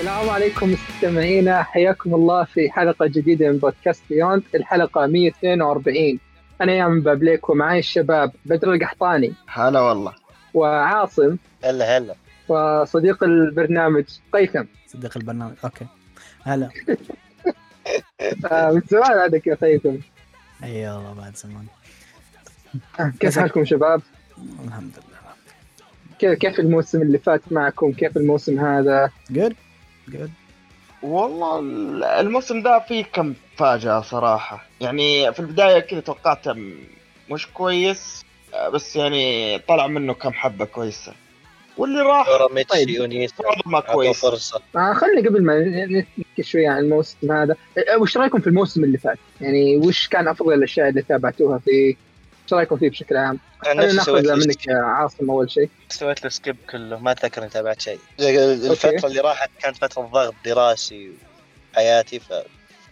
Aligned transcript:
السلام 0.00 0.30
عليكم 0.30 0.72
مستمعينا 0.72 1.62
حياكم 1.62 2.14
الله 2.14 2.44
في 2.44 2.70
حلقة 2.70 3.06
جديدة 3.06 3.50
من 3.52 3.58
بودكاست 3.58 4.02
بيوند 4.10 4.42
الحلقة 4.54 5.06
142 5.06 6.18
أنا 6.60 6.72
يا 6.72 6.88
من 6.88 7.00
بابليك 7.00 7.50
ومعي 7.50 7.78
الشباب 7.78 8.32
بدر 8.46 8.72
القحطاني. 8.72 9.34
هلا 9.48 9.80
والله. 9.80 10.14
وعاصم. 10.54 11.36
هلا 11.64 11.98
هلا. 11.98 12.14
وصديق 12.48 13.24
البرنامج 13.24 14.04
قيثم. 14.32 14.64
صديق 14.86 15.16
البرنامج 15.16 15.54
okay. 15.64 15.86
هلا. 16.44 16.68
آه، 18.52 18.70
من 18.72 18.82
زمان 18.90 19.18
هذاك 19.18 19.46
يا 19.46 19.54
قيثم. 19.54 19.96
إي 20.64 20.88
والله 20.88 21.14
بعد 21.14 21.36
زمان. 21.36 21.66
كيف 23.20 23.38
حالكم 23.38 23.64
شباب؟ 23.64 24.02
الحمد 24.64 24.92
لله. 24.92 25.20
كيف 26.18 26.38
كيف 26.38 26.60
الموسم 26.60 27.02
اللي 27.02 27.18
فات 27.18 27.52
معكم؟ 27.52 27.92
كيف 27.92 28.16
الموسم 28.16 28.60
هذا؟ 28.60 29.10
جود 29.30 29.54
جود 30.12 30.30
والله 31.02 31.58
ال- 31.58 32.04
الموسم 32.04 32.62
ده 32.62 32.78
فيه 32.88 33.04
كم 33.04 33.34
فاجأة 33.56 34.00
صراحة 34.00 34.66
يعني 34.80 35.32
في 35.32 35.40
البداية 35.40 35.78
كذا 35.80 36.00
توقعته 36.00 36.54
مش 37.30 37.46
كويس 37.54 38.22
بس 38.72 38.96
يعني 38.96 39.58
طلع 39.58 39.86
منه 39.86 40.14
كم 40.14 40.32
حبة 40.32 40.64
كويسة 40.64 41.12
واللي 41.76 42.00
راح 42.02 42.28
طيب. 42.64 42.88
ما 43.66 43.80
كويس 43.80 44.20
فرصة 44.20 44.60
آه 44.76 44.92
خلينا 44.92 45.28
قبل 45.28 45.42
ما 45.44 45.58
ن- 45.58 45.96
نحكي 46.18 46.42
شوي 46.42 46.66
عن 46.66 46.78
الموسم 46.78 47.32
هذا 47.32 47.56
آه، 47.78 47.98
وش 47.98 48.16
رأيكم 48.16 48.40
في 48.40 48.46
الموسم 48.46 48.84
اللي 48.84 48.98
فات؟ 48.98 49.18
يعني 49.40 49.76
وش 49.76 50.08
كان 50.08 50.28
أفضل 50.28 50.52
الأشياء 50.52 50.88
اللي 50.88 51.02
تابعتوها 51.02 51.58
فيه؟ 51.58 51.94
إيش 52.52 52.54
رأيكم 52.54 52.76
فيه 52.76 52.90
بشكل 52.90 53.16
عام؟ 53.16 53.38
سويت 53.64 53.94
ناخذ 53.94 54.46
منك 54.46 54.66
يا 54.66 54.76
عاصم 54.76 55.30
أول 55.30 55.50
شيء. 55.50 55.70
سويت 55.88 56.24
له 56.24 56.30
skip 56.30 56.56
كله 56.70 56.98
ما 56.98 57.10
أتذكر 57.10 57.42
إني 57.42 57.50
تابعت 57.50 57.80
شيء. 57.80 57.98
الفترة 58.20 59.06
اللي 59.06 59.20
راحت 59.20 59.50
كانت 59.62 59.76
فترة 59.76 60.02
ضغط 60.02 60.34
دراسي 60.44 61.10
وحياتي 61.72 62.20
ف 62.20 62.32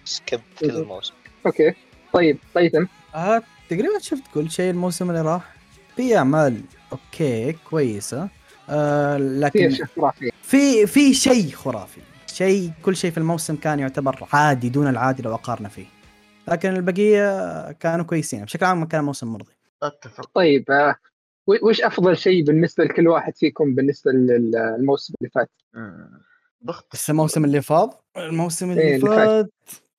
skip 0.04 0.40
كل. 0.60 0.70
الموسم. 0.70 1.14
okay. 1.46 1.74
طيب 2.12 2.38
قيثم 2.56 2.84
آه 3.14 3.42
تقريبا 3.70 3.98
شفت 4.00 4.22
كل 4.34 4.50
شيء 4.50 4.70
الموسم 4.70 5.10
اللي 5.10 5.22
راح. 5.22 5.52
في 5.96 6.16
أعمال 6.16 6.60
okay 6.92 7.52
كويسة. 7.52 8.28
آه 8.70 9.16
في 9.16 9.22
لكن 9.22 9.86
في 10.42 10.86
في 10.86 11.14
شيء 11.14 11.50
خرافي. 11.52 12.00
شيء 12.26 12.70
كل 12.82 12.96
شيء 12.96 13.10
في 13.10 13.18
الموسم 13.18 13.56
كان 13.56 13.78
يعتبر 13.78 14.28
عادي 14.32 14.68
دون 14.68 14.88
العادي 14.88 15.22
لو 15.22 15.34
أقارنه 15.34 15.68
فيه. 15.68 15.97
لكن 16.48 16.76
البقية 16.76 17.72
كانوا 17.72 18.04
كويسين 18.04 18.44
بشكل 18.44 18.64
عام 18.64 18.84
كان 18.84 19.04
موسم 19.04 19.32
مرضي 19.32 19.52
أتفق 19.82 20.30
طيب 20.34 20.70
آه، 20.70 20.96
وش 21.62 21.80
أفضل 21.80 22.16
شيء 22.16 22.44
بالنسبة 22.44 22.84
لكل 22.84 23.08
واحد 23.08 23.36
فيكم 23.36 23.74
بالنسبة 23.74 24.12
للموسم 24.12 25.14
اللي 25.20 25.30
فات؟ 25.30 25.50
مم. 25.74 26.20
ضغط 26.64 26.86
بس 26.92 27.10
الموسم 27.10 27.44
اللي 27.44 27.62
فاض 27.62 28.04
الموسم 28.16 28.70
اللي, 28.70 28.82
إيه، 28.82 28.96
اللي 28.96 29.06
فات. 29.06 29.28
فات 29.28 29.50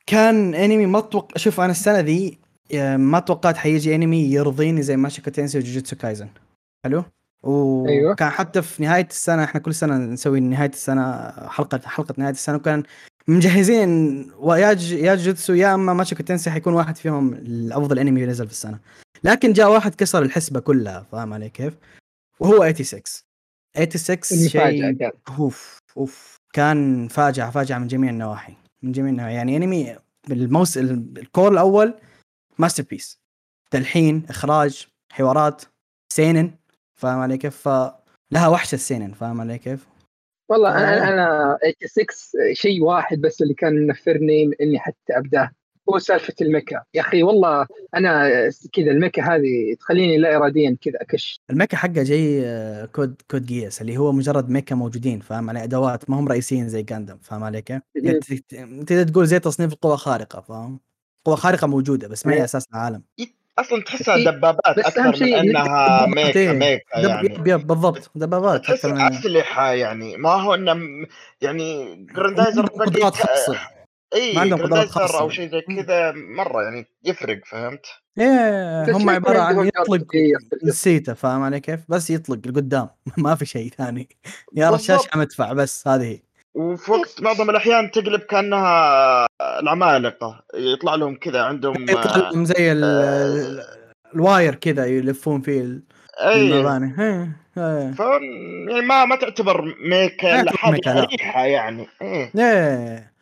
كان 0.06 0.56
انمي 0.56 0.86
ما 0.86 1.00
أتوقع 1.00 1.38
شوف 1.38 1.60
أنا 1.60 1.72
السنة 1.72 2.00
ذي 2.00 2.40
آه، 2.74 2.98
ما 2.98 3.20
توقعت 3.20 3.58
حيجي 3.58 3.96
انمي 3.96 4.32
يرضيني 4.32 4.82
زي 4.82 4.98
ماشيكا 4.98 5.32
تنسي 5.32 5.58
وجوجوتسو 5.58 5.96
كايزن 5.96 6.30
حلو 6.86 7.04
وكان 7.44 7.98
أيوة. 7.98 8.16
حتى 8.30 8.62
في 8.62 8.84
نهاية 8.84 9.08
السنة 9.10 9.44
إحنا 9.44 9.62
كل 9.62 9.74
سنة 9.74 9.98
نسوي 9.98 10.40
نهاية 10.40 10.70
السنة 10.70 11.32
حلقة 11.32 11.80
حلقة 11.86 12.16
نهاية 12.18 12.32
السنة 12.32 12.56
وكان 12.56 12.84
مجهزين. 13.30 14.32
ويا 14.40 14.68
يا 14.92 15.16
جوجوتسو 15.16 15.54
يا 15.54 15.74
أما 15.74 15.94
موشوكو 15.94 16.24
تنسي 16.24 16.52
حيكون 16.52 16.74
واحد 16.74 16.98
فيهم 16.98 17.34
الأفضل 17.34 18.00
أنمي 18.00 18.26
نزل 18.26 18.46
في 18.46 18.52
السنة. 18.52 18.80
لكن 19.24 19.54
جاء 19.54 19.72
واحد 19.72 19.96
كسر 19.96 20.24
الحسبة 20.24 20.60
كلها 20.60 21.08
فاهم 21.12 21.34
علي 21.34 21.50
كيف؟ 21.50 21.74
وهو 22.40 22.74
86 22.74 23.02
86 23.78 24.40
المفاجاه 24.40 24.92
شيء 24.92 25.12
أوف 25.40 25.78
أوف. 25.98 26.36
كان 26.54 27.08
فاجعه 27.08 27.52
فاجعه 27.52 27.80
من 27.80 27.88
جميع 27.88 28.10
النواحي 28.10 28.54
من 28.84 28.92
جميع 28.92 29.10
النواحي. 29.10 29.34
يعني 29.34 29.58
أنمي 29.58 29.96
الموس 30.32 30.78
ال 30.78 30.92
cour 30.92 31.52
الأول 31.52 31.94
masterpiece 32.60 33.20
تلحين 33.72 34.24
إخراج 34.30 34.88
حوارات 35.12 35.62
سينن 36.14 36.52
فاهم 37.00 37.20
علي 37.20 37.38
كيف؟ 37.38 37.58
فلها 37.58 38.48
وحشة 38.48 38.76
السينن 38.76 39.14
فاهم 39.14 39.42
علي 39.42 39.58
كيف؟ 39.58 39.88
والله 40.50 40.70
آه. 40.70 40.78
أنا 40.78 41.14
أنا 41.14 41.58
86 41.86 42.54
شيء 42.54 42.84
واحد 42.84 43.22
بس 43.22 43.42
اللي 43.42 43.54
كان 43.54 43.88
منفرني 43.88 44.46
من 44.46 44.54
إني 44.62 44.80
حتى 44.80 45.18
ابداه 45.18 45.52
هو 45.90 46.00
سالفة 46.00 46.34
الميكا 46.42 46.84
يا 46.94 47.02
أخي 47.02 47.24
والله 47.24 47.68
أنا 47.96 48.30
كذا 48.74 48.92
الميكا 48.92 49.24
هذه 49.24 49.76
تخليني 49.80 50.18
لا 50.18 50.36
اراديا 50.36 50.78
كذا 50.82 51.02
أكش 51.02 51.42
الميكا 51.50 51.78
حقه 51.78 52.04
جاي 52.04 52.42
آه، 52.46 52.86
كود 52.86 53.22
كود 53.32 53.46
جياس 53.46 53.82
اللي 53.82 53.98
هو 53.98 54.12
مجرد 54.12 54.50
ميكا 54.50 54.76
موجودين 54.76 55.20
فاهم 55.20 55.50
علي 55.50 55.64
أدوات 55.64 56.10
ما 56.10 56.20
هم 56.20 56.28
رئيسيين 56.28 56.70
زي 56.70 56.84
جاندم 56.84 57.18
فاهم 57.18 57.44
علي 57.44 57.62
كيف؟ 57.62 57.82
مم. 58.54 58.84
تقدر 58.84 59.04
تقول 59.04 59.28
زي 59.28 59.40
تصنيف 59.40 59.74
القوى 59.74 59.98
خارقة 59.98 60.42
فاهم؟ 60.42 60.80
قوة 61.26 61.36
خارقة 61.36 61.68
موجودة 61.68 62.08
بس 62.08 62.26
ما 62.26 62.34
هي 62.34 62.38
إيه. 62.38 62.44
أساس 62.44 62.68
العالم 62.74 63.04
أصلا 63.60 63.84
تحسها 63.84 64.16
في- 64.16 64.24
دبابات 64.24 64.80
أكثر 64.80 65.26
من 65.26 65.34
إنها 65.34 66.06
إيه. 66.06 66.52
ميكا 66.52 66.54
دب... 66.54 66.62
يعني 67.10 67.36
yep 67.36 67.48
yep 67.48 67.68
بالضبط 67.68 68.12
دبابات 68.16 68.64
تحس 68.64 68.86
أكثر 68.86 68.94
من 68.94 69.02
اسلحه 69.02 69.72
يعني 69.72 70.18
ما 70.18 70.30
هو 70.30 70.54
إنه 70.54 71.08
يعني 71.42 71.96
جراندايزر 72.16 72.62
عندهم 72.62 72.86
قدرات 72.90 73.16
خاصة 73.16 73.60
إي 74.16 74.34
ما 74.34 74.42
عندهم 74.42 74.62
قدرات 74.62 74.88
خاصة. 74.90 75.20
أو 75.20 75.30
شيء 75.30 75.52
زي 75.52 75.62
كذا 75.62 76.12
مرة 76.12 76.64
يعني 76.64 76.86
يفرق 77.04 77.40
فهمت؟ 77.46 77.86
إيه 78.20 78.92
هم 78.92 79.10
عبارة 79.10 79.40
عن 79.40 79.68
يطلق. 79.68 80.06
نسيته 80.64 81.14
فاهم 81.14 81.42
علي 81.44 81.60
كيف؟ 81.60 81.80
بس 81.90 82.10
يطلق 82.10 82.48
لقدام 82.48 82.90
ما 83.18 83.36
في 83.36 83.46
شيء 83.46 83.70
ثاني 83.78 84.10
يا 84.56 84.70
رشاش. 84.70 85.00
يا 85.14 85.18
مدفع 85.18 85.54
بس 85.54 85.88
هذه 85.88 86.04
هي 86.04 86.20
وفي 86.54 86.92
وقت 86.92 87.22
معظم 87.22 87.50
الأحيان 87.50 87.92
تقلب 87.92 88.22
كأنها 88.22 89.26
العمالقة 89.60 90.44
يطلع 90.56 90.96
لهم 90.96 91.16
كذا 91.16 91.42
عندهم 91.42 91.76
يطلع 91.90 92.30
لهم 92.30 92.46
زي 92.46 92.72
ال- 92.72 93.64
ال 94.16 94.24
wire 94.24 94.56
كذا 94.56 94.86
يلفون 94.86 95.42
فيه 95.42 95.62
اي 96.22 96.42
المباني 96.42 96.96
إيه، 97.00 97.38
إيه. 97.58 97.92
ف 97.92 98.00
يعني 98.70 98.82
ما 98.82 99.06
ما 99.06 99.16
تعتبر 99.16 99.76
ميكا 99.90 100.36
ما 100.36 100.42
إلا 100.42 100.52
تعتبر 100.52 100.58
حاجة 100.58 100.72
ميكا، 100.72 100.90
لا. 100.90 101.08
ريحه 101.12 101.46
يعني 101.46 101.88
إيه 102.02 102.32
إيه 102.38 103.14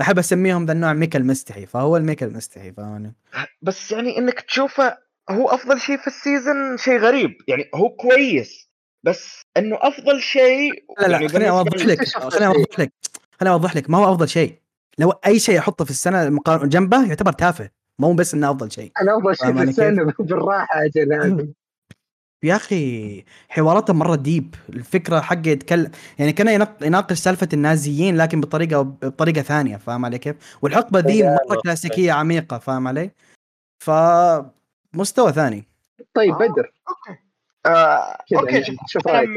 أحب 0.00 0.18
أسميهم 0.18 0.66
ذا 0.66 0.72
النوع 0.72 0.92
ميكا 0.92 1.18
المستحي 1.18 1.66
فهو 1.66 1.96
الميكا 1.96 2.26
المستحي 2.26 2.72
فاهمني؟ 2.72 3.14
بس 3.62 3.92
يعني 3.92 4.18
إنك 4.18 4.40
تشوفه 4.40 4.98
هو 5.30 5.48
أفضل 5.48 5.80
شيء 5.80 5.96
في 5.96 6.06
ال 6.06 6.16
season 6.16 6.76
شيء 6.76 6.98
غريب 6.98 7.36
يعني 7.48 7.70
هو 7.74 7.88
كويس 7.88 8.68
بس 9.02 9.42
إنه 9.56 9.78
أفضل 9.80 10.20
شيء 10.20 10.84
لا 10.98 11.06
لا 11.06 11.28
خليني 11.28 11.50
أوضح 11.50 11.86
لك 11.86 12.08
خليني؟ 12.08 12.46
أوضح 12.46 12.80
لك 12.80 12.92
خليني 13.40 13.54
أوضح 13.54 13.76
لك 13.76 13.90
ما 13.90 13.98
هو 13.98 14.12
أفضل 14.12 14.28
شيء 14.28 14.60
لو 14.98 15.10
أي 15.10 15.38
شيء 15.38 15.58
احطه 15.58 15.84
في 15.84 15.90
السنة 15.90 16.40
جنبه 16.48 17.08
يعتبر 17.08 17.32
تافه. 17.32 17.70
مو 17.98 18.12
بس 18.12 18.34
إنه 18.34 18.50
أفضل 18.50 18.72
شيء. 18.72 18.92
أنا 19.02 19.16
أفضل 19.16 19.36
شيء 19.36 19.52
في 19.52 19.62
السنة 19.62 20.12
بالراحة 20.18 20.84
أجل 20.84 21.52
يا 22.42 22.56
أخي 22.56 23.24
حواراته 23.48 23.92
مرة 23.92 24.16
deep. 24.16 24.54
الفكرة 24.68 25.20
حقه 25.20 25.48
يتكلم 25.48 25.90
يعني 26.18 26.32
كان 26.32 26.66
يناقش 26.82 27.18
سالفة 27.18 27.48
النازيين 27.52 28.16
لكن 28.16 28.40
بطريقة 28.40 28.82
بطريقة 28.82 29.42
ثانية. 29.42 29.76
فاهم 29.76 30.04
علي 30.04 30.18
كيف؟ 30.18 30.36
والحقبة 30.62 31.00
ذي 31.00 31.22
مرة 31.22 31.54
لا. 31.54 31.60
كلاسيكية 31.64 32.12
عميقة. 32.12 32.58
فاهم 32.58 32.88
علي؟ 32.88 33.10
ف 33.78 33.90
مستوى 34.94 35.32
ثاني. 35.32 35.64
طيب. 36.14 36.34
بدر. 36.34 36.72
آه 37.66 38.18
أوكي. 38.36 38.76
شوف 38.86 39.06
رأيك. 39.06 39.28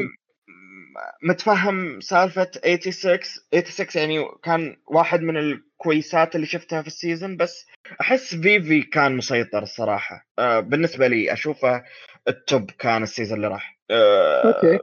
متفهم 1.22 2.00
سالفة 2.00 2.50
86 2.54 3.18
86 3.52 4.10
يعني 4.10 4.24
كان 4.42 4.76
واحد 4.86 5.20
من 5.20 5.36
الكويسات 5.36 6.34
اللي 6.34 6.46
شفتها 6.46 6.82
في 6.82 6.88
ال 6.88 6.95
season 6.95 7.36
بس 7.36 7.66
أحس 8.00 8.34
فيفي 8.34 8.82
كان 8.82 9.16
مسيطر 9.16 9.62
الصراحة. 9.62 10.26
آه 10.38 10.60
بالنسبة 10.60 11.06
لي 11.06 11.32
أشوفه 11.32 11.84
ال 12.28 12.38
top 12.38 12.70
كان 12.70 13.02
ال 13.02 13.07
season 13.07 13.36
اللي 13.36 13.48
راح. 13.48 13.78
آه 13.90 14.42
okay. 14.42 14.78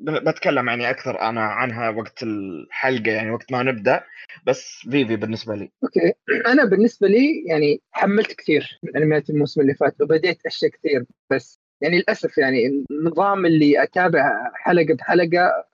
بتكلم 0.00 0.68
يعني 0.68 0.90
أكثر 0.90 1.20
أنا 1.20 1.40
عنها 1.40 1.90
وقت 1.90 2.22
الحلقة 2.22 3.10
يعني 3.10 3.30
وقت 3.30 3.52
ما 3.52 3.62
نبدأ 3.62 4.04
بس 4.46 4.78
فيفي 4.90 5.16
بالنسبة 5.16 5.54
لي. 5.54 5.70
okay. 5.82 6.12
أنا 6.46 6.64
بالنسبة 6.64 7.08
لي 7.08 7.44
يعني 7.46 7.80
حملت 7.92 8.32
كثير 8.32 8.80
من 8.82 8.96
أنميات 8.96 9.30
الموسم 9.30 9.60
اللي 9.60 9.74
فات 9.74 10.00
وبديت 10.00 10.46
أشياء 10.46 10.70
كثير 10.70 11.04
بس 11.30 11.60
يعني 11.80 11.96
للأسف 11.98 12.38
يعني 12.38 12.84
النظام 12.90 13.46
اللي 13.46 13.82
اتابع 13.82 14.50
حلقة 14.54 14.94
بحلقة 14.94 15.64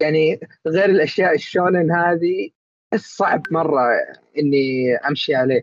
يعني 0.00 0.40
غير 0.66 0.90
الأشياء 0.90 1.34
الشونن 1.34 1.90
هذه 1.92 2.48
صعب 2.96 3.42
مرة 3.50 3.86
إني 4.38 4.96
أمشي 4.96 5.34
عليه. 5.34 5.62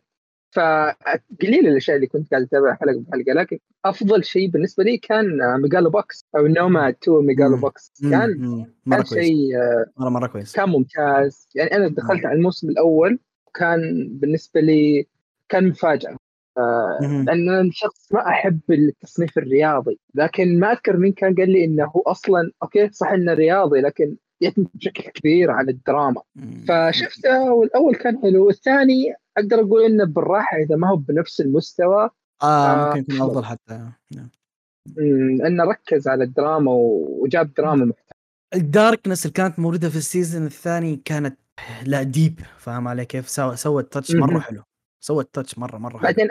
فقليل 0.55 1.67
الأشياء 1.67 1.95
اللي 1.95 2.07
كنت 2.07 2.31
قاعد 2.31 2.43
أتابعها 2.43 2.75
حلقة 2.75 2.99
بحلقة 2.99 3.33
لكن 3.33 3.59
أفضل 3.85 4.23
شيء 4.23 4.49
بالنسبة 4.49 4.83
لي 4.83 4.97
كان 4.97 5.37
ميجالو 5.61 5.89
بوكس 5.89 6.25
أو 6.37 6.47
نوماد 6.47 6.95
2 7.03 7.25
ميجالو 7.25 7.55
مم. 7.55 7.61
بوكس. 7.61 7.91
مم، 8.01 8.11
كان 8.11 8.29
مم، 8.39 8.65
مرة 8.85 8.97
كان 8.97 9.05
شيء 9.05 9.57
مره 9.97 10.09
مرة 10.09 10.27
كويس. 10.27 10.53
كان 10.55 10.69
ممتاز. 10.69 11.49
يعني 11.55 11.75
أنا 11.75 11.87
دخلت 11.87 12.25
على 12.25 12.35
الموسم 12.35 12.69
الأول 12.69 13.19
وكان 13.47 14.09
بالنسبة 14.11 14.61
لي 14.61 15.07
كان 15.49 15.67
مفاجأة. 15.67 16.15
لأن 17.01 17.29
أنا 17.29 17.69
شخص 17.73 18.13
ما 18.13 18.27
أحب 18.27 18.59
التصنيف 18.69 19.37
الرياضي 19.37 19.99
لكن 20.15 20.59
ما 20.59 20.71
أذكر 20.71 20.97
مين 20.97 21.11
كان 21.13 21.35
قال 21.35 21.49
لي 21.49 21.65
إنه 21.65 21.85
هو 21.85 22.01
أصلا 22.01 22.51
okay 22.63 22.89
صح 22.91 23.07
إنه 23.11 23.33
رياضي 23.33 23.81
لكن 23.81 24.15
يعتمد 24.41 24.67
بشكل 24.73 25.03
كبير 25.03 25.51
على 25.51 25.71
الدراما. 25.71 26.21
فشفته 26.67 27.51
والأول 27.51 27.95
كان 27.95 28.21
حلو 28.21 28.45
والثاني 28.47 29.13
أقدر 29.37 29.59
أقول 29.59 29.83
إنه 29.85 30.05
بالراحة 30.05 30.57
إذا 30.57 30.75
ما 30.75 30.89
هو 30.89 30.95
بنفس 30.95 31.41
المستوى 31.41 32.09
آه 32.43 32.45
آه، 32.45 32.87
ممكن 32.87 32.99
يكون 33.15 33.21
أفضل 33.29 33.45
حتى 33.45 33.89
نعم. 34.15 34.29
انه 35.45 35.63
ركز 35.63 36.07
على 36.07 36.23
الدراما 36.23 36.71
وجاب 36.71 37.53
دراما 37.53 37.85
محترمة. 37.85 38.11
ال 38.55 38.63
darkness 38.63 39.25
اللي 39.25 39.33
كانت 39.33 39.59
موجودة 39.59 39.89
في 39.89 39.95
ال 39.95 40.02
season 40.02 40.45
الثاني 40.45 41.01
كانت 41.05 41.37
لا 41.85 42.03
deep 42.03 42.39
فاهم 42.57 42.87
علي 42.87 43.05
كيف؟ 43.05 43.29
سو- 43.29 43.55
سوت 43.55 43.93
touch 43.93 44.15
مرة. 44.15 44.39
حلو. 44.39 44.61
سوت 45.03 45.29
touch 45.33 45.57
مرة 45.57 45.77
مرة 45.77 45.97
حلو. 45.97 46.01
بعدين 46.03 46.27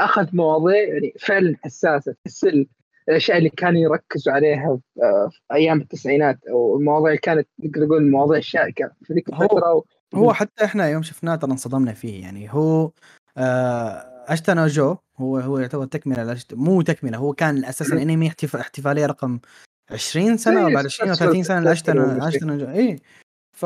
أخذ 0.00 0.26
مواضيع 0.32 0.88
يعني 0.88 1.14
فعلا 1.20 1.56
حساسة. 1.64 2.14
تحس 2.24 2.44
ال- 2.44 2.66
الأشياء 3.08 3.38
اللي 3.38 3.48
كانوا 3.50 3.80
يركزوا 3.80 4.32
عليها 4.32 4.78
في 4.94 5.02
آه، 5.02 5.30
أيام 5.52 5.80
التسعينات 5.80 6.38
أو 6.50 6.78
المواضيع 6.78 7.14
كانت 7.14 7.48
نقدر 7.58 7.86
نقول 7.86 8.10
مواضيع 8.10 8.40
شائكه 8.40 8.90
في 9.02 9.14
ذيك 9.14 9.34
هو- 9.34 9.42
الفترة 9.42 9.74
و... 9.74 9.84
هو 10.14 10.32
حتى 10.32 10.64
إحنا 10.64 10.88
يوم 10.88 11.02
شفناه 11.02 11.34
ترى 11.36 11.50
انصدمنا 11.50 11.92
فيه. 11.92 12.22
يعني 12.22 12.54
هو 12.54 12.90
آه 13.36 14.36
جو 14.66 14.96
هو 15.16 15.38
هو 15.38 15.58
يعتبر 15.58 15.84
تكملة 15.84 16.22
لأشت... 16.22 16.54
مو 16.54 16.82
تكملة 16.82 17.18
هو 17.18 17.32
كان 17.32 17.64
أساسا. 17.64 18.02
إنمي 18.02 18.28
احتف... 18.28 18.56
احتفالية 18.56 19.06
رقم 19.06 19.38
20 19.90 20.36
سنة 20.36 20.66
إيه، 20.68 20.74
بعد 20.74 20.84
20 20.84 21.10
أو 21.10 21.16
30 21.16 21.42
سنة 21.42 21.60
شيء. 21.60 21.72
أشيتا 22.28 22.48
نو 22.48 22.56
جو. 22.56 22.66
اي 22.66 23.00
ف 23.56 23.64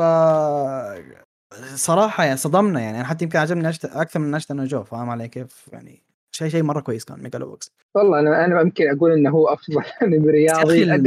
صراحة 1.75 2.23
يعني 2.25 2.37
صدمنا 2.37 2.79
يعني 2.79 2.97
أنا 2.97 3.05
حتى 3.07 3.23
يمكن 3.25 3.39
عجبني 3.39 3.69
أشت... 3.69 3.85
أكثر 3.85 4.19
من 4.19 4.35
أشيتا 4.35 4.56
نو 4.56 4.65
جو 4.65 4.83
فاهم 4.83 5.09
علي 5.09 5.27
كيف 5.27 5.69
يعني 5.73 6.01
شيء 6.35 6.47
شيء 6.49 6.63
مرة 6.63 6.79
كويس 6.79 7.05
كان 7.05 7.23
ميجالو 7.23 7.45
بوكس 7.49 7.71
والله 7.95 8.19
أنا 8.19 8.45
أنا 8.45 8.61
يمكن 8.61 8.89
أقول 8.89 9.11
إنه 9.11 9.29
هو 9.29 9.47
أفضل 9.47 9.83
انمي 10.03 10.31
رياضي 10.31 10.63
أخي 10.63 10.83
أنا 10.83 10.95
يمكن 10.95 11.05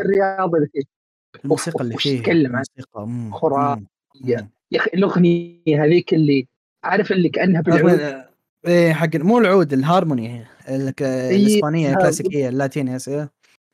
الرياضه 0.00 0.56
اللي 0.56 0.68
فيه 0.72 0.82
الموسيقى 1.44 1.84
اللي 1.84 1.96
فيه 1.98 2.18
تتكلم 2.18 2.56
عن-. 2.56 2.64
مم، 2.96 3.34
يا- 4.24 4.48
أخي 4.80 4.90
الأغنية 4.94 5.84
هذيك 5.84 6.14
اللي 6.14 6.46
عارف 6.84 7.12
اللي 7.12 7.28
كأنها 7.28 7.60
بالعود 7.60 8.24
إيه 8.66 8.92
حق 8.92 9.16
مو 9.16 9.38
العود 9.38 9.72
الهارموني 9.72 10.44
الك- 10.68 11.02
الإسبانية. 11.02 11.92
الكلاسيكية 11.92 12.48
اللاتينية 12.48 12.98
إيه. 13.08 13.30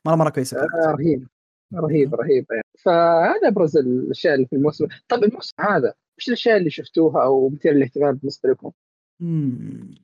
مره 0.07 0.15
مرة 0.15 0.29
كويسة. 0.29 0.57
آه، 0.61 0.67
رهيب 0.91 1.27
رهيب 1.75 2.15
رهيب 2.15 2.45
يعني. 2.51 2.63
فهذا 2.79 3.47
أبرز 3.47 3.77
الأشياء 3.77 4.35
اللي 4.35 4.45
في 4.45 4.55
الموسم 4.55 4.87
طب 5.07 5.23
الموسم 5.23 5.53
هذا 5.59 5.93
إيش 6.19 6.27
الأشياء 6.27 6.57
اللي 6.57 6.69
شفتوها 6.69 7.23
أو 7.23 7.49
مثير 7.49 7.73
للاهتمام 7.73 8.15
بالنسبة 8.15 8.49
لكم؟ 8.49 8.71
مم. 9.19 9.95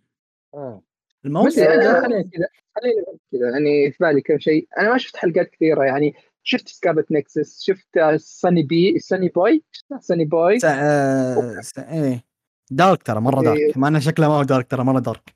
مم. 0.55 0.81
الموسم 1.25 1.61
هذا 1.61 2.01
خلينا 2.01 2.21
كذا 2.21 2.47
خلينا 2.75 3.03
كذا 3.31 3.49
يعني 3.49 3.91
في 3.91 3.97
بالي 3.99 4.21
كم 4.21 4.39
شيء 4.39 4.67
أنا 4.77 4.89
ما 4.89 4.97
شفت 4.97 5.17
حلقات 5.17 5.49
كثيرة 5.49 5.83
يعني 5.83 6.15
شفت 6.43 6.67
Scarlet 6.67 7.11
Nexus 7.11 7.63
شفت 7.63 7.99
Sonny 8.15 8.63
B 8.63 8.99
Sonny 8.99 9.29
Boy 9.29 9.63
Sonny 9.99 10.25
Boy 10.25 10.59
س... 10.59 10.65
آه... 10.65 11.61
س... 11.61 11.79
إيه 11.79 12.23
dark 12.71 13.03
ترى 13.03 13.21
مرة 13.21 13.41
إيه. 13.41 13.45
dark 13.45 13.77
ما 13.77 13.87
أنا 13.87 13.99
شكله 13.99 14.27
ما 14.27 14.33
هو 14.33 14.43
dark 14.43 14.67
ترى 14.67 14.83
مرة 14.83 14.99
dark 14.99 15.33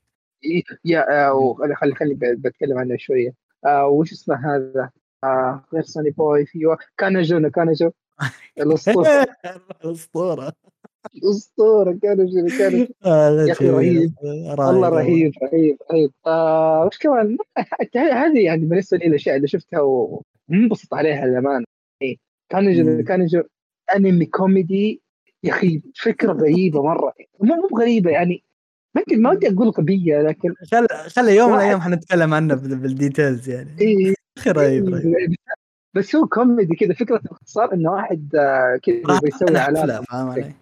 يا 0.85 1.29
آه، 1.29 1.55
خلي 1.59 1.75
خلي 1.75 1.95
خلي 1.95 2.15
بتكلم 2.35 2.77
عنه 2.77 2.97
شوية 2.97 3.33
آه 3.65 3.87
وش 3.87 4.11
اسمه 4.11 4.55
هذا 4.55 4.89
آه 5.23 5.63
غير 5.73 5.83
Sonny 5.83 6.09
Boy 6.09 6.45
في 6.45 6.75
كانجو 6.97 7.49
كانجو 7.49 7.91
الأسطورة. 8.59 9.27
اسطوره 9.83 10.53
الأسطورة 11.15 11.99
كانجو 12.03 12.47
كانجو 12.57 12.85
يا 13.47 13.51
أخي 13.51 13.69
رهيب. 13.69 14.13
والله 14.23 14.89
رهيب 14.89 15.31
رهيب 15.43 15.77
رهيب. 15.91 16.11
آه 16.27 16.85
وش 16.85 16.97
كمان؟ 16.97 17.37
هذه 17.95 18.39
يعني 18.45 18.65
بالنسبة 18.65 18.97
لي 18.97 19.05
الأشياء 19.07 19.35
اللي 19.35 19.47
شفتها 19.47 19.79
ومنبسط 19.81 20.93
عليها 20.93 21.25
للأمانة. 21.25 21.65
إيه. 22.01 22.17
مم. 22.53 23.01
كانجو 23.03 23.43
أنمي 23.95 24.25
كوميدي 24.25 25.01
يا 25.43 25.51
أخي 25.53 25.81
فكرة 26.03 26.33
غريبة 26.33 26.83
مرة. 26.83 27.13
مو 27.39 27.55
مو 27.55 27.77
غريبة 27.79 28.11
يعني. 28.11 28.43
ما 28.95 29.01
أدري 29.07 29.17
ما 29.17 29.29
ودي 29.31 29.47
أقول 29.47 29.69
غبيه 29.69 30.21
لكن 30.21 30.53
خل 30.71 30.87
خلي 30.89 31.35
يوم 31.35 31.49
من 31.51 31.55
الأيام 31.55 31.81
حنتكلم 31.81 32.33
عنه 32.33 32.55
بال- 32.55 32.75
بال 32.77 32.93
details 32.93 33.49
يعني. 33.49 33.69
إيه. 33.81 34.13
أخي 34.37 34.51
رهيب 34.51 34.89
رهيب. 34.89 35.35
بس 35.93 36.15
هو 36.15 36.27
كوميدي 36.27 36.75
كذا 36.75 36.93
فكرة 36.93 37.17
باختصار 37.17 37.73
انه 37.73 37.91
واحد 37.91 38.35
آه، 38.35 38.79
كذا 38.83 38.95
يبغى 38.95 39.19
يسوي 39.27 39.49
أنا 39.49 39.59
علاقة. 39.59 40.01
فاهم 40.01 40.29
علي؟ 40.29 40.53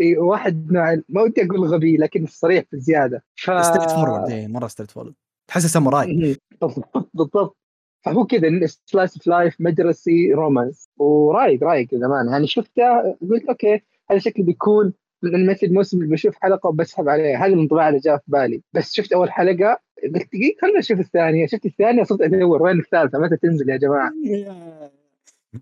إيه، 0.00 0.18
واحد 0.18 0.72
نوع 0.72 1.02
ما 1.08 1.22
ودي 1.22 1.44
أقول 1.44 1.64
غبي 1.64 1.96
لكن 1.96 2.26
صريح 2.26 2.64
بزيادة. 2.72 3.24
ف 3.36 3.64
straightforward 3.64 4.30
إيه 4.30 4.46
مرة 4.48 4.66
straightforward 4.68 5.14
تحسه 5.46 5.68
ساموراي. 5.68 6.36
بالضبط 6.60 7.10
بالضبط. 7.14 7.56
فهو 8.04 8.26
كذا 8.26 8.66
slice 8.86 9.16
of 9.16 9.26
life 9.26 9.56
مدرسي 9.60 10.32
romance 10.32 10.88
ورايق 10.96 11.64
رايق 11.64 11.88
للأمانة. 11.92 12.32
يعني 12.32 12.46
شفته 12.46 13.16
قلت 13.30 13.44
okay 13.48 13.82
هذا 14.10 14.18
شكله 14.18 14.44
بيكون 14.44 14.92
من 15.22 15.30
الانميات 15.30 15.62
الموسم 15.62 15.98
اللي 16.02 16.08
بشوف 16.12 16.34
حلقة 16.42 16.68
وبسحب 16.68 17.08
عليها. 17.08 17.38
هذا 17.38 17.46
الانطباع 17.54 17.88
اللي 17.88 18.00
جاء 18.00 18.16
في 18.16 18.22
بالي. 18.26 18.62
بس 18.72 18.92
شفت 18.94 19.12
أول 19.12 19.32
حلقة 19.32 19.78
قلت 20.14 20.26
دقيقة 20.26 20.56
خلينا 20.62 20.78
نشوف 20.78 21.00
الثانية. 21.00 21.46
شفت 21.46 21.66
الثانية؟ 21.66 22.02
صرت 22.02 22.20
أدور 22.20 22.62
وين 22.62 22.78
الثالثة؟ 22.78 23.18
متى 23.18 23.36
تنزل 23.36 23.70
يا 23.70 23.76
جماعة؟ 23.76 24.12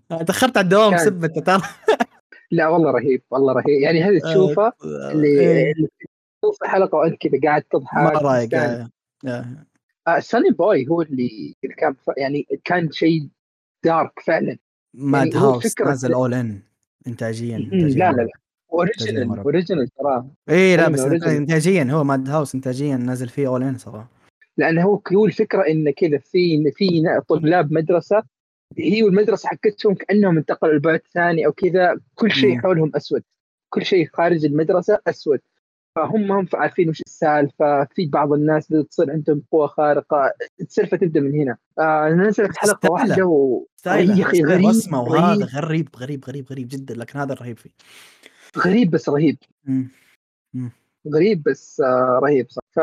تاخرت 0.26 0.56
على 0.56 0.64
الدوام 0.64 0.90
كان- 0.90 0.98
سبت 1.04 1.38
ترى. 1.38 1.62
لا 2.50 2.68
والله 2.68 2.90
رهيب 2.90 3.22
والله 3.30 3.52
رهيب. 3.52 3.80
يعني 3.82 4.02
هذه 4.02 4.18
تشوفه 4.18 4.72
اللي 4.84 5.40
إيه، 5.40 5.72
تشوف 6.42 6.56
حلقة 6.64 6.96
وأنت 6.98 7.16
كذا 7.20 7.40
قاعد 7.44 7.62
تضحك. 7.62 7.98
مره 7.98 8.18
رايق. 8.32 8.54
آه، 8.54 8.88
آه. 9.26 9.44
آه 10.08 10.18
ساني 10.18 10.50
بوي 10.50 10.88
هو 10.88 11.02
اللي 11.02 11.54
كان 11.78 11.94
يعني 12.16 12.46
كان 12.64 12.90
شيء 12.92 13.28
dark 13.84 14.12
فعلا. 14.26 14.56
Mad 14.94 15.26
يعني 15.34 15.38
House 15.46 15.80
نازل 15.80 16.12
اول 16.12 16.34
ان 16.34 16.60
إنتاجيا 17.06 17.56
إنتاجياً 17.56 17.88
لا 17.98 18.12
لا. 18.12 18.22
لا. 18.22 18.28
original 18.72 19.28
مرة. 19.28 19.42
original 19.42 19.88
ترى. 19.88 20.24
اي 20.48 20.76
لا 20.76 20.88
بس. 20.88 21.00
انتاجيا 21.00 21.84
هو 21.90 22.04
Madhouse 22.04 22.54
انتاجيا 22.54 22.96
نازل 22.96 23.28
فيه 23.28 23.46
all 23.48 23.62
in 23.62 23.78
صراحة 23.78 24.08
لأنه 24.56 24.82
هو 24.82 25.00
هو 25.12 25.26
الفكرة 25.26 25.62
انه 25.62 25.90
كذا 25.90 26.18
في 26.18 26.70
في 26.70 27.18
طلاب 27.28 27.72
مدرسة 27.72 28.22
هي 28.78 29.02
والمدرسة 29.02 29.48
حقتهم 29.48 29.94
كأنهم 29.94 30.36
انتقلوا 30.36 30.74
لبعد 30.74 31.00
ثاني 31.14 31.46
أو 31.46 31.52
كذا 31.52 31.96
كل 32.14 32.32
شيء. 32.32 32.60
حولهم 32.60 32.92
أسود. 32.94 33.22
كل 33.68 33.84
شيء 33.84 34.08
خارج 34.12 34.44
المدرسة 34.44 34.98
أسود. 35.06 35.40
فهم 35.96 36.28
ما 36.28 36.40
هم 36.40 36.48
عارفين 36.54 36.88
وش 36.88 37.00
السالفة. 37.00 37.84
في 37.84 38.06
بعض 38.06 38.32
الناس 38.32 38.72
بدأت 38.72 38.86
تصير 38.86 39.10
عندهم 39.10 39.42
قوة 39.52 39.66
خارقة. 39.66 40.32
السالفة 40.60 40.96
تبدأ 40.96 41.20
من 41.20 41.40
هنا. 41.40 41.56
آه 41.78 42.08
نزلت 42.08 42.56
حلقة. 42.56 42.90
واحدة 42.90 43.24
و 43.24 43.66
رسمة 43.86 45.02
وهذا 45.02 45.44
غريب 45.44 45.88
غريب 45.96 46.24
غريب 46.24 46.46
غريب 46.50 46.68
جدا 46.68 46.94
لكن 46.94 47.18
هذا 47.18 47.32
الرهيب 47.32 47.58
فيه. 47.58 47.70
غريب 48.58 48.90
بس 48.90 49.08
رهيب. 49.08 49.36
غريب 51.14 51.42
بس 51.42 51.80
آه 51.80 52.20
رهيب 52.22 52.50
صح. 52.50 52.62
ف 52.70 52.80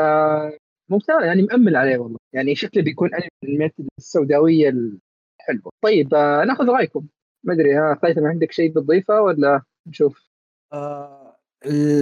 ممتاز 0.88 1.22
يعني 1.24 1.42
مأمل 1.42 1.76
عليه 1.76 1.98
والله. 1.98 2.18
يعني 2.32 2.54
شكله 2.54 2.82
بيكون 2.82 3.10
أنمي 3.14 3.70
السوداوية 3.98 4.68
الحلوة. 4.68 5.72
طيب 5.84 6.14
آه 6.14 6.44
ناخذ 6.44 6.64
رأيكم. 6.68 7.06
ما 7.44 7.54
أدري 7.54 7.74
ها 7.74 7.94
قيثم 8.02 8.26
عندك 8.26 8.52
شيء 8.52 8.70
بتضيفه 8.70 9.22
ولا 9.22 9.62
نشوف؟ 9.86 10.28
آه، 10.72 11.36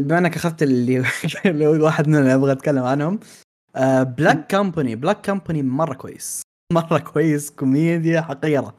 بما 0.00 0.18
إنك 0.18 0.36
أخذت 0.36 0.62
اللي 0.62 0.98
واحد 1.78 2.08
من 2.08 2.16
اللي 2.16 2.34
أبغى 2.34 2.52
اتكلم 2.52 2.82
عنهم 2.82 3.20
Black 4.18 4.46
Company 4.46 4.96
Black 4.96 5.20
Company 5.20 5.62
مرة 5.62 5.94
كويس. 5.94 6.42
مرة 6.72 6.98
كويس 6.98 7.50
كوميديا 7.50 8.20
حقيرة. 8.20 8.74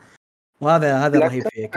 وهذا 0.61 0.97
هذا 0.97 1.19
رهيب 1.19 1.43
فيه 1.47 1.69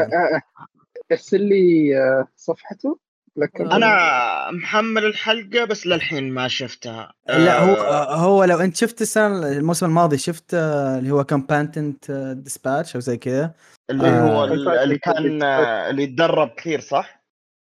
ارسل 1.12 1.40
لي 1.40 1.98
آه 1.98 2.28
صفحته. 2.36 2.98
لك 3.36 3.60
أنا 3.60 4.50
محمل 4.50 5.04
الحلقة 5.04 5.64
بس 5.64 5.86
للحين 5.86 6.32
ما 6.32 6.48
شفتها. 6.48 7.12
لا 7.28 7.58
هو 7.62 7.74
آه، 7.74 8.14
هو 8.16 8.44
لو 8.44 8.58
أنت 8.58 8.76
شفت 8.76 9.02
السنة 9.02 9.48
الموسم 9.48 9.86
الماضي 9.86 10.18
شفت 10.18 10.54
آه، 10.54 10.98
اللي 10.98 11.10
هو 11.10 11.24
Combatants 11.24 12.10
Dispatch 12.36 12.94
أو 12.94 13.00
زي 13.00 13.16
كذا. 13.16 13.52
اللي 13.90 14.08
آه. 14.08 14.20
هو 14.20 14.44
ال- 14.44 14.68
اللي 14.68 14.98
كان 14.98 15.42
آه، 15.42 15.90
اللي 15.90 16.02
يتدرب 16.02 16.48
كثير 16.56 16.80
صح؟ 16.80 17.20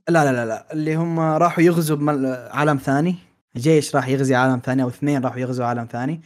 لا 0.09 0.25
لا 0.25 0.31
لا 0.31 0.45
لا. 0.45 0.73
اللي 0.73 0.95
هم 0.95 1.19
راحوا 1.19 1.63
يغزوا 1.63 1.97
عالم 2.51 2.77
ثاني. 2.77 3.15
جيش 3.57 3.95
راح 3.95 4.07
يغزي 4.07 4.35
عالم 4.35 4.61
ثاني 4.65 4.83
أو 4.83 4.87
اثنين 4.87 5.23
راحوا 5.23 5.39
يغزوا 5.39 5.65
عالم 5.65 5.85
ثاني. 5.91 6.21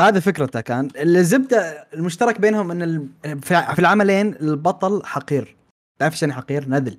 هذا 0.00 0.20
فكرته 0.20 0.60
كان. 0.60 0.88
الزبدة 0.96 1.86
المشترك 1.94 2.40
بينهم 2.40 2.70
إن 2.70 2.82
ال- 2.82 3.08
في 3.22 3.62
في 3.74 3.78
العملين 3.78 4.34
البطل 4.34 5.02
حقير. 5.04 5.53
تعرف 5.98 6.22
يعني 6.22 6.34
حقير 6.34 6.68
نذل. 6.68 6.98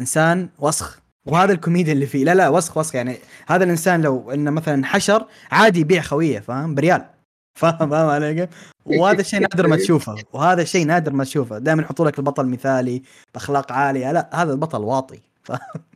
إنسان 0.00 0.48
وسخ. 0.58 1.00
وهذا 1.26 1.52
الكوميديا 1.52 1.92
اللي 1.92 2.06
فيه. 2.06 2.24
لا 2.24 2.34
لا 2.34 2.48
وسخ 2.48 2.76
وسخ. 2.76 2.94
يعني 2.94 3.18
هذا 3.46 3.64
الإنسان 3.64 4.02
لو 4.02 4.30
إنه 4.30 4.50
مثلا 4.50 4.86
حشر 4.86 5.26
عادي 5.50 5.80
يبيع 5.80 6.02
خوية 6.02 6.40
فاهم؟ 6.40 6.74
بريال. 6.74 7.06
فاهم؟ 7.60 7.90
فاهم 7.90 8.08
علي؟ 8.08 8.48
وهذا 8.86 9.20
الشيء 9.20 9.40
نادر 9.40 9.66
ما 9.66 9.76
تشوفه. 9.76 10.16
وهذا 10.32 10.62
الشيء 10.62 10.86
نادر 10.86 11.12
ما 11.12 11.24
تشوفه. 11.24 11.58
دائما 11.58 11.82
يحطوا 11.82 12.06
لك 12.06 12.18
البطل 12.18 12.46
مثالي 12.46 13.02
بأخلاق 13.34 13.72
عالية. 13.72 14.12
لا 14.12 14.42
هذا 14.42 14.52
البطل 14.52 14.80
واطي. 14.80 15.20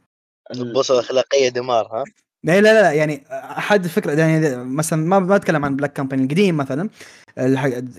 البوصلة 0.51 0.99
الأخلاقية 0.99 1.49
دمار 1.49 1.87
ها؟ 1.87 2.05
لا 2.45 2.61
لا 2.61 2.83
لا 2.83 2.93
يعني 2.93 3.25
أحد 3.31 3.85
الفكرة 3.85 4.13
يعني 4.13 4.57
مثلا 4.65 5.07
ما 5.07 5.19
ما 5.19 5.37
أتكلم 5.37 5.65
عن 5.65 5.77
Black 5.77 5.93
Company 5.93 6.23
القديم 6.23 6.57
مثلا 6.57 6.89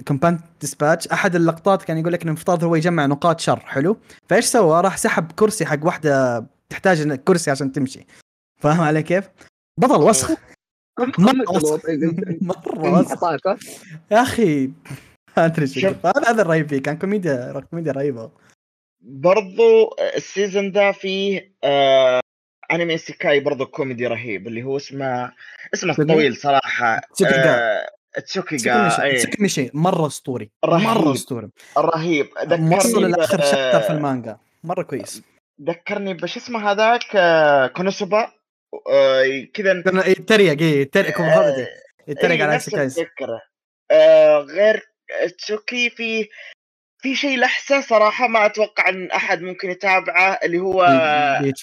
Combatants 0.07 0.41
Dispatch 0.61 1.07
أحد 1.07 1.35
اللقطات 1.35 1.83
كان 1.83 1.97
يقول 1.97 2.13
لك 2.13 2.21
انه 2.21 2.31
المفترض 2.31 2.63
هو 2.63 2.75
يجمع 2.75 3.05
نقاط 3.05 3.39
شر 3.39 3.59
حلو؟ 3.59 3.97
فإيش 4.29 4.45
سوى؟ 4.45 4.81
راح 4.81 4.97
سحب 4.97 5.31
كرسي 5.31 5.65
حق 5.65 5.85
واحدة 5.85 6.45
تحتاج 6.69 7.13
كرسي 7.15 7.51
عشان 7.51 7.71
تمشي. 7.71 8.05
فاهم 8.61 8.81
علي 8.81 9.03
كيف؟ 9.03 9.29
بطل 9.79 10.03
وسخ. 10.03 10.31
مرة 10.99 11.51
وسخ. 11.51 11.85
مرة 12.41 12.99
وسخ. 12.99 13.23
يا 14.11 14.21
أخي 14.21 14.71
ما 15.37 15.45
أدري 15.45 15.65
هذا 16.05 16.23
هذا 16.27 16.41
الرهيب 16.41 16.69
فيه 16.69 16.81
كان 16.81 16.97
كوميديا 16.97 17.59
كوميديا 17.59 17.91
رهيبة. 17.91 18.31
برضو 19.01 19.95
ال 20.15 20.23
season 20.23 20.71
ذا 20.71 20.91
فيه 20.91 21.53
آه 21.63 22.19
أنمي 22.71 22.97
isekai 22.97 23.39
برضو 23.39 23.65
كوميدي 23.65 24.07
رهيب 24.07 24.47
اللي 24.47 24.63
هو 24.63 24.77
اسمه 24.77 25.31
اسمه 25.73 25.93
طويل 25.93 26.37
صراحة 26.37 27.01
آه 27.25 27.87
Tsukiga 28.27 29.03
اي 29.03 29.49
شيء 29.49 29.71
مرة 29.73 30.07
أسطوري 30.07 30.49
مرة 30.65 31.13
أسطوري. 31.13 31.49
رهيب. 31.77 32.27
موصل 32.47 33.11
لآخر 33.11 33.41
chapter 33.41 33.81
في 33.81 33.89
المانجا 33.89 34.37
مرة 34.63 34.83
كويس. 34.83 35.23
ذكرني 35.61 36.13
بش 36.13 36.37
اسمه 36.37 36.71
هذاك 36.71 37.15
آه، 37.15 37.67
Konosuba 37.67 38.31
آه، 38.89 39.47
كذا 39.53 39.83
يتريق 40.07 40.61
اي 40.61 40.81
يتريق 40.81 41.21
يتريق 42.07 42.45
على 42.45 42.59
سيكايز 42.59 43.03
آه 43.91 44.37
غير 44.37 44.81
تسوكي 45.37 45.89
في 45.89 46.29
في 47.01 47.15
شيء 47.15 47.39
لحسه 47.39 47.81
صراحة 47.81 48.27
ما 48.27 48.45
أتوقع 48.45 48.89
إن 48.89 49.11
أحد 49.11 49.41
ممكن 49.41 49.69
يتابعه 49.69 50.39
اللي 50.43 50.59
هو 50.59 50.85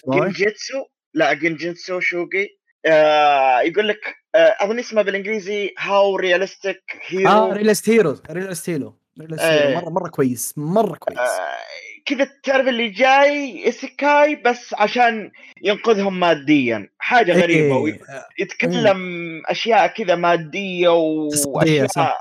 جنجيتسو 0.09 0.87
لا 1.15 1.33
جنجيتسو 1.33 2.01
شوقي. 2.01 2.49
آه 2.87 3.61
يقول 3.61 3.89
لك 3.89 4.17
آه 4.35 4.57
أظن 4.61 4.79
اسمه 4.79 5.03
بالإنجليزي 5.03 5.75
هاو 5.79 6.17
ريالستيك 6.17 6.83
هيرو 7.07 7.31
آه 7.31 7.53
ريالست 7.53 7.91
هيرو 7.91 8.17
ريالست 8.31 8.69
هيرو 8.69 8.99
مرة 9.21 9.91
مرة 9.91 10.09
كويس 10.09 10.55
مرة 10.57 10.97
كويس. 10.97 11.19
آه 11.19 11.65
كذا 12.07 12.29
تعرف 12.43 12.69
اللي 12.69 12.89
جاي 12.89 13.69
اسكاي 13.69 14.35
بس 14.35 14.75
عشان 14.75 15.31
ينقذهم 15.63 16.21
ماديا. 16.21 16.89
حاجة 16.99 17.35
إيه. 17.35 17.43
غريبة 17.43 17.77
ويتكلم 17.77 18.99
إيه. 19.35 19.43
أشياء 19.47 19.87
كذا 19.87 20.15
مادية 20.15 20.89
وأشياء 20.89 22.19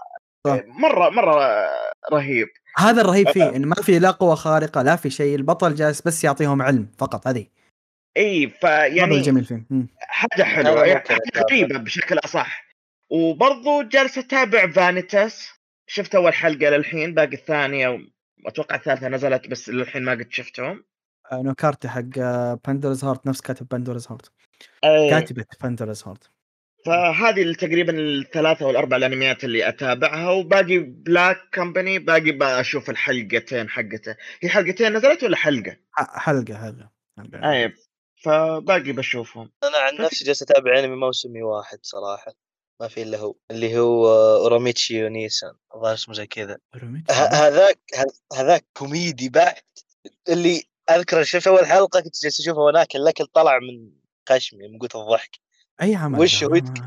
مرة 0.68 1.10
مرة 1.10 1.68
رهيب. 2.14 2.48
هذا 2.78 3.02
الرهيب 3.02 3.30
فيه 3.30 3.50
انه 3.50 3.68
ما 3.68 3.76
في 3.76 4.00
لا 4.00 4.12
قوة 4.12 4.36
خارقة 4.36 4.82
لا 4.82 4.96
في 4.96 5.10
شيء 5.10 5.36
البطل 5.36 5.76
جالس 5.76 6.02
بس 6.02 6.24
يعطيهم 6.24 6.62
علم 6.62 6.88
فقط 6.98 7.28
هذه. 7.28 7.46
إي 8.18 8.50
فيعني 8.50 9.16
الجميل 9.16 9.46
فيه. 9.46 9.66
حاجة 10.00 10.44
حلوة 10.44 10.86
يعني 10.86 11.04
حاجة 11.10 11.22
غريبة 11.38 11.78
بشكل 11.78 12.18
أصح. 12.18 12.66
وبرضو 13.10 13.82
جالس 13.82 14.18
أتابع 14.18 14.72
فانيتاس 14.72 15.50
شفت 15.88 16.16
أول 16.16 16.34
حلقة 16.34 16.70
للحين 16.70 17.14
باقي 17.14 17.34
الثانية 17.34 18.00
وأتوقع 18.46 18.76
الثالثة 18.76 19.08
نزلت 19.08 19.48
بس 19.48 19.70
للحين 19.70 20.04
ما 20.04 20.12
قد 20.12 20.32
شفتهم. 20.32 20.84
انه 21.34 21.54
كارتي 21.54 21.90
حق 21.90 22.20
Pandora 22.68 23.06
Hearts 23.06 23.28
نفس 23.28 23.42
كاتب 23.42 23.68
Pandora 23.68 24.08
Hearts 24.08 24.32
كاتبة 25.10 25.46
Pandora 25.62 26.04
Hearts 26.08 26.30
فهذه 26.86 27.54
تقريبا 27.54 28.00
الثلاثة 28.00 28.66
والأربع 28.66 28.98
الأنميات 28.98 29.44
اللي 29.44 29.68
أتابعها 29.68 30.30
وباقي 30.30 30.80
Black 30.80 31.38
Company 31.52 32.00
باقي 32.00 32.32
بشوف 32.32 32.90
الحلقتين 32.90 33.70
حقته. 33.70 34.16
هي 34.42 34.50
حلقتين 34.50 34.94
نزلت 34.94 35.24
ولا 35.24 35.36
حلقة؟ 35.36 35.78
حلقة 35.96 36.58
حلقة, 36.58 36.92
حلقة. 37.18 37.52
أي 37.52 37.74
فباقي 38.24 38.92
بشوفهم. 38.92 39.52
أنا 39.64 39.78
عن 39.78 40.06
نفسي 40.06 40.26
جالس 40.26 40.42
أتابع 40.42 40.80
أنمي 40.80 40.96
موسمي 40.96 41.44
واحد 41.44 41.80
صراحة. 41.82 42.34
ما 42.82 42.88
في 42.88 43.02
إلا 43.02 43.18
هو 43.18 43.36
اللي 43.52 43.78
هو 43.78 44.08
Uramichi 44.36 45.00
Oniisan 45.00 45.54
الظاهر 45.76 45.94
اسمه 45.94 46.14
زي 46.14 46.28
كذا. 46.28 46.58
هذاك 47.12 47.80
هذاك 48.34 48.66
كوميدي 48.78 49.30
بحت 49.30 49.66
اللي 50.30 50.64
أذكر 50.90 51.24
شفت 51.24 51.48
أول 51.48 51.66
حلقة 51.66 52.02
كنت 52.02 52.24
جالس 52.24 52.40
أشوفه 52.40 52.70
هناك 52.70 52.96
الأكل 52.96 53.26
طلع 53.26 53.60
من 53.60 53.92
خشمي 54.30 54.68
من 54.68 54.80
قوة 54.80 55.04
الضحك. 55.04 55.40
أي 55.82 55.96
عمل 55.96 56.20
وش 56.20 56.44
هو؟ 56.44 56.56
يتك... 56.56 56.84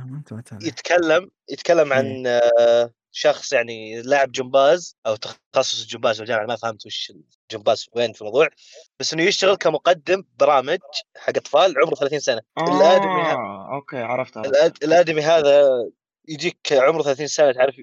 يتكلم 0.62 1.30
يتكلم 1.50 1.92
عن 1.92 2.26
آه، 2.26 2.92
شخص 3.16 3.52
يعني 3.52 4.02
لاعب 4.02 4.32
جمباز 4.32 4.96
أو 5.06 5.16
تخصص 5.52 5.82
الجمباز 5.82 6.20
والجامعة 6.20 6.46
ما 6.46 6.56
فهمت 6.56 6.86
وش 6.86 7.12
الجمباز 7.50 7.86
وين 7.92 8.12
في 8.12 8.20
الموضوع 8.20 8.48
بس 9.00 9.12
إنه 9.12 9.22
يشتغل 9.22 9.54
كمقدم 9.54 10.24
برامج 10.38 10.78
حق 11.16 11.36
أطفال 11.36 11.74
عمره 11.78 11.94
30 11.94 12.18
سنة. 12.18 12.40
آه 12.58 12.62
الأدمي 12.62 13.22
ه... 13.22 13.74
okay 13.74 13.96
عرفت, 13.96 14.36
عرفت. 14.36 14.84
الأدمي 14.84 15.22
هذا 15.22 15.68
يجيك 16.28 16.72
عمره 16.72 17.02
30 17.02 17.26
سنة 17.26 17.52
تعرف 17.52 17.76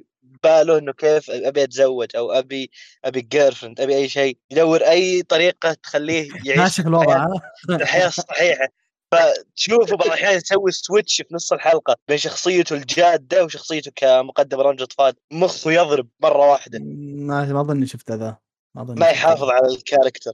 باله 0.43 0.77
إنه 0.77 0.93
كيف 0.93 1.29
أبي 1.29 1.63
أتزوج 1.63 2.15
أو 2.15 2.31
أبي 2.31 2.71
أبي 3.05 3.21
girlfriend 3.21 3.81
أبي 3.81 3.95
أي 3.95 4.09
شيء 4.09 4.37
يدور 4.51 4.81
أي 4.81 5.21
طريقة 5.21 5.73
تخليه 5.73 6.31
يعيش 6.45 6.59
ماشي 6.59 6.81
الوضع 6.81 7.27
الحياة 7.69 8.07
الصحيحه 8.07 8.67
فتشوفه 9.17 9.97
بعض 9.97 10.07
الأحيان 10.07 10.37
يسوي 10.37 10.71
switch 10.71 11.21
في 11.21 11.35
نص 11.35 11.53
الحلقة 11.53 11.95
بين 12.07 12.17
شخصيته 12.17 12.75
الجادة 12.75 13.43
وشخصيته 13.45 13.91
كمقدم 13.95 14.57
برامج 14.57 14.81
اطفال 14.81 15.13
مخه 15.31 15.71
يضرب 15.71 16.07
مرة 16.23 16.51
واحدة. 16.51 16.79
ما 16.79 17.53
ما 17.53 17.61
أظني 17.61 17.85
شفت 17.85 18.11
ذا. 18.11 18.37
ما 18.75 18.81
اظن 18.81 18.99
ما 18.99 19.07
يحافظ 19.07 19.49
على 19.49 19.67
ال 19.67 19.74
character 19.74 20.31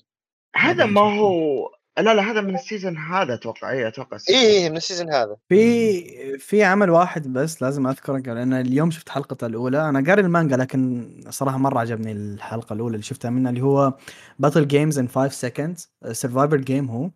هذا 0.56 0.86
ما 0.86 1.20
هو 1.20 1.70
لا 1.98 2.14
لا 2.14 2.32
هذا 2.32 2.42
من 2.42 2.56
ال 2.56 2.62
season 2.62 2.98
هذا 2.98 3.34
أتوقع. 3.34 3.72
اي 3.72 3.88
أتوقع 3.88 4.18
اي 4.30 4.36
إيه 4.36 4.70
من 4.70 4.78
السيزون 4.78 5.14
هذا. 5.14 5.36
في 5.50 6.38
في 6.38 6.64
عمل 6.64 6.90
واحد 6.90 7.34
بس 7.34 7.62
لازم 7.62 7.88
أذكره 7.88 8.18
لأن 8.18 8.54
اليوم 8.54 8.92
شفت 8.92 9.10
حلقته 9.10 9.48
الأولى. 9.48 9.90
أنا 9.90 10.04
قاري 10.08 10.22
المانجا 10.22 10.58
لكن 10.58 11.10
صراحة 11.30 11.58
مرة 11.58 11.80
عجبني 11.80 12.12
الحلقة 12.12 12.74
الأولى 12.74 12.94
اللي 12.94 13.04
شفتها 13.04 13.30
منها 13.30 13.52
اللي 13.52 13.62
هو 13.62 13.94
Battle 14.40 14.68
Game 14.68 15.00
in 15.00 15.08
5 15.08 15.30
Seconds 15.30 15.90
survival 16.12 16.58
game 16.58 16.90
هو. 16.90 17.10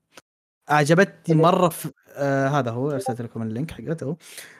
عجبتني 0.70 1.36
مرة 1.36 1.70
في 1.70 1.92
آه 2.16 2.48
هذا 2.48 2.72
هو 2.72 2.92
أرسلت 2.92 3.22
لكم 3.22 3.42
ال 3.42 3.48
link 3.48 3.72
حقته. 3.72 4.18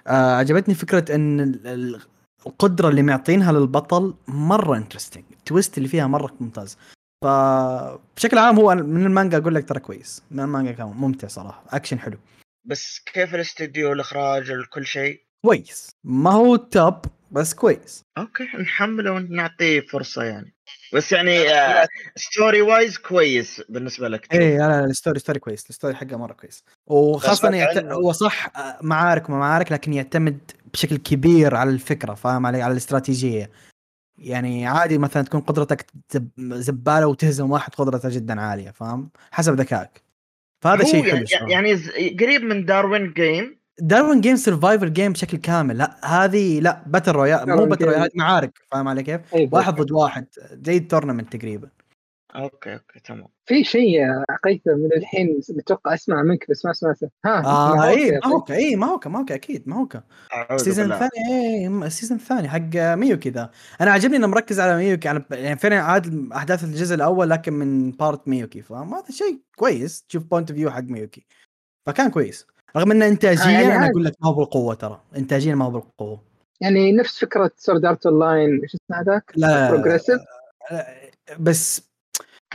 آه 0.08 0.36
عجبتني 0.36 0.76
فكرة 0.76 1.16
إن 1.16 1.40
القدرة 2.46 2.90
اللي 2.90 3.02
معطينها 3.02 3.52
للبطل 3.52 4.14
مرة 4.28 4.78
interesting 4.78 5.24
ال 5.32 5.39
twist 5.39 5.78
اللي 5.78 5.90
فيها 5.90 6.08
مرة 6.08 6.34
ممتاز. 6.40 6.78
فبشكل 7.24 8.38
عام 8.38 8.56
هو 8.60 8.76
من 8.76 9.06
المانجا 9.06 9.38
أقول 9.38 9.56
لك 9.56 9.70
ترى 9.70 9.80
كويس 9.80 10.24
من 10.32 10.40
المانجا 10.40 10.72
كان 10.72 10.88
ممتع 10.88 11.28
صراحة 11.28 11.64
اكشن 11.70 12.00
حلو. 12.00 12.18
بس 12.66 13.00
كيف 13.14 13.36
الاستديو 13.36 13.94
الإخراج 13.94 14.52
كل 14.74 14.86
شيء؟ 14.86 15.22
كويس. 15.46 15.90
ما 16.04 16.32
هو 16.32 16.56
top 16.56 16.96
بس 17.34 17.54
كويس. 17.54 18.06
okay 18.18 18.44
نحمله 18.44 19.12
ونعطيه 19.12 19.82
فرصة 19.82 20.24
يعني. 20.24 20.54
بس 20.94 21.12
يعني 21.12 21.40
story 22.16 22.62
آه، 22.62 22.64
wise 22.64 22.98
كويس 22.98 23.62
بالنسبة 23.70 24.08
لك. 24.08 24.34
إيه 24.34 24.58
لا 24.58 24.68
لا 24.68 24.86
ال 24.86 24.91
story 24.91 25.20
story 25.20 25.40
كويس. 25.40 25.70
ال 25.70 25.74
story 25.74 25.96
حقه 25.96 26.18
مرة 26.18 26.34
كويس. 26.34 26.64
وخاصة 26.88 27.50
يعت... 27.50 27.78
هو 27.78 28.12
صح 28.12 28.58
آه، 28.58 28.80
معارك 28.82 29.30
وما 29.30 29.40
معارك 29.40 29.72
لكن 29.72 29.94
يعتمد 29.94 30.52
بشكل 30.74 30.98
كبير 30.98 31.56
على 31.56 31.70
الفكرة 31.70 32.14
فاهم 32.14 32.46
علي؟ 32.46 32.62
على 32.62 32.72
الاستراتيجية. 32.72 33.50
يعني 34.18 34.68
عادي 34.68 34.98
مثلا 34.98 35.24
تكون 35.24 35.42
قدرتك 35.42 35.86
زبالة 36.38 37.08
وتهزم 37.08 37.52
واحد 37.52 37.76
قدرته 37.76 38.10
جدا 38.10 38.42
عالية 38.42 38.72
فاهم؟ 38.72 39.10
حسب 39.32 39.54
ذكائك. 39.54 40.04
فهذا 40.62 40.84
شيء 40.84 41.04
حلو 41.04 41.26
يعني, 41.32 41.52
يعني 41.52 41.74
قريب 42.20 42.42
من 42.42 42.66
Darwin's 42.66 43.14
Game 43.14 43.63
Darwin's 43.80 44.22
Game 44.22 44.36
survival 44.36 44.88
game 44.88 45.12
بشكل 45.12 45.38
كامل. 45.38 45.78
لا 45.78 46.06
هذه 46.06 46.60
لا 46.60 46.84
battle 46.88 47.12
royale 47.12 47.50
مو 47.50 47.66
battle 47.66 47.86
royale 47.86 48.10
معارك 48.16 48.60
فاهم 48.72 48.88
علي 48.88 49.04
كيف؟ 49.04 49.22
واحد 49.34 49.76
ضد 49.76 49.92
واحد. 49.92 50.28
زي 50.52 50.78
ال 50.78 50.83
tournament 50.83 51.36
تقريبا. 51.36 51.70
okay 52.36 52.74
okay 52.74 53.00
تمام. 53.00 53.28
في 53.46 53.64
شيء 53.64 54.00
عقيته 54.30 54.76
من 54.76 54.90
الحين 54.98 55.40
متوقع 55.50 55.94
أسمع 55.94 56.24
منك 56.24 56.46
بس 56.50 56.66
ما 56.66 56.74
سمعته. 56.74 57.10
ها 57.26 57.46
آه 57.46 57.88
اي 57.88 58.12
ما 58.12 58.28
هو 58.28 58.46
اي 58.50 58.76
ما 58.76 58.88
هو 58.88 59.00
ما 59.06 59.20
هو 59.20 59.26
أكيد 59.30 59.64
ما 59.70 59.76
هو 59.76 59.88
ال 60.52 60.57
season 60.57 60.92
الثاني 60.92 61.12
اي 61.30 61.68
ال 61.68 61.75
season 61.75 62.18
الثاني 62.18 62.50
حق 62.50 62.76
ميوكي 62.76 63.30
ذا. 63.30 63.52
أنا 63.82 63.92
عجبني 63.92 64.18
إنه 64.18 64.28
مركز 64.28 64.60
على 64.60 64.78
ميوكي 64.78 65.10
على 65.10 65.26
يعني 65.32 65.60
فعلا 65.60 65.82
عاد 65.82 66.32
أحداث 66.36 66.64
الجزء 66.64 66.96
الأول 66.96 67.30
لكن 67.30 67.54
من 67.54 67.92
part 67.92 68.28
ميوكي 68.28 68.62
فهذا 68.62 69.06
شيء 69.10 69.42
كويس 69.56 70.04
تشوف 70.04 70.24
point 70.24 70.50
of 70.50 70.60
view 70.60 70.72
حق 70.72 70.84
ميوكي. 70.84 71.26
فكان 71.88 72.10
كويس. 72.10 72.48
رغم 72.78 72.92
إن 72.92 73.02
انتاجيا 73.02 73.46
آه 73.46 73.50
يعني 73.50 73.76
أنا 73.76 73.90
أقول 73.90 74.06
لك 74.06 74.14
ما 74.22 74.30
هو 74.30 74.34
بالقوة 74.34 74.74
ترى. 74.76 75.02
انتاجيا 75.16 75.56
ما 75.56 75.66
هو 75.66 75.72
بالقوة. 75.72 76.22
يعني 76.62 76.92
نفس 76.92 77.20
فكرة 77.20 77.52
Sword 77.58 77.86
Art 77.86 78.06
Online 78.06 78.62
إيش 78.62 78.76
اسمه 78.76 79.02
هذاك؟ 79.02 79.32
لا. 79.36 79.72
Progressive 79.72 80.20
بس 81.40 81.90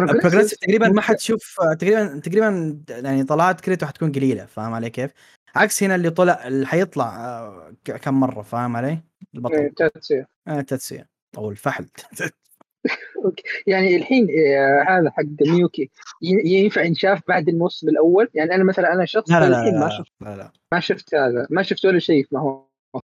Progressive 0.00 0.58
تقريبا 0.58 0.88
ما 0.88 1.00
حتشوف 1.00 1.56
تقريبا 1.78 2.20
تقريبا 2.24 2.78
يعني 2.88 3.24
طلعت 3.24 3.60
كيريتو 3.60 3.86
حتكون 3.86 4.12
قليلة 4.12 4.44
فاهم 4.44 4.74
علي 4.74 4.90
كيف؟ 4.90 5.10
عكس 5.56 5.82
هنا 5.82 5.94
اللي 5.94 6.10
طلع 6.10 6.46
اللي 6.46 6.66
حيطلع 6.66 7.16
آه، 7.16 7.72
كم 7.84 8.20
مرة 8.20 8.42
فاهم 8.42 8.76
علي؟ 8.76 8.98
البطل. 9.34 9.70
تاتسيا. 9.76 10.26
آه 10.48 10.60
تاتسيا. 10.60 11.06
أو 11.38 11.50
الفحل 11.50 11.86
يعني 13.66 13.96
الحين 13.96 14.28
آه، 14.30 14.84
هذا 14.88 15.10
حق 15.10 15.24
ميوكي. 15.46 15.90
ينفع 16.22 16.82
ينشاف 16.82 17.20
بعد 17.28 17.48
الموسم 17.48 17.88
الأول؟ 17.88 18.28
يعني 18.34 18.54
أنا 18.54 18.64
مثلا 18.64 18.92
أنا 18.92 19.04
شخص 19.04 19.30
لا 19.30 19.40
لا 19.40 19.48
لا, 19.48 19.70
لا, 19.70 19.80
ما 19.80 19.88
شفت 19.88 20.12
لا 20.20 20.36
لا. 20.36 20.52
ما 20.72 20.80
شفت 20.80 21.14
هذا 21.14 21.46
ما 21.50 21.62
شفت 21.62 21.84
ولا 21.84 21.98
شيء 21.98 22.26
ما 22.32 22.40
هو 22.40 22.64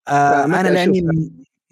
آه 0.08 0.44
أنا 0.44 0.68
لأني 0.68 1.00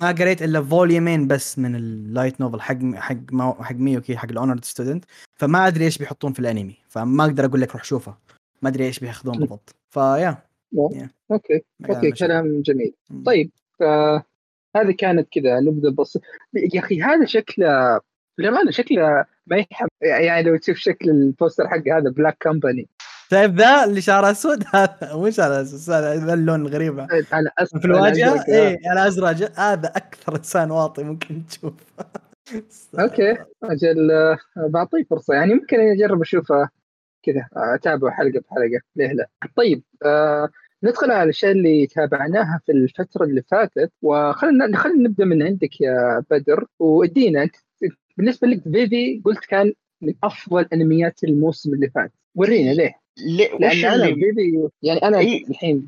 ما 0.01 0.13
قريت 0.13 0.43
إلا 0.43 0.63
volume 0.63 1.11
ين 1.11 1.27
بس 1.27 1.59
من 1.59 1.77
ال 1.77 1.87
light 1.87 2.41
novel 2.41 2.61
حق 2.61 2.79
حق 2.95 3.17
حق 3.63 3.75
ميوكي 3.75 4.17
حق 4.17 4.31
ال 4.31 4.36
honor 4.36 4.65
student 4.65 5.05
فما 5.37 5.67
أدري 5.67 5.85
إيش 5.85 5.99
بيحطون 5.99 6.33
في 6.33 6.41
الأنمي. 6.41 6.77
فما 6.89 7.25
أقدر 7.25 7.45
أقول 7.45 7.61
لك 7.61 7.73
روح 7.73 7.85
شوفه. 7.85 8.15
ما 8.63 8.69
أدري 8.69 8.87
إيش 8.87 8.99
بياخذون 8.99 9.39
بالضبط. 9.39 9.75
فيا 9.91 10.39
أوكي. 10.79 11.09
أوكي. 11.91 12.11
كلام 12.11 12.63
جميل. 12.63 12.95
طيب 13.27 13.51
هذه 14.77 14.95
كانت 14.99 15.29
كذا 15.33 15.61
نبذة 15.61 15.95
بس 15.99 16.19
يا 16.75 16.81
أخي 16.81 17.03
هذا 17.03 17.25
شكله 17.25 18.01
للامانه 18.39 18.71
شكله 18.71 19.25
ما 19.47 19.57
يحب. 19.57 19.89
يعني 20.03 20.43
لو 20.43 20.57
تشوف 20.57 20.77
شكل 20.77 21.11
البوستر 21.11 21.69
حق 21.69 21.89
هذا 21.89 22.11
black 22.11 22.37
company 22.41 22.89
طيب 23.31 23.57
ذا 23.57 23.85
اللي 23.85 24.01
شعره 24.01 24.31
أسود؟ 24.31 24.65
هذا 24.75 25.17
مش 25.17 25.41
على 25.41 25.63
أساس 25.63 25.91
هذا 25.91 26.35
اللون 26.35 26.61
الغريب 26.61 27.01
على 27.33 27.51
في 27.81 27.85
الواجهة؟ 27.85 28.45
اي 28.49 28.79
على 28.87 29.07
ازرق 29.07 29.61
هذا 29.61 29.89
أكثر 29.89 30.37
إنسان 30.37 30.71
واطي 30.71 31.03
ممكن 31.03 31.47
تشوف 31.47 31.75
okay 33.01 33.37
أجل 33.65 34.11
آه، 34.11 34.39
بعطيه 34.57 35.05
فرصة. 35.11 35.35
يعني 35.35 35.55
ممكن 35.55 35.81
أجرب 35.81 36.21
أشوفه 36.21 36.69
كذا 37.23 37.49
أتابعه 37.53 38.11
حلقة 38.11 38.41
بحلقة. 38.41 38.81
ليه 38.97 39.13
لا؟ 39.13 39.29
طيب 39.57 39.83
آه 40.05 40.49
ندخل 40.85 41.11
على 41.11 41.23
الاشياء 41.23 41.53
اللي 41.53 41.87
تابعناها 41.87 42.61
في 42.67 42.73
الفترة 42.73 43.25
اللي 43.25 43.43
فاتت 43.43 43.93
وخلينا 44.03 44.77
خلينا 44.77 45.09
نبدأ 45.09 45.25
من 45.25 45.43
عندك 45.43 45.81
يا 45.81 46.25
بدر 46.31 46.67
وادينا 46.79 47.43
انت 47.43 47.57
بالنسبة 48.17 48.49
لك 48.49 48.63
فيفي 48.63 49.23
قلت 49.25 49.45
كان 49.45 49.73
من 50.03 50.15
أفضل 50.25 50.67
أنميات 50.73 51.25
الموسم 51.25 51.75
اللي 51.75 51.91
فات. 51.91 52.13
ورينا 52.35 52.71
ليه؟ 52.71 52.95
ليه؟ 53.19 53.59
لأن 53.59 53.85
أنا 53.85 54.15
فيفي 54.15 54.69
يعني 54.83 55.03
أنا 55.03 55.19
إيه؟ 55.19 55.47
الحين 55.49 55.87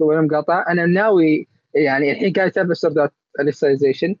قبل 0.00 0.24
مقاطع 0.24 0.64
أنا 0.68 0.86
ناوي 0.86 1.46
يعني 1.74 2.12
الحين 2.12 2.32
قاعد 2.32 2.48
أتابع 2.48 2.74
سردات 2.74 3.12
اليسايزيشن 3.40 4.16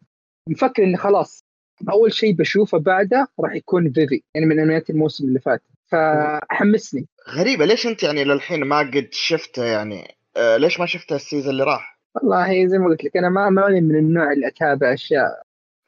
مفكر 0.48 0.82
إني 0.84 0.96
خلاص 0.96 1.44
أول 1.90 2.12
شيء 2.12 2.32
بشوفه 2.34 2.78
بعده 2.78 3.26
راح 3.40 3.54
يكون 3.54 3.92
فيفي 3.92 4.22
يعني 4.34 4.46
من 4.46 4.60
أنميات 4.60 4.90
الموسم 4.90 5.28
اللي 5.28 5.40
فات. 5.40 5.62
فحمسني 5.94 7.06
غريبة 7.28 7.64
ليش 7.64 7.86
أنت 7.86 8.02
يعني 8.02 8.24
للحين 8.24 8.64
ما 8.64 8.78
قد 8.78 9.08
شفته 9.12 9.64
يعني 9.64 10.14
آه 10.36 10.56
ليش 10.56 10.80
ما 10.80 10.86
شفته 10.86 11.16
السيزون 11.16 11.50
اللي 11.50 11.64
راح؟ 11.64 11.98
والله 12.14 12.66
زي 12.66 12.78
ما 12.78 12.86
قلت 12.86 13.04
لك 13.04 13.16
أنا 13.16 13.28
ما 13.28 13.50
ماني 13.50 13.80
من 13.80 13.98
النوع 13.98 14.32
اللي 14.32 14.48
أتابع 14.48 14.92
أشياء 14.92 15.42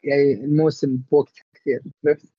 يعني 0.05 0.33
الموسم 0.33 0.99
بوقت 1.11 1.35
كثير. 1.55 1.81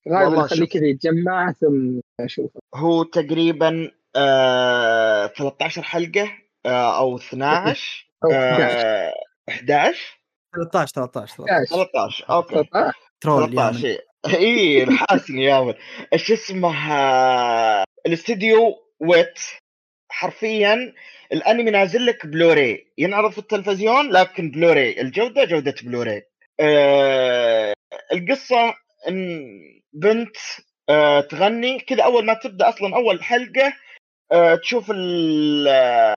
غالبا 0.10 0.46
اخليه 0.46 0.68
كذا 0.68 0.86
يتجمع 0.86 1.52
ثم 1.52 2.00
اشوفه 2.20 2.60
هو 2.76 3.04
تقريبا 3.04 3.92
آه 4.16 5.28
13 5.28 5.82
حلقة 5.82 6.32
آه 6.66 7.00
أو 7.00 7.18
12 7.18 8.10
أو 8.24 8.32
11 8.32 9.14
11 9.50 10.20
13 10.56 10.94
13 10.94 11.36
13 11.66 12.26
أوكي. 12.30 12.54
13 12.54 12.98
ترول 13.22 13.56
13 13.56 13.98
اي 14.26 14.84
الحاسني 14.84 15.44
يا 15.44 15.76
إيش 16.14 16.32
اسمه 16.32 16.74
الاستديو 18.08 18.76
ويت. 19.00 19.40
حرفيا 20.12 20.94
الأنمي 21.34 21.72
نازل 21.72 22.06
لك 22.06 22.26
بلوري 22.26 22.88
ينعرض 22.98 23.32
في 23.32 23.38
التلفزيون 23.38 24.12
لكن 24.12 24.52
بلوري 24.52 25.02
الجودة 25.02 25.46
جودة 25.46 25.76
بلوري 25.84 26.22
آه 26.60 27.74
القصة 28.14 28.76
إن 29.08 29.48
بنت 29.94 30.38
آه 30.90 31.22
تغني 31.22 31.80
كذا. 31.80 32.04
أول 32.04 32.26
ما 32.26 32.34
تبدأ 32.34 32.70
أصلا 32.70 32.96
أول 32.96 33.24
حلقة 33.24 33.74
آه 34.32 34.56
تشوف 34.56 34.92
آه، 35.70 36.16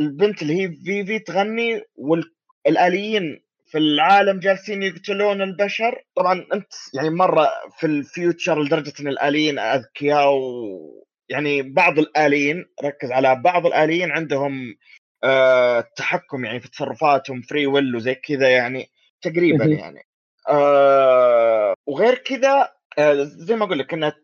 البنت 0.00 0.42
اللي 0.42 0.54
هي 0.62 0.68
فيفي 0.84 1.18
تغني 1.18 1.82
والآليين 1.96 3.41
في 3.72 3.78
العالم 3.78 4.38
جالسين 4.38 4.82
يقتلون 4.82 5.42
البشر. 5.42 6.04
طبعا 6.16 6.46
أنت 6.54 6.72
يعني 6.94 7.10
مرة 7.10 7.48
في 7.78 7.86
ال 7.86 7.97
future 7.97 8.62
لدرجة 8.62 8.92
إن 9.00 9.08
الآليين 9.08 9.58
أذكياء 9.58 10.28
و 10.34 11.04
يعني 11.28 11.62
بعض 11.62 11.98
الآليين 11.98 12.64
ركز 12.84 13.12
على 13.12 13.34
بعض 13.34 13.66
الآليين 13.66 14.10
عندهم 14.10 14.76
آه 15.24 15.80
تحكم 15.96 16.44
يعني 16.44 16.60
في 16.60 16.70
تصرفاتهم 16.70 17.42
free 17.42 17.66
will 17.66 17.96
وزي 17.96 18.14
كذا 18.14 18.48
يعني 18.48 18.90
تقريبا 19.22 19.64
يعني. 19.64 20.00
آه 20.48 21.74
وغير 21.86 22.14
كذا 22.14 22.72
آه 22.98 23.14
زي 23.22 23.56
ما 23.56 23.64
أقول 23.64 23.78
لك 23.78 23.94
إنها 23.94 24.16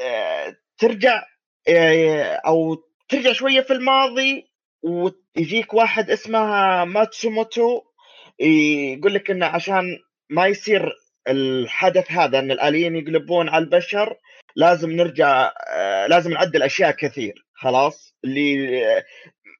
آه 0.00 0.56
ترجع 0.78 1.22
آه 1.68 2.40
أو 2.46 2.74
ترجع 3.08 3.32
شوية 3.32 3.60
في 3.60 3.72
الماضي 3.72 4.50
ويجيك 4.82 5.74
واحد 5.74 6.10
اسمها 6.10 6.84
ماتسوموتو. 6.84 7.93
يقول 8.38 9.14
لك 9.14 9.30
إنه 9.30 9.46
عشان 9.46 9.98
ما 10.30 10.46
يصير 10.46 10.92
الحدث 11.28 12.12
هذا 12.12 12.38
إن 12.38 12.50
الآليين 12.50 12.96
يقلبون 12.96 13.48
على 13.48 13.64
البشر 13.64 14.16
لازم 14.56 14.92
نرجع 14.92 15.52
آه، 15.74 16.06
لازم 16.06 16.30
نعدل 16.30 16.62
أشياء 16.62 16.90
كثير 16.90 17.46
خلاص؟ 17.54 18.14
اللي 18.24 18.80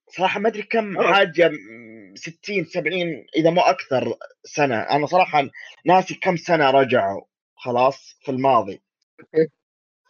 صراحة 0.08 0.40
ما 0.40 0.48
أدري 0.48 0.62
كم 0.62 1.02
حاجة 1.14 1.50
60 2.14 2.64
70 2.64 3.26
إذا 3.36 3.50
مو 3.50 3.60
أكثر 3.60 4.14
سنة. 4.44 4.80
أنا 4.80 5.06
صراحة 5.06 5.48
ناسي 5.86 6.14
كم 6.14 6.36
سنة 6.36 6.70
رجعوا 6.70 7.22
خلاص 7.56 8.16
في 8.20 8.30
الماضي. 8.30 8.82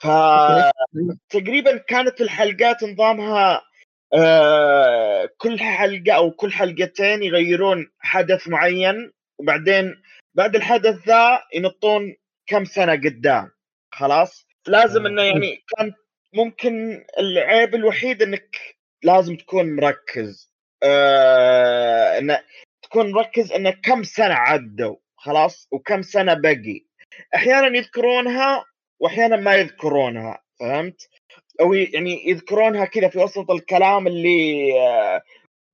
فتقريبا 0.00 1.76
كانت 1.76 2.20
الحلقات 2.20 2.84
نظامها 2.84 3.62
آه 4.14 5.30
كل 5.38 5.58
حلقة 5.58 6.12
أو 6.12 6.30
كل 6.30 6.52
حلقتين 6.52 7.22
يغيرون 7.22 7.90
حدث 8.00 8.48
معين 8.48 9.12
وبعدين 9.38 10.02
بعد 10.34 10.56
الحدث 10.56 11.08
ذا 11.08 11.42
ينطون 11.54 12.16
كم 12.46 12.64
سنة 12.64 12.92
قدام. 12.92 13.50
خلاص؟ 13.92 14.46
لازم 14.66 15.06
إنه 15.06 15.22
يعني 15.22 15.64
كان 15.76 15.92
ممكن 16.34 17.04
العيب 17.18 17.74
الوحيد 17.74 18.22
إنك 18.22 18.56
لازم 19.02 19.36
تكون 19.36 19.76
مركز. 19.76 20.52
آه 20.82 22.18
انه 22.18 22.40
تكون 22.82 23.12
مركز 23.12 23.52
انه 23.52 23.70
كم 23.70 24.02
سنة 24.02 24.34
عدوا. 24.34 24.96
خلاص؟ 25.16 25.68
وكم 25.70 26.02
سنة 26.02 26.34
بقي. 26.34 26.86
أحيانا 27.34 27.78
يذكرونها 27.78 28.64
واحيانا 29.00 29.36
ما 29.36 29.54
يذكرونها. 29.54 30.42
فهمت؟ 30.60 31.08
أو 31.60 31.74
يعني 31.74 32.28
يذكرونها 32.28 32.84
كذا 32.84 33.08
في 33.08 33.18
وسط 33.18 33.50
الكلام 33.50 34.06
اللي 34.06 34.72
آه 34.80 35.22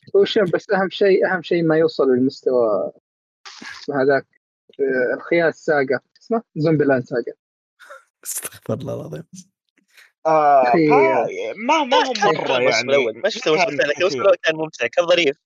بس 0.55 0.71
أهم 0.71 0.91
شيء 0.91 1.27
أهم 1.27 1.43
شيء 1.43 1.63
ما 1.63 1.77
يوصل 1.77 2.11
للمستوى 2.11 2.93
هذاك 3.95 4.27
آه، 4.81 5.15
الخيال 5.15 5.55
ساقة 5.55 6.01
اسمه؟ 6.23 6.43
زومبي 6.57 6.85
لاند 6.85 7.05
ساقة. 7.05 7.33
استغفر 8.25 8.75
الله 8.75 8.95
العظيم. 8.95 9.25
آه 10.27 10.73
ما 11.57 11.85
ما 11.85 11.97
هو 11.97 12.13
مرة 12.33 12.61
يعني 12.61 13.21
ما 13.23 13.29
شفت 13.29 13.47
الموسم 13.47 14.21
الأول 14.21 14.37
كان 14.43 14.57
ممتع 14.57 14.87
كان 14.87 15.07
ظريف. 15.07 15.37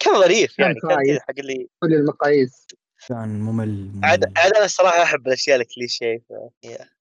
كان 0.00 0.20
ظريف 0.20 0.58
يعني 0.58 0.74
كان 0.74 1.18
حق 1.20 1.34
اللي 1.38 1.68
كل 1.80 1.94
المقاييس. 1.94 2.66
كان 3.08 3.40
ممل, 3.40 3.90
عاد 4.02 4.24
عاد 4.36 4.52
أنا 4.56 4.64
الصراحة 4.64 5.02
أحب 5.02 5.26
الأشياء 5.26 5.60
الكليشيه 5.60 6.18
ف... 6.18 6.32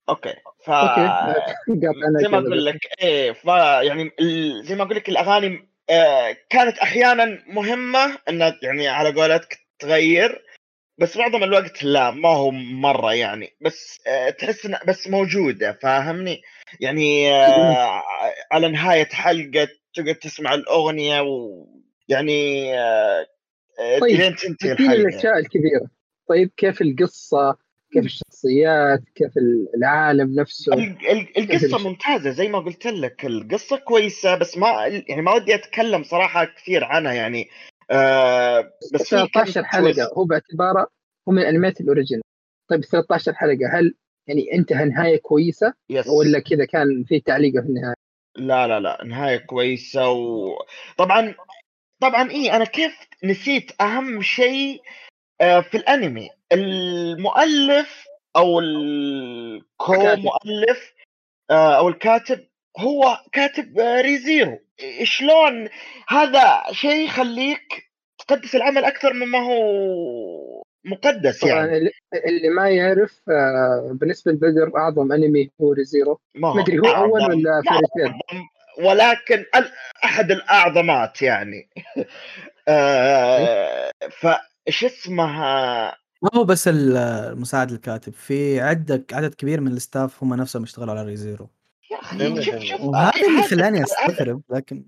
okay 0.09 0.33
ف 0.65 0.69
زي 2.21 2.27
ما 2.27 2.37
أقول 2.37 2.65
لك 2.65 2.79
إيه 3.01 3.31
ف 3.31 3.45
يعني 3.81 4.11
زي 4.63 4.75
ما 4.75 4.83
أقول 4.83 4.95
لك 4.95 5.09
الأغاني 5.09 5.69
آه 5.89 6.37
كانت 6.49 6.77
أحيانا 6.77 7.43
مهمة 7.47 8.17
انها 8.29 8.59
يعني 8.63 8.87
على 8.87 9.11
قولتك 9.21 9.57
تغير 9.79 10.45
بس 10.97 11.17
معظم 11.17 11.43
الوقت 11.43 11.83
لا 11.83 12.11
ما 12.11 12.29
هو 12.29 12.51
مرة 12.51 13.13
يعني 13.13 13.49
بس 13.61 13.99
آه 14.07 14.29
تحس 14.29 14.65
إن 14.65 14.77
بس 14.87 15.07
موجودة 15.07 15.79
فاهمني؟ 15.81 16.41
يعني 16.79 17.33
آه 17.33 18.03
على 18.51 18.69
نهاية 18.69 19.05
حلقة 19.05 19.67
تقعد 19.93 20.15
تسمع 20.15 20.53
الأغنية 20.53 21.21
ويعني 21.21 22.73
آه 22.79 23.25
طيب 24.01 24.35
تنتهي 24.35 24.71
الحلقة. 24.71 24.93
الأشياء 24.93 25.37
الكبيرة. 25.37 25.94
طيب 26.27 26.51
كيف 26.57 26.81
القصة؟ 26.81 27.57
كيف 27.93 28.05
الشخصيات؟ 28.05 29.03
كيف 29.15 29.31
العالم 29.77 30.39
نفسه؟ 30.39 30.73
القصة 31.37 31.89
ممتازة 31.89 32.29
زي 32.29 32.47
ما 32.47 32.59
قلت 32.59 32.85
لك. 32.87 33.25
القصة 33.25 33.77
كويسة 33.77 34.35
بس 34.35 34.57
ما 34.57 34.67
يعني 35.07 35.21
ما 35.21 35.33
ودي 35.33 35.55
أتكلم 35.55 36.03
صراحة 36.03 36.45
كثير 36.45 36.83
عنها 36.83 37.13
يعني. 37.13 37.49
آه 37.91 38.71
بس 38.93 39.01
13 39.01 39.63
حلقة 39.63 40.11
هو 40.17 40.25
باعتباره 40.25 40.87
هو 41.29 41.33
من 41.33 41.41
الانميات 41.41 41.81
ال 41.81 41.85
original. 41.85 42.23
طيب 42.69 42.85
13 42.85 43.33
حلقة 43.33 43.79
هل 43.79 43.95
يعني 44.27 44.53
انتهى 44.53 44.85
نهاية 44.85 45.17
كويسة؟ 45.17 45.73
yes. 45.89 46.07
ولا 46.07 46.39
كذا 46.39 46.65
كان 46.65 47.03
في 47.03 47.19
تعليقه 47.19 47.61
في 47.61 47.67
النهاية؟ 47.67 47.95
لا 48.37 48.67
لا 48.67 48.79
لا 48.79 49.03
نهاية 49.05 49.37
كويسة 49.37 50.09
وطبعا 50.09 51.35
طبعا 52.01 52.31
اي 52.31 52.51
أنا 52.51 52.65
كيف 52.65 52.93
نسيت 53.23 53.81
أهم 53.81 54.21
شيء 54.21 54.81
في 55.39 55.77
الأنمي. 55.77 56.29
المؤلف 56.51 58.05
أو 58.35 58.59
ال 58.59 59.04
co 59.04 59.93
مؤلف 59.97 60.93
آه، 61.51 61.77
أو 61.77 61.89
الكاتب 61.89 62.39
هو 62.79 63.17
كاتب 63.31 63.79
آه، 63.79 64.01
ريزيرو. 64.01 64.59
شلون 65.03 65.69
هذا 66.07 66.63
شيء 66.71 67.05
يخليك 67.05 67.91
تقدس 68.17 68.55
العمل 68.55 68.85
أكثر 68.85 69.13
مما 69.13 69.39
هو 69.39 70.63
مقدس 70.85 71.43
يعني؟ 71.43 71.89
اللي 72.25 72.49
ما 72.49 72.69
يعرف 72.69 73.21
بالنسبة 73.91 74.31
لبدر 74.31 74.77
أعظم 74.77 75.11
أنمي 75.11 75.49
هو 75.61 75.73
ريزيرو. 75.73 76.19
ما 76.35 76.61
ادري 76.61 76.79
هو 76.79 76.85
أول 76.85 77.21
ولا 77.21 77.61
فيري 77.61 78.13
ولكن 78.87 79.45
أحد 80.03 80.31
الأعظمات 80.31 81.21
يعني. 81.21 81.69
آه 82.67 83.91
فايش 84.65 84.83
اسمها؟ 84.83 85.97
ما 86.21 86.29
هو 86.35 86.43
بس 86.43 86.67
المساعد 86.67 87.71
الكاتب 87.71 88.13
في 88.13 88.61
عدة 88.61 89.05
عدد 89.11 89.33
كبير 89.33 89.61
من 89.61 89.71
ال 89.71 89.80
staff 89.80 90.23
هم 90.23 90.33
نفسهم 90.33 90.63
يشتغلوا 90.63 90.93
على 90.93 91.03
ريزيرو 91.03 91.49
يا 91.91 92.01
أخي 92.01 92.41
شوف 92.43 92.55
شوف 92.59 92.81
وهذا 92.81 93.27
اللي 93.27 93.43
خلاني 93.43 93.83
أستغرب 93.83 94.41
لكن 94.49 94.83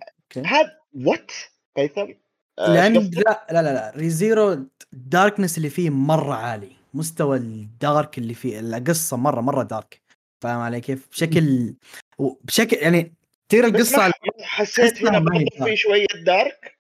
هذا 0.46 0.72
what 0.94 1.32
قيثم؟ 1.78 2.08
لأن 2.58 2.94
لا 2.94 3.46
لا 3.52 3.62
لا 3.62 3.74
لا. 3.74 3.94
ريزيرو 3.96 4.68
ال 4.94 5.01
darkness 5.01 5.58
اللي 5.58 5.70
فيه 5.70 5.90
مرة 5.90 6.34
عالي. 6.34 6.72
مستوى 6.94 7.38
ال 7.38 7.54
dark 7.54 8.18
اللي 8.18 8.34
فيه 8.34 8.60
القصة 8.60 9.18
مرة 9.18 9.42
مرة 9.42 9.64
dark 9.64 10.02
فاهم 10.42 10.60
علي 10.60 10.82
كيف؟ 10.82 11.08
بشكل 11.12 11.74
بشكل 12.20 12.78
يعني 12.78 13.14
تقرأ 13.50 13.68
القصة 13.68 14.12
حسيت 14.42 15.06
هنا 15.06 15.20
برضه 15.20 15.46
في 15.66 15.76
شوية 15.76 16.06
dark 16.26 16.77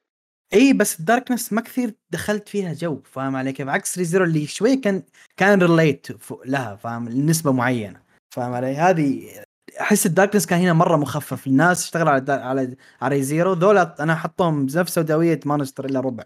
إي 0.54 0.74
بس 0.74 1.00
ال 1.00 1.06
darkness 1.06 1.54
ما 1.54 1.62
كثير 1.62 1.94
دخلت 2.10 2.50
فيها 2.50 2.74
جو 2.74 3.02
فاهم 3.04 3.36
علي 3.36 3.54
كيف؟ 3.54 3.68
عكس 3.68 3.98
ريزيرو 3.98 4.26
اللي 4.26 4.48
شوية 4.48 4.82
كان 4.82 5.04
كان 5.38 5.62
relate 5.62 6.08
لها 6.46 6.76
فاهم؟ 6.76 7.10
لنسبة 7.10 7.52
معينة 7.52 8.02
فاهم 8.36 8.54
علي؟ 8.54 8.76
هذه 8.76 9.30
أحس 9.82 10.06
ال 10.06 10.10
darkness 10.10 10.46
كان 10.46 10.60
هنا 10.60 10.74
مرة 10.74 10.98
مخفف 10.98 11.48
الناس 11.48 11.84
اشتغلوا 11.84 12.12
على 12.12 12.34
على 12.34 12.76
على 13.02 13.16
ريزيرو 13.16 13.54
ذولا 13.54 13.96
أنا 14.00 14.14
أحطهم 14.14 14.66
بنفس 14.66 14.94
سوداوية 14.94 15.40
ما 15.46 15.58
نشتر 15.58 15.86
إلا 15.86 16.00
ربع 16.00 16.24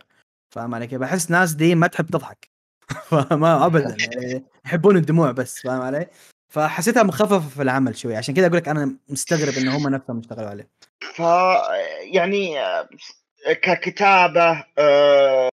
فاهم 0.55 0.75
علي 0.75 0.88
كيف؟ 0.88 1.01
أحس 1.01 1.31
ناس 1.31 1.53
دي 1.53 1.75
ما 1.75 1.88
تحب 1.88 2.05
تضحك 2.05 2.49
فما 3.10 3.65
ابدا 3.65 3.95
يعني 4.03 4.45
يحبون 4.65 4.97
الدموع 4.97 5.31
بس 5.31 5.60
فاهم 5.62 5.81
علي؟ 5.81 6.07
فحسيتها 6.49 7.03
مخففة 7.03 7.49
في 7.49 7.62
العمل 7.62 7.97
شوي 7.97 8.15
عشان 8.15 8.36
كذا 8.36 8.45
أقول 8.45 8.57
لك 8.57 8.67
أنا 8.67 8.95
مستغرب 9.10 9.53
إن 9.53 9.67
هم 9.67 9.88
نفسهم 9.88 10.19
اشتغلوا 10.19 10.49
عليه. 10.49 10.69
ف 11.15 11.19
يعني 12.13 12.55
ككتابة 13.45 14.65
آه، 14.77 15.49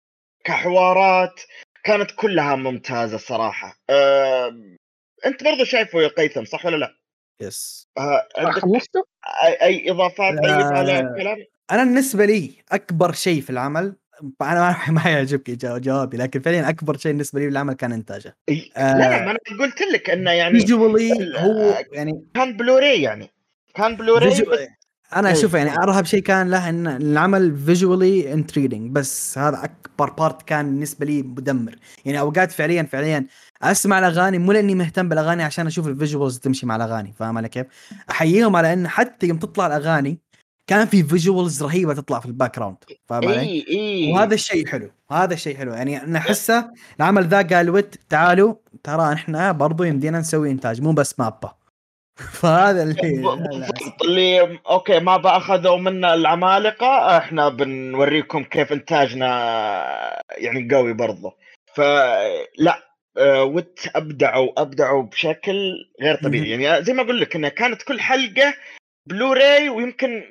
كحوارات 0.43 1.41
كانت 1.83 2.11
كلها 2.11 2.55
ممتازة 2.55 3.17
صراحة 3.17 3.79
آه، 3.89 4.75
أنت 5.25 5.43
برضو 5.43 5.63
شايفه 5.63 6.01
يا 6.01 6.07
قيثم 6.07 6.45
صح 6.45 6.65
ولا 6.65 6.77
لا؟ 6.77 6.95
yes 7.41 7.87
آه، 7.97 8.27
خلصته؟ 8.51 9.03
أي 9.61 9.91
إضافات 9.91 10.33
أي 10.45 10.51
على 10.51 10.99
الكلام؟ 10.99 11.45
أنا 11.71 11.83
بالنسبة 11.83 12.25
لي 12.25 12.51
أكبر 12.71 13.11
شيء 13.11 13.41
في 13.41 13.49
العمل 13.49 13.95
أنا 14.41 14.91
ما 14.91 15.09
يعجبك 15.09 15.49
جوابي 15.65 16.17
لكن 16.17 16.41
فعليا 16.41 16.69
أكبر 16.69 16.97
شيء 16.97 17.11
بالنسبة 17.11 17.39
لي 17.39 17.45
بالعمل 17.45 17.73
كان 17.73 17.91
إنتاجه 17.91 18.37
آه 18.77 18.97
لا 18.97 19.25
ما 19.25 19.31
أنا 19.31 19.39
قلت 19.59 19.81
لك 19.81 20.09
إنه 20.09 20.31
يعني 20.31 20.59
visually 20.59 21.39
هو 21.39 21.85
يعني 21.91 22.25
كان 22.35 22.57
بلوري 22.57 23.01
يعني 23.01 23.29
كان 23.75 23.95
بلوري 23.95 24.29
بس 24.29 24.59
أنا 25.15 25.31
أشوف 25.31 25.53
يعني 25.53 25.77
أرهب 25.77 26.05
شيء 26.05 26.21
كان 26.21 26.49
له 26.49 26.69
إن 26.69 26.87
العمل 26.87 27.57
visually 27.57 28.33
entertaining 28.33 28.91
بس 28.91 29.37
هذا 29.37 29.63
أكبر 29.63 30.09
part 30.09 30.41
كان 30.41 30.65
بالنسبة 30.65 31.05
لي 31.05 31.23
مدمر 31.23 31.75
يعني 32.05 32.19
أوقات 32.19 32.51
فعليا 32.51 32.83
فعليا 32.83 33.25
أسمع 33.61 33.99
الأغاني 33.99 34.37
مو 34.37 34.51
لأني 34.51 34.75
مهتم 34.75 35.09
بالأغاني 35.09 35.43
عشان 35.43 35.67
أشوف 35.67 35.87
ال 35.87 35.94
visuals 35.94 36.39
تمشي 36.39 36.65
مع 36.65 36.75
الأغاني 36.75 37.13
فاهم 37.19 37.37
علي 37.37 37.49
كيف؟ 37.49 37.65
أحييهم 38.11 38.55
على 38.55 38.73
إن 38.73 38.87
حتى 38.87 39.27
يوم 39.27 39.37
تطلع 39.37 39.67
الأغاني 39.67 40.19
كان 40.67 40.85
في 40.85 41.03
visuals 41.03 41.63
رهيبة 41.63 41.93
تطلع 41.93 42.19
في 42.19 42.25
ال 42.25 42.55
background 42.55 42.77
فاهم 43.05 43.27
علي؟ 43.27 43.39
إيه 43.39 43.67
إيه. 43.67 44.13
وهذا 44.13 44.33
الشيء 44.33 44.67
حلو 44.67 44.91
هذا 45.11 45.33
الشيء 45.33 45.57
حلو 45.57 45.73
يعني 45.73 46.03
أنا 46.03 46.19
أحسه 46.19 46.71
العمل 46.99 47.27
ذا 47.27 47.41
قال 47.41 47.69
wait 47.69 47.95
تعالوا 48.09 48.55
ترى 48.83 49.13
إحنا 49.13 49.51
برضو 49.51 49.83
يمدينا 49.83 50.19
نسوي 50.19 50.51
إنتاج 50.51 50.81
مو 50.81 50.91
بس 50.91 51.19
مابا 51.19 51.64
فهذا 52.41 52.83
اللي 52.83 53.23
اللي 54.01 54.59
okay 54.69 54.99
ما 54.99 55.17
بأخذوا 55.17 55.77
منا 55.77 56.13
العمالقة 56.13 57.17
إحنا 57.17 57.49
بنوريكم 57.49 58.43
كيف 58.43 58.73
إنتاجنا 58.73 59.27
يعني 60.37 60.75
قوي 60.75 60.93
برضه 60.93 61.37
فلا 61.73 62.85
آه 63.17 63.43
Wit 63.43 63.79
أبدعوا 63.95 64.61
أبدعوا 64.61 65.03
بشكل 65.03 65.73
غير 66.01 66.15
طبيعي. 66.15 66.49
يعني 66.49 66.83
زي 66.83 66.93
ما 66.93 67.01
أقول 67.01 67.21
لك 67.21 67.35
انها 67.35 67.49
كانت 67.49 67.81
كل 67.83 68.01
حلقة 68.01 68.53
بلوراي 69.09 69.69
ويمكن 69.69 70.23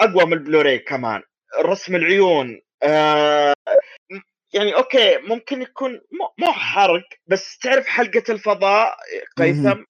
أقوى 0.00 0.24
من 0.24 0.32
البلوراي 0.32 0.78
كمان. 0.78 1.22
رسم 1.64 1.96
العيون 1.96 2.60
آه 2.82 3.54
يعني 4.54 4.74
okay 4.76 5.18
ممكن 5.18 5.62
يكون 5.62 6.00
مو 6.38 6.52
حرق 6.52 7.08
بس 7.26 7.58
تعرف 7.58 7.86
حلقة 7.86 8.22
الفضاء 8.28 8.96
قيثم؟ 9.38 9.82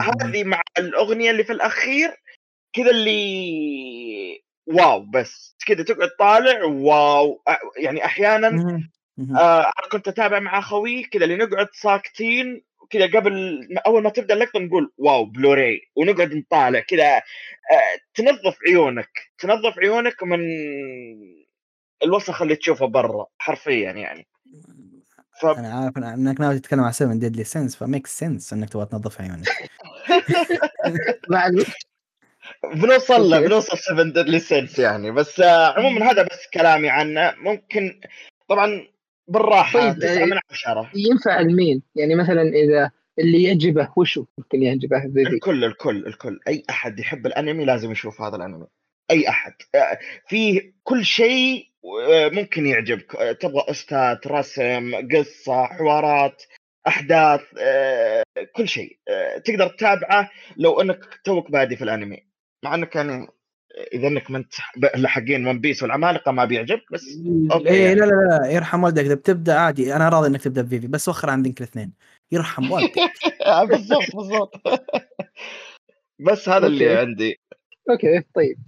هذه 0.00 0.44
مع 0.44 0.62
الأغنية 0.78 1.30
اللي 1.30 1.44
في 1.44 1.52
الأخير 1.52 2.16
كذا 2.72 2.90
اللي 2.90 4.42
wow 4.66 5.00
بس. 5.00 5.56
كذا 5.66 5.82
تقعد 5.84 6.08
طالع 6.18 6.64
wow. 6.64 7.42
يعني 7.78 8.04
أحيانا 8.04 8.48
آه 9.38 9.72
كنت 9.92 10.08
أتابع 10.08 10.38
مع 10.40 10.60
خوي 10.60 11.02
كذا 11.02 11.24
اللي 11.24 11.36
نقعد 11.36 11.68
ساكتين 11.72 12.62
كذا 12.90 13.06
قبل 13.06 13.60
أول 13.86 14.02
ما 14.02 14.10
تبدأ 14.10 14.34
اللقطة 14.34 14.60
نقول 14.60 14.92
wow 14.98 15.24
Blu-ray 15.24 15.80
ونقعد 15.96 16.34
نطالع 16.34 16.80
كذا 16.80 17.16
آه 17.16 17.22
تنظف 18.14 18.58
عيونك. 18.68 19.10
تنظف 19.38 19.78
عيونك 19.78 20.22
من 20.22 20.40
الوسخ 22.02 22.42
اللي 22.42 22.56
تشوفه 22.56 22.86
برا 22.86 23.26
حرفيا 23.38 23.92
يعني. 23.92 24.26
ف... 25.40 25.46
أنا 25.46 25.74
عارف 25.74 25.98
إنك 25.98 26.40
ناوي 26.40 26.58
تتكلم 26.58 26.80
عن 26.80 26.92
7 26.92 27.14
Deadly 27.14 27.44
Sins 27.44 27.76
ف 27.76 27.82
make 27.82 28.06
sense 28.06 28.52
إنك 28.52 28.68
تبغى 28.68 28.86
تنظف 28.86 29.20
عيونك. 29.20 29.44
بنوصل 32.74 33.30
له 33.30 33.40
بنوصل 33.40 33.78
7 33.78 34.04
Deadly 34.04 34.38
Sins 34.38 34.78
يعني. 34.78 35.10
بس 35.10 35.40
آه، 35.40 35.78
عموما 35.78 36.10
هذا 36.10 36.22
بس 36.22 36.46
كلامي 36.54 36.88
عنه. 36.88 37.34
ممكن 37.38 38.00
طبعا 38.48 38.86
بالراحة 39.28 39.92
طيب 39.92 40.04
من 40.04 40.38
عشرة 40.50 40.90
ينفع 40.94 41.40
لمين؟ 41.40 41.82
يعني 41.94 42.14
مثلا 42.14 42.42
إذا 42.42 42.90
اللي 43.18 43.42
يعجبه 43.42 43.92
وشو 43.96 44.24
ممكن 44.38 44.62
يعجبه 44.62 45.04
الكل 45.04 45.64
الكل 45.64 46.06
الكل. 46.06 46.40
أي 46.48 46.62
أحد 46.70 46.98
يحب 46.98 47.26
الأنمي 47.26 47.64
لازم 47.64 47.92
يشوف 47.92 48.20
هذا 48.20 48.36
الأنمي. 48.36 48.66
أي 49.10 49.28
أحد. 49.28 49.52
آه، 49.74 49.98
في 50.28 50.72
كل 50.82 51.04
شيء 51.04 51.66
آه، 51.66 51.75
ممكن 52.32 52.66
يعجبك. 52.66 53.16
آه، 53.16 53.32
تبغى 53.32 53.64
أستاذ 53.68 54.16
رسم 54.26 55.08
قصة 55.12 55.64
حوارات 55.66 56.42
أحداث 56.86 57.40
كل 58.56 58.68
شيء. 58.68 58.98
تقدر 59.44 59.68
تتابعه 59.68 60.30
لو 60.56 60.80
أنك 60.80 61.20
توك 61.24 61.50
بادي 61.50 61.76
في 61.76 61.84
الأنمي. 61.84 62.26
مع 62.64 62.74
أنك 62.74 62.96
يعني 62.96 63.26
إذا 63.94 64.08
أنك 64.08 64.30
ما 64.30 64.38
أنت 64.38 64.54
حقين 65.06 65.46
ون 65.46 65.60
بيس 65.60 65.82
والعمالقة 65.82 66.32
ما 66.32 66.44
بيعجبك 66.44 66.92
بس 66.92 67.02
okay 67.52 67.68
إيه 67.68 67.84
يعني. 67.84 68.00
لا 68.00 68.04
لا 68.04 68.38
لا 68.40 68.50
يرحم 68.50 68.84
والدك. 68.84 69.04
إذا 69.04 69.14
بتبدأ 69.14 69.54
عادي 69.54 69.96
أنا 69.96 70.08
راضي 70.08 70.28
إنك 70.28 70.42
تبدأ 70.42 70.62
بفيفي 70.62 70.86
بس 70.86 71.08
وخر 71.08 71.30
عن 71.30 71.42
ذنك 71.42 71.60
الاثنين 71.60 71.92
يرحم 72.32 72.70
والدك. 72.70 72.92
بالضبط 73.70 74.16
بالضبط. 74.16 74.54
بس 76.26 76.48
هذا 76.48 76.66
اللي 76.66 76.96
عندي. 76.96 77.40
أوكي 77.90 78.22
طيب 78.34 78.58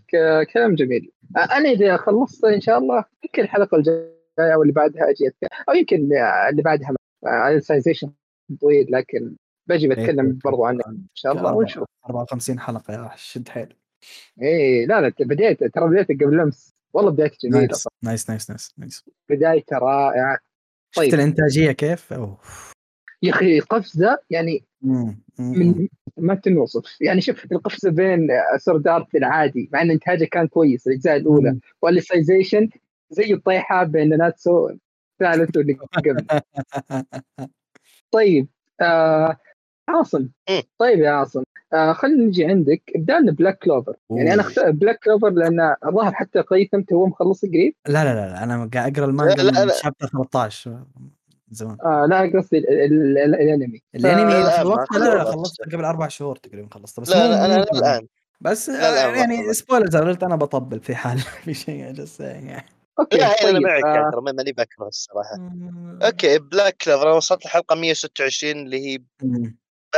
كلام 0.52 0.74
جميل. 0.74 1.12
أنا 1.36 1.68
إذا 1.70 1.96
خلصت 1.96 2.44
إن 2.44 2.60
شاء 2.60 2.78
الله 2.78 3.04
يمكن 3.24 3.42
الحلقة 3.42 3.76
الجاية 3.76 4.18
أو 4.38 4.62
اللي 4.62 4.72
بعدها 4.72 5.10
أجي 5.10 5.32
أو 5.68 5.74
يمكن 5.74 5.96
اللي 6.48 6.62
بعدها 6.62 6.94
أليسايزيشن 7.58 8.12
طويل 8.60 8.86
لكن 8.90 9.36
بجي 9.66 9.88
بتكلم 9.88 10.26
إيه، 10.26 10.38
برضو 10.44 10.64
عنه 10.64 10.80
إن 10.86 11.06
شاء 11.14 11.32
الله 11.32 11.54
ونشوف. 11.54 11.84
54 12.06 12.60
حلقة 12.60 12.94
يا 12.94 13.10
شد 13.16 13.48
حيل. 13.48 13.76
إيه 14.42 14.86
لا 14.86 15.00
لا 15.00 15.12
بديت 15.20 15.64
ترى 15.64 15.88
بديت 15.88 16.22
قبل 16.22 16.40
أمس. 16.40 16.74
والله 16.92 17.10
بدايته 17.10 17.36
جميلة. 17.42 17.58
nice 17.58 17.86
nice 18.02 18.30
nice 18.30 18.50
nice, 18.50 18.74
nice. 18.78 19.04
بدايته 19.30 19.78
رائعة. 19.78 20.38
طيب. 20.96 21.04
شفت 21.06 21.14
الإنتاجية 21.14 21.72
كيف؟ 21.72 22.12
أوه. 22.12 22.38
يا 23.22 23.30
أخي 23.30 23.60
قفزة 23.60 24.18
يعني 24.30 24.64
من 25.38 25.88
ما 26.18 26.34
تنوصف 26.34 27.00
يعني 27.00 27.20
شوف 27.20 27.52
القفزه 27.52 27.90
بين 27.90 28.28
سورد 28.56 28.88
ارت 28.88 29.14
العادي 29.14 29.70
مع 29.72 29.82
إن 29.82 29.90
إنتاجه 29.90 30.24
كان 30.24 30.46
كويس 30.46 30.86
الأجزاء 30.86 31.16
الأولى. 31.16 31.58
وأليسايزيشن 31.82 32.68
زي 33.10 33.34
الطيحة 33.34 33.84
بين 33.84 34.18
ناتسو 34.18 34.70
الثالث 35.20 35.56
واللي 35.56 35.72
قبل. 35.72 36.26
طيب 38.12 38.48
آه 38.80 39.36
عاصم. 39.88 40.28
طيب 40.78 40.98
يا 40.98 41.10
عاصم 41.10 41.42
آه 41.72 41.92
خلينا 41.92 42.24
نجي 42.24 42.44
عندك. 42.44 42.82
ابدأ 42.96 43.20
بلاك 43.20 43.58
كلوفر. 43.58 43.96
يعني 44.10 44.34
أنا 44.34 44.40
اختار 44.40 44.70
بلاك 44.70 44.98
كلوفر 45.04 45.30
لأن 45.30 45.74
الظاهر 45.86 46.12
حتى 46.14 46.40
قيثم 46.40 46.80
تو 46.80 47.06
مخلص 47.06 47.44
قريب. 47.44 47.74
لا 47.88 48.04
لا 48.04 48.14
لا 48.14 48.44
أنا 48.44 48.70
قاعد 48.74 48.98
أقرأ 48.98 49.10
المانجا 49.10 49.42
من 49.42 49.68
chapter 49.82 50.06
13 50.06 50.84
زمان. 51.50 51.76
آه 51.84 52.06
لا 52.06 52.38
قصدي 52.38 52.58
الانمي 52.58 53.82
الأنمي. 53.94 54.32
لا 54.32 54.48
لا, 54.98 55.14
لا 55.14 55.24
خلصت. 55.24 55.62
قبل 55.62 55.84
أربع 55.84 56.08
شهور 56.08 56.36
تقريبا 56.36 56.68
خلصت 56.74 57.00
بس 57.00 57.10
لا 57.10 57.28
لا 57.28 57.44
أنا 57.44 57.62
الان 57.62 58.06
بس 58.40 58.68
لا 58.68 59.16
يعني 59.16 59.52
spoilers 59.52 59.96
قلت 59.96 60.22
أنا 60.22 60.36
بطبل 60.36 60.80
في 60.80 60.94
حال 60.94 61.18
في 61.44 61.54
شيء 61.54 61.92
just 61.92 62.20
يعني. 62.20 62.64
okay 62.98 63.16
لا 63.16 63.42
طيب. 63.42 63.56
أنا 63.56 63.60
معك 63.60 63.84
يعني 63.84 64.12
ترى 64.12 64.20
ماني 64.20 64.52
بكره 64.52 64.88
الصراحة. 64.88 65.50
okay 66.02 66.38
Black 66.38 66.76
Clover 66.76 67.02
أنا 67.02 67.16
وصلت 67.16 67.44
الحلقة 67.44 67.74
126 67.76 68.52
اللي 68.52 68.86
هي 68.86 68.98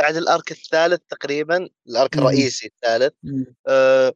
بعد 0.01 0.15
ال 0.15 0.24
arc 0.24 0.51
الثالث 0.51 1.01
تقريبا 1.09 1.69
ال 1.87 1.94
arc 1.94 2.17
الرئيسي 2.17 2.67
الثالث. 2.67 3.13
آه، 3.67 4.13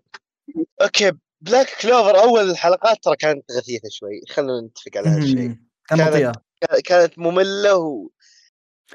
okay 0.82 1.12
Black 1.42 1.68
Clover 1.82 2.20
أول 2.20 2.50
الحلقات 2.50 2.98
ترى 3.04 3.16
كانت 3.16 3.52
غثيثة 3.52 3.90
شوي 3.90 4.22
خلينا 4.30 4.62
نتفق 4.62 4.98
على 4.98 5.10
هالشيء 5.10 5.56
كانت 5.88 6.38
كانت 6.86 7.20
مملة 7.20 7.76
و 7.78 8.10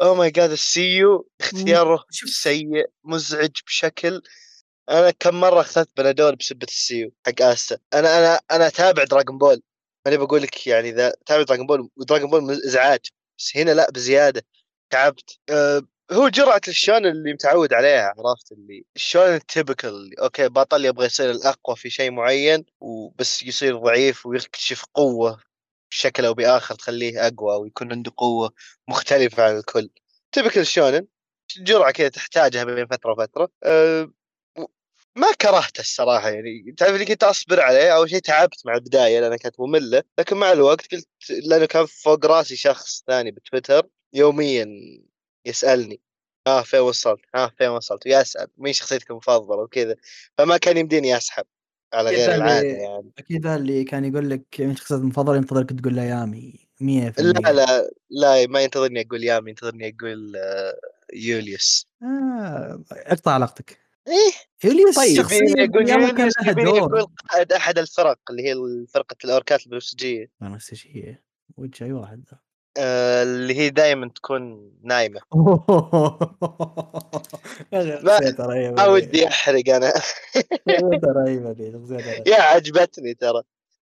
oh 0.02 0.14
my 0.14 0.30
God 0.30 0.50
ال 0.50 0.61
seiyuu 0.61 1.28
اختياره 1.40 2.04
سيء 2.10 2.86
مزعج 3.04 3.50
بشكل. 3.66 4.22
أنا 4.90 5.10
كم 5.10 5.40
مرة 5.40 5.60
أخذت 5.60 5.88
بنادول 5.96 6.36
بسبة 6.36 6.66
السيو 6.70 7.12
حق 7.26 7.42
استا 7.42 7.78
أنا 7.94 8.18
أنا 8.18 8.40
أنا 8.50 8.66
أتابع 8.66 9.04
Dragon 9.04 9.38
Ball 9.38 9.62
ماني 10.06 10.18
بقول 10.18 10.42
لك 10.42 10.66
يعني 10.66 10.88
إذا 10.88 11.14
تابع 11.26 11.42
Dragon 11.42 11.66
Ball 11.66 11.90
و 11.96 12.01
Dragon 12.01 12.30
Ball 12.30 12.50
ازعاج 12.52 13.00
بس 13.38 13.56
هنا 13.56 13.70
لا 13.70 13.90
بزيادة. 13.90 14.42
تعبت. 14.90 15.38
أه 15.50 15.82
هو 16.12 16.28
جرعة 16.28 16.60
ال 16.68 16.73
shounen 16.73 17.06
اللي 17.06 17.32
متعود 17.32 17.72
عليها 17.72 18.14
عرفت؟ 18.18 18.52
اللي 18.52 18.84
ال 18.96 19.01
shounen 19.01 19.34
ال 19.34 19.45
typical 19.45 20.20
okay 20.20 20.48
بطل 20.48 20.84
يبغى 20.84 21.06
يصير 21.06 21.30
الأقوى 21.30 21.76
في 21.76 21.90
شيء 21.90 22.10
معين 22.10 22.64
وبس 22.80 23.42
يصير 23.42 23.78
ضعيف 23.78 24.26
ويكتشف 24.26 24.84
قوة. 24.94 25.49
بشكل 25.90 26.24
أو 26.24 26.34
بآخر 26.34 26.74
تخليه 26.74 27.26
أقوى 27.26 27.56
ويكون 27.56 27.92
عنده 27.92 28.12
قوة 28.16 28.52
مختلفة 28.88 29.42
عن 29.42 29.56
الكل. 29.56 29.90
typical 30.32 30.66
shounen 30.66 31.06
جرعة 31.58 31.92
كذا 31.92 32.08
تحتاجها 32.08 32.64
بين 32.64 32.86
فترة 32.86 33.12
وفترة. 33.12 33.48
أه 33.64 34.12
ما 35.16 35.32
كرهته 35.40 35.80
الصراحة 35.80 36.28
يعني. 36.30 36.74
تعرف 36.78 36.94
اللي 36.94 37.04
كنت 37.04 37.24
أصبر 37.24 37.60
عليه؟ 37.60 37.96
أول 37.96 38.10
شيء 38.10 38.18
تعبت 38.18 38.66
مع 38.66 38.74
البداية 38.74 39.20
لأنها 39.20 39.36
كانت 39.36 39.60
مملة. 39.60 40.02
لكن 40.18 40.36
مع 40.36 40.52
الوقت 40.52 40.94
قلت 40.94 41.08
لأنه 41.30 41.66
كان 41.66 41.86
فوق 41.86 42.26
رأسي 42.26 42.56
شخص 42.56 43.04
ثاني 43.06 43.30
بتويتر 43.30 43.88
يوميا 44.12 44.68
يسألني. 45.46 46.00
ها 46.46 46.58
آه 46.58 46.62
فين 46.62 46.80
وصلت؟ 46.80 47.20
ها 47.34 47.44
آه 47.44 47.52
فين 47.58 47.68
وصلت؟ 47.68 48.06
ويسال 48.06 48.48
مين 48.56 48.72
شخصيتك 48.72 49.10
المفضلة؟ 49.10 49.62
وكذا. 49.62 49.96
فما 50.38 50.56
كان 50.56 50.76
يمديني 50.76 51.16
أسحب. 51.16 51.44
على 51.94 52.10
غير 52.10 52.34
العادة 52.34 52.68
يعني. 52.68 53.10
أكيد 53.18 53.46
اللي 53.46 53.84
كان 53.84 54.04
يقول 54.04 54.30
لك 54.30 54.44
مين 54.58 54.76
شخصيتك 54.76 55.00
المفضلة 55.00 55.36
ينتظرك 55.36 55.72
تقول 55.72 55.96
له 55.96 56.02
يامي 56.02 56.70
100% 56.80 56.82
لا 56.82 57.52
لا 57.52 57.90
لا 58.10 58.46
ما 58.46 58.60
ينتظرني 58.60 59.00
أقول 59.00 59.24
يامي 59.24 59.50
ينتظرني 59.50 59.96
أقول 59.98 60.36
آه 60.36 60.80
يوليوس. 61.12 61.86
آه 62.02 62.82
اقطع 62.92 63.32
علاقتك. 63.32 63.78
إيه؟ 64.08 64.32
يوليوس 64.64 64.96
طيب. 64.96 65.16
شخصية 65.16 65.36
يقول 65.36 65.88
يوليوس 65.88 66.32
يقول 66.46 67.06
قائد 67.28 67.52
أحد 67.52 67.78
الفرق 67.78 68.18
اللي 68.30 68.42
هي 68.42 68.54
فرقه 68.86 69.16
الأوركات 69.24 69.66
البنفسجيه 69.66 70.30
البنفسجيه 70.42 71.22
وجه 71.56 71.84
اي 71.84 71.92
واحد. 71.92 72.24
آه، 72.32 72.49
اللي 72.80 73.54
هي 73.58 73.70
دائما 73.70 74.08
تكون 74.14 74.72
نايمة. 74.82 75.20
ما 78.76 78.86
ودي 78.86 79.28
أحرق 79.28 79.68
أنا. 79.68 79.92
يا 82.26 82.42
عجبتني 82.42 83.14
ترى. 83.14 83.42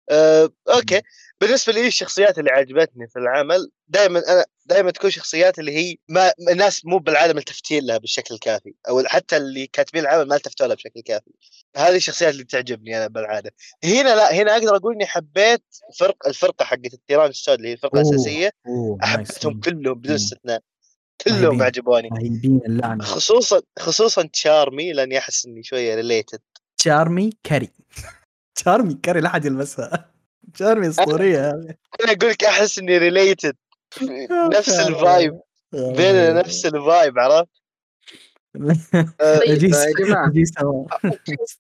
أه، 0.10 0.50
okay. 0.70 1.02
بالنسبة 1.42 1.74
لي 1.74 1.88
الشخصيات 1.88 2.40
اللي 2.40 2.52
عجبتني 2.52 3.08
في 3.08 3.20
العمل 3.20 3.72
دائما 3.88 4.20
أنا 4.20 4.46
دائما 4.66 4.92
تكون 4.92 5.10
شخصيات 5.10 5.60
اللي 5.60 5.72
هي 5.78 5.96
ما 6.10 6.34
الناس 6.52 6.86
مو 6.86 6.98
بالعالم 6.98 7.36
ملتفتين 7.36 7.86
لها 7.86 7.98
بالشكل 7.98 8.36
الكافي 8.36 8.74
أو 8.90 9.04
حتى 9.06 9.38
اللي 9.38 9.68
كاتبين 9.68 10.02
العمل 10.02 10.28
ما 10.28 10.36
التفتوا 10.36 10.68
لها 10.68 10.76
بشكل 10.76 11.02
كافي. 11.02 11.32
هذه 11.78 11.96
الشخصيات 11.96 12.34
اللي 12.34 12.44
تعجبني 12.44 12.98
أنا 12.98 13.08
بالعادة. 13.08 13.52
هنا 13.84 14.16
لا 14.16 14.34
هنا 14.34 14.58
أقدر 14.58 14.76
أقول 14.76 14.94
إني 14.94 15.06
حبيت 15.06 15.64
فرق 16.00 16.28
الفرقة 16.28 16.66
حقت 16.66 16.94
التيران 16.94 17.30
السود 17.30 17.56
اللي 17.56 17.70
هي 17.70 17.74
الفرقة 17.74 18.02
الأساسية. 18.02 18.52
أحبتهم 19.04 19.60
كلهم 19.60 19.94
بدون 19.94 20.16
استثناء. 20.16 20.62
كلهم 21.24 21.64
عجبوني. 21.64 22.10
اللعنة. 22.66 23.04
خصوصا 23.04 23.62
خصوصا 23.80 24.24
تشارمي 24.34 24.94
لأني 24.94 25.18
أحس 25.18 25.46
إني 25.46 25.64
شوية 25.64 25.96
related 25.96 26.40
تشارمي 26.78 27.30
carry 27.44 27.70
تشارمي 28.66 28.94
carry 28.94 29.22
لا 29.22 29.28
أحد 29.28 29.46
يلمسها. 29.46 30.12
تشارمي 30.54 30.88
أسطورية. 30.88 31.50
أنا 31.50 31.76
أقول 32.04 32.30
لك 32.30 32.44
أحس 32.44 32.80
إني 32.80 32.98
related 32.98 33.56
نفس 34.32 34.80
ال 34.80 34.92
vibe 34.92 35.40
بيننا 35.74 36.34
نفس 36.34 36.66
ال 36.66 36.76
vibe 36.76 37.20
عرفت؟ 37.20 37.50
آه، 39.22 39.40
طيب 39.40 39.64
يا 39.64 39.92
جماعة. 40.00 40.34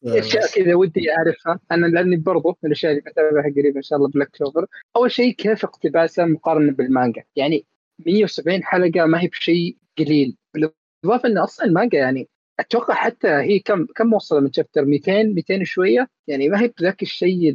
أشياء 0.06 0.48
كذا 0.56 0.76
ودي 0.76 1.12
أعرفها. 1.12 1.60
أنا 1.72 1.86
لأني 1.88 2.15
برضو 2.18 2.58
من 2.63 2.68
الأشياء 2.68 2.91
اللي 2.91 3.04
بتابعها 3.12 3.54
قريب 3.58 3.76
إن 3.76 3.82
شاء 3.82 3.98
الله 3.98 4.10
بلاك 4.10 4.30
كلوفر 4.38 4.65
أول 4.96 5.12
شيء 5.12 5.34
كيف 5.34 5.63
اقتباسه 5.63 6.26
مقارنة 6.26 6.72
بالمانجا 6.72 7.24
يعني 7.36 7.65
170 8.06 8.63
حلقة 8.63 9.06
ما 9.06 9.22
هي 9.22 9.28
بشيء 9.28 9.78
قليل. 9.98 10.38
بالإضافة 10.54 11.30
إن 11.30 11.38
أصلا 11.38 11.65
المانجا 11.65 12.00
يعني 12.00 12.30
أتوقع 12.60 12.94
حتى 12.94 13.28
هي 13.28 13.60
كم 13.60 13.86
كم 13.96 14.13
وصل 14.13 14.44
من 14.44 14.54
شابتر 14.54 14.86
200 14.86 15.24
200 15.24 15.63
شوية 15.63 16.08
يعني 16.28 16.50
ما 16.50 16.62
هي 16.62 16.68
بذاك 16.80 17.02
الشيء 17.02 17.54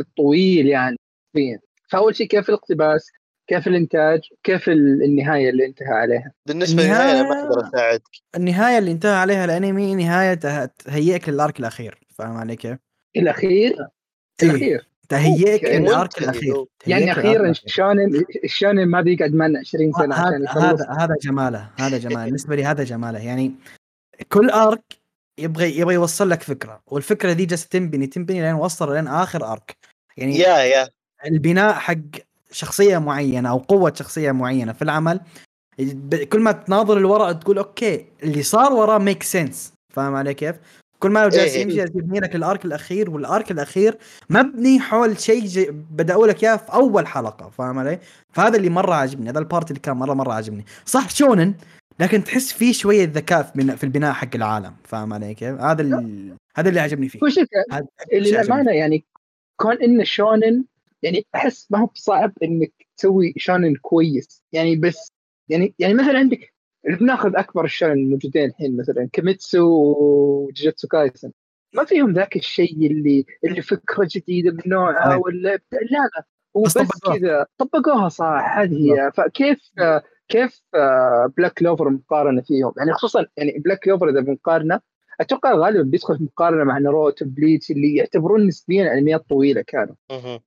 الطويل 0.00 0.66
يعني. 0.66 0.96
فأول 1.88 2.16
شيء 2.16 2.26
كيف 2.26 2.48
الاقتباس؟ 2.48 3.10
كيف 3.46 3.68
الإنتاج؟ 3.68 4.20
كيف 4.42 4.68
النهاية 4.68 5.50
اللي 5.50 5.66
انتهى 5.66 5.88
عليها؟ 5.88 6.32
بالنسبة 6.46 6.82
للنهايه 6.82 7.20
أنا 7.20 7.28
ما 7.28 7.42
أقدر 7.42 7.68
أساعدك. 7.68 8.02
النهاية 8.36 8.78
اللي 8.78 8.90
انتهى 8.90 9.14
عليها 9.14 9.44
الانمي 9.44 9.94
نهايه 9.94 10.34
تهيئك 10.84 11.28
للأرك 11.28 11.60
الأخير. 11.60 11.98
فاهم 12.14 12.36
علي 12.36 12.56
كيف؟ 12.56 12.78
الأخير؟ 13.16 13.74
إيه؟ 14.42 14.50
الأخير. 14.50 14.88
تهيئك 15.08 15.64
أوكي. 15.64 15.76
الأرك 15.76 16.18
الأخير 16.18 16.56
هو. 16.56 16.66
يعني 16.86 17.12
أخيرا. 17.12 17.52
شلون 17.52 18.24
شلون 18.46 18.86
ما 18.86 19.00
بيقعد 19.00 19.34
معنا 19.34 19.58
20 19.58 19.92
سنة 19.92 20.14
عشان 20.14 20.26
هذا 20.26 20.44
يخلص 20.44 20.62
هذا 20.62 21.04
هذا 21.04 21.14
جماله 21.22 21.70
هذا 21.76 21.98
جماله 21.98 22.24
بالنسبة 22.24 22.56
لي 22.56 22.64
هذا 22.64 22.84
جماله 22.84 23.18
يعني 23.18 23.54
كل 24.32 24.50
أرك 24.50 24.96
يبغى 25.38 25.78
يبغى 25.78 25.94
يوصل 25.94 26.30
لك 26.30 26.42
فكرة 26.42 26.80
والفكرة 26.86 27.32
دي 27.32 27.46
جالسه 27.46 27.68
تنبني 27.70 28.06
تنبني 28.06 28.40
لين 28.40 28.54
وصل 28.54 28.94
لين 28.94 29.08
آخر 29.08 29.52
أرك 29.52 29.76
يعني 30.16 30.38
يا 30.38 30.58
يا 30.58 30.88
البناء 31.26 31.72
حق 31.72 31.94
شخصية 32.50 32.98
معينة 32.98 33.50
أو 33.50 33.58
قوة 33.58 33.92
شخصية 33.96 34.32
معينة 34.32 34.72
في 34.72 34.82
العمل 34.82 35.20
كل 36.32 36.40
ما 36.40 36.52
تناظر 36.52 36.98
لورا 36.98 37.32
تقول 37.32 37.58
okay 37.58 38.06
اللي 38.22 38.42
صار 38.42 38.72
وراه 38.72 38.98
make 38.98 39.22
sense 39.22 39.72
فاهم 39.94 40.14
علي 40.14 40.34
كيف؟ 40.34 40.56
كل 41.00 41.10
ما 41.10 41.28
جالس 41.28 41.54
إيه. 41.54 41.62
يمشي 41.62 41.76
جالس 41.76 41.90
يبني 41.96 42.20
لك 42.20 42.36
ال 42.36 42.43
arc 42.43 42.64
الأخير 42.64 43.10
وال 43.10 43.26
arc 43.26 43.50
الأخير 43.50 43.98
مبني 44.30 44.80
حول 44.80 45.20
شيء 45.20 45.70
بدأوا 45.70 46.26
لك 46.26 46.44
إياه 46.44 46.56
في 46.56 46.72
أول 46.72 47.06
حلقة 47.06 47.50
فاهم 47.50 47.78
علي؟ 47.78 47.98
فهذا 48.32 48.56
اللي 48.56 48.68
مرة 48.68 48.94
عاجبني 48.94 49.30
هذا 49.30 49.38
ال 49.38 49.44
part 49.44 49.70
اللي 49.70 49.80
كان 49.80 49.96
مرة 49.96 50.14
مرة 50.14 50.32
عاجبني 50.32 50.64
صح 50.84 51.10
shounen 51.10 51.54
لكن 52.00 52.24
تحس 52.24 52.52
فيه 52.52 52.72
شوية 52.72 53.04
ذكاء 53.04 53.42
في 53.42 53.52
بناء- 53.54 53.76
في 53.76 53.84
البناء 53.84 54.12
حق 54.12 54.28
العالم 54.34 54.74
فاهم 54.84 55.12
علي 55.12 55.34
كيف؟ 55.34 55.60
هذا 55.60 55.82
اللي 55.82 56.34
هذا 56.56 56.68
اللي 56.68 56.80
عجبني 56.80 57.08
فيه 57.08 57.18
وش 57.22 57.38
اللي 58.12 58.30
للأمانة 58.30 58.72
يعني 58.72 59.04
كون 59.56 59.82
انه 59.82 60.04
shounen 60.04 60.64
يعني 61.02 61.26
أحس 61.34 61.66
ما 61.70 61.78
هو 61.78 61.86
بصعب 61.86 62.32
إنك 62.42 62.72
تسوي 62.96 63.34
shounen 63.36 63.74
كويس 63.76 64.42
يعني 64.52 64.76
بس 64.76 65.12
يعني 65.48 65.74
يعني 65.78 65.94
مثلا 65.94 66.18
عندك 66.18 66.52
بناخذ 66.86 67.36
أكبر 67.36 67.64
ال 67.64 67.67
shounen 67.67 67.92
الموجودين 67.92 68.44
الحين 68.48 68.76
مثلا 68.76 69.08
كيميتسو 69.12 69.94
وجوجوتسو 69.98 70.88
كايسن 70.88 71.32
ما 71.74 71.84
فيهم 71.84 72.12
ذاك 72.12 72.36
الشيء 72.36 72.86
اللي 72.86 73.24
اللي 73.44 73.62
فكرة 73.62 74.08
جديدة 74.10 74.50
بنوعها 74.50 75.04
صحيح. 75.04 75.20
ولا 75.24 75.48
لا 75.48 75.78
لا 75.90 76.24
هو 76.56 76.62
بس 76.62 76.78
بس. 76.78 77.00
كذا 77.18 77.46
طبقوها 77.58 78.08
صح 78.08 78.58
هذه 78.58 78.94
هي 78.94 79.12
فكيف 79.14 79.58
كيف 80.28 80.62
Black 81.36 81.52
Clover 81.52 81.90
مقارنة 81.90 82.42
فيهم 82.42 82.72
يعني 82.76 82.92
خصوصا 82.92 83.26
يعني 83.36 83.58
Black 83.64 83.78
Clover 83.78 84.08
إذا 84.08 84.20
بنقارنه 84.20 84.80
أتوقع 85.20 85.54
غالبا 85.54 85.82
بيدخل 85.82 86.18
في 86.18 86.24
مقارنة 86.24 86.64
مع 86.64 86.78
ناروتو 86.78 87.24
Bleach 87.24 87.70
اللي 87.70 87.96
يعتبرون 87.96 88.46
نسبيا 88.46 88.92
انميات 88.92 89.28
طويلة 89.28 89.62
كانوا. 89.66 89.94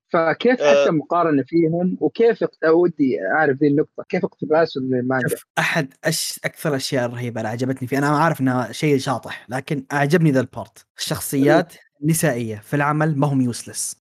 فكيف 0.08 0.60
آه. 0.60 0.82
حتى 0.84 0.90
مقارنة 0.90 1.42
فيهم؟ 1.46 1.96
وكيف 2.00 2.44
ودي 2.66 3.18
أعرف 3.36 3.56
ذي 3.56 3.68
النقطة. 3.68 4.04
كيف 4.08 4.24
اقتباسهم 4.24 4.84
للمانجا 4.94 5.28
شوف 5.28 5.44
أحد 5.58 5.94
أش... 6.04 6.40
أكثر 6.44 6.68
الاشياء 6.70 7.06
الرهيبه 7.06 7.40
اللي 7.40 7.48
عجبتني 7.48 7.88
فيه 7.88 7.98
أنا 7.98 8.08
عارف 8.08 8.40
انها 8.40 8.72
شيء 8.72 8.98
شاطح 8.98 9.46
لكن 9.48 9.84
أعجبني 9.92 10.30
ذا 10.30 10.40
ال 10.40 10.49
part 10.49 10.86
الشخصيات 10.98 11.74
نسائية 12.04 12.56
في 12.56 12.76
العمل 12.76 13.18
ما 13.18 13.26
هم 13.26 13.40
useless 13.40 13.96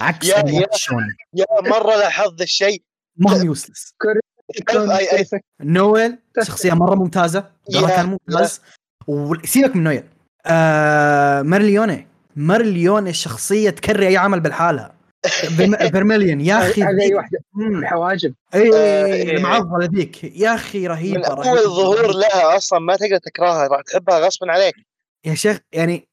عكس 0.00 0.28
يا- 0.28 0.38
يا- 0.38 0.66
يا 1.34 1.44
مرة 1.60 1.96
لاحظت 1.96 2.42
الشيء. 2.42 2.82
ما 3.16 3.36
هم 3.36 3.46
useless 3.46 3.94
نويل 5.60 6.18
شخصية 6.42 6.72
مرة 6.72 6.94
ممتازة. 6.94 7.50
دورها 7.70 7.90
يا- 7.90 7.96
كان 7.96 8.06
ممتاز. 8.06 8.60
وسيبك 9.06 9.76
من 9.76 9.84
نويل 9.84 10.02
آه 10.46 11.42
مارليوني 11.42 12.06
مارليوني 12.36 13.12
شخصية 13.12 13.70
تكري 13.70 14.08
أي 14.08 14.16
عمل 14.16 14.40
بالحالة 14.40 14.90
فيرم- 15.56 15.88
فيرميليون 15.90 16.40
يا 16.50 16.58
أخي 16.58 16.82
هذه 16.82 17.00
أي 17.02 17.14
واحدة 17.14 17.38
مم. 17.54 17.78
الحواجب 17.78 18.34
اي 18.54 18.70
آه،. 18.74 19.36
المعضله 19.36 19.84
ذيك 19.94 20.24
يا 20.24 20.54
أخي 20.54 20.86
رهيبة 20.86 21.18
من. 21.18 21.24
أول 21.24 21.58
ظهور 21.58 22.12
لها 22.12 22.56
أصلا 22.56 22.78
ما 22.78 22.96
تقدر 22.96 23.18
تكرهها 23.18 23.66
راح 23.66 23.80
تحبها 23.80 24.18
غصبا 24.18 24.52
عليك 24.52 24.74
يا 25.24 25.34
شيخ 25.34 25.58
يعني. 25.72 26.08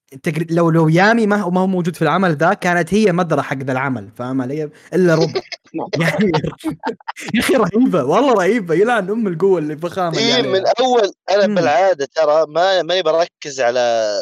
لو 0.50 0.70
لو 0.70 0.90
يامي 0.90 1.28
ما 1.28 1.36
هو 1.36 1.68
موجود 1.68 1.96
في 1.96 2.02
العمل 2.02 2.36
ذا 2.36 2.54
كانت 2.54 2.94
هي 2.94 3.12
مدرة 3.12 3.42
حق 3.42 3.58
ذا 3.58 3.72
العمل 3.72 4.10
فاهم 4.18 4.42
علي؟ 4.42 4.70
إلا 4.94 5.16
ربع 5.16 5.42
يعني 6.02 6.32
يا 7.34 7.40
أخي 7.40 7.56
رهيبة 7.56 8.04
والله 8.04 8.34
رهيبة 8.34 8.76
يلعن 8.76 9.10
أم 9.10 9.28
القوة 9.28 9.60
اللي 9.60 9.78
فخامة 9.78 10.18
اي 10.18 10.34
عليها. 10.34 10.52
من 10.52 10.64
أول 10.80 11.14
أنا 11.30 11.48
مم. 11.48 11.56
بالعادة 11.56 12.08
ترى 12.16 12.46
ما 12.48 12.82
ماني 12.82 13.02
بركز 13.02 13.62
على 13.62 14.14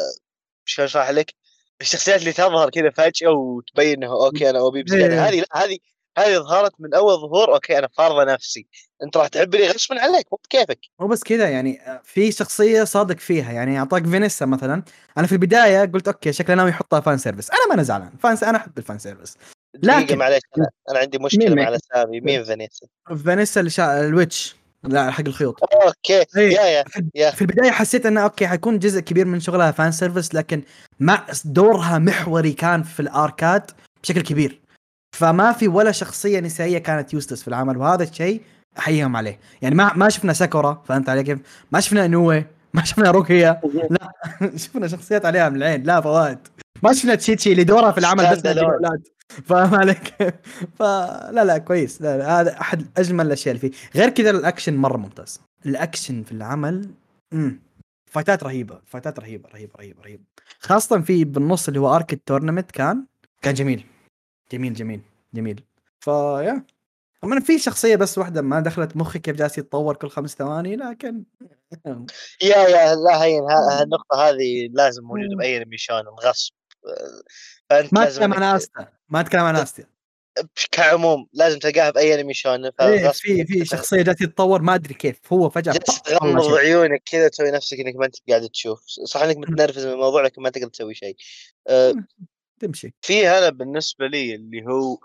شلون 0.64 0.84
أشرح 0.84 1.10
لك 1.10 1.34
الشخصيات 1.80 2.20
اللي 2.20 2.32
تظهر 2.32 2.70
كذا 2.70 2.90
فجأة 2.90 3.30
وتبين 3.30 4.04
انه 4.04 4.12
okay 4.26 4.50
أنا 4.50 4.58
OP 4.58 4.82
بزيادة 4.82 5.14
إيه. 5.14 5.28
هذه 5.28 5.40
لا 5.40 5.64
هذه 5.64 5.78
هذه 6.18 6.38
ظهرت 6.38 6.72
من 6.78 6.94
أول 6.94 7.14
ظهور 7.14 7.54
okay 7.54 7.78
أنا 7.78 7.88
فارضه 7.98 8.24
نفسي. 8.24 8.66
أنت 9.02 9.16
راح 9.16 9.28
تحبني 9.28 9.68
غصبا 9.68 10.00
عليك 10.00 10.26
مو 10.32 10.38
بكيفك. 10.44 10.78
مو 11.00 11.06
بس 11.06 11.22
كذا 11.22 11.48
يعني 11.48 11.80
في 12.04 12.32
شخصية 12.32 12.84
صادق 12.84 13.18
فيها. 13.18 13.52
يعني 13.52 13.78
أعطاك 13.78 14.06
فينيسا 14.06 14.46
مثلا. 14.46 14.82
أنا 15.18 15.26
في 15.26 15.32
البداية 15.32 15.84
قلت 15.84 16.08
okay 16.08 16.32
شكله 16.32 16.56
ناوي 16.56 16.70
يحطها 16.70 17.00
fan 17.00 17.18
service 17.18 17.50
أنا 17.50 17.68
ما 17.68 17.74
أنا 17.74 17.82
زعلان. 17.82 18.10
فان 18.20 18.36
س... 18.36 18.42
أنا 18.42 18.58
أحب 18.58 18.78
ال 18.78 18.83
fan 18.83 18.98
service 18.98 19.36
لكن- 19.82 20.18
معليش 20.18 20.42
أنا, 20.58 20.68
أنا 20.90 20.98
عندي 20.98 21.18
مشكلة 21.18 21.54
مع؟ 21.54 21.68
الأسامي. 21.68 22.20
مين 22.20 22.44
فانيسا 22.44 22.86
فينيسا؟ 23.24 23.60
اللي 23.60 23.70
شا... 23.70 24.06
ال 24.06 24.14
witch 24.14 24.56
لا 24.84 25.10
حق 25.10 25.20
الخيوط. 25.26 25.56
okay. 25.62 26.24
إيه. 26.36 26.52
يا 26.52 26.62
يا 26.62 26.84
يا. 27.14 27.30
في 27.30 27.42
البداية 27.42 27.70
حسيت 27.70 28.06
إنه 28.06 28.20
okay 28.22 28.46
حيكون 28.46 28.78
جزء 28.78 29.00
كبير 29.00 29.26
من 29.26 29.40
شغلها 29.40 29.70
fan 29.70 29.92
service 29.92 30.34
لكن 30.34 30.62
ما 31.00 31.26
دورها 31.44 31.98
محوري 31.98 32.52
كان 32.52 32.82
في 32.82 33.00
الاركات 33.00 33.70
بشكل 34.02 34.20
كبير. 34.20 34.60
فما 35.12 35.52
في 35.52 35.68
ولا 35.68 35.92
شخصية 35.92 36.40
نسائية 36.40 36.78
كانت 36.78 37.12
useless 37.14 37.42
في 37.42 37.48
العمل 37.48 37.76
وهذا 37.76 38.02
الشيء 38.02 38.42
أحييهم 38.78 39.16
عليه. 39.16 39.38
يعني 39.62 39.74
ما 39.74 39.92
ما 39.96 40.08
شفنا 40.08 40.32
ساكورا 40.32 40.82
فهمت 40.88 41.08
علي 41.08 41.22
كيف؟ 41.22 41.38
ما 41.72 41.80
شفنا 41.80 42.06
نوي 42.06 42.44
ما 42.74 42.84
شفنا 42.84 43.10
روكيا 43.10 43.60
لا 43.90 44.12
شفنا 44.56 44.88
شخصيات 44.88 45.26
عليها 45.26 45.48
من 45.48 45.56
العين 45.56 45.82
لا 45.82 46.00
فوائد 46.00 46.38
ما 46.82 46.92
شفنا 46.92 47.14
تشيتشي 47.14 47.52
اللي 47.52 47.64
دورها 47.64 47.92
في 47.92 47.98
العمل 47.98 48.30
بس. 48.30 48.46
الاولاد 48.46 49.08
فاهم 49.44 49.74
عليك 49.74 50.14
فلا 50.78 51.44
لا 51.44 51.58
كويس. 51.58 52.02
لا, 52.02 52.18
لا 52.18 52.40
هذا 52.40 52.60
أحد 52.60 52.86
أجمل 52.96 53.26
الأشياء 53.26 53.56
اللي 53.56 53.70
فيه. 53.70 53.78
غير 54.00 54.08
كذا 54.08 54.30
الأكشن 54.30 54.76
مرة 54.76 54.96
ممتاز. 54.96 55.40
الأكشن 55.66 56.22
في 56.22 56.32
العمل 56.32 56.90
امم 57.32 57.60
فايتات 58.10 58.42
رهيبة 58.44 58.78
فايتات 58.86 59.18
رهيبة 59.20 59.48
رهيبة 59.54 59.72
رهيبة 59.78 60.02
رهيبة. 60.02 60.22
خاصة 60.60 61.00
في 61.00 61.24
بالنص 61.24 61.68
اللي 61.68 61.80
هو 61.80 61.96
arc 61.96 62.12
ال 62.12 62.17
tournament 62.17 62.70
كان 62.70 63.04
كان 63.42 63.54
جميل. 63.54 63.84
جميل 64.52 64.74
جميل 64.74 65.00
جميل. 65.34 65.64
فيا 66.00 66.64
طبعا 67.22 67.40
في 67.40 67.58
شخصية 67.58 67.96
بس 67.96 68.18
واحدة 68.18 68.42
ما 68.42 68.60
دخلت 68.60 68.96
مخي 68.96 69.18
كيف 69.18 69.36
جالس 69.36 69.58
يتطور 69.58 69.96
كل 69.96 70.08
خمس 70.08 70.34
ثواني 70.34 70.76
لكن 70.76 71.24
يا 72.42 72.56
يا 72.56 72.94
لا 72.94 73.22
هين 73.24 73.42
ها- 73.50 73.82
النقطة 73.82 74.28
هذه 74.28 74.68
لازم 74.72 75.02
موجودة 75.02 75.36
بأي 75.36 75.62
انمي 75.62 75.78
shounen 75.78 76.08
غصب 76.08 76.54
فأنت 77.70 77.94
ما 77.94 78.02
أتكلم 78.08 78.34
عن 78.34 78.42
استا 78.42 78.88
ما 79.08 79.20
أتكلم 79.20 79.40
عن 79.40 79.56
استا 79.56 79.84
كعموم 80.72 81.26
لازم 81.32 81.58
تلقاها 81.58 81.90
بأي 81.90 82.20
انمي 82.20 82.34
shounen 82.34 82.70
إيه 82.80 83.08
في 83.08 83.44
في 83.44 83.64
شخصية 83.64 84.02
جالس 84.02 84.20
يتطور 84.20 84.62
ما 84.62 84.74
أدري 84.74 84.94
كيف 84.94 85.32
هو 85.32 85.50
فجأة 85.50 85.72
جالس 85.72 86.02
تغمض. 86.02 86.54
عيونك 86.54 87.02
كذا 87.06 87.28
تسوي 87.28 87.50
نفسك 87.50 87.80
إنك 87.80 87.96
ما 87.96 88.06
أنت 88.06 88.14
قاعد 88.28 88.48
تشوف. 88.48 88.80
صح 89.04 89.22
إنك 89.22 89.36
متنرفز 89.36 89.86
من 89.86 89.92
الموضوع 89.92 90.22
لكن 90.22 90.42
ما 90.42 90.50
تقدر 90.50 90.68
تسوي 90.68 90.94
شيء. 90.94 91.16
أه، 91.68 91.94
تمشي. 92.60 92.94
في 93.02 93.28
أنا 93.28 93.50
بالنسبة 93.50 94.06
لي 94.06 94.34
اللي 94.34 94.66
هو 94.66 94.98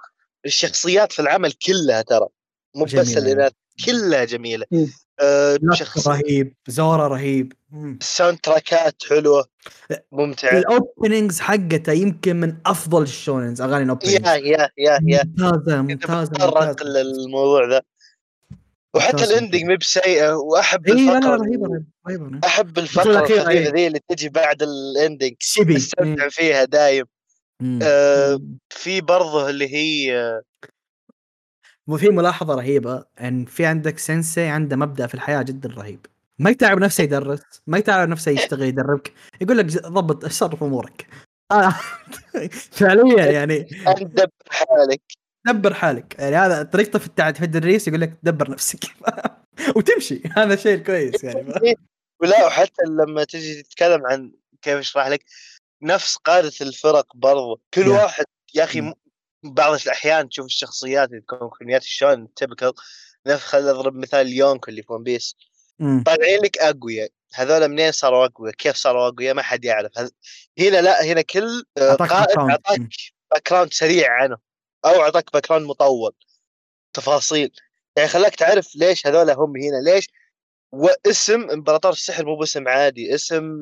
الشخصيات 0.46 1.12
في 1.12 1.22
العمل 1.22 1.52
كلها 1.52 2.02
ترى 2.02 2.28
مو 2.76 2.84
بس. 2.84 3.18
الاناث 3.18 3.52
كلها 3.86 4.24
جميلة. 4.24 4.66
ناخت 5.62 5.78
شخص 5.78 6.08
رهيب 6.08 6.56
زورا 6.68 7.08
رهيب. 7.08 7.54
ال 8.02 8.38
soundtrack 8.38 8.91
ات 8.91 8.96
حلوة 9.10 9.46
ممتعة. 10.12 10.58
ال 10.58 10.67
openings 10.67 11.40
حقته 11.40 11.92
يمكن 11.92 12.36
من 12.36 12.58
أفضل 12.66 13.04
ال 13.04 13.10
shounens 13.10 13.62
أغاني 13.62 13.84
ال 13.84 13.87
openings 13.87 14.14
يا 14.14 14.36
يا 14.36 14.70
يا 14.78 15.00
يا 15.06 15.24
ممتازة 15.24 15.82
ممتازة 15.82 16.32
تطرق 16.32 16.84
للموضوع 16.84 17.70
ذا 17.70 17.82
وحتى. 18.96 19.24
ال 19.24 19.30
ending 19.30 19.64
مي 19.64 19.78
بسيئة 19.78 20.34
وأحب 20.34 20.88
لا 20.88 20.94
الفقره 20.94 21.36
رهيبة 21.36 21.84
رهيبة 22.08 22.40
أحب 22.46 22.78
الفقره 22.78 23.20
الخفيفة 23.20 23.50
إيه. 23.50 23.70
ذي 23.70 23.88
اللي 23.88 24.00
تجي 24.10 24.30
بعد 24.30 24.64
ال 24.64 24.74
ending 24.74 25.34
أستمتع 25.60 26.30
فيها 26.30 26.64
دايم. 26.64 27.06
آه، 27.62 28.36
مم. 28.38 28.58
في 28.70 29.02
برضه 29.02 29.50
اللي 29.50 29.74
هي 29.76 30.42
وفي 31.88 32.10
ملاحظة 32.10 32.56
رهيبة 32.56 33.06
إن 33.22 33.46
في 33.46 33.66
عندك 33.66 34.00
سensei 34.00 34.38
عنده 34.38 34.76
مبدأ 34.76 35.08
في 35.08 35.14
الحياة 35.16 35.42
جدا 35.42 35.70
رهيب. 35.70 36.06
ما 36.40 36.50
يتعب 36.50 36.80
نفسه 36.80 37.04
يدرس 37.04 37.42
ما 37.68 37.78
يتعب 37.78 38.10
نفسه 38.10 38.32
يشتغل 38.32 38.62
يدربك 38.64 39.14
يقول 39.42 39.58
لك 39.58 39.66
ضبط 39.66 40.26
صرف 40.26 40.64
أمورك؟ 40.64 41.08
آه. 41.52 41.76
فعليا 42.72 43.26
يعني 43.38 43.68
اندب 43.88 44.30
حالك. 44.50 45.02
دبر 45.48 45.74
حالك. 45.74 46.16
يعني 46.20 46.36
هذا 46.36 46.64
طريقته 46.64 47.00
في 47.00 47.08
التع- 47.08 47.32
في 47.38 47.46
التدريس 47.46 47.88
يقول 47.88 48.02
لك 48.02 48.18
دبر 48.24 48.52
نفسك. 48.52 48.80
وتمشي. 49.76 50.22
هذا 50.38 50.54
الشيء 50.54 50.74
الكويس 50.76 51.24
يعني. 51.24 51.76
ولا 52.22 52.46
وحتى 52.46 52.82
لما 52.90 53.24
تجي 53.24 53.64
تتكلم 53.64 54.06
عن 54.08 54.32
كيف 54.62 54.74
اشرح 54.78 55.08
لك 55.08 55.24
نفس 55.82 56.16
قادة 56.16 56.54
الفرق 56.62 57.08
برضو. 57.16 57.62
كل 57.74 57.82
يا. 57.88 58.04
واحد 58.04 58.26
يا 58.54 58.64
أخي 58.64 58.94
بعض 59.44 59.74
الأحيان 59.74 60.30
تشوف 60.30 60.46
الشخصيات 60.46 61.10
اللي 61.10 61.22
تكون 61.22 61.76
الشونن 61.76 62.34
تبكل 62.34 62.74
نفس 63.28 63.44
خل 63.46 63.68
أضرب 63.68 63.96
مثال 63.96 64.34
يونكو 64.34 64.72
اللي 64.72 64.84
في 64.84 64.94
ون 64.94 65.04
بيس. 65.04 65.36
طالعين 66.06 66.40
لك 66.44 66.58
أقوياء. 66.58 67.10
هذول 67.34 67.68
منين 67.68 67.92
صاروا 67.92 68.26
أقوياء؟ 68.26 68.56
كيف 68.56 68.76
صاروا 68.76 69.08
أقوياء؟ 69.08 69.34
ما 69.34 69.42
حد 69.42 69.66
يعرف. 69.66 69.92
هذ- 69.98 70.10
هنا 70.60 70.82
لا 70.82 71.04
هنا 71.04 71.22
كل 71.22 71.66
آه، 71.78 71.94
قائد. 71.96 72.38
أعطاك. 72.40 72.80
background 73.32 73.74
سريع 73.74 74.12
عنه. 74.12 74.38
أو 74.86 75.02
أعطاك 75.02 75.34
back 75.34 75.52
مطول. 75.52 76.12
تفاصيل. 76.94 77.52
يعني 77.98 78.10
خلاك 78.10 78.36
تعرف 78.36 78.76
ليش 78.76 79.08
هذول 79.08 79.30
هم 79.30 79.58
هنا؟ 79.58 79.82
ليش 79.92 80.10
واسم 80.76 81.50
إمبراطور 81.50 81.92
السحر 81.92 82.26
مو 82.26 82.36
باسم 82.36 82.68
عادي 82.68 83.16
اسم 83.16 83.60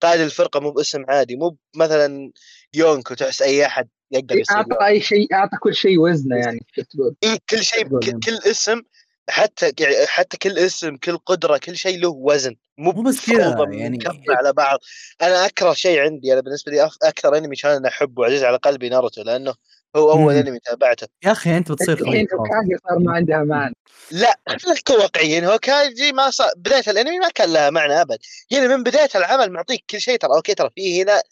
قائد 0.00 0.20
الفرقة 0.20 0.60
مو 0.60 0.70
باسم 0.70 1.04
عادي 1.08 1.36
مو 1.36 1.56
مثلا 1.76 2.32
يونكو 2.74 3.14
تحس 3.14 3.42
أي 3.42 3.66
أحد 3.66 3.88
يقدر 4.10 4.36
يصير 4.38 4.56
أعطى 4.56 4.86
أي 4.86 5.00
شيء 5.00 5.34
أعطى 5.34 5.56
كل 5.60 5.74
شيء 5.74 5.98
وزنه 5.98 6.36
يعني 6.36 6.60
تقول؟ 6.90 7.16
اي 7.24 7.38
كل 7.50 7.64
شيء 7.64 7.88
كل, 7.88 8.20
كل 8.20 8.50
اسم 8.50 8.82
حتى 9.28 9.72
يعني 9.80 10.06
حتى 10.06 10.36
كل 10.36 10.58
اسم 10.58 10.96
كل 10.96 11.16
قدرة 11.16 11.58
كل 11.58 11.76
شيء 11.76 12.00
له 12.00 12.08
وزن. 12.08 12.56
مو 12.78 12.90
بس 12.90 13.30
كذا 13.30 13.56
يعني 13.70 13.98
على 14.28 14.52
بعض. 14.52 14.78
أنا 15.22 15.46
أكره 15.46 15.72
شيء 15.72 16.00
عندي 16.00 16.32
أنا 16.32 16.40
بالنسبة 16.40 16.72
لي 16.72 16.90
أكثر 17.02 17.36
أنمي 17.36 17.56
كان 17.56 17.86
أحبه 17.86 18.22
وعزيز 18.22 18.44
على 18.44 18.56
قلبي 18.56 18.88
ناروتو 18.88 19.22
لأنه 19.22 19.54
هو 19.96 20.12
أول 20.12 20.34
أنمي 20.34 20.58
تابعته. 20.58 21.06
يا 21.24 21.32
أخي 21.32 21.56
أنت 21.56 21.72
بتصير 21.72 22.00
الحين 22.00 22.26
هوكاجي 22.32 22.76
صار 22.88 22.98
ما 22.98 23.12
عندها 23.12 23.44
معنى 23.44 23.74
لا 24.10 24.38
خلينا 24.48 24.78
نكون 24.78 24.96
واقعيين 24.96 25.44
هوكاجي 25.44 26.12
ما 26.12 26.30
صار 26.30 26.48
بداية 26.56 26.82
الأنمي 26.88 27.18
ما 27.18 27.28
كان 27.34 27.52
لها 27.52 27.70
معنى 27.70 28.00
أبد. 28.00 28.18
يعني 28.50 28.68
من 28.68 28.82
بداية 28.82 29.08
العمل 29.14 29.52
معطيك 29.52 29.84
كل 29.90 30.00
شيء 30.00 30.18
ترى 30.18 30.30
okay 30.36 30.54
ترى 30.54 30.70
في 30.74 31.02
هنا 31.02 31.22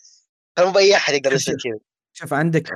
مو 0.58 0.70
باي 0.70 0.96
أحد 0.96 1.14
يقدر 1.14 1.32
يصير 1.32 1.56
كذا. 1.64 1.78
شوف 2.12 2.32
عندك 2.32 2.68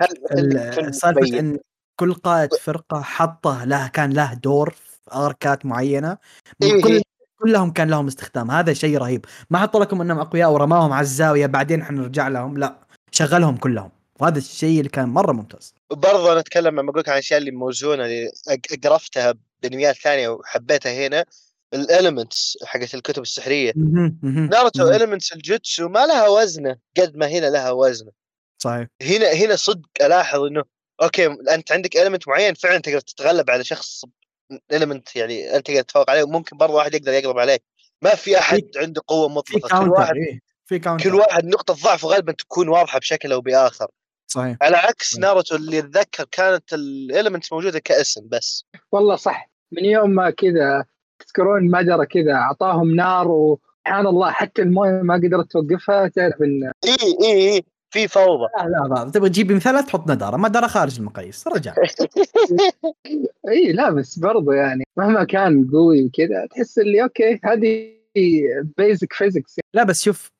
سالفة 0.90 1.38
إن 1.38 1.58
كل 2.00 2.14
قائد 2.14 2.54
فرقة 2.54 3.00
حطه 3.02 3.64
له 3.64 3.88
كان 3.88 4.12
له 4.12 4.34
دور 4.34 4.70
في 4.70 5.14
أركات 5.14 5.66
معينة. 5.66 6.18
إيه 6.62 6.82
كل 6.82 7.02
كلهم 7.38 7.72
كان 7.72 7.90
لهم 7.90 8.06
استخدام. 8.06 8.50
هذا 8.50 8.72
شيء 8.72 8.98
رهيب. 8.98 9.24
ما 9.50 9.58
حط 9.58 9.76
لكم 9.76 10.00
إنهم 10.00 10.18
أقوياء 10.18 10.50
ورماهم 10.50 10.92
على 10.92 11.02
الزاوية 11.02 11.46
بعدين 11.46 11.84
حنرجع 11.84 12.28
لهم. 12.28 12.58
لا 12.58 12.76
شغلهم 13.10 13.56
كلهم. 13.56 13.99
وهذا 14.20 14.38
الشيء 14.38 14.78
اللي 14.78 14.88
كان 14.88 15.08
مرة 15.08 15.32
ممتاز. 15.32 15.74
برضه 15.90 16.32
أنا 16.32 16.40
أتكلم 16.40 16.80
لما 16.80 16.90
أقول 16.90 17.00
لك 17.00 17.08
عن 17.08 17.14
الاشياء 17.14 17.40
اللي 17.40 17.50
موزونة 17.50 18.04
اللي 18.04 18.30
أقرفتها 18.48 19.34
بانميات 19.62 19.96
ثانية 19.96 20.28
وحبيتها 20.28 21.06
هنا 21.06 21.24
ال 21.74 21.84
elements 21.84 22.58
حقت 22.64 22.94
الكتب 22.94 23.22
السحرية. 23.22 23.72
ناروتو 24.22 24.88
elements 24.88 25.32
الجوتسو 25.32 25.88
ما 25.88 26.06
لها 26.06 26.28
وزنة 26.28 26.76
قد 26.98 27.16
ما 27.16 27.26
هنا 27.26 27.46
لها 27.46 27.70
وزنة. 27.70 28.10
صحيح. 28.58 28.86
هنا 29.02 29.32
هنا 29.32 29.56
صدق 29.56 29.88
ألاحظ 30.02 30.40
إنه 30.40 30.64
okay 31.02 31.26
أنت 31.26 31.72
عندك 31.72 31.96
element 31.96 32.28
معين 32.28 32.54
فعلا 32.54 32.78
تقدر 32.78 33.00
تتغلب 33.00 33.50
على 33.50 33.64
شخص 33.64 34.04
element 34.72 35.16
يعني 35.16 35.56
أنت 35.56 35.66
تقدر 35.66 35.82
تتفوق 35.82 36.10
عليه 36.10 36.22
وممكن 36.22 36.56
برضه 36.56 36.74
واحد 36.74 36.94
يقدر 36.94 37.12
يقرب 37.12 37.38
عليك. 37.38 37.62
ما 38.02 38.14
في 38.14 38.38
أحد 38.38 38.62
عنده 38.76 39.02
قوة 39.06 39.28
مطلقة 39.28 39.84
كل 39.84 39.90
واحد 39.90 40.14
إيه. 40.16 40.40
في. 40.66 40.78
كل 40.78 41.14
واحد 41.14 41.44
نقطة 41.44 41.74
ضعفه 41.74 42.08
غالبا 42.08 42.32
تكون 42.32 42.68
واضحة 42.68 42.98
بشكل 42.98 43.32
أو 43.32 43.40
بآخر. 43.40 43.90
صحيح. 44.32 44.56
على 44.62 44.76
عكس 44.76 45.10
صحيح. 45.10 45.20
ناروتو 45.20 45.56
اللي 45.56 45.78
اتذكر 45.78 46.24
كانت 46.32 46.72
ال 46.72 46.81
elements 46.81 47.52
موجودة 47.52 47.78
كاسم 47.78 48.28
بس. 48.28 48.64
والله 48.92 49.16
صح. 49.16 49.50
من 49.72 49.84
يوم 49.84 50.10
ما 50.10 50.30
كذا 50.30 50.84
تذكرون 51.18 51.70
مجرى 51.70 52.06
كذا 52.06 52.32
أعطاهم 52.34 52.94
نار 52.94 53.28
وسبحان 53.28 54.06
الله 54.06 54.30
حتى 54.30 54.62
الموية 54.62 54.90
ما 54.90 55.14
قدرت 55.14 55.50
توقفها 55.52 56.08
تعرف 56.08 56.42
إن 56.42 56.72
إي 56.84 56.96
إي 57.22 57.54
إي 57.54 57.64
في 57.90 58.08
فوضى. 58.08 58.46
لا 58.58 58.64
لا 58.68 58.94
لا. 59.04 59.10
تبغى 59.10 59.28
تجيب 59.28 59.52
مثال 59.52 59.86
تحط 59.86 60.10
نداره 60.10 60.36
نداره 60.36 60.66
خارج 60.66 60.98
المقاييس. 60.98 61.48
رجع. 61.48 61.74
إي 63.48 63.72
لا 63.72 63.90
بس 63.90 64.18
برضه 64.18 64.52
يعني 64.54 64.84
مهما 64.96 65.24
كان 65.24 65.70
قوي 65.72 66.04
وكذا 66.04 66.46
تحس 66.50 66.78
اللي 66.78 67.02
okay 67.02 67.40
هذه 67.44 68.00
basic 68.78 69.12
physics 69.12 69.56
لا 69.74 69.84
بس 69.84 70.02
شوف 70.02 70.30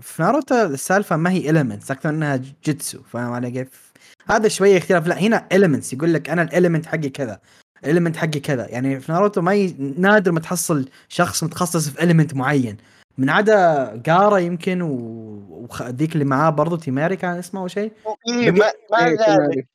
في 0.00 0.22
ناروتو 0.22 0.62
السالفة 0.62 1.16
ما 1.16 1.30
هي 1.30 1.50
elements 1.50 1.90
أكثر 1.90 2.08
إنها 2.08 2.42
جوتسو 2.64 3.02
فاهم 3.02 3.32
علي 3.32 3.50
كيف؟ 3.50 3.92
هذا 4.26 4.48
شوية 4.48 4.78
اختلاف 4.78 5.06
لا 5.06 5.18
هنا 5.18 5.48
elements 5.52 5.92
يقول 5.92 6.14
لك 6.14 6.30
أنا 6.30 6.42
ال 6.42 6.47
element 6.47 6.86
حقي 6.86 7.08
كذا 7.08 7.40
ال 7.84 7.88
element 7.88 8.16
حقي 8.16 8.40
كذا. 8.40 8.66
يعني 8.68 9.00
في 9.00 9.12
ناروتو 9.12 9.40
ما 9.40 9.54
ي... 9.54 9.76
نادر 9.98 10.32
ما 10.32 10.40
تحصل 10.40 10.88
شخص 11.08 11.44
متخصص 11.44 11.88
في 11.88 12.02
element 12.02 12.34
معين. 12.34 12.76
من 13.18 13.30
عدا 13.30 13.92
جارا 14.06 14.38
يمكن 14.38 14.82
وذيك 14.82 16.12
اللي 16.12 16.24
معاه 16.24 16.50
برضو 16.50 16.76
تيماري 16.76 17.16
كان 17.16 17.38
اسمه 17.38 17.60
أو 17.60 17.68
شيء. 17.68 17.92
إيه 18.28 18.50
ما, 18.50 18.72
ما 18.90 19.06
إيه 19.06 19.66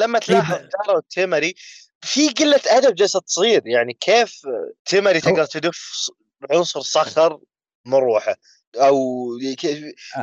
لما 0.00 0.18
تلاحظ 0.18 0.54
جارا 0.54 0.96
وتيماري 0.96 1.54
في 2.02 2.28
قلة 2.28 2.60
أدب 2.66 2.94
جالسه 2.94 3.20
تصير 3.20 3.62
يعني 3.66 3.92
كيف 3.92 4.40
تيماري 4.84 5.20
تقدر 5.20 5.44
تدف 5.44 6.10
عنصر 6.50 6.80
صخر 6.80 7.38
مروحة؟ 7.86 8.36
أو 8.76 9.28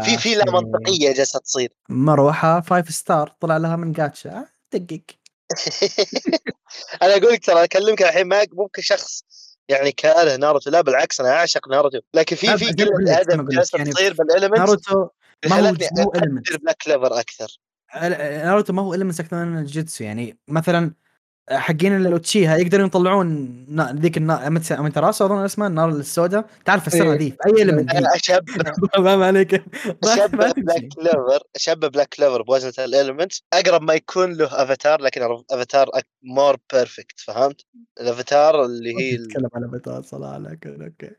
في 0.03 0.17
في 0.17 0.35
لا 0.35 0.45
منطقية 0.51 1.13
جالسة 1.13 1.39
تصير. 1.39 1.73
مروحة 1.89 2.61
five 2.61 2.89
star 2.89 3.35
طلع 3.39 3.57
لها 3.57 3.75
من 3.75 3.91
جاتشا 3.91 4.29
آه، 4.29 4.47
دقق 4.73 5.01
أنا 7.03 7.17
أقول 7.17 7.33
لك 7.33 7.45
ترى 7.45 7.63
أكلمك 7.63 8.01
الحين 8.01 8.27
ما 8.27 8.45
ممكن 8.53 8.81
شخص 8.81 9.23
يعني 9.69 9.91
كاره 9.91 10.35
ناروتو. 10.35 10.69
لا 10.69 10.81
بالعكس 10.81 11.19
أنا 11.19 11.29
أعشق 11.29 11.69
ناروتو. 11.69 11.99
لكن 12.13 12.35
في 12.35 12.57
في 12.57 12.65
قله 12.65 13.21
ادب 13.21 13.49
جالسة 13.49 13.77
يعني 13.77 13.91
تصير 13.91 14.13
بال 14.13 14.23
element 14.23 14.57
ناروتو 14.57 15.07
ما 15.45 15.55
هو 15.55 15.73
مو 15.97 16.11
بلاك 16.61 16.77
كلوفر 16.85 17.19
أكثر. 17.19 17.59
ناروتو 18.43 18.73
ما 18.73 18.81
هو 18.81 18.93
element 18.93 19.19
أكثر 19.19 19.45
من 19.45 19.57
الجوتسو. 19.59 20.03
يعني 20.03 20.37
مثلا 20.47 20.93
حقين 21.51 21.95
الاوتشيها 21.95 22.57
يقدرون 22.57 22.85
يطلعون 22.85 23.65
ذيك 23.99 24.17
النار 24.17 24.47
امتراسو 24.47 25.25
أظن 25.25 25.45
اسمها 25.45 25.67
النار 25.67 25.89
السوداء. 25.89 26.45
تعرف 26.65 26.87
السنة 26.87 27.13
ذي 27.13 27.31
في 27.31 27.37
أي 27.57 27.61
element 27.61 27.89
اشب 27.95 28.43
ما 28.99 29.25
عليك. 29.25 29.63
بلاك 30.03 30.87
كلوفر 30.95 31.39
اشب 31.55 31.79
بلاك 31.79 32.09
كلوفر 32.09 32.41
بوزنه 32.41 32.85
ال 32.85 32.91
element 32.91 33.33
أقرب 33.53 33.81
ما 33.81 33.93
يكون 33.93 34.33
له 34.33 34.63
افاتار 34.63 35.01
لكن 35.01 35.21
افاتار 35.51 35.89
more 36.23 36.57
perfect 36.73 37.19
فهمت؟ 37.19 37.61
الافاتار 38.01 38.65
اللي 38.65 38.93
هي 38.99 39.17
تتكلم 39.17 39.49
عن 39.55 39.63
افاتار 39.63 40.01
صلاح 40.01 40.29
عليك 40.29 40.67
okay. 40.67 41.11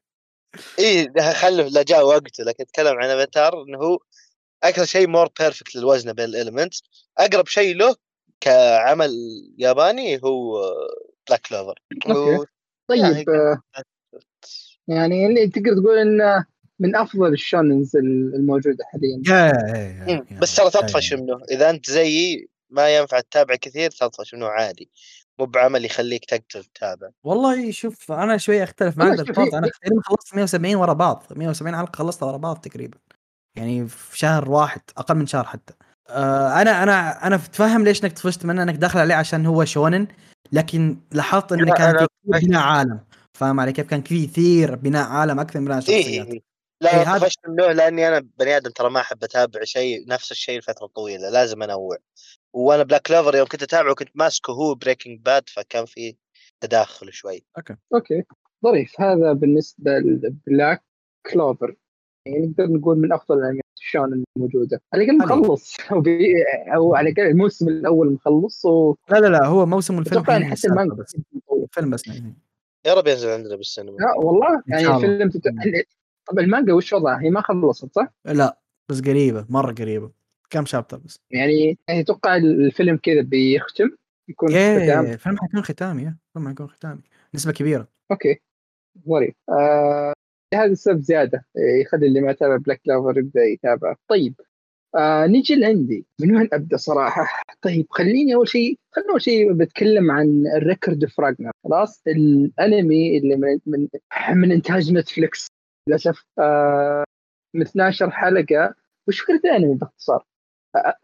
إي 0.78 1.12
خله 1.34 1.68
لا 1.68 1.82
جاء 1.82 2.06
وقته 2.06 2.44
لكن 2.44 2.62
اتكلم 2.64 2.98
عن 2.98 3.10
افاتار 3.10 3.62
إنه 3.62 3.78
هو 3.78 3.98
أكثر 4.64 4.84
شيء 4.84 5.08
more 5.08 5.28
perfect 5.40 5.76
للوزنه 5.76 6.12
بين 6.12 6.24
ال 6.24 6.31
element 6.31 6.74
أقرب 7.18 7.46
شيء 7.46 7.76
له 7.76 7.96
كعمل 8.40 9.10
ياباني 9.58 10.20
هو 10.24 10.62
بلاك 11.28 11.46
كلوفر 11.46 11.80
طيب 12.88 13.30
آه، 13.30 13.62
يعني 14.88 15.26
اللي 15.26 15.48
تقدر 15.48 15.82
تقول 15.82 15.98
إنه 15.98 16.44
من 16.78 16.96
أفضل 16.96 17.32
الشوننز 17.32 17.96
الموجودة 17.96 18.84
حاليا. 18.84 19.22
بس 20.40 20.56
ترى 20.56 20.70
تطفش 20.70 21.12
منه. 21.12 21.40
إذا 21.50 21.70
أنت 21.70 21.90
زيي 21.90 22.48
ما 22.70 22.96
ينفع 22.96 23.20
تتابع 23.20 23.54
كثير 23.54 23.90
تطفش 23.90 24.34
منه 24.34 24.46
عادي. 24.46 24.90
مو 25.38 25.46
بعمل 25.46 25.84
يخليك 25.84 26.24
تقدر 26.24 26.64
تتابع. 26.74 27.08
والله 27.24 27.70
شوف 27.70 28.12
أنا 28.12 28.36
شوي 28.36 28.62
أختلف 28.62 28.98
معك 28.98 29.12
أنا 29.54 29.68
تقريبا 29.68 30.02
خلصت 30.02 30.34
170 30.34 30.74
ورا 30.74 30.92
بعض. 30.92 31.24
170 31.36 31.76
حلقة 31.76 31.96
خلصتها 31.96 32.26
ورا 32.26 32.36
بعض 32.36 32.56
تقريبا. 32.56 32.98
يعني 33.56 33.88
في 33.88 34.18
شهر 34.18 34.50
واحد 34.50 34.80
أقل 34.96 35.14
من 35.14 35.26
شهر 35.26 35.44
حتى. 35.44 35.74
آه 36.10 36.62
أنا 36.62 36.82
أنا 36.82 37.26
أنا 37.26 37.34
اتفهم 37.34 37.84
ليش 37.84 38.04
إنك 38.04 38.12
طفشت 38.12 38.46
منه 38.46 38.62
إنك 38.62 38.74
داخل 38.74 38.98
عليه 38.98 39.14
عشان 39.14 39.46
هو 39.46 39.64
شونن 39.64 40.06
لكن 40.52 40.96
لاحظت 41.12 41.52
انه 41.52 41.74
كان 41.74 41.98
في 41.98 42.46
بناء 42.46 42.62
عالم. 42.62 43.00
فاهم 43.34 43.60
علي 43.60 43.72
كيف؟ 43.72 43.86
كان 43.86 44.02
في 44.02 44.26
كثير 44.26 44.74
بناء 44.74 45.08
عالم 45.08 45.40
أكثر 45.40 45.60
من 45.60 45.66
بناء 45.66 45.78
إيه، 45.88 46.02
شخصيات 46.02 46.26
إيه. 46.26 46.40
لا 46.80 46.98
إيه 46.98 47.18
طفشت 47.18 47.38
منه 47.48 47.72
لأني 47.72 48.08
أنا 48.08 48.26
بني 48.38 48.56
آدم 48.56 48.70
ترى 48.70 48.90
ما 48.90 49.00
أحب 49.00 49.24
أتابع 49.24 49.64
شيء 49.64 50.08
نفس 50.08 50.32
الشيء 50.32 50.58
لفتره 50.58 50.86
طويله 50.86 51.30
لازم 51.30 51.62
أنوع. 51.62 51.96
وأنا 52.52 52.82
بلاك 52.82 53.02
كلوفر 53.02 53.36
يوم 53.36 53.46
كنت 53.46 53.62
أتابعه 53.62 53.94
كنت 53.94 54.08
ماسكه 54.14 54.52
هو 54.52 54.74
بريكنج 54.74 55.20
باد 55.20 55.48
فكان 55.48 55.84
في 55.84 56.16
تداخل 56.60 57.12
شوي. 57.12 57.44
okay. 57.58 57.76
okay. 57.94 58.22
ظريف 58.64 59.00
هذا 59.00 59.32
بالنسبة 59.32 59.98
لبلاك 59.98 60.84
كلوفر 61.32 61.76
يعني 62.26 62.46
نقدر 62.46 62.66
نقول 62.66 62.98
من 62.98 63.12
أفضل 63.12 63.38
الأنميات. 63.38 63.64
الشونن 63.78 64.24
الموجوده 64.36 64.80
على 64.94 65.04
الأقل 65.04 65.18
مخلص. 65.18 65.76
أو 66.74 66.94
على 66.94 67.10
الأقل 67.10 67.30
الموسم 67.30 67.68
الأول 67.68 68.12
مخلص 68.12 68.64
و... 68.64 68.94
لا 69.10 69.20
لا 69.20 69.26
لا 69.26 69.46
هو 69.46 69.66
موسم 69.66 69.98
الفيلم 69.98 70.24
يعني 70.28 70.44
حتى 70.44 70.68
المانجا 70.68 70.94
بس 70.94 71.16
فيلم 71.72 71.90
بس 71.90 72.06
يا 72.86 72.94
رب 72.94 73.06
ينزل 73.06 73.28
عندنا 73.28 73.56
بالسينما. 73.56 73.96
لا 73.96 74.26
والله 74.26 74.62
يعني 74.66 74.96
الفيلم 74.96 75.30
تت... 75.30 75.42
طب 76.30 76.38
المانجا 76.38 76.72
وش 76.72 76.92
وضعها 76.92 77.22
هي 77.22 77.30
ما 77.30 77.40
خلصت 77.40 77.94
صح؟ 77.94 78.14
لا 78.24 78.58
بس 78.88 79.00
قريبة 79.00 79.46
مرة 79.48 79.72
قريبة. 79.72 80.10
كم 80.50 80.64
chapter 80.64 80.98
بس؟ 80.98 81.20
يعني 81.30 81.78
يعني 81.88 82.00
أتوقع 82.00 82.36
الفيلم 82.36 82.96
كذا 82.96 83.22
بيختم 83.22 83.90
يكون 84.28 84.48
ختام. 84.48 85.04
الفيلم 85.04 85.36
حيكون 85.38 85.62
ختامي 85.62 86.14
الفيلم 86.28 86.48
حيكون 86.48 86.68
ختامي. 86.68 87.00
نسبة 87.34 87.52
كبيرة. 87.52 87.88
okay. 88.10 88.40
ظريف 89.08 89.34
آه 89.48 90.12
هذا 90.54 90.72
السبب 90.72 91.00
زيادة 91.00 91.44
يخلي 91.80 92.06
اللي 92.06 92.20
ما 92.20 92.30
يتابع 92.30 92.56
بلاك 92.56 92.80
كلوفر 92.86 93.18
يبدأ 93.18 93.44
يتابع 93.44 93.94
طيب 94.08 94.34
آه 94.96 95.26
نجي 95.26 95.54
لعندي. 95.54 96.06
من 96.20 96.36
وين 96.36 96.48
أبدأ 96.52 96.76
صراحة؟ 96.76 97.42
طيب 97.62 97.86
خليني 97.90 98.34
أول 98.34 98.48
شيء 98.48 98.78
خليني 98.92 99.10
أول 99.10 99.22
شيء 99.22 99.52
بتكلم 99.52 100.10
عن 100.10 100.44
الريكورد 100.56 101.04
اوف 101.04 101.20
راجناروك 101.20 101.50
خلاص 101.64 102.02
الأنمي 102.06 103.18
اللي 103.18 103.36
من 103.36 103.58
من, 103.66 103.88
من 104.30 104.52
إنتاج 104.52 104.92
Netflix 104.92 105.46
للأسف 105.88 106.24
آه 106.38 107.04
من 107.54 107.62
12 107.62 108.10
حلقة. 108.10 108.74
وش 109.08 109.20
فكرة 109.20 109.40
الأنمي 109.44 109.74
باختصار؟ 109.74 110.24
آه 110.76 110.94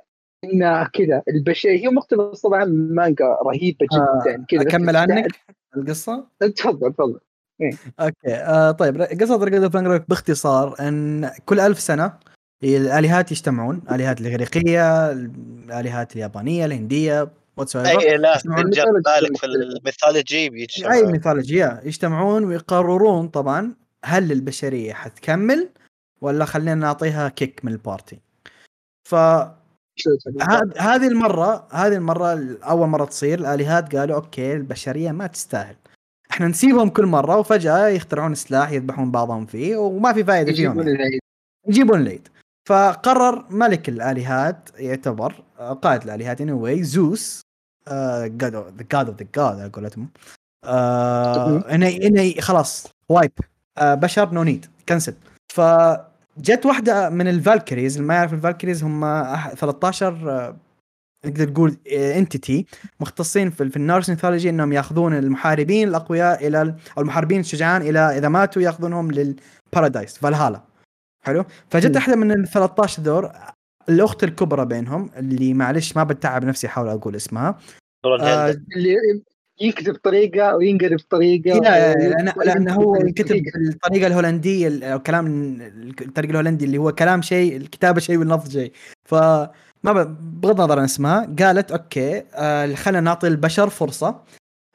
إن 0.44 0.86
كذا 0.92 1.22
البشرية 1.28 1.78
هي 1.80 1.88
مقتبس 1.88 2.40
طبعا 2.40 2.64
مانجا 2.64 3.24
رهيبة 3.24 3.86
جدا. 3.92 4.02
آه 4.02 4.44
كذا 4.48 4.62
أكمل 4.62 4.96
عنك 4.96 5.26
القصة؟ 5.76 6.28
تفضل 6.40 6.92
تفضل. 6.92 7.12
إيه. 7.14 7.33
أوكي 8.00 8.34
آه 8.34 8.70
طيب 8.70 9.02
قصة 9.02 9.44
Record 9.44 9.64
of 9.64 9.76
باختصار 10.08 10.74
إن 10.80 11.30
كل 11.46 11.60
ألف 11.60 11.80
سنة 11.80 12.12
الالهات 12.64 13.32
يجتمعون 13.32 13.82
الالهات 13.88 14.20
الإغريقية 14.20 15.12
الالهات 15.12 16.12
اليابانية 16.12 16.64
الهندية 16.64 17.30
وات 17.56 17.76
ايفر 17.76 18.16
لا 18.16 18.38
بالك 18.44 19.36
في 19.36 19.46
ال 19.46 19.57
mythology 19.57 20.50
بيجتمعون 20.50 20.92
أي 20.92 21.12
ميثولوجيا 21.12 21.80
يجتمعون 21.84 22.44
ويقررون 22.44 23.28
طبعا 23.28 23.74
هل 24.04 24.32
البشرية 24.32 24.92
حتكمل 24.92 25.68
ولا 26.20 26.44
خلينا 26.44 26.74
نعطيها 26.74 27.28
kick 27.28 27.64
من 27.64 27.72
ال 27.72 27.79
party. 27.79 28.20
ف 29.08 29.14
هذه 30.78 31.06
المرة 31.06 31.68
هذه 31.72 31.94
المرة 31.94 32.58
أول 32.62 32.88
مرة 32.88 33.04
تصير 33.04 33.38
الالهات 33.38 33.96
قالوا 33.96 34.16
okay 34.16 34.52
البشرية 34.52 35.12
ما 35.12 35.26
تستاهل. 35.26 35.76
إحنا 36.34 36.48
نسيبهم 36.48 36.88
كل 36.88 37.06
مرة 37.06 37.36
وفجأة 37.36 37.88
يخترعون 37.88 38.34
سلاح 38.34 38.70
يذبحون 38.70 39.10
بعضهم 39.10 39.46
فيه 39.46 39.76
وما 39.76 40.12
في 40.12 40.24
فائده 40.24 40.52
فيهم 40.52 40.88
يعني. 40.88 41.18
يجيبون 41.68 42.00
العيد. 42.00 42.28
فقرر 42.68 43.44
ملك 43.50 43.88
الآلهات 43.88 44.68
يعتبر 44.78 45.42
قائد 45.82 46.02
الآلهات 46.02 46.40
اني 46.40 46.52
anyway 46.52 46.82
زوس 46.82 47.40
god 47.88 48.54
the 48.56 48.72
god 48.92 49.06
of 49.08 49.16
the 49.16 49.26
god 49.36 49.60
على 49.60 49.70
قولتهم. 49.72 50.08
انه 51.74 51.88
إنه 51.88 52.40
خلاص 52.40 52.86
wipe. 53.08 53.32
آه 53.78 53.94
بشر 53.94 54.30
no 54.34 54.42
need 54.42 54.66
cancel 54.88 55.14
فجت 55.52 56.66
واحدة 56.66 57.10
من 57.10 57.28
ال 57.28 57.35
Valkyries 57.35 57.96
اللي 57.96 58.08
ما 58.08 58.14
يعرف 58.14 58.32
ال 58.32 58.37
Valkyries 58.37 58.84
هم 58.84 59.24
13 59.56 60.54
نقدر 61.26 61.50
نقول 61.50 61.76
entity 61.92 62.66
مختصين 63.00 63.50
في, 63.50 63.70
في 63.70 63.76
ال 63.76 63.82
Norse 63.82 64.10
mythology 64.10 64.50
إنهم 64.50 64.72
ياخذون 64.72 65.14
المحاربين 65.14 65.88
الأقوياء 65.88 66.46
إلى 66.46 66.74
أو 66.98 67.02
المحاربين 67.02 67.40
الشجعان 67.40 67.82
إلى 67.82 67.98
إذا 67.98 68.28
ماتوا 68.28 68.62
ياخذونهم 68.62 69.10
لل 69.12 69.33
paradise 69.33 70.18
فالهالا 70.18 70.62
حلو؟ 71.24 71.44
فجت 71.70 71.94
واحدة 71.94 72.16
من 72.16 72.32
ال 72.32 72.48
13 72.48 73.02
دور 73.02 73.32
الأخت 73.88 74.24
الكبرى 74.24 74.66
بينهم 74.66 75.10
اللي 75.16 75.54
معلش 75.54 75.96
ما 75.96 76.04
بتعب 76.04 76.44
نفسي 76.44 76.66
احاول 76.66 76.88
أقول 76.88 77.16
اسمها. 77.16 77.58
آه 78.04 78.56
اللي 78.76 79.22
يكتب 79.60 79.94
طريقة 79.94 80.56
وينقرب 80.56 80.98
طريقة 81.10 81.58
لا 81.60 81.94
لأن 81.94 82.32
لأن 82.44 82.68
هو 82.68 82.96
يكتب 82.96 83.42
بالطريقة 83.54 84.06
الهولندية 84.06 84.92
أو 84.92 84.98
كلام 84.98 85.26
الطريقة 86.00 86.30
الهولندي 86.30 86.64
اللي 86.64 86.78
هو 86.78 86.92
كلام 86.92 87.22
شيء 87.22 87.56
الكتابة 87.56 88.00
شيء 88.00 88.18
واللفظ 88.18 88.52
شيء. 88.52 88.72
ف 89.04 89.14
ما 89.84 89.92
بغض 90.20 90.60
النظر 90.60 90.78
عن 90.78 90.84
اسمها 90.84 91.34
قالت 91.38 91.72
أوكي 91.72 92.24
آه 92.34 92.74
خلينا 92.74 93.00
نعطي 93.00 93.26
البشر 93.26 93.68
فرصة. 93.68 94.20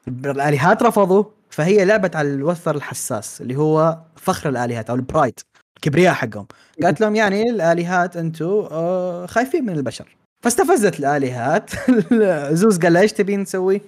الآلهات 0.07 0.84
رفضوا 0.84 1.24
فهي 1.49 1.86
لعبت 1.86 2.16
على 2.16 2.34
الوتر 2.34 2.76
الحساس 2.76 3.41
اللي 3.41 3.55
هو 3.55 3.97
فخر 4.16 4.49
الآلهات 4.49 4.89
أو 4.89 4.95
البرايد 4.95 5.39
الكبرياء 5.78 6.14
حقهم. 6.14 6.47
قالت 6.84 7.01
لهم 7.01 7.16
يعني 7.16 7.49
الآلهات 7.49 8.18
أنتم 8.18 8.68
آه 8.72 9.26
خايفين 9.26 9.66
من 9.66 9.74
البشر. 9.74 10.16
فاستفزت 10.43 10.99
الآلهات. 10.99 11.72
زوز 12.60 12.80
قال 12.80 12.93
لها 12.93 13.01
إيش 13.01 13.14
تبين 13.14 13.39
نسوي؟ 13.39 13.82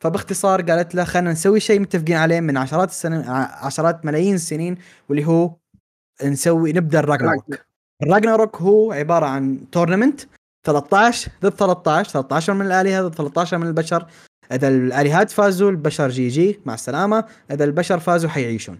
فباختصار 0.00 0.62
قالت 0.62 0.94
له 0.94 1.04
خلينا 1.04 1.32
نسوي 1.32 1.60
شيء 1.60 1.80
متفقين 1.80 2.16
عليه 2.16 2.40
من 2.40 2.56
عشرات 2.56 2.88
السنين 2.88 3.24
عشرات 3.28 4.04
ملايين 4.04 4.34
السنين 4.34 4.78
واللي 5.08 5.26
هو 5.26 5.54
نسوي 6.24 6.72
نبدأ 6.72 7.00
الراجناروك 7.00 7.44
الراجناروك 8.02 8.56
هو 8.56 8.92
عبارة 8.92 9.26
عن 9.26 9.70
tournament 9.72 10.20
13 10.64 11.30
ضد 11.42 11.52
13 11.52 12.10
13 12.10 12.54
من 12.54 12.66
الآلهة 12.66 13.02
ضد 13.02 13.14
13 13.14 13.58
من 13.58 13.66
البشر. 13.66 14.06
إذا 14.52 14.68
الآلهات 14.68 15.30
فازوا 15.30 15.70
البشر 15.70 16.08
GG 16.08 16.60
مع 16.64 16.74
السلامة. 16.74 17.24
إذا 17.50 17.64
البشر 17.64 17.98
فازوا 17.98 18.30
حيعيشون. 18.30 18.78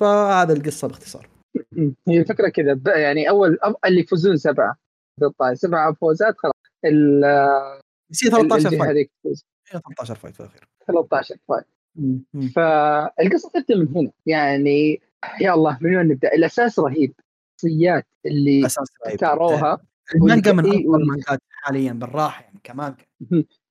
فهذا 0.00 0.52
القصة 0.52 0.88
باختصار. 0.88 1.28
هي 2.08 2.20
الفكرة 2.20 2.48
كذا. 2.48 2.80
يعني 2.86 3.28
اول 3.28 3.58
اللي 3.84 4.00
يفوزون 4.00 4.36
سبعة. 4.36 4.76
13 5.20 5.54
سبعة 5.54 5.92
فوزات 5.92 6.34
خلاص. 6.38 6.54
ال 6.84 7.24
يصير 8.10 8.30
13 8.30 8.78
فايت 8.78 9.10
13 9.72 10.14
فايت 10.14 10.34
في 10.34 10.40
الأخير. 10.40 10.68
13 10.86 11.36
fight 11.48 11.66
فالقصة 12.56 13.50
تبدأ 13.54 13.76
من 13.76 13.88
هنا. 13.96 14.10
يعني 14.26 15.00
يا 15.40 15.54
الله 15.54 15.78
من 15.80 15.96
وين 15.96 16.08
نبدأ؟ 16.08 16.34
الأساس 16.34 16.78
رهيب. 16.78 17.14
الشخصيات 17.64 18.06
اللي 18.26 18.66
اختاروها 19.06 19.78
المانجا 20.14 20.52
من 20.52 20.66
افضل 20.66 20.94
المانجات 20.94 21.42
حاليا 21.50 21.92
بالراحة 21.92 22.42
يعني 22.42 22.60
كمانجا 22.64 23.04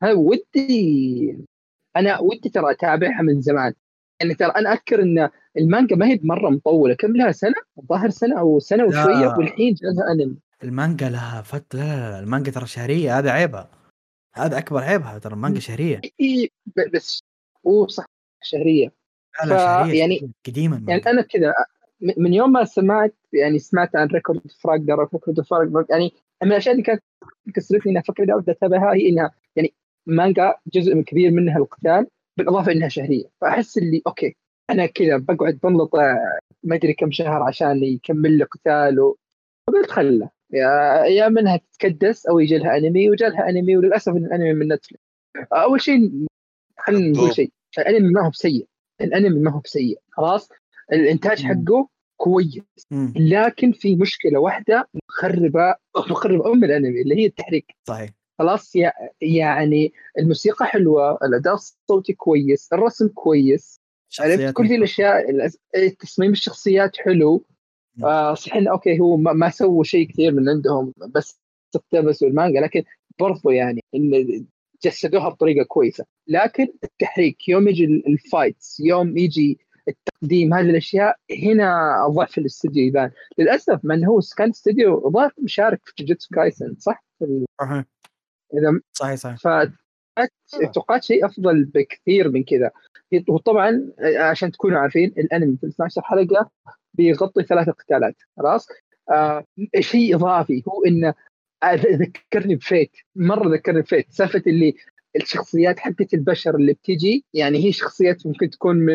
ودي 0.04 1.38
أنا 1.96 2.20
ودي 2.20 2.50
ترى 2.50 2.72
أتابعها 2.72 3.22
من 3.22 3.42
زمان. 3.42 3.74
يعني 4.22 4.34
ترى 4.34 4.48
أنا 4.48 4.74
أذكر 4.74 5.02
إن 5.02 5.30
المانجا 5.58 5.96
ما 5.96 6.08
هي 6.08 6.20
مره 6.24 6.50
مطولة. 6.50 6.96
كم 6.96 7.16
لها 7.16 7.32
سنة؟ 7.32 7.56
الظاهر 7.80 8.10
سنة 8.10 8.40
أو 8.40 8.60
سنة 8.60 8.86
وشوية 8.86 9.28
والحين 9.38 9.74
جاها 9.74 10.12
أنمي. 10.12 10.38
المانجا 10.64 11.10
لها 11.10 11.42
فترة 11.42 11.80
لا, 11.80 11.84
لا, 11.84 12.12
لا 12.12 12.20
المانجا 12.20 12.52
ترى 12.52 12.66
شهرية 12.66 13.18
هذا 13.20 13.32
عيبها. 13.32 13.72
هذا 14.34 14.58
أكبر 14.58 14.84
عيبها 14.84 15.18
ترى 15.18 15.34
المانجا 15.34 15.60
شهرية. 15.60 16.02
إي 16.22 16.52
بس 16.94 17.24
هو 17.68 17.88
صح 17.88 18.06
شهرية. 18.44 18.94
لا 19.44 19.50
لا 19.50 19.58
شهرية 19.58 20.00
يعني 20.00 20.32
قديما 20.48 20.86
يعني 20.88 21.02
أنا 21.08 21.22
كذا 21.22 21.54
من 22.18 22.34
يوم 22.34 22.52
ما 22.52 22.66
سمعت 22.66 23.16
يعني 23.34 23.60
سمعت 23.60 23.96
عن 23.96 24.08
Record 24.08 24.42
أو 24.66 25.00
Record 25.00 25.42
of 25.42 25.50
Ragnarok 25.50 25.86
يعني 25.90 26.14
من 26.46 26.52
الأشياء 26.52 26.74
اللي 26.74 26.84
كانت 26.84 27.04
كسرتني 27.56 27.92
إنها 27.92 28.02
فكرة 28.02 28.34
اود 28.34 28.50
اتابعها 28.50 28.94
هي 28.94 29.10
إنها 29.10 29.32
يعني 29.56 29.74
مانجا 30.06 30.56
جزء 30.74 30.96
من 30.96 31.04
كبير 31.04 31.32
منها 31.32 31.58
القتال 31.58 32.08
بالإضافة 32.38 32.72
إنها 32.72 32.88
شهرية. 32.88 33.24
فأحس 33.42 33.78
اللي 33.78 34.02
okay 34.08 34.36
أنا 34.70 34.86
كذا 34.86 35.18
بقعد 35.18 35.60
بنلط 35.64 35.96
ما 36.64 36.76
أدري 36.76 36.94
كم 36.94 37.12
شهر 37.12 37.44
عشان 37.44 37.84
يكمل 37.84 38.38
لي 38.38 38.44
قتال 38.44 39.14
فقلت 39.68 39.92
خله 39.92 40.30
يا 40.54 41.04
يا 41.06 41.30
منها 41.30 41.58
تتكدس 41.58 42.26
أو 42.26 42.40
يجي 42.40 42.58
لها 42.58 42.78
أنمي 42.78 43.10
وجا 43.10 43.30
لها 43.30 43.50
أنمي 43.50 43.78
وللأسف 43.78 44.16
الأنمي 44.16 44.54
من 44.54 44.74
Netflix 44.74 45.02
أول 45.54 45.82
شيء 45.82 46.12
خلينا 46.80 47.08
نقول 47.18 47.34
شيء 47.34 47.52
الأنمي 47.80 48.10
ما 48.14 48.26
هو 48.26 48.30
بسيء. 48.30 48.68
الأنمي 49.02 49.40
ما 49.40 49.52
هو 49.52 49.60
بسيء. 49.60 50.00
خلاص؟ 50.12 50.50
الإنتاج 50.94 51.44
حقه 51.44 51.88
كويس. 52.18 52.64
لكن 53.16 53.72
في 53.72 53.96
مشكلة 53.96 54.40
واحدة 54.40 54.90
مخربة 55.10 55.76
مخربة 55.98 56.52
أم 56.52 56.64
الأنمي 56.64 57.02
اللي 57.02 57.16
هي 57.16 57.26
التحريك. 57.26 57.66
صحيح. 57.88 58.10
خلاص 58.40 58.74
يعني 59.22 59.94
الموسيقى 60.20 60.66
حلوة 60.66 61.18
الأداء 61.24 61.54
الصوتي 61.54 62.14
كويس 62.14 62.74
الرسم 62.74 63.08
كويس 63.08 63.82
عرفت 64.20 64.54
كل 64.54 64.68
ذي 64.68 64.76
الأشياء 64.76 65.24
تصميم 66.00 66.32
الشخصيات 66.32 66.98
حلو. 66.98 67.46
آه 68.04 68.34
صحيح 68.34 68.68
okay 68.70 69.00
هو 69.00 69.18
ما, 69.18 69.34
ما 69.34 69.50
سووا 69.50 69.84
شيء 69.84 70.08
كثير 70.08 70.32
من 70.32 70.50
عندهم 70.50 70.94
بس 71.10 71.40
اقتبسوا 71.76 72.28
المانجا 72.28 72.60
لكن 72.62 72.84
برضو 73.20 73.50
يعني 73.50 73.84
إن 73.96 74.46
جسدوها 74.84 75.30
بطريقة 75.30 75.66
كويسة. 75.66 76.06
لكن 76.28 76.68
التحريك 76.84 77.50
يوم 77.50 77.68
يجي 77.68 77.86
ال 77.86 77.99
fights 77.99 78.80
يوم 78.80 79.18
يجي 79.18 79.60
التقديم 79.88 80.54
هذه 80.54 80.70
الأشياء 80.70 81.16
هنا 81.44 81.98
ضعف 82.08 82.38
الاستوديو 82.38 82.88
يبان. 82.88 83.12
للأسف 83.38 83.80
من 83.84 84.06
هو 84.06 84.20
كان 84.38 84.50
استوديو 84.50 85.10
ضعف 85.10 85.32
مشارك 85.38 85.82
في 85.84 85.94
جوجيتسو 86.00 86.36
كايسن 86.36 86.76
صح؟ 86.80 87.06
صحيح. 87.60 87.84
إذا 88.54 88.80
صحيح 88.94 89.16
صحيح. 89.16 89.70
توقعت 90.74 91.04
شيء 91.04 91.18
شيء 91.18 91.26
أفضل 91.26 91.66
بكثير 91.66 92.30
من 92.30 92.44
كذا. 92.44 92.72
وطبعا 93.30 93.92
عشان 94.00 94.52
تكونوا 94.52 94.80
عارفين 94.80 95.14
الأنمي 95.18 95.58
في 95.58 95.68
12 95.68 96.02
حلقة 96.02 96.50
بيغطي 96.94 97.44
ثلاث 97.44 97.70
قتالات 97.70 98.16
خلاص؟ 98.38 98.68
آه 99.12 99.46
شيء 99.80 100.16
إضافي 100.16 100.64
هو 100.68 100.86
انه 100.86 101.14
ذكرني 101.76 102.56
بفيت 102.56 102.92
مرة 103.16 103.50
ذكرني 103.50 103.82
بفيت. 103.82 104.12
سالفة 104.12 104.44
اللي 104.48 104.76
الشخصيات 105.16 105.80
حقت 105.80 106.14
البشر 106.14 106.56
اللي 106.56 106.74
بتجي 106.74 107.26
يعني 107.34 107.66
هي 107.66 107.72
شخصيات 107.72 108.28
ممكن 108.28 108.50
تكون 108.50 108.86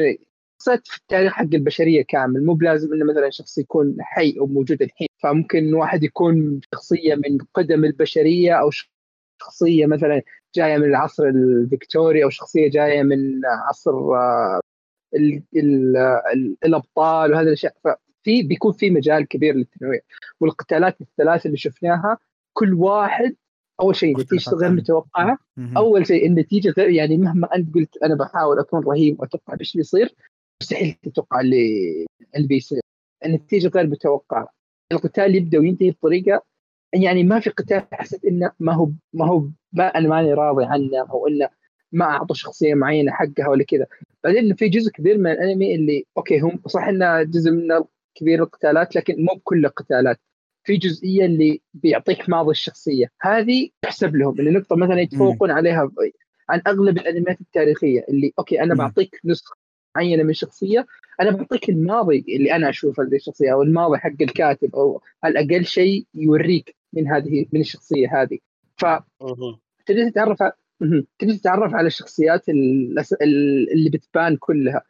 شخصيات 0.61 0.89
في 0.89 0.97
التاريخ 0.97 1.33
حق 1.33 1.55
البشرية 1.55 2.03
كامل. 2.03 2.45
مو 2.45 2.55
بلازم 2.55 2.93
إنه 2.93 3.05
مثلا 3.05 3.31
شخص 3.31 3.59
يكون 3.59 3.97
حي 4.01 4.37
أو 4.41 4.47
موجود 4.47 4.83
الحين. 4.83 5.09
فممكن 5.23 5.75
واحد 5.75 6.03
يكون 6.03 6.61
شخصية 6.75 7.15
من 7.15 7.39
قدم 7.55 7.85
البشرية 7.85 8.53
أو 8.53 8.71
شخصية 9.41 9.87
مثلا 9.87 10.23
جاية 10.55 10.79
من 10.79 10.85
العصر 10.85 11.25
الفيكتوري 11.25 12.25
أو 12.25 12.31
شخصية 12.31 12.71
جاية 12.71 13.03
من 13.03 13.41
عصر 13.69 13.91
آه، 14.17 14.61
ال 15.15 15.43
ال 15.57 15.97
ال 16.35 16.57
الأبطال 16.65 17.33
وهذه 17.33 17.47
الأشياء. 17.47 17.75
ففي 17.85 18.43
بيكون 18.43 18.73
في 18.73 18.91
مجال 18.91 19.29
كبير 19.29 19.55
للتنويع. 19.55 20.01
والقتالات 20.41 21.01
الثلاث 21.01 21.47
اللي 21.47 21.57
شفناها 21.57 22.19
كل 22.53 22.75
واحد 22.75 23.37
أول 23.81 23.97
شيء 23.97 24.17
النتيجه 24.17 24.51
غير 24.51 24.71
متوقعة. 24.71 25.39
أول 25.77 26.07
شيء 26.07 26.27
النتيجة 26.27 26.71
غير 26.71 26.91
يعني 26.91 27.17
مهما 27.17 27.49
أنت 27.57 27.75
قلت 27.75 27.97
أنا 28.03 28.15
بحاول 28.15 28.59
أكون 28.59 28.85
رهيب 28.85 29.21
وأتوقع 29.21 29.57
إيش 29.61 29.77
بيصير. 29.77 30.15
مستحيل 30.61 30.93
تتوقع 31.03 31.41
اللي 31.41 32.07
اللي 32.37 32.47
بيصير. 32.47 32.81
النتيجة 33.25 33.69
غير 33.69 33.87
متوقعة. 33.87 34.49
القتال 34.93 35.35
يبدأ 35.35 35.59
وينتهي 35.59 35.91
بطريقة 35.91 36.43
يعني 36.95 37.25
ما 37.25 37.41
في 37.41 37.51
قتال 37.51 37.87
حسيت 37.93 38.25
إنه 38.25 38.53
ما 38.61 38.75
هو 38.75 38.91
ما 39.13 39.27
هو 39.27 39.45
ما 39.73 39.87
أنا 39.87 40.09
ماني 40.09 40.35
راضي 40.35 40.65
عنه 40.65 41.11
أو 41.11 41.29
إنه 41.29 41.49
ما 41.93 42.05
اعطوا 42.05 42.37
شخصية 42.37 42.75
معينة 42.75 43.13
حقها 43.13 43.49
ولا 43.49 43.65
كذا. 43.65 43.87
بعدين 44.25 44.55
في 44.55 44.69
جزء 44.69 44.91
كبير 44.91 45.19
من 45.19 45.31
الأنمي 45.31 45.75
اللي 45.75 46.05
أوكي 46.17 46.41
هم 46.41 46.61
صح 46.67 46.83
إنه 46.89 47.23
جزء 47.23 47.51
منه 47.51 47.87
كبير 48.15 48.43
القتالات 48.43 48.97
لكن 48.97 49.15
مو 49.19 49.35
بكل 49.35 49.67
القتالات. 49.67 50.21
في 50.65 50.77
جزئية 50.77 51.25
اللي 51.25 51.61
بيعطيك 51.75 52.29
ماضي 52.29 52.51
الشخصية. 52.51 53.11
هذه 53.21 53.69
تحسب 53.83 54.17
لهم. 54.17 54.41
اللي 54.41 54.51
نقطة 54.51 54.77
مثلا 54.77 55.01
يتفوقون 55.01 55.51
عليها 55.51 55.91
عن 56.49 56.63
أغلب 56.67 56.99
الأنميات 56.99 57.41
التاريخية 57.41 58.05
اللي 58.09 58.33
أوكي 58.39 58.63
أنا 58.63 58.75
بعطيك 58.75 59.21
نسخة 59.25 59.60
معينة 59.97 60.23
من 60.23 60.33
شخصية 60.33 60.87
أنا 61.21 61.31
بعطيك 61.31 61.69
الماضي 61.69 62.25
اللي 62.29 62.53
أنا 62.57 62.69
اشوفه 62.69 63.03
هذه 63.03 63.15
الشخصية 63.17 63.53
أو 63.53 63.63
الماضي 63.63 63.99
حق 63.99 64.13
الكاتب 64.21 64.75
أو 64.77 65.03
على 65.25 65.41
الاقل 65.41 65.65
شيء 65.65 66.07
يوريك 66.15 66.77
من 66.93 67.09
هذه 67.09 67.47
من 67.53 67.61
الشخصية 67.61 68.23
هذه. 68.23 68.39
ف 68.77 68.85
تبدا 69.87 70.11
تتعرف 70.11 70.39
تبدا 71.19 71.37
تتعرف 71.37 71.75
على 71.75 71.87
الشخصيات 71.87 72.49
اللي 72.49 73.91
بتبان 73.93 74.37
كلها 74.37 74.83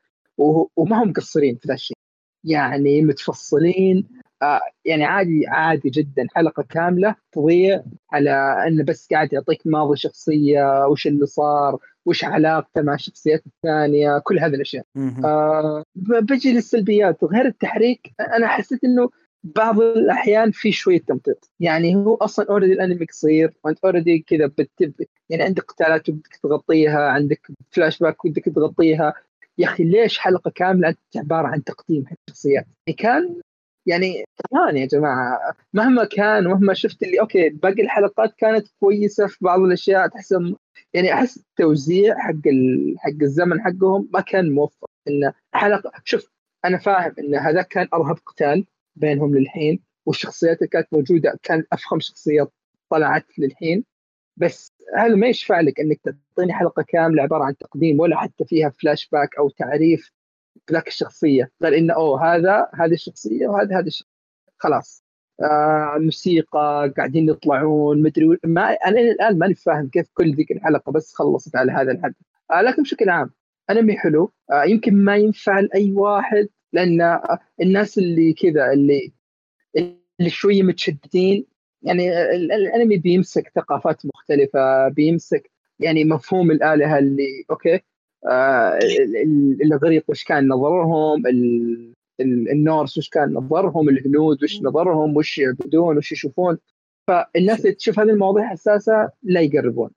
وما 0.77 1.03
هم 1.03 1.09
مقصرين 1.09 1.57
في 1.57 1.69
ذا 1.69 1.75
الشيء. 1.75 1.97
يعني 2.45 3.03
متفصلين. 3.03 4.09
آه 4.43 4.61
يعني 4.85 5.05
عادي 5.05 5.47
عادي 5.49 5.91
جدا. 5.91 6.27
حلقة 6.35 6.63
كاملة 6.63 7.15
تضيع 7.33 7.83
على 8.13 8.31
انه 8.69 8.85
بس 8.85 9.09
قاعد 9.13 9.33
يعطيك 9.33 9.61
ماضي 9.65 9.97
شخصية 9.97 10.87
وش 10.87 11.07
اللي 11.07 11.27
صار 11.27 11.79
وش 12.07 12.25
علاقته 12.25 12.83
مع 12.83 12.95
الشخصيات 12.95 13.43
الثانية 13.47 14.19
كل 14.19 14.39
هذه 14.39 14.55
الأشياء. 14.55 14.85
آه 15.25 15.85
بجي 15.97 16.53
للسلبيات. 16.53 17.25
غير 17.25 17.47
التحريك 17.47 18.13
أنا 18.21 18.47
حسيت 18.47 18.85
إنه 18.85 19.11
بعض 19.45 19.81
الأحيان 19.81 20.51
في 20.51 20.73
شوية 20.73 21.01
تمطيط. 21.01 21.51
يعني 21.61 21.97
هو 21.97 22.15
أصلا 22.15 22.47
already 22.51 22.73
الأنمي 22.73 23.07
قصير 23.07 23.53
وأنت 23.65 23.79
already 23.85 24.19
كذا 24.19 24.47
بتب 24.47 24.93
يعني 25.31 25.43
عندك 25.43 25.63
قتالات 25.63 26.11
بدك 26.11 26.39
تغطيها 26.43 27.09
عندك 27.09 27.47
فلاش 27.71 27.99
باك 27.99 28.25
ودك 28.25 28.45
تغطيها. 28.45 29.15
يا 29.61 29.67
أخي 29.69 29.85
ليش 29.85 30.19
حلقة 30.19 30.51
كاملة 30.55 30.95
عبارة 31.17 31.47
عن 31.47 31.65
تقديم 31.65 32.07
حق 32.07 32.17
الشخصيات؟ 32.29 32.67
يعني 32.87 32.97
كان 32.99 33.41
يعني 33.87 34.25
كمان 34.51 34.77
يا 34.77 34.87
جماعة 34.87 35.39
مهما 35.73 36.05
كان 36.05 36.45
مهما 36.45 36.75
شفت 36.75 37.03
اللي 37.03 37.21
okay 37.21 37.49
باقي 37.49 37.83
الحلقات 37.83 38.35
كانت 38.39 38.69
كويسة 38.81 39.27
في 39.27 39.37
بعض 39.41 39.61
الأشياء 39.61 40.09
تحس 40.09 40.35
يعني 40.95 41.13
أحس 41.15 41.37
التوزيع 41.39 42.19
حق 42.19 42.47
ال... 42.47 42.95
حق 42.99 43.23
الزمن 43.23 43.61
حقهم 43.61 44.09
ما 44.15 44.21
كان 44.21 44.51
موفق. 44.55 44.91
انه 45.09 45.33
حلقه 45.55 45.93
شوف 46.05 46.31
أنا 46.65 46.79
فاهم 46.79 47.15
إن 47.19 47.35
هذا 47.35 47.63
كان 47.63 47.89
أرهب 47.95 48.17
قتال 48.27 48.67
بينهم 48.97 49.39
للحين 49.39 49.81
والشخصيات 50.07 50.57
اللي 50.59 50.69
كانت 50.69 50.87
موجودة 50.93 51.39
كان 51.43 51.65
أفخم 51.73 52.01
شخصيات 52.01 52.53
طلعت 52.91 53.27
للحين. 53.39 53.85
بس 54.41 54.73
هذا 54.97 55.15
ما 55.15 55.27
يشفع 55.27 55.61
لك 55.61 55.81
إنك 55.81 56.01
تعطيني 56.01 56.53
حلقة 56.53 56.85
كاملة 56.89 57.23
عبارة 57.23 57.45
عن 57.45 57.57
تقديم 57.57 58.01
ولا 58.01 58.17
حتى 58.17 58.45
فيها 58.45 58.71
فلاش 58.71 59.09
باك 59.09 59.37
أو 59.39 59.51
تعريف 59.51 60.13
ذاك 60.73 60.89
الشخصية؟ 60.89 61.51
قال 61.63 61.75
إنه 61.75 61.95
أوه 61.95 62.35
هذا 62.35 62.69
هذه 62.75 62.93
الشخصية 62.93 63.49
وهذا 63.49 63.79
هذه 63.79 63.87
الشخصيه 63.87 64.11
خلاص. 64.59 65.05
آه 65.43 65.99
موسيقى 65.99 66.93
قاعدين 66.97 67.29
يطلعون 67.29 68.03
مدري 68.03 68.39
ما 68.45 68.73
أنا 68.73 69.01
الآن 69.01 69.39
ماني 69.39 69.55
فاهم 69.55 69.89
كيف 69.89 70.07
كل 70.15 70.35
ذيك 70.35 70.53
الحلقة 70.53 70.93
بس 70.93 71.15
خلصت 71.15 71.57
على 71.57 71.73
هذا 71.73 71.93
الحد. 71.93 72.15
آه 72.51 72.63
لكن 72.63 72.83
بشكل 72.83 73.09
عام 73.11 73.31
انمي 73.71 73.99
حلو. 73.99 74.33
آه 74.53 74.65
يمكن 74.65 74.95
ما 74.95 75.17
ينفع 75.17 75.61
لأي 75.61 75.93
واحد 75.93 76.49
لأن 76.73 77.21
الناس 77.63 77.99
اللي 77.99 78.33
كذا 78.33 78.73
اللي 78.73 79.13
اللي 80.21 80.31
شوية 80.31 80.63
متشددين 80.63 81.47
يعني 81.83 82.33
الانمي 82.35 82.97
بيمسك 82.97 83.53
ثقافات 83.55 84.07
مختلفة 84.07 84.89
بيمسك 84.89 85.51
يعني 85.81 86.05
مفهوم 86.05 86.51
الآلهة 86.51 86.99
اللي 86.99 87.45
أوكي؟ 87.51 87.81
آه 88.31 88.79
الاغريق 89.63 90.05
وش 90.09 90.25
كان 90.25 90.49
نظرهم 90.49 91.23
النورس 92.21 92.99
وش 92.99 93.09
كان 93.09 93.33
نظرهم 93.33 93.89
الهنود 93.89 94.43
وش 94.45 94.63
نظرهم 94.63 95.17
وش 95.17 95.39
يعبدون 95.39 95.97
وش 95.97 96.13
يشوفون. 96.13 96.59
فالناس 97.07 97.61
اللي 97.61 97.73
تشوف 97.75 97.99
هذه 98.01 98.11
المواضيع 98.11 98.49
حساسة 98.49 99.11
لا 99.23 99.41
يقربون. 99.41 99.91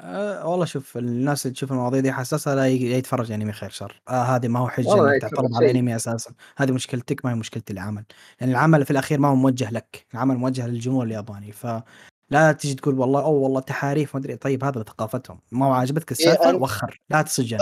أه 0.00 0.48
والله 0.48 0.64
شوف 0.64 0.96
الناس 0.96 1.46
اللي 1.46 1.54
تشوف 1.54 1.72
المواضيع 1.72 2.00
دي 2.00 2.12
حساسة 2.12 2.54
لا 2.54 2.66
يتفرج 2.68 3.32
أنمي 3.32 3.52
خير 3.52 3.70
شر. 3.70 4.02
آه 4.08 4.22
هذه 4.22 4.48
ما 4.48 4.60
هو 4.60 4.68
حجة 4.68 5.12
إنك 5.12 5.22
تعترض 5.22 5.54
على 5.54 5.70
الأنمي 5.70 5.96
أساسا. 5.96 6.32
هذه 6.56 6.72
مشكلتك 6.72 7.24
ما 7.24 7.30
هي 7.30 7.34
مشكلة 7.34 7.62
العمل. 7.70 7.94
لأن 7.94 8.06
يعني 8.40 8.52
العمل 8.52 8.84
في 8.84 8.90
الأخير 8.90 9.18
ما 9.18 9.28
هو 9.28 9.34
موجه 9.34 9.70
لك. 9.70 10.06
العمل 10.14 10.36
موجه 10.36 10.66
للجمهور 10.66 11.04
الياباني. 11.04 11.52
ف 11.52 11.66
لا 12.30 12.52
تجي 12.52 12.74
تقول 12.74 12.98
والله 12.98 13.20
أو 13.24 13.34
والله 13.34 13.60
تحاريف 13.60 14.14
ما 14.14 14.20
أدري. 14.20 14.36
طيب 14.36 14.64
هذا 14.64 14.82
ثقافتهم. 14.82 15.40
ما 15.52 15.66
هو 15.66 15.72
عاجبتك 15.72 16.10
السالفة؟ 16.10 16.50
إيه 16.50 16.56
وخر. 16.56 17.00
لا 17.10 17.22
تسجن 17.22 17.58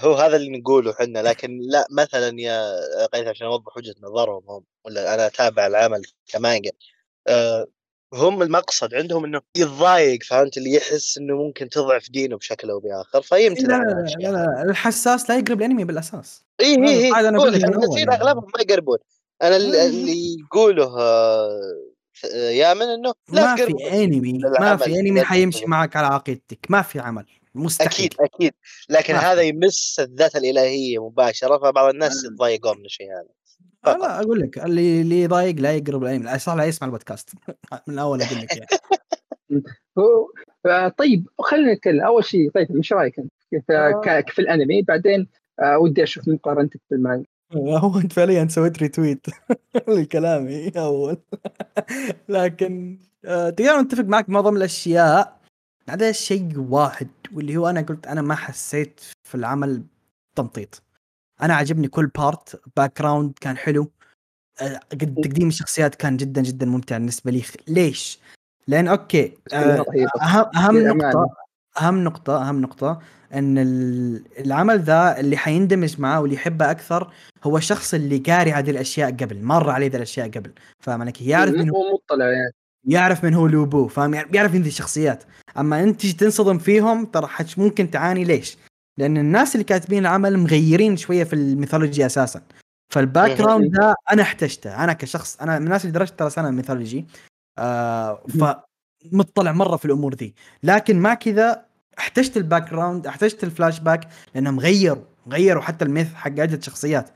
هو 0.00 0.14
هذا 0.14 0.36
اللي 0.36 0.58
نقوله 0.58 0.92
إحنا. 0.92 1.18
لكن 1.18 1.58
لا 1.62 1.86
مثلا 1.90 2.40
يا 2.40 2.72
قيثم 3.12 3.28
عشان 3.28 3.46
أوضح 3.46 3.76
وجهة 3.76 3.94
نظرهم 4.02 4.42
هم 4.48 4.64
ولا 4.84 5.14
أنا 5.14 5.26
أتابع 5.26 5.66
العمل 5.66 6.02
كمانجا. 6.26 6.70
أه 7.28 7.66
هم 8.14 8.42
المقصد 8.42 8.94
عندهم 8.94 9.24
إنه 9.24 9.40
يتضايق 9.56 10.22
فهمت؟ 10.22 10.56
اللي 10.56 10.74
يحس 10.74 11.18
إنه 11.18 11.36
ممكن 11.36 11.68
تضعف 11.68 12.10
دينه 12.10 12.36
بشكل 12.36 12.70
أو 12.70 12.80
بآخر 12.80 13.22
فيمتنع 13.22 13.78
لا 13.78 13.82
لا, 13.82 14.14
لا, 14.18 14.28
لا, 14.28 14.62
الحساس 14.70 15.30
لا 15.30 15.38
يقرب 15.38 15.58
الأنمي 15.58 15.84
بالأساس. 15.84 16.44
إي 16.60 16.66
إي 16.66 17.04
إي. 17.04 17.12
أغلبهم 17.12 18.52
ما 18.54 18.60
يقربون. 18.60 18.98
أنا 19.42 19.56
اللي 19.56 20.36
يقوله 20.38 20.98
يا 22.34 22.74
من 22.74 22.82
إنه 22.82 23.12
لا 23.32 23.54
ما 23.54 23.56
في 23.56 24.04
أنمي 24.04 24.40
ما 24.60 24.76
في 24.76 25.00
أنمي 25.00 25.22
حيمشي 25.22 25.66
معك 25.66 25.96
على 25.96 26.06
عقيدتك 26.06 26.66
ما 26.68 26.82
في 26.82 27.00
عمل. 27.00 27.26
مستحيل. 27.54 27.90
أكيد 27.90 28.14
أكيد. 28.20 28.54
لكن 28.88 29.14
هذا 29.14 29.42
يمس 29.42 30.00
الذات 30.00 30.36
الإلهية 30.36 31.06
مباشرة 31.06 31.58
فبعض 31.58 31.94
الناس 31.94 32.24
يتضايقون 32.24 32.78
من 32.78 32.84
الشيء 32.84 33.06
هذا. 33.06 33.28
لا 33.98 34.20
أقول 34.20 34.40
لك 34.40 34.58
اللي 34.58 35.00
اللي 35.00 35.22
يضايق 35.22 35.54
لا 35.56 35.72
يقرب 35.72 36.02
الانمي 36.02 36.38
صح 36.38 36.54
لا 36.54 36.64
يسمع 36.64 36.86
البودكاست. 36.86 37.30
من 37.88 37.94
الأول 37.94 38.22
أقول 38.22 38.38
لك 38.38 38.56
يعني. 38.56 38.66
طيب 40.98 41.28
خلينا 41.38 41.74
نتكلم. 41.74 42.00
أول 42.00 42.24
شيء 42.24 42.50
طيب 42.50 42.76
إيش 42.76 42.92
رأيك 42.92 43.18
أنت؟ 43.18 43.32
آه. 43.70 44.24
في 44.28 44.38
الأنمي؟ 44.38 44.82
بعدين 44.82 45.28
آه 45.60 45.78
ودي 45.78 46.02
أشوف 46.02 46.28
مقارنتك 46.28 46.80
بالمانجا 46.90 47.26
هو 47.84 47.98
أنت 47.98 48.12
فعليا 48.12 48.46
سويت 48.48 48.78
retweet 48.78 49.26
لكلامي 49.88 50.72
أول. 50.76 51.16
لكن 52.28 52.98
آه 53.24 53.50
تقريبا 53.50 53.80
متفق 53.80 54.04
معك 54.04 54.28
معظم 54.28 54.56
الأشياء. 54.56 55.43
هذا 55.88 56.12
شيء 56.12 56.58
واحد 56.58 57.08
واللي 57.32 57.56
هو 57.56 57.68
أنا 57.68 57.80
قلت 57.80 58.06
أنا 58.06 58.22
ما 58.22 58.34
حسيت 58.34 59.00
في 59.28 59.34
العمل 59.34 59.84
تمطيط 60.36 60.82
أنا 61.42 61.54
عجبني 61.54 61.88
كل 61.88 62.06
part 62.06 62.60
background 62.76 63.32
كان 63.40 63.56
حلو. 63.56 63.90
آه، 64.62 64.80
تقديم 64.90 65.48
الشخصيات 65.48 65.94
كان 65.94 66.16
جدا 66.16 66.42
جدا 66.42 66.66
ممتع 66.66 66.98
بالنسبة 66.98 67.30
لي. 67.30 67.42
ليش؟ 67.68 68.18
لأن 68.66 68.88
okay 68.88 69.34
آه، 69.52 69.84
اهم 70.22 70.50
أهم 70.56 70.78
نقطه 70.78 71.36
أهم 71.80 72.04
نقطه 72.04 72.48
أهم 72.48 72.60
نقطة 72.60 73.00
إن 73.34 73.58
العمل 74.38 74.80
ذا 74.80 75.20
اللي 75.20 75.36
حيندمج 75.36 76.00
معاه 76.00 76.20
واللي 76.20 76.34
يحبه 76.36 76.70
أكثر 76.70 77.12
هو 77.44 77.56
الشخص 77.56 77.94
اللي 77.94 78.18
قاري 78.18 78.52
هذه 78.52 78.70
الأشياء 78.70 79.10
قبل 79.10 79.42
مر 79.42 79.70
عليه 79.70 79.86
ذي 79.86 79.96
الأشياء 79.96 80.30
قبل. 80.30 80.52
فاهم 80.80 81.00
عليك؟ 81.00 81.22
يعرف 81.22 81.54
من 81.54 81.70
هو 81.70 81.94
مطلع 81.94 82.30
يعني. 82.30 82.52
يعرف 82.86 83.24
من 83.24 83.34
هو 83.34 83.46
لوبو 83.46 83.88
فاهم؟ 83.88 84.14
يعرف 84.14 84.54
من 84.54 84.62
ذي 84.62 84.68
الشخصيات. 84.68 85.24
أما 85.58 85.82
أنت 85.82 86.00
تجي 86.00 86.12
تنصدم 86.12 86.58
فيهم 86.58 87.04
ترى 87.04 87.28
ممكن 87.56 87.90
تعاني. 87.90 88.24
ليش؟ 88.24 88.58
لأن 88.98 89.16
الناس 89.16 89.54
اللي 89.54 89.64
كاتبين 89.64 89.98
العمل 89.98 90.38
مغيرين 90.38 90.96
شوية 90.96 91.24
في 91.24 91.32
ال 91.32 91.39
mythology 91.39 92.06
أساسا. 92.06 92.42
فال 92.92 93.38
background 93.38 93.72
ده 93.72 93.94
أنا 94.12 94.22
احتجته. 94.22 94.84
أنا 94.84 94.92
كشخص 94.92 95.40
أنا 95.40 95.58
من 95.58 95.64
الناس 95.64 95.84
اللي 95.84 95.92
درست 95.92 96.18
ترى 96.18 96.30
سنة 96.30 96.50
mythology. 96.50 97.06
آه 97.58 98.22
فمطلع 99.12 99.52
مرة 99.52 99.76
في 99.76 99.84
الأمور 99.84 100.14
ذي. 100.14 100.34
لكن 100.62 101.00
مع 101.00 101.14
كذا 101.14 101.64
احتجت 101.98 102.36
ال 102.36 102.70
background 102.70 103.06
احتجت 103.06 103.44
الفلاش 103.44 103.80
باك 103.80 104.08
لأنهم 104.34 104.60
غيروا 104.60 105.04
غيروا 105.28 105.62
حتى 105.62 105.84
ال 105.84 105.90
myth 105.90 106.14
حق 106.14 106.40
عدة 106.40 106.60
شخصيات. 106.60 107.10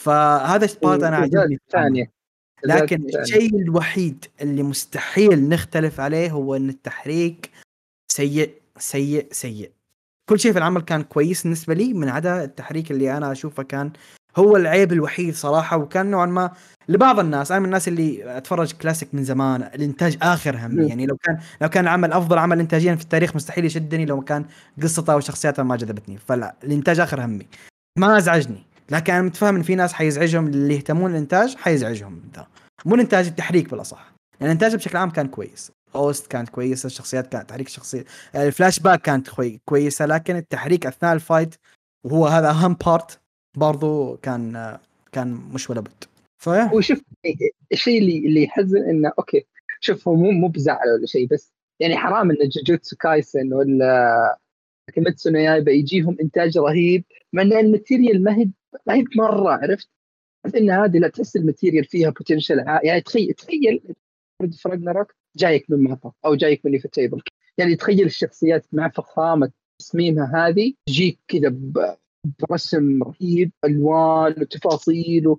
فهذا 0.00 0.66
ال 0.66 0.73
part 0.73 1.02
أنا 1.02 1.16
عجبني 1.16 1.58
ثانية. 1.72 2.21
لكن 2.64 3.06
الشيء 3.20 3.56
الوحيد 3.56 4.24
اللي 4.40 4.62
مستحيل 4.62 5.48
نختلف 5.48 6.00
عليه 6.00 6.30
هو 6.30 6.56
إن 6.56 6.68
التحريك 6.68 7.50
سيء 8.12 8.50
سيء 8.78 9.26
سيء. 9.30 9.70
كل 10.28 10.40
شيء 10.40 10.52
في 10.52 10.58
العمل 10.58 10.80
كان 10.80 11.02
كويس 11.02 11.42
بالنسبة 11.42 11.74
لي 11.74 11.92
من 11.92 12.08
عدا 12.08 12.44
التحريك 12.44 12.90
اللي 12.90 13.16
أنا 13.16 13.32
أشوفه 13.32 13.62
كان 13.62 13.92
هو 14.36 14.56
العيب 14.56 14.92
الوحيد 14.92 15.34
صراحة 15.34 15.76
وكان 15.76 16.10
نوعا 16.10 16.26
ما 16.26 16.50
لبعض 16.88 17.18
الناس 17.18 17.50
أنا 17.50 17.60
من 17.60 17.66
الناس 17.66 17.88
اللي 17.88 18.36
أتفرج 18.36 18.72
كلاسيك 18.72 19.08
من 19.12 19.24
زمان 19.24 19.62
الإنتاج 19.62 20.18
آخر 20.22 20.56
همي 20.56 20.88
يعني 20.88 21.06
لو 21.06 21.16
كان 21.16 21.38
لو 21.60 21.68
كان 21.68 21.88
عمل 21.88 22.12
أفضل 22.12 22.38
عمل 22.38 22.60
انتاجيا 22.60 22.94
في 22.94 23.02
التاريخ 23.02 23.36
مستحيل 23.36 23.64
يشدني 23.64 24.04
لو 24.04 24.20
كان 24.20 24.44
قصته 24.82 25.16
وشخصياته 25.16 25.62
ما 25.62 25.76
جذبتني. 25.76 26.18
فلا 26.18 26.54
الإنتاج 26.64 27.00
آخر 27.00 27.24
همي. 27.24 27.46
ما 27.98 28.18
أزعجني. 28.18 28.66
لكن 28.90 29.12
أنا 29.12 29.22
متفاهم 29.22 29.56
إن 29.56 29.62
في 29.62 29.74
ناس 29.74 29.92
حيزعجهم 29.92 30.46
اللي 30.46 30.74
يهتمون 30.74 31.10
الإنتاج 31.10 31.56
حيزعجهم. 31.56 32.22
ذا 32.36 32.46
مو 32.84 32.94
الانتاج 32.94 33.26
التحريك 33.26 33.70
بالأصح. 33.70 34.12
يعني 34.40 34.52
الانتاج 34.52 34.76
بشكل 34.76 34.98
عام 34.98 35.10
كان 35.10 35.28
كويس. 35.28 35.72
OST 35.94 36.26
كانت 36.26 36.48
كويسة 36.48 36.86
الشخصيات 36.86 37.26
كانت 37.26 37.48
تحريك 37.48 37.66
الشخصيه 37.66 38.04
الفلاش 38.34 38.80
باك 38.80 39.02
كانت 39.02 39.28
كويسة 39.64 40.06
لكن 40.06 40.36
التحريك 40.36 40.86
أثناء 40.86 41.14
ال 41.14 41.21
fight 41.21 41.54
وهو 42.04 42.26
هذا 42.26 42.50
أهم 42.50 42.74
part 42.86 43.20
برضو 43.56 44.16
كان 44.16 44.78
كان 45.12 45.32
مش 45.32 45.70
ولا 45.70 45.80
بد. 45.80 46.04
فيا 46.42 46.70
وشوف 46.74 47.00
الشيء 47.72 47.98
اللي 47.98 48.18
اللي 48.18 48.42
يحزن 48.42 48.88
إنه 48.88 49.12
okay 49.18 49.46
شوف 49.80 50.08
هو 50.08 50.14
مو 50.14 50.30
مو 50.30 50.48
بزعل 50.48 50.88
ولا 50.98 51.06
شيء 51.06 51.28
بس 51.28 51.52
يعني 51.80 51.96
حرام 51.96 52.30
إن 52.30 52.48
جوجوتسو 52.48 52.96
كايسن 52.96 53.52
ولا 53.52 54.38
كيميتسو 54.94 55.30
يايبا 55.30 55.72
يجيهم 55.72 56.16
إنتاج 56.20 56.58
رهيب 56.58 57.04
مع 57.32 57.42
إن 57.42 57.52
ال 57.52 57.60
material 57.60 58.24
ما 58.24 58.36
هي 58.36 58.48
ما 58.86 58.94
هي 58.94 59.04
مره 59.16 59.50
عرفت؟ 59.52 59.88
ان 60.56 60.70
هذه 60.70 60.98
لا 60.98 61.08
تحس 61.08 61.36
ال 61.36 61.41
material 61.41 61.84
فيها 61.84 62.10
potential 62.10 62.64
يعني 62.82 63.00
تخيل 63.00 63.32
تخيل 63.32 63.80
ف 64.60 64.66
Ragnarok 64.66 65.14
جايك 65.36 65.66
من 65.68 65.78
MAPPA 65.78 66.12
أو 66.24 66.34
جايك 66.34 66.66
من 66.66 66.80
ufotable 66.80 67.22
يعني 67.58 67.76
تخيل 67.76 68.06
الشخصيات 68.06 68.66
مع 68.72 68.88
فخامة 68.88 69.50
تصميمها 69.78 70.48
هذه 70.48 70.72
تجيك 70.86 71.18
كذا 71.28 71.54
برسم 72.40 73.02
رهيب 73.02 73.52
ألوان 73.64 74.34
وتفاصيل 74.40 75.36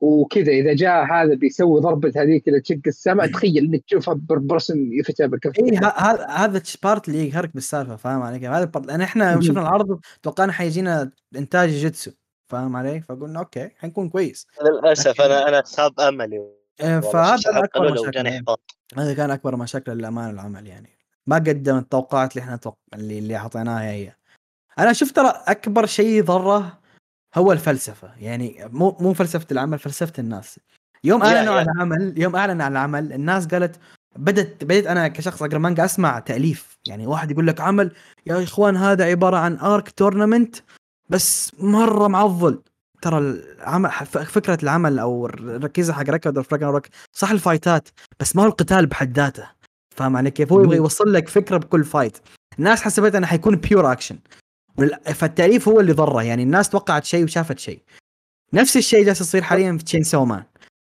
وكذا. 0.00 0.52
إذا 0.52 0.74
جاء 0.74 1.04
هذا 1.04 1.34
بيسوي 1.34 1.80
ضربة 1.80 2.12
هذيك 2.16 2.48
اللي 2.48 2.60
تشق 2.60 2.80
السماء 2.86 3.26
تخيل 3.26 3.64
إنك 3.64 3.84
تشوفها 3.84 4.14
برسم 4.28 4.92
ufotable 4.92 5.38
كيف؟ 5.38 5.52
اي 5.58 5.76
هذا 5.76 6.26
هذا 6.26 6.62
ال 6.74 6.81
part 6.81 7.08
اللي 7.08 7.28
يقهرك 7.28 7.54
بالسالفة 7.54 7.96
فاهم 7.96 8.22
علي 8.22 8.38
كيف؟ 8.38 8.50
هذا 8.50 8.64
ال 8.64 8.68
part 8.68 8.86
لأن 8.86 9.00
إحنا 9.00 9.40
شفنا 9.40 9.60
العرض 9.60 10.00
توقعنا 10.22 10.52
حيجينا 10.52 11.10
إنتاج 11.36 11.68
جيتسو. 11.68 12.10
فاهم 12.48 12.76
علي؟ 12.76 13.00
فقلنا 13.00 13.38
okay 13.38 13.70
حنكون 13.78 14.08
كويس. 14.08 14.46
للأسف 14.62 15.20
أنا 15.20 15.48
أنا 15.48 15.62
خاب 15.76 16.00
أملي 16.00 16.42
إيه، 16.80 17.00
فهذا 17.00 17.40
أكبر 17.46 17.92
مشاكل. 17.92 18.44
هذا 18.96 19.14
كان 19.14 19.30
أكبر 19.30 19.56
مشاكل 19.56 19.92
للامان 19.92 20.30
العمل 20.30 20.66
يعني. 20.66 20.98
ما 21.26 21.36
قدم 21.36 21.76
التوقعات 21.76 22.32
اللي 22.32 22.44
إحنا 22.44 22.56
توق... 22.56 22.78
اللي 22.94 23.18
اللي 23.18 23.36
أعطيناها 23.36 23.82
هي. 23.82 24.12
أنا 24.78 24.92
شفت 24.92 25.16
ترى 25.16 25.42
أكبر 25.46 25.86
شيء 25.86 26.24
ضره 26.24 26.78
هو 27.34 27.52
الفلسفة. 27.52 28.10
يعني 28.20 28.68
مو 28.72 28.96
مو 29.00 29.14
فلسفة 29.14 29.46
العمل 29.52 29.78
فلسفة 29.78 30.12
الناس. 30.18 30.60
يوم 31.04 31.22
أعلنوا 31.22 31.54
عن 31.54 31.66
العمل 31.68 32.14
يوم 32.16 32.36
اعلن 32.36 32.60
عن 32.60 32.72
العمل 32.72 33.12
الناس 33.12 33.46
قالت 33.46 33.80
بدت 34.16 34.64
بديت 34.64 34.86
أنا 34.86 35.08
كشخص 35.08 35.42
أقرأ 35.42 35.58
مانجا 35.58 35.84
أسمع 35.84 36.18
تأليف. 36.18 36.78
يعني 36.88 37.06
واحد 37.06 37.30
يقول 37.30 37.46
لك 37.46 37.60
عمل 37.60 37.92
يا 38.26 38.42
إخوان 38.42 38.76
هذا 38.76 39.04
عبارة 39.04 39.36
عن 39.36 39.58
ارك 39.58 39.90
تورنمنت 39.90 40.56
بس 41.08 41.52
مرة 41.58 42.08
معضل. 42.08 42.62
ترى 43.02 43.18
العمل 43.18 43.90
فكرة 44.06 44.58
العمل 44.62 44.98
أو 44.98 45.26
الركيزه 45.26 45.92
حق 45.92 46.10
Record 46.10 46.44
of 46.62 46.67
Ragnarok 46.67 46.86
صح 47.12 47.30
الفايتات 47.30 47.88
بس 48.20 48.36
ما 48.36 48.42
هو 48.42 48.46
القتال 48.46 48.86
بحد 48.86 49.16
ذاته. 49.16 49.50
فاهم 49.96 50.16
علي 50.16 50.30
كيف؟ 50.30 50.52
هو 50.52 50.62
يبغى 50.62 50.76
يوصل 50.76 51.12
لك 51.12 51.28
فكرة 51.28 51.56
بكل 51.56 51.84
fight. 51.84 52.18
الناس 52.58 52.82
حسبت 52.82 53.14
إنه 53.14 53.26
حيكون 53.26 53.56
pure 53.56 53.92
action 53.92 54.18
فالتأليف 55.14 55.68
هو 55.68 55.80
اللي 55.80 55.92
ضره. 55.92 56.22
يعني 56.22 56.42
الناس 56.42 56.68
توقعت 56.68 57.04
شيء 57.04 57.24
وشافت 57.24 57.58
شيء. 57.58 57.82
نفس 58.52 58.76
الشيء 58.76 59.04
جالس 59.04 59.20
يصير 59.20 59.42
حاليا 59.42 59.76
في 59.78 59.84
Chainsaw 59.84 60.02
Man 60.02 60.44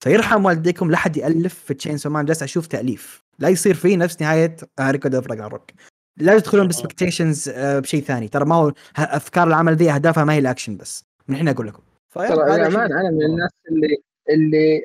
فيرحم 0.05 0.45
والديكم 0.45 0.91
لا 0.91 0.97
حد 0.97 1.17
يألف 1.17 1.55
في 1.55 1.75
Chainsaw 1.75 1.99
Man 1.99 2.25
جالس 2.25 2.43
أشوف 2.43 2.67
تأليف. 2.67 3.23
لا 3.39 3.49
يصير 3.49 3.75
فيه 3.75 3.97
نفس 3.97 4.23
نهاية 4.23 4.57
Record 4.81 5.15
of 5.15 5.27
Ragnarok 5.27 5.71
لا 6.17 6.39
تدخلون 6.39 6.67
ب 6.67 6.73
expectations 6.73 7.49
بشيء 7.59 8.03
ثاني. 8.03 8.29
ترى 8.29 8.45
ما 8.45 8.55
هو 8.55 8.73
أفكار 8.97 9.49
العمل 9.49 9.77
ذي 9.77 9.91
أهدافها 9.91 10.25
ما 10.25 10.33
هي 10.33 10.39
الأكشن 10.39 10.77
بس. 10.77 11.05
من 11.29 11.35
الحين 11.35 11.49
أقول 11.49 11.67
لكم. 11.67 11.83
ترى 12.15 12.27
للامانه 12.27 13.01
أنا 13.01 13.11
من 13.11 13.23
الناس 13.23 13.51
اللي 13.71 13.97
اللي 14.31 14.83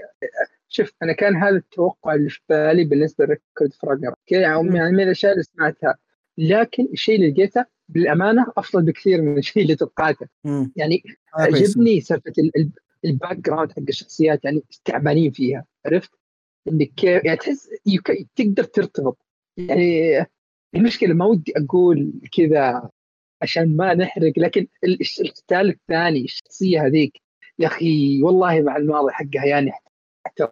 شوف 0.69 0.91
أنا 1.03 1.13
كان 1.13 1.36
هذا 1.36 1.55
التوقع 1.55 2.13
اللي 2.13 2.30
في 2.30 2.39
بالي 2.49 2.84
بالنسبة 2.84 3.25
ل 3.26 3.32
Record 3.32 3.74
of 3.74 3.82
Ragnarok 3.82 4.14
يعني 4.32 4.63
من 4.63 4.99
الأشياء 4.99 5.32
اللي 5.32 5.43
سمعتها. 5.43 5.95
لكن 6.38 6.88
الشيء 6.93 7.15
اللي 7.15 7.32
لقيته 7.32 7.65
بالأمانة 7.89 8.45
أفضل 8.57 8.84
بكثير 8.86 9.21
من 9.21 9.38
الشيء 9.38 9.63
اللي 9.63 9.75
توقعته. 9.75 10.27
يعني 10.75 11.03
عجبني 11.34 12.01
سالفة 12.01 12.34
ال 13.05 13.38
background 13.38 13.72
حق 13.71 13.80
الشخصيات 13.89 14.45
يعني 14.45 14.63
تعبانين 14.86 15.32
فيها. 15.32 15.65
عرفت؟ 15.86 16.11
انك 16.67 16.91
كيف 16.97 17.25
يعني 17.25 17.38
تحس 17.38 17.69
تقدر 18.36 18.63
ترتبط. 18.63 19.17
يعني 19.57 20.25
المشكلة 20.76 21.13
ما 21.13 21.26
ودي 21.26 21.53
أقول 21.57 22.11
كذا 22.32 22.89
عشان 23.41 23.76
ما 23.78 23.93
نحرق 23.93 24.34
لكن 24.38 24.67
القتال 25.20 25.70
الثاني 25.70 26.24
الشخصية 26.24 26.86
هذيك 26.86 27.22
يا 27.59 27.67
أخي 27.67 28.24
والله 28.24 28.61
مع 28.61 28.78
الماضي 28.78 29.11
حقها 29.11 29.45
يعني 29.45 29.72
يا 30.39 30.51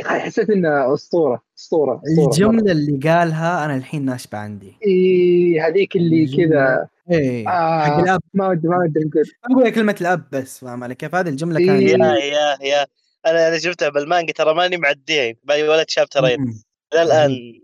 أخي 0.00 0.20
حسيت 0.20 0.50
إنها 0.50 0.94
أسطورة 0.94 1.42
أسطورة 1.58 2.02
الجملة 2.26 2.72
اللي 2.72 3.10
قالها 3.10 3.64
أنا 3.64 3.76
الحين 3.76 4.04
ناشبه 4.04 4.38
عندي. 4.38 4.74
إي 4.86 5.60
هذيك 5.60 5.96
اللي 5.96 6.26
كذا. 6.36 6.88
إيه 7.10 7.48
آه 7.48 7.84
حق 7.84 7.98
الأب. 7.98 8.20
ما 8.34 8.48
ودي 8.48 8.68
ما 8.68 8.78
ودي 8.78 9.00
أقول 9.00 9.24
أقول 9.50 9.70
كلمة 9.70 9.96
الأب 10.00 10.24
بس 10.32 10.58
فاهم 10.58 10.84
علي؟ 10.84 10.94
كيف 10.94 11.14
هذه 11.14 11.28
الجملة 11.28 11.66
كانت؟ 11.66 11.82
إيه. 11.82 11.88
يا 11.88 12.14
يا 12.14 12.68
يا. 12.68 12.86
أنا 13.26 13.48
أنا 13.48 13.58
شفتها 13.58 13.88
بالمانجا 13.88 14.32
ترى 14.32 14.54
ماني 14.54 14.76
معديه 14.76 15.38
باقي 15.44 15.62
ولا 15.62 15.84
شابترين 15.88 16.62
الآن 16.94 17.60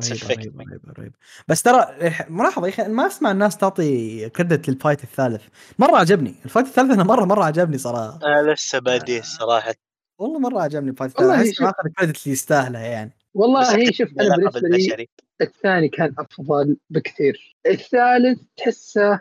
رهيب 0.00 0.60
رهيب 0.60 0.80
رهيب 0.98 1.12
بس 1.48 1.62
ترى 1.62 1.86
ملاحظه 2.28 2.66
يا 2.66 2.72
أخي 2.72 2.88
ما 2.88 3.06
أسمع 3.06 3.30
الناس 3.30 3.56
تعطي 3.56 4.28
credit 4.28 4.68
لل 4.68 4.78
fight 4.78 5.04
الثالث. 5.04 5.42
مرة 5.78 5.96
عجبني. 5.96 6.34
ال 6.44 6.48
fight 6.48 6.66
الثالث 6.66 6.90
أنا 6.90 7.04
مرة 7.04 7.24
مرة 7.24 7.44
عجبني 7.44 7.78
صراحة. 7.78 8.18
أنا 8.24 8.52
لسه 8.52 8.78
باديه 8.78 9.20
الصراحه 9.20 9.74
والله 10.18 10.38
مرة 10.38 10.60
عجبني 10.60 10.90
ال 10.90 10.93
fight 10.93 11.10
الثالث. 11.10 11.30
أحس 11.30 11.60
ما 11.60 11.70
اخذ 11.70 11.86
ال 11.86 11.91
credit 11.91 12.22
اللي 12.22 12.32
يستاهله 12.32 12.78
يعني. 12.78 13.16
والله 13.34 13.76
هي 13.76 13.92
شوف 13.92 14.08
أنا 14.20 14.36
بالنسبة 14.36 14.68
لي 14.68 15.08
الثاني 15.40 15.88
كان 15.88 16.14
أفضل 16.18 16.76
بكثير. 16.90 17.56
الثالث 17.66 18.40
تحسه 18.56 19.20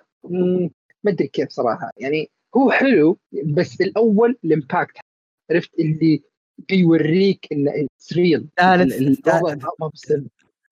ما 1.04 1.12
أدري 1.12 1.28
كيف 1.28 1.50
صراحة. 1.50 1.92
يعني 1.98 2.30
هو 2.58 2.72
حلو 2.72 3.20
بس 3.46 3.82
الأول 3.82 4.38
ال 4.46 4.53
impact 4.53 4.98
عرفت؟ 5.52 5.72
اللي 5.80 6.24
بيوريك 6.70 7.48
إنه 7.52 7.88
real 8.16 8.48
الثالث 8.60 9.66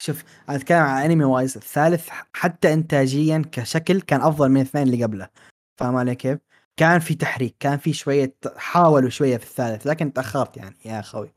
شوف 0.04 0.24
أنا 0.50 0.58
أتكلم 0.58 0.78
عن 0.78 1.12
anime 1.12 1.24
wise 1.24 1.58
الثالث 1.58 2.10
حتى 2.34 2.74
انتاجيا 2.74 3.42
كشكل 3.52 4.02
كان 4.02 4.22
أفضل 4.22 4.50
من 4.50 4.62
الاثنين 4.62 4.88
اللي 4.88 5.04
قبله. 5.04 5.30
فاهم 5.78 5.96
علي 5.96 6.16
كيف؟ 6.16 6.40
كان 6.78 7.00
في 7.00 7.16
تحريك 7.16 7.56
كان 7.60 7.78
في 7.78 7.94
شوية 7.94 8.34
حاولوا 8.56 9.10
شوية 9.10 9.38
في 9.38 9.44
الثالث 9.44 9.88
لكن 9.88 10.14
تأخرت 10.14 10.58
يعني 10.58 10.76
يا 10.86 11.00
أخوي. 11.00 11.32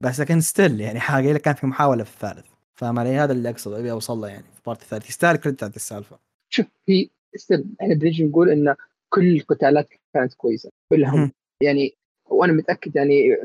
بس 0.00 0.20
لكن 0.20 0.40
still 0.40 0.80
يعني 0.80 1.00
حاجة 1.00 1.38
كان 1.38 1.54
في 1.54 1.66
محاولة 1.66 2.04
في 2.04 2.14
الثالث. 2.14 2.46
فاهم 2.74 2.98
علي؟ 2.98 3.16
هذا 3.16 3.32
اللي 3.32 3.50
اقصد 3.50 3.72
أبي 3.72 3.90
أوصل 3.90 4.18
له 4.18 4.28
يعني 4.28 4.44
في 4.54 4.60
part 4.66 4.82
الثالث. 4.82 5.08
يستاهل 5.08 5.36
credit 5.36 5.64
هذه 5.64 5.76
السالفة. 5.76 6.18
شوف 6.48 6.66
في 6.86 7.10
still 7.36 7.64
إحنا 7.80 7.94
بنجي 7.94 8.24
نقول 8.24 8.50
إن 8.50 8.74
كل 9.08 9.36
القتالات 9.36 9.88
كانت 10.14 10.34
كويسة 10.34 10.70
كلهم. 10.88 11.32
يعني 11.60 11.96
وأنا 12.24 12.52
متأكد 12.52 12.96
يعني 12.96 13.36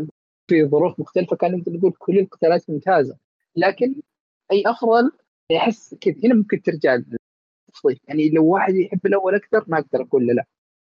في 0.48 0.66
ظروف 0.66 1.00
مختلفة 1.00 1.36
كان 1.36 1.58
نقدر 1.58 1.72
نقول 1.72 1.94
كل 2.00 2.20
القتالات 2.20 2.70
ممتازة. 2.70 3.18
لكن 3.56 3.96
أي 4.52 4.64
أفضل 4.66 5.12
يحس 5.52 5.96
كذا. 6.02 6.16
هنا 6.24 6.34
ممكن 6.34 6.62
ترجع 6.62 6.96
للتصنيف 6.96 8.00
يعني 8.08 8.30
لو 8.30 8.46
واحد 8.46 8.76
يحب 8.76 9.06
الأول 9.06 9.36
أكثر 9.36 9.64
ما 9.68 9.80
أقدر 9.80 10.02
أقول 10.02 10.28
له 10.28 10.34
لا. 10.34 10.46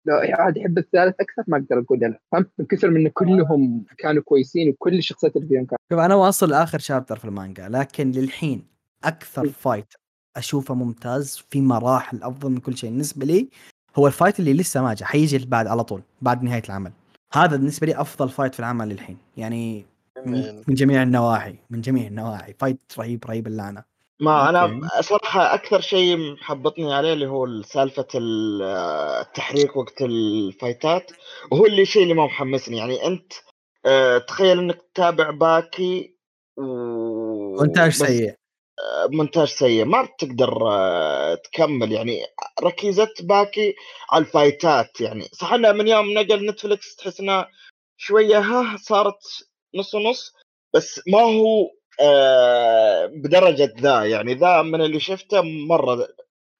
لو 0.06 0.14
واحد 0.14 0.56
يحب 0.56 0.78
الثالث 0.78 1.14
أكثر 1.20 1.42
ما 1.46 1.56
أقدر 1.56 1.78
أقول 1.78 2.00
له 2.00 2.08
لا. 2.08 2.20
فهمت؟ 2.32 2.50
من 2.58 2.66
كثر 2.66 2.90
من 2.90 3.08
كلهم 3.08 3.84
كانوا 3.98 4.22
كويسين 4.22 4.68
وكل 4.68 4.94
الشخصيات 4.98 5.36
اللي 5.36 5.48
فيهم 5.48 5.64
كانوا. 5.64 5.78
شوف 5.92 6.00
أنا 6.00 6.14
واصل 6.14 6.50
لاخر 6.50 6.78
شابتر 6.78 7.18
في 7.18 7.24
المانجا 7.24 7.68
لكن 7.68 8.10
للحين 8.10 8.66
أكثر 9.04 9.48
فايت 9.48 9.94
أشوفه 10.36 10.74
ممتاز 10.74 11.44
في 11.50 11.60
مراحل 11.60 12.22
أفضل 12.22 12.50
من 12.50 12.58
كل 12.58 12.76
شيء. 12.76 12.90
بالنسبة 12.90 13.26
لي 13.26 13.48
هو 13.96 14.06
ال 14.06 14.12
fight 14.12 14.40
اللي 14.40 14.54
لسه 14.54 14.82
ما 14.82 14.94
جاء 14.94 15.08
حيجي 15.08 15.46
بعد 15.46 15.66
على 15.66 15.84
طول 15.84 16.02
بعد 16.22 16.42
نهاية 16.42 16.62
العمل. 16.66 16.92
هذا 17.32 17.56
بالنسبة 17.56 17.86
لي 17.86 18.00
أفضل 18.00 18.28
fight 18.28 18.54
في 18.54 18.60
العمل 18.60 18.88
للحين. 18.88 19.16
يعني 19.36 19.86
من 20.68 20.74
جميع 20.74 21.02
النواحي 21.02 21.54
من 21.70 21.80
جميع 21.80 22.06
النواحي. 22.06 22.54
fight 22.58 22.92
رهيب 22.98 23.24
رهيب 23.24 23.46
اللعنة. 23.46 23.96
ما 24.20 24.48
أنا 24.48 24.88
صراحة 25.00 25.54
أكثر 25.54 25.80
شيء 25.80 26.16
محبطني 26.32 26.94
عليه 26.94 27.12
اللي 27.12 27.26
هو 27.26 27.62
سالفة 27.62 28.06
التحريك 28.14 29.76
وقت 29.76 30.02
الفايتات 30.02 31.10
وهو 31.50 31.66
اللي 31.66 31.82
الشيء 31.82 32.02
اللي 32.02 32.14
ما 32.14 32.24
محمسني. 32.24 32.76
يعني 32.76 33.06
أنت 33.06 33.32
آه، 33.86 34.18
تخيل 34.18 34.58
إنك 34.58 34.82
تتابع 34.94 35.30
باكي 35.30 36.16
و... 36.56 36.62
مونتاج 37.56 37.92
سيء. 37.92 38.30
آه، 38.30 39.06
مونتاج 39.12 39.48
سيء. 39.48 39.84
ما 39.84 40.02
بتقدر 40.02 40.68
آه، 40.68 41.34
تكمل. 41.34 41.92
يعني 41.92 42.22
ركيزة 42.62 43.08
باكي 43.20 43.74
على 44.10 44.24
الفايتات 44.24 45.00
يعني. 45.00 45.24
صح 45.32 45.52
إنها 45.52 45.72
من 45.72 45.88
يوم 45.88 46.12
نقل 46.12 46.50
نتفلكس 46.50 46.96
تحس 46.96 47.20
إنها 47.20 47.48
شوية 47.96 48.38
ها 48.38 48.76
صارت 48.76 49.46
نص 49.76 49.94
ونص 49.94 50.34
بس 50.74 51.00
ما 51.08 51.20
هو 51.20 51.70
آه 52.00 53.06
بدرجة 53.06 53.74
ذا. 53.80 54.04
يعني 54.04 54.34
ذا 54.34 54.62
من 54.62 54.80
اللي 54.80 55.00
شفته 55.00 55.42
مرة 55.42 56.08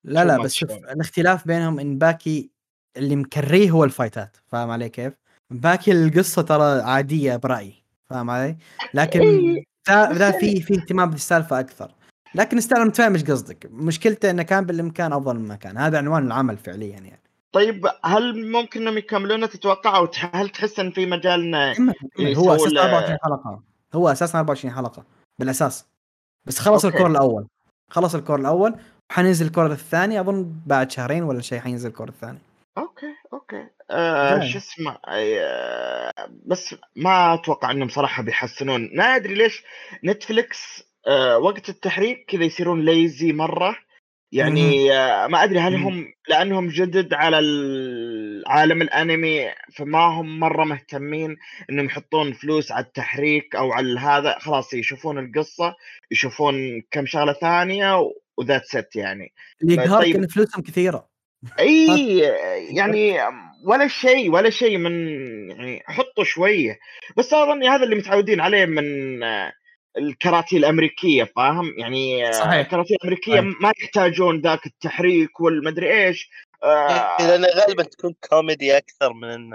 لا 0.04 0.24
لا 0.24 0.38
بس 0.42 0.54
شوف 0.54 0.70
الاختلاف 0.70 1.46
بينهم 1.46 1.80
إن 1.80 1.98
باكي 1.98 2.50
اللي 2.96 3.16
مكريه 3.16 3.70
هو 3.70 3.84
الفايتات 3.84 4.36
فاهم 4.46 4.70
علي 4.70 4.88
كيف؟ 4.88 5.12
باكي 5.50 5.92
القصة 5.92 6.42
ترى 6.42 6.80
عادية 6.82 7.36
برأيي 7.36 7.74
فاهم 8.10 8.30
علي؟ 8.30 8.56
لكن 8.94 9.20
لا 9.88 10.30
في 10.30 10.60
في 10.60 10.74
اهتمام 10.74 11.10
بالسالفة 11.10 11.60
أكثر. 11.60 11.94
لكن 12.34 12.60
still 12.60 12.84
متفاهم 12.84 13.12
إيش 13.12 13.24
قصدك. 13.24 13.68
مشكلته 13.70 14.30
إنه 14.30 14.42
كان 14.42 14.66
بالإمكان 14.66 15.12
أفضل 15.12 15.38
مما 15.38 15.48
كان 15.48 15.78
هذا 15.78 15.98
عنوان 15.98 16.26
العمل 16.26 16.56
فعليا 16.56 16.88
يعني. 16.88 17.25
طيب 17.52 17.86
هل 18.04 18.50
ممكن 18.50 18.80
إنهم 18.80 18.98
يكملونه 18.98 19.46
تتوقع 19.46 19.96
أو 19.96 20.08
هل 20.34 20.48
تحس 20.48 20.80
إن 20.80 20.90
في 20.90 21.06
مجال 21.06 21.54
إنه 21.54 21.94
هو 22.18 22.54
أساسا 22.54 22.84
24 22.84 23.18
حلقة. 23.24 23.62
هو 23.94 24.08
أساسا 24.08 24.38
24 24.38 24.74
حلقة 24.74 25.04
بالأساس. 25.38 25.86
بس 26.44 26.58
خلص 26.58 26.84
okay. 26.84 26.96
ال 26.96 26.99
cour 26.99 27.10
الأول. 27.10 27.46
خلص 27.90 28.14
ال 28.14 28.20
cour 28.20 28.40
الأول 28.40 28.74
وحننزل 29.10 29.46
ال 29.46 29.50
cour 29.50 29.66
الثاني 29.66 30.20
أظن 30.20 30.52
بعد 30.66 30.90
شهرين 30.90 31.22
ولا 31.22 31.40
شيء 31.40 31.60
حينزل 31.60 31.88
ال 31.88 31.92
cour 31.92 32.08
الثاني. 32.08 32.38
okay 32.78 33.14
okay. 33.32 33.66
آه 33.90 34.40
شو 34.40 34.58
اسمه 34.58 34.98
آه 35.08 36.12
بس 36.46 36.74
ما 36.96 37.34
أتوقع 37.34 37.70
إنهم 37.70 37.88
صراحة 37.88 38.22
بيحسنون. 38.22 38.90
ما 38.96 39.04
أدري 39.16 39.34
ليش 39.34 39.62
نتفلكس 40.04 40.82
آه 41.06 41.38
وقت 41.38 41.68
التحريك 41.68 42.24
كذا 42.28 42.44
يصيرون 42.44 42.84
ليزي 42.84 43.32
مرة. 43.32 43.76
يعني 44.32 44.88
ما 45.28 45.44
أدري 45.44 45.58
هل 45.58 45.74
هم 45.74 46.12
لأنهم 46.28 46.68
جدد 46.68 47.14
على 47.14 47.36
عالم 48.46 48.82
الأنمي 48.82 49.50
فما 49.74 49.98
هم 49.98 50.40
مرة 50.40 50.64
مهتمين 50.64 51.36
إنهم 51.70 51.86
يحطون 51.86 52.32
فلوس 52.32 52.72
على 52.72 52.84
التحريك 52.84 53.56
أو 53.56 53.72
على 53.72 54.00
هذا 54.00 54.38
خلاص 54.38 54.74
يشوفون 54.74 55.18
القصة 55.18 55.74
يشوفون 56.10 56.82
كم 56.90 57.06
شغلة 57.06 57.32
ثانية 57.32 58.10
وذات 58.38 58.64
ست 58.64 58.96
يعني. 58.96 59.32
يقهرك 59.62 60.02
طيب... 60.02 60.16
إن 60.16 60.26
فلوسهم 60.26 60.62
كثيرة. 60.62 61.08
إي 61.58 62.18
يعني 62.78 63.18
ولا 63.64 63.88
شيء 63.88 64.30
ولا 64.30 64.50
شيء 64.50 64.78
من 64.78 64.92
يعني 65.50 65.82
حطوا 65.86 66.24
شوية. 66.24 66.78
بس 67.16 67.32
اظن 67.32 67.64
هذا 67.64 67.84
اللي 67.84 67.96
متعودين 67.96 68.40
عليه 68.40 68.64
من 68.64 69.22
الكراتين 69.98 70.56
الأمريكية 70.56 71.24
فاهم 71.24 71.74
يعني 71.78 72.32
صحيح. 72.32 72.52
الكراتين 72.52 72.94
الأمريكية 72.94 73.40
صحيح. 73.40 73.60
ما 73.60 73.72
يحتاجون 73.82 74.40
ذاك 74.40 74.66
التحريك 74.66 75.40
والمدري 75.40 76.06
إيش 76.06 76.30
آه 76.64 77.16
لأن 77.18 77.44
غالبا 77.44 77.82
تكون 77.82 78.14
كوميدي 78.30 78.76
أكثر 78.76 79.12
من 79.12 79.54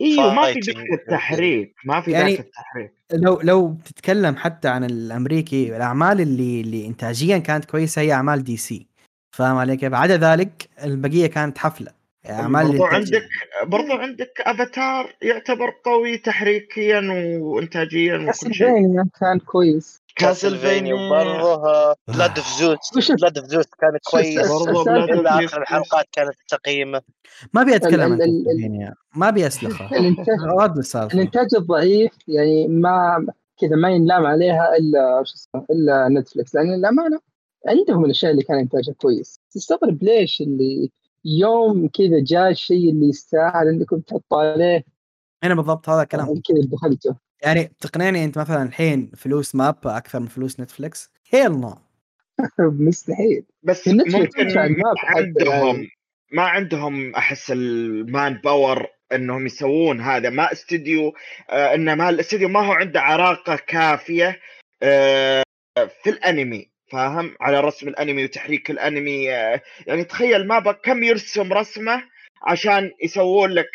إيوه 0.00 0.34
ما 0.34 0.52
في 0.52 0.60
ذاك 0.60 0.76
التحريك 0.92 1.74
ما 1.84 2.00
في 2.00 2.10
يعني 2.10 2.30
ذاك 2.30 2.40
التحريك 2.40 2.92
لو 3.12 3.40
لو 3.40 3.76
تتكلم 3.84 4.36
حتى 4.36 4.68
عن 4.68 4.84
الأمريكي 4.84 5.76
الأعمال 5.76 6.20
اللي 6.20 6.60
اللي 6.60 6.86
انتاجيا 6.86 7.38
كانت 7.38 7.64
كويسة 7.64 8.02
هي 8.02 8.12
أعمال 8.12 8.44
DC 8.44 8.86
فاهم 9.36 9.56
علي 9.56 9.76
كيف؟ 9.76 9.94
عدا 9.94 10.16
ذلك 10.16 10.68
البقية 10.84 11.26
كانت 11.26 11.58
حفلة 11.58 11.99
اعمال 12.30 12.66
برضو 12.68 12.84
عندك 12.84 13.28
برضو 13.66 13.92
عندك 13.92 14.32
أفاتار 14.40 15.14
يعتبر 15.22 15.70
قوي 15.84 16.18
تحريكيا 16.18 17.00
وانتاجيا 17.40 18.16
وكل 18.16 18.54
شيء. 18.54 19.04
كان 19.20 19.38
كويس. 19.38 20.00
كاسلفينيا 20.16 20.94
برضه 21.10 21.62
Blood 22.08 22.38
of 22.38 22.46
Zeus. 22.60 23.10
Blood 23.10 23.38
of 23.38 23.46
Zeus 23.46 23.64
كان 23.80 23.98
كويس. 24.10 24.48
برضه 24.48 25.28
آخر 25.28 25.62
الحلقات 25.62 26.06
كانت 26.12 26.34
تقييمه. 26.48 27.02
ما 27.54 27.62
أبي 27.62 27.76
أتكلم 27.76 28.12
عن 28.12 28.18
ما 29.16 29.28
أبي 29.28 29.46
اسلخها 29.46 29.90
الانتاج 31.14 31.54
الضعيف 31.56 32.12
يعني 32.28 32.68
ما 32.68 33.26
كذا 33.60 33.76
ما 33.76 33.90
ينلام 33.90 34.26
عليها 34.26 34.76
إلا 34.78 35.22
شو 35.24 35.34
اسمه 35.34 35.66
إلا 35.70 36.08
نتفلكس 36.08 36.54
لأن 36.54 36.74
الامانه 36.74 37.20
عندهم 37.68 38.04
الأشياء 38.04 38.32
اللي 38.32 38.42
كان 38.42 38.58
إنتاجها 38.58 38.94
كويس. 38.94 39.40
تستغرب 39.50 40.02
ليش 40.02 40.40
اللي 40.40 40.90
يوم 41.24 41.88
كذا 41.88 42.24
جاء 42.24 42.50
الشيء 42.50 42.90
اللي 42.90 43.08
يستاهل 43.08 43.68
إنكم 43.68 44.00
تحطوا 44.00 44.42
عليه. 44.42 44.84
هنا 45.44 45.54
بالضبط 45.54 45.88
هذا 45.88 46.02
الكلام. 46.02 46.26
كذا 46.26 46.66
دخلته. 46.72 47.16
يعني 47.42 47.72
تقنعني 47.80 48.24
أنت 48.24 48.38
مثلا 48.38 48.62
الحين 48.62 49.10
فلوس 49.16 49.54
مابا 49.54 49.76
أكثر 49.84 50.20
من 50.20 50.26
فلوس 50.26 50.60
نتفلكس 50.60 51.10
hell 51.30 51.52
no 51.52 51.74
مستحيل. 52.58 53.44
بس 53.62 53.88
ممكن 53.88 54.46
ما 54.54 54.94
عندهم 55.04 55.76
يعني. 55.76 55.88
ما 56.32 56.42
عندهم 56.42 57.14
أحس 57.14 57.50
ال 57.50 58.34
manpower 58.34 58.86
إنهم 59.12 59.46
يسوون 59.46 60.00
هذا. 60.00 60.30
ما 60.30 60.52
استديو 60.52 61.14
آه 61.50 61.74
ان 61.74 61.92
ما 61.92 62.08
الاستديو 62.08 62.48
ما 62.48 62.60
هو 62.60 62.72
عنده 62.72 63.00
عراقة 63.00 63.56
كافية 63.66 64.40
آه 64.82 65.42
في 66.02 66.10
الأنمي. 66.10 66.69
فاهم؟ 66.90 67.36
على 67.40 67.60
رسم 67.60 67.88
الأنمي 67.88 68.24
وتحريك 68.24 68.70
الأنمي 68.70 69.32
آه 69.32 69.60
يعني 69.86 70.04
تخيل 70.04 70.46
ما 70.46 70.72
كم 70.72 71.02
يرسم 71.02 71.52
رسمة 71.52 72.02
عشان 72.42 72.90
يسوون 73.04 73.50
لك 73.50 73.70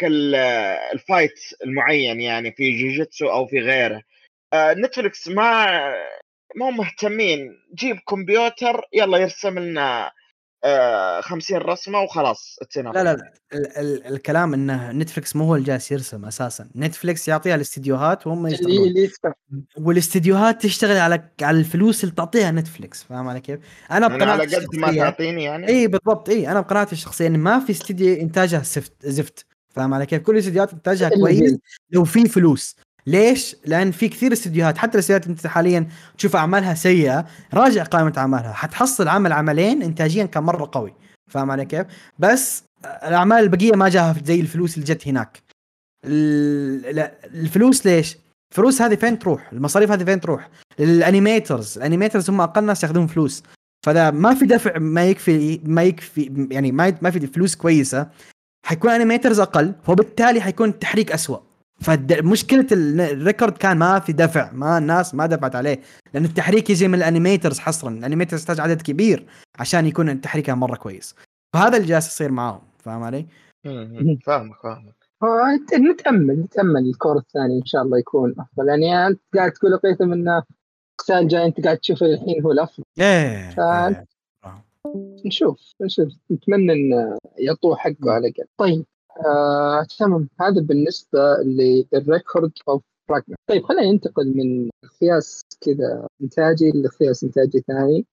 ال 0.94 1.01
fight 1.01 1.40
المعين 1.64 2.22
يعني 2.22 2.52
في 2.52 2.72
جوجيتسو 2.72 3.28
أو 3.28 3.46
في 3.46 3.60
غيره. 3.60 4.02
آه 4.54 4.74
نتفلكس 4.74 5.28
ما 5.28 5.94
هم 6.62 6.78
مهتمين. 6.78 7.60
جيب 7.76 8.00
كمبيوتر 8.10 8.82
يلا 8.94 9.18
يرسم 9.18 9.60
لنا 9.60 10.12
50 11.22 11.58
آه، 11.58 11.66
رسمة 11.66 12.02
وخلاص 12.02 12.60
لا 12.76 12.82
لا 12.82 13.04
لا 13.04 13.34
ال- 13.54 13.78
ال- 13.78 14.06
الكلام 14.14 14.54
إنه 14.54 14.92
نتفلكس 14.92 15.36
مو 15.36 15.44
هو 15.44 15.56
اللي 15.56 15.66
جالس 15.68 15.92
يرسم 15.92 16.26
أساسا. 16.26 16.70
نتفلكس 16.76 17.28
يعطيها 17.28 17.56
الاستديوهات 17.56 18.28
وهم 18.28 18.48
يشتغلون. 18.48 18.94
والاستديوهات 19.78 20.62
تشتغل 20.62 20.98
على 20.98 21.30
على 21.42 21.60
الفلوس 21.60 22.04
اللي 22.04 22.16
تعطيها 22.16 22.52
نتفلكس 22.52 23.04
فاهم 23.04 23.28
علي 23.28 23.40
كيف؟ 23.40 23.60
أنا 23.92 24.08
بقناعتي 24.08 24.56
على 24.56 24.66
قد 24.66 24.76
ما 24.76 24.96
تعطيني 24.96 25.44
يعني؟ 25.44 25.68
إي 25.68 25.88
بالضبط 25.88 26.30
إي 26.30 26.52
أنا 26.52 26.62
بقناعتي 26.62 26.92
الشخصية 26.94 27.28
إن 27.28 27.40
ما 27.40 27.60
في 27.60 27.72
استديو 27.72 28.16
إنتاجها 28.22 28.60
زفت 28.64 28.94
زفت 29.06 29.46
فاهم 29.70 29.94
علي 29.94 30.06
كيف؟ 30.06 30.22
كل 30.22 30.34
الاستديوهات 30.34 30.74
إنتاجها 30.74 31.10
كويس 31.20 31.58
لو 31.92 32.04
في 32.04 32.26
فلوس. 32.30 32.76
ليش؟ 33.08 33.56
لأن 33.66 33.92
في 33.92 34.10
كثير 34.10 34.34
استديوهات 34.34 34.78
حتى 34.78 34.94
الاستديوهات 34.94 35.28
انت 35.28 35.48
حاليا 35.48 35.88
تشوف 36.18 36.36
أعمالها 36.36 36.74
سيئة 36.74 37.26
راجع 37.54 37.84
قائمة 37.84 38.14
أعمالها 38.18 38.54
حتحصل 38.54 39.08
عمل 39.08 39.34
عملين 39.34 39.82
انتاجيا 39.82 40.26
كان 40.26 40.44
مرة 40.44 40.70
قوي 40.72 40.94
فاهم 41.32 41.52
علي 41.52 41.66
كيف؟ 41.66 41.88
بس 42.20 42.64
الأعمال 42.86 43.38
البقية 43.38 43.72
ما 43.72 43.90
جاها 43.90 44.16
زي 44.24 44.40
الفلوس 44.40 44.78
اللي 44.78 44.86
جت 44.86 45.08
هناك 45.08 45.44
الفلوس 46.06 47.86
ليش؟ 47.86 48.18
الفلوس 48.52 48.82
هذه 48.82 48.96
فين 48.96 49.20
تروح؟ 49.20 49.52
المصاريف 49.54 49.92
هذه 49.92 50.04
فين 50.04 50.22
تروح؟ 50.22 50.50
ال 50.80 50.89
animators، 50.89 51.78
ال 51.78 51.83
animators 51.83 52.30
هم 52.30 52.42
أقل 52.42 52.64
ناس 52.64 52.84
ياخذون 52.84 53.08
فلوس 53.08 53.44
فإذا 53.86 54.12
ما 54.12 54.36
في 54.36 54.46
دفع 54.46 54.78
ما 54.78 55.06
يكفي 55.06 55.62
ما 55.64 55.84
يكفي 55.84 56.48
يعني 56.52 56.72
ما 56.72 56.98
ما 57.02 57.12
في 57.12 57.28
فلوس 57.28 57.56
كويسة 57.56 58.08
حيكون 58.66 58.92
animators 58.92 59.40
أقل 59.40 59.74
وبالتالي 59.88 60.42
حيكون 60.42 60.70
التحريك 60.70 61.12
اسوء 61.12 61.42
فمشكله 61.82 62.68
ال 62.72 62.84
Record 62.84 63.58
كان 63.58 63.78
ما 63.78 64.00
في 64.00 64.14
دفع 64.14 64.52
ما 64.52 64.78
الناس 64.78 65.16
ما 65.16 65.26
دفعت 65.26 65.56
عليه 65.56 65.80
لأن 66.14 66.26
التحريك 66.26 66.70
يجي 66.70 66.88
من 66.88 66.96
ال 66.96 67.02
animators 67.02 67.60
حصرا 67.60 67.90
ال 67.90 67.95
animators 67.95 68.40
يحتاج 68.40 68.60
عدد 68.60 68.82
كبير 68.82 69.26
عشان 69.60 69.86
يكون 69.86 70.22
تحريكها 70.22 70.56
مرة 70.56 70.76
كويس. 70.76 71.16
فهذا 71.54 71.78
اللي 71.78 71.88
جالس 71.88 72.08
يصير 72.08 72.32
معاهم 72.32 72.62
فاهم 72.80 73.04
علي؟ 73.04 73.26
فاهمك 74.26 74.58
فاهمك. 74.64 74.96
نتأمل 75.74 76.40
نتأمل 76.40 76.90
ال 76.90 76.95
cour 76.95 77.18
الثاني 77.18 77.60
إن 77.60 77.66
شاء 77.66 77.82
الله 77.82 77.98
يكون 77.98 78.36
أفضل. 78.40 78.70
يعني 78.70 79.08
أنت 79.08 79.20
قاعد 79.36 79.52
تقول 79.52 79.78
قيثم 79.78 80.14
انه 80.14 80.44
السنة 81.00 81.20
الجايه 81.20 81.46
أنت 81.46 81.66
قاعد 81.66 81.78
تشوف 81.78 82.04
الحين 82.04 82.44
هو 82.44 82.52
الأفضل. 82.52 82.84
إيه, 83.00 83.50
ف... 83.50 83.60
إيه. 83.60 84.06
نشوف 85.26 85.74
نشوف. 85.82 86.08
نتمنى 86.32 86.74
إن 86.74 87.18
يعطوه 87.38 87.76
حقه 87.76 88.12
على 88.12 88.28
الأقل. 88.28 88.48
طيب 88.58 88.86
آه، 89.26 89.86
تمام. 90.00 90.30
هذا 90.42 90.62
بالنسبة 90.62 91.20
لل 91.46 91.72
Record 91.72 92.52
of 92.68 92.84
Ragnarok 93.10 93.40
طيب 93.50 93.64
خلينا 93.64 93.92
ننتقل 93.92 94.34
من 94.38 94.70
قياس 95.02 95.42
كذا 95.62 96.08
إنتاجي 96.22 96.72
لقياس 96.72 97.24
إنتاجي 97.24 97.64
ثاني. 97.68 98.06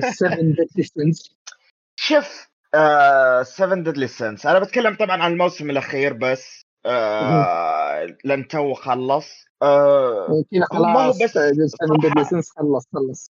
7 0.00 0.36
ديدلي 0.40 0.82
سنس 0.82 1.34
شوف 1.96 2.48
7 3.42 3.82
ديدلي 3.82 4.06
سنس 4.06 4.46
أنا 4.46 4.58
بتكلم 4.58 4.94
طبعا 4.94 5.22
عن 5.22 5.32
الموسم 5.32 5.70
الأخير 5.70 6.12
بس 6.12 6.62
آه 6.86 8.06
لأن 8.24 8.48
تو 8.48 8.74
خلص. 8.74 9.26
آه 9.62 10.44
كذا 10.52 10.64
خلاص 10.70 11.16
7 11.18 11.50
Deadly 12.00 12.24
Sins 12.24 12.50
خلص 12.50 12.88
خلص. 12.94 13.30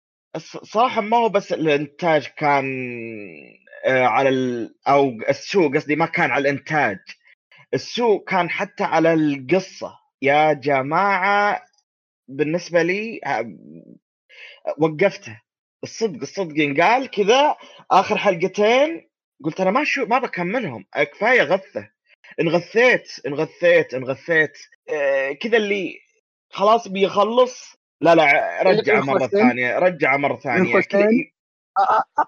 صراحة 0.63 1.01
ما 1.01 1.17
هو 1.17 1.29
بس 1.29 1.53
الإنتاج 1.53 2.27
كان 2.37 2.65
آه، 2.65 3.70
على 3.87 4.29
ال... 4.29 4.75
أو 4.89 5.11
السوق 5.29 5.75
قصدي 5.75 5.97
ما 5.97 6.07
كان 6.07 6.31
على 6.31 6.43
الإنتاج. 6.51 6.99
السوق 7.75 8.29
كان 8.31 8.51
حتى 8.51 8.85
على 8.85 9.15
القصة. 9.15 9.99
يا 10.23 10.53
جماعة 10.53 11.63
بالنسبة 12.29 12.83
لي 12.83 13.21
آه، 13.27 13.57
وقفته. 14.79 15.41
الصدق 15.83 16.21
الصدق 16.21 16.59
ينقال 16.59 17.11
كذا 17.11 17.57
آخر 17.91 18.19
حلقتين 18.19 19.09
قلت 19.45 19.61
أنا 19.61 19.71
ما 19.71 19.85
شو 19.85 20.07
ما 20.07 20.19
بكملهم. 20.19 20.87
كفاية 20.95 21.43
غثة. 21.43 21.91
انغثيت 22.41 23.13
انغثيت 23.27 23.95
انغثيت 23.95 24.59
آه 24.89 25.33
كذا 25.33 25.57
اللي 25.57 25.99
خلاص 26.51 26.89
بيخلص. 26.89 27.77
لا 28.01 28.15
لا 28.15 28.63
رجع 28.63 29.01
مرة 29.01 29.27
ثانية 29.27 29.79
رجع 29.79 30.17
مرة 30.17 30.37
ثانية. 30.39 30.75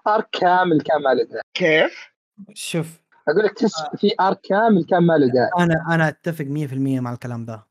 arc 0.07 0.29
كامل 0.31 0.81
كان 0.81 1.01
ما 1.01 1.13
له 1.13 1.23
داعي. 1.23 1.41
كيف؟ 1.53 2.13
شوف. 2.53 2.87
أقول 3.27 3.45
لك 3.45 3.57
في 3.97 4.15
arc 4.21 4.41
كامل 4.41 4.85
كان 4.89 5.03
ما 5.03 5.13
له 5.13 5.27
داعي. 5.27 5.49
أنا 5.57 5.95
أنا 5.95 6.07
أتفق 6.07 6.45
100% 6.45 6.99
مع 6.99 7.13
الكلام 7.13 7.45
ذا. 7.45 7.63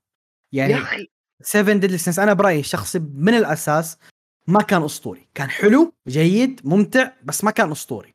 يعني 0.53 0.73
يا 0.73 0.79
أخي. 0.79 1.09
7 1.43 1.77
Deadly 1.77 1.99
Sins 1.99 2.19
أنا 2.19 2.33
برأيي 2.33 2.61
الشخصي 2.61 2.99
من 3.15 3.35
الأساس 3.35 3.99
ما 4.47 4.63
كان 4.63 4.83
أسطوري. 4.83 5.29
كان 5.35 5.51
حلو 5.51 5.93
جيد 6.09 6.61
ممتع 6.65 7.13
بس 7.25 7.45
ما 7.45 7.51
كان 7.51 7.71
أسطوري. 7.71 8.15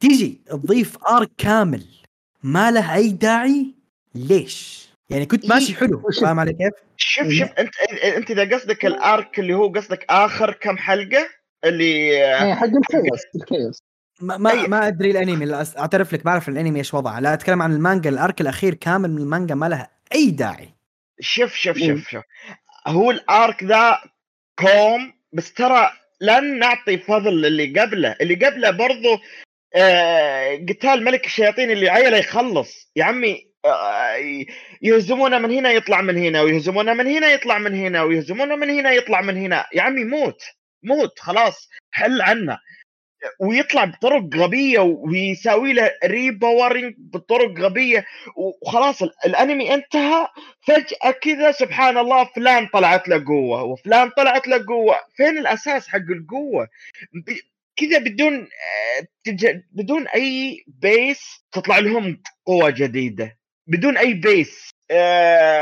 تيجي 0.00 0.42
تضيف 0.46 1.04
arc 1.04 1.30
كامل 1.38 1.84
ما 2.42 2.70
له 2.70 2.94
أي 2.94 3.08
داعي 3.12 3.74
ليش؟ 4.14 4.88
يعني 5.10 5.26
كنت 5.26 5.46
ماشي 5.46 5.74
حلو. 5.74 6.10
فاهم 6.20 6.40
علي 6.40 6.52
كيف؟ 6.52 6.72
شوف 6.96 7.28
شوف 7.28 7.48
أنت 7.48 7.76
أنت 8.16 8.30
إذا 8.30 8.56
قصدك 8.56 8.86
ال 8.86 8.99
arc 8.99 9.38
اللي 9.38 9.54
هو 9.54 9.72
قصدك 9.72 10.04
آخر 10.10 10.52
كم 10.52 10.78
حلقة 10.78 11.37
اللي 11.64 11.84
إيه، 11.84 12.54
حق 12.54 12.64
الكيوس 12.64 13.20
الكيوس 13.36 13.78
ما 14.20 14.36
ما, 14.36 14.66
ما 14.66 14.86
أدري 14.86 15.10
الأنمي 15.10 15.54
أعترف 15.78 16.12
لك 16.12 16.26
ما 16.26 16.32
أعرف 16.32 16.48
الأنمي 16.48 16.78
إيش 16.78 16.94
وضعه. 16.94 17.20
لا 17.20 17.34
أتكلم 17.34 17.62
عن 17.62 17.72
المانجا 17.72 18.10
ال 18.10 18.18
arc 18.18 18.40
الأخير 18.40 18.74
كامل 18.74 19.10
من 19.10 19.18
المانجا 19.18 19.54
ما 19.54 19.68
له 19.68 19.86
أي 20.14 20.30
داعي. 20.30 20.68
شوف 21.20 21.54
شوف 21.54 21.78
شوف 21.78 22.08
شوف. 22.08 22.24
هو 22.86 23.10
ال 23.10 23.24
arc 23.24 23.64
ذا 23.64 23.98
كوم 24.58 25.12
بس 25.32 25.52
ترى 25.52 25.90
لن 26.20 26.58
نعطي 26.58 26.98
فضل 26.98 27.46
اللي 27.46 27.80
قبله. 27.80 28.16
اللي 28.20 28.34
قبله 28.34 28.70
برضو 28.70 29.18
آه 29.74 30.56
قتال 30.68 31.04
ملك 31.04 31.26
الشياطين 31.26 31.70
اللي 31.70 31.88
عيا 31.88 32.07
لا 32.07 32.16
يخلص. 32.16 32.92
يا 32.96 33.04
عمي 33.04 33.48
آه 33.64 34.44
يهزمونه 34.82 35.38
من 35.38 35.50
هنا 35.50 35.70
يطلع 35.70 36.00
من 36.00 36.16
هنا 36.16 36.40
ويهزمونه 36.42 36.94
من 36.94 37.06
هنا 37.06 37.28
يطلع 37.28 37.58
من 37.58 37.74
هنا 37.74 38.02
ويهزمونه 38.02 38.56
من 38.56 38.70
هنا 38.70 38.92
يطلع 38.92 39.20
من 39.20 39.36
هنا. 39.36 39.66
يا 39.74 39.82
عمي 39.82 40.04
موت. 40.04 40.42
موت 40.82 41.18
خلاص 41.18 41.68
حل 41.90 42.22
عنه 42.22 42.58
ويطلع 43.40 43.84
بطرق 43.84 44.34
غبية 44.34 44.78
ويساوي 44.80 45.72
له 45.72 45.90
repowering 46.04 46.94
بطرق 46.98 47.58
غبية. 47.58 48.06
وخلاص 48.36 49.02
الانمي 49.02 49.74
انتهى. 49.74 50.28
فجأة 50.60 51.10
كذا 51.10 51.52
سبحان 51.52 51.98
الله 51.98 52.24
فلان 52.24 52.66
طلعت 52.66 53.08
له 53.08 53.24
قوة 53.26 53.62
وفلان 53.62 54.10
طلعت 54.10 54.48
له 54.48 54.64
قوة. 54.68 54.96
فين 55.16 55.38
الأساس 55.38 55.88
حق 55.88 55.98
القوة؟ 56.10 56.68
كذا 57.76 57.98
بدون 57.98 58.48
بدون 59.72 60.08
أي 60.08 60.64
base 60.66 61.44
تطلع 61.52 61.78
لهم 61.78 62.22
قوة 62.46 62.70
جديدة. 62.70 63.38
بدون 63.66 63.96
أي 63.96 64.14
base 64.14 64.70
آه، 64.90 65.60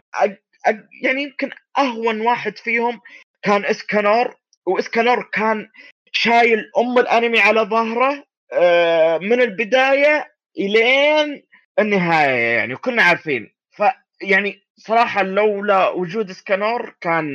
يعني 1.03 1.23
يمكن 1.23 1.51
أهون 1.79 2.21
واحد 2.21 2.59
فيهم 2.59 3.01
كان 3.43 3.65
إسكانور. 3.65 4.35
واسكانور 4.67 5.29
كان 5.33 5.69
شايل 6.13 6.71
أم 6.79 6.99
الأنمي 6.99 7.41
على 7.41 7.61
ظهره 7.61 8.25
آه، 8.53 9.19
من 9.19 9.41
البداية 9.41 10.27
إلين 10.59 11.43
النهاية 11.79 12.57
يعني 12.57 12.77
كنا 12.77 13.03
عارفين. 13.03 13.55
ف 13.71 13.83
يعني 14.23 14.63
صراحة 14.77 15.23
لولا 15.23 15.89
وجود 15.89 16.31
اسكانور 16.31 16.97
كان 17.01 17.29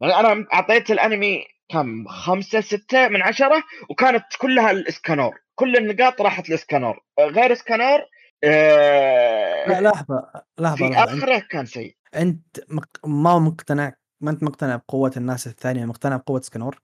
يعني 0.00 0.14
أنا 0.14 0.46
أعطيت 0.54 0.90
الأنمي 0.90 1.44
كم؟ 1.68 2.08
خمسة 2.08 2.60
ستة 2.60 3.08
من 3.08 3.22
عشرة 3.22 3.62
وكانت 3.90 4.24
كلها 4.38 4.70
الاسكانور 4.70 5.34
كل 5.54 5.76
النقاط 5.76 6.20
راحت 6.20 6.48
لاسكانور 6.48 7.00
غير 7.20 7.52
اسكانور 7.52 8.00
آه 8.44 9.68
لا 9.68 9.80
لحظة 9.80 10.44
لحظة 10.58 10.76
في 10.76 10.94
آخره 10.94 11.38
كان 11.38 11.66
سيء. 11.66 11.96
أنت 12.14 12.60
ما 13.04 13.38
مقتنع 13.38 13.92
ما 14.20 14.30
أنت 14.30 14.42
مقتنع 14.42 14.76
بقوة 14.76 15.12
الناس 15.16 15.46
الثانية 15.46 15.84
مقتنع 15.84 16.16
بقوة 16.16 16.40
سكنور؟ 16.40 16.80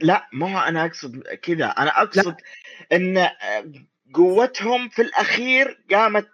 لا 0.00 0.28
ما 0.32 0.54
هو 0.54 0.58
أنا 0.58 0.84
أقصد 0.84 1.22
كذا 1.22 1.66
أنا 1.66 2.02
أقصد 2.02 2.36
لا. 2.90 2.96
ان 2.96 3.28
قوتهم 4.14 4.88
في 4.88 5.02
الأخير 5.02 5.84
قامت 5.90 6.28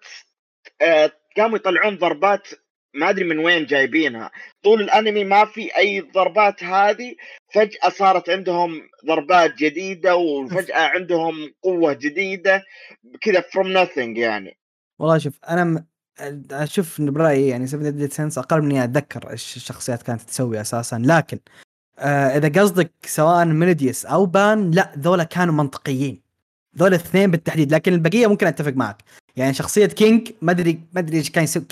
قاموا 1.37 1.57
يطلعون 1.57 1.97
ضربات 1.97 2.49
ما 2.95 3.11
أدري 3.11 3.25
من 3.25 3.39
وين 3.39 3.67
جايبينها 3.67 4.31
طول 4.63 4.83
الأنمي 4.83 5.25
ما 5.25 5.45
في 5.45 5.77
أي 5.77 6.01
ضربات 6.01 6.65
هذه 6.65 7.15
فجأة 7.55 7.89
صارت 7.89 8.31
عندهم 8.31 8.83
ضربات 9.07 9.55
جديدة 9.55 10.17
وفجأة 10.17 10.81
عندهم 10.81 11.55
قوة 11.63 11.93
جديدة 11.93 12.63
كذا 13.21 13.41
from 13.41 13.85
nothing 13.85 14.19
يعني 14.19 14.59
والله 14.99 15.19
شوف 15.19 15.39
أنا 15.45 15.87
أشوف 16.51 17.01
برأيي 17.01 17.49
يعني 17.49 17.67
7 17.67 17.91
Deadly 17.91 18.12
Sins 18.12 18.39
أقل 18.39 18.62
من 18.62 18.71
إني 18.71 18.85
أتذكر 18.85 19.31
إيش 19.31 19.57
الشخصيات 19.57 20.03
كانت 20.03 20.23
تسوي 20.23 20.61
أساسا. 20.61 21.03
لكن 21.05 21.39
آه 21.99 22.39
إذا 22.39 22.62
قصدك 22.62 22.91
سواء 23.07 23.45
ميليوداس 23.45 24.07
أو 24.07 24.27
بان 24.27 24.71
لا 24.71 24.93
ذولا 24.99 25.25
كانوا 25.25 25.55
منطقيين. 25.55 26.21
ذولا 26.79 26.97
الاثنين 26.97 27.31
بالتحديد. 27.31 27.75
لكن 27.75 27.93
البقية 27.93 28.27
ممكن 28.27 28.47
أتفق 28.47 28.73
معك. 28.73 28.97
يعني 29.37 29.55
شخصية 29.55 29.87
كينج 29.87 30.31
ما 30.43 30.53
أدري 30.53 30.81
ما 30.93 31.01
أدري 31.01 31.17
إيش 31.17 31.31
كان 31.31 31.45
يسوي. 31.45 31.64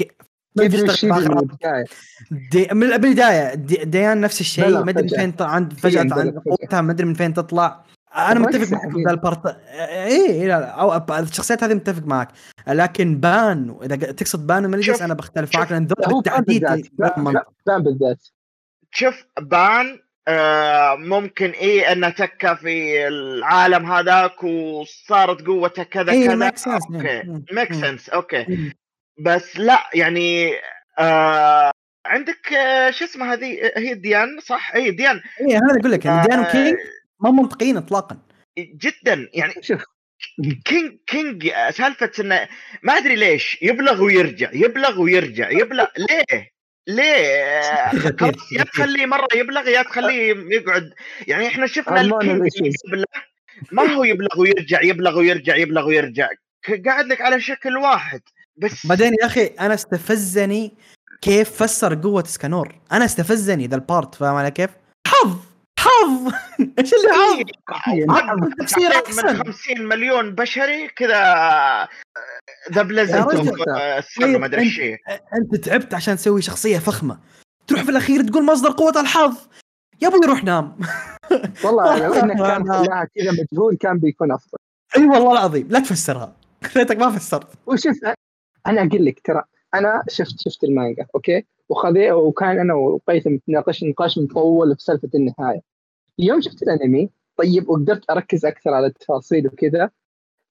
من 0.56 0.64
البدايه 0.64 1.84
دي 2.30 2.68
من 2.72 2.92
البداية 2.92 3.54
ديان 3.54 3.76
ديان 3.84 4.20
نفس 4.20 4.40
الشيء. 4.40 4.84
ما 4.84 4.90
أدري 4.90 5.02
من 5.02 5.08
فين 5.08 5.34
عند 5.40 5.72
فجأة 5.72 6.00
عند 6.00 6.38
قوتها 6.38 6.80
ما 6.80 6.92
أدري 6.92 7.06
من 7.06 7.14
فين 7.14 7.34
تطلع. 7.34 7.84
أنا 8.16 8.40
متفق 8.40 8.72
معك 8.72 8.90
في 8.90 9.10
ال 9.10 9.18
part 9.18 9.46
اي 9.46 10.26
إيه 10.26 10.46
لا 10.46 10.64
أو 10.64 10.96
الشخصيات 11.18 11.64
هذه 11.64 11.74
متفق 11.74 12.02
معك. 12.06 12.28
لكن 12.68 13.20
بان 13.20 13.78
إذا 13.82 13.96
تقصد 13.96 14.46
بان 14.46 14.64
وميليوداس 14.64 15.02
أنا 15.02 15.14
بختلف 15.14 15.56
معك 15.56 15.72
لأن 15.72 15.86
ذول 15.86 16.14
بالتحديد 16.14 16.64
بان 17.66 17.82
بالذات. 17.82 18.26
شوف 18.90 19.24
بان 19.40 19.98
آه 20.28 20.94
ممكن 20.94 21.50
إيه 21.50 21.92
إنه 21.92 22.08
تكه 22.08 22.54
في 22.54 23.08
العالم 23.08 23.92
هذاك 23.92 24.44
وصارت 24.44 25.46
قوته 25.46 25.82
كذا 25.82 26.12
إيه 26.12 26.26
كذا. 26.26 26.34
make 26.34 26.56
sense 26.56 26.82
okay 26.94 27.22
make 27.52 27.72
sense 27.72 28.08
okay. 28.08 28.72
بس 29.20 29.56
لا 29.56 29.78
يعني 29.94 30.52
آه 30.98 31.70
عندك 32.06 32.52
آه 32.52 32.90
شو 32.90 33.04
اسمه 33.04 33.32
هذه؟ 33.32 33.72
هي 33.76 33.94
ديان 33.94 34.40
صح؟ 34.40 34.76
هي 34.76 34.90
ديان. 34.90 35.20
اي 35.40 35.56
أنا 35.56 35.80
أقول 35.80 35.92
لك 35.92 36.04
يعني 36.04 36.28
ديان 36.28 36.40
وكينج 36.40 36.76
ما 37.24 37.30
منطقيين 37.30 37.76
اطلاقا. 37.76 38.18
جدا 38.58 39.28
يعني 39.34 39.54
شوف. 39.60 39.82
كينج 40.64 40.98
كينج 41.06 41.52
سالفة 41.70 42.10
انه 42.20 42.48
ما 42.82 42.92
أدري 42.92 43.16
ليش 43.16 43.58
يبلغ 43.62 44.02
ويرجع 44.02 44.50
يبلغ 44.52 45.00
ويرجع 45.00 45.50
يبلغ 45.50 45.86
ليه؟ 45.98 46.50
ليه؟ 46.88 47.26
يا 48.52 48.64
تخليه 48.64 49.06
مرة 49.06 49.28
يبلغ 49.34 49.68
يا 49.68 49.82
تخليه 49.82 50.34
يقعد. 50.50 50.90
يعني 51.26 51.46
إحنا 51.46 51.66
شفنا 51.66 52.00
الكينج 52.00 52.50
ما 53.72 53.82
هو 53.82 54.04
يبلغ 54.04 54.40
ويرجع 54.40 54.82
يبلغ 54.82 55.18
ويرجع 55.18 55.56
يبلغ 55.56 55.86
ويرجع. 55.86 56.28
قاعد 56.86 57.06
لك 57.06 57.20
على 57.20 57.40
شكل 57.40 57.76
واحد. 57.76 58.20
بس 58.56 58.86
بعدين 58.86 59.12
يا 59.22 59.26
أخي 59.26 59.46
أنا 59.46 59.74
استفزني 59.74 60.74
كيف 61.22 61.62
فسر 61.62 61.94
قوة 61.94 62.24
سكانور 62.24 62.78
أنا 62.92 63.04
استفزني 63.04 63.66
ذا 63.66 63.76
ال 63.76 63.84
part 63.84 64.14
فاهم 64.14 64.34
علي 64.34 64.50
كيف؟ 64.50 64.70
حظ! 65.06 65.53
حظ! 65.84 66.32
إيش 66.78 66.94
اللي 66.94 67.08
حظ؟ 67.12 68.50
تفسير 68.58 68.90
من 69.24 69.44
50 69.44 69.86
مليون 69.86 70.34
بشري 70.34 70.88
كذا 70.88 71.22
the 72.72 72.82
blizzard 72.82 73.50
طيب، 74.20 74.40
ما 74.40 74.46
أدري 74.46 74.62
إيش. 74.62 74.80
أنت 75.34 75.56
تعبت 75.56 75.94
عشان 75.94 76.16
تسوي 76.16 76.42
شخصية 76.42 76.78
فخمة. 76.78 77.18
تروح 77.66 77.82
في 77.82 77.90
الأخير 77.90 78.22
تقول 78.22 78.44
مصدر 78.44 78.70
قوة 78.70 79.00
الحظ. 79.00 79.36
يا 80.02 80.08
أبوي 80.08 80.26
روح 80.26 80.44
نام. 80.44 80.76
والله 81.64 81.98
لو 81.98 82.12
انك 82.12 82.36
كان 82.36 82.68
خلاها 82.68 83.08
كذا 83.14 83.32
مجهول 83.32 83.76
كان 83.76 83.98
بيكون 83.98 84.32
أفضل. 84.32 84.58
أي 84.96 85.06
والله 85.06 85.32
العظيم. 85.32 85.68
لا 85.70 85.80
تفسرها. 85.80 86.36
ليتك 86.76 86.96
ما 86.96 87.10
فسرت. 87.10 87.48
وشوف 87.66 87.96
أنا 88.66 88.82
أقول 88.82 89.04
لك 89.04 89.20
ترى 89.24 89.42
أنا 89.74 90.02
شفت 90.08 90.34
شفت 90.38 90.64
المانجا 90.64 91.06
okay؟ 91.14 91.46
وخذي 91.68 92.12
وكان 92.12 92.58
أنا 92.58 92.74
وقيثم 92.74 93.36
ناقش 93.48 93.84
نقاش 93.84 94.18
مطول 94.18 94.76
في 94.76 94.82
سالفة 94.82 95.10
النهاية. 95.14 95.73
يوم 96.18 96.40
شفت 96.40 96.62
الانمي 96.62 97.10
طيب 97.36 97.68
وقدرت 97.68 98.10
أركز 98.10 98.46
أكثر 98.46 98.70
على 98.70 98.86
التفاصيل 98.86 99.46
وكذا. 99.46 99.90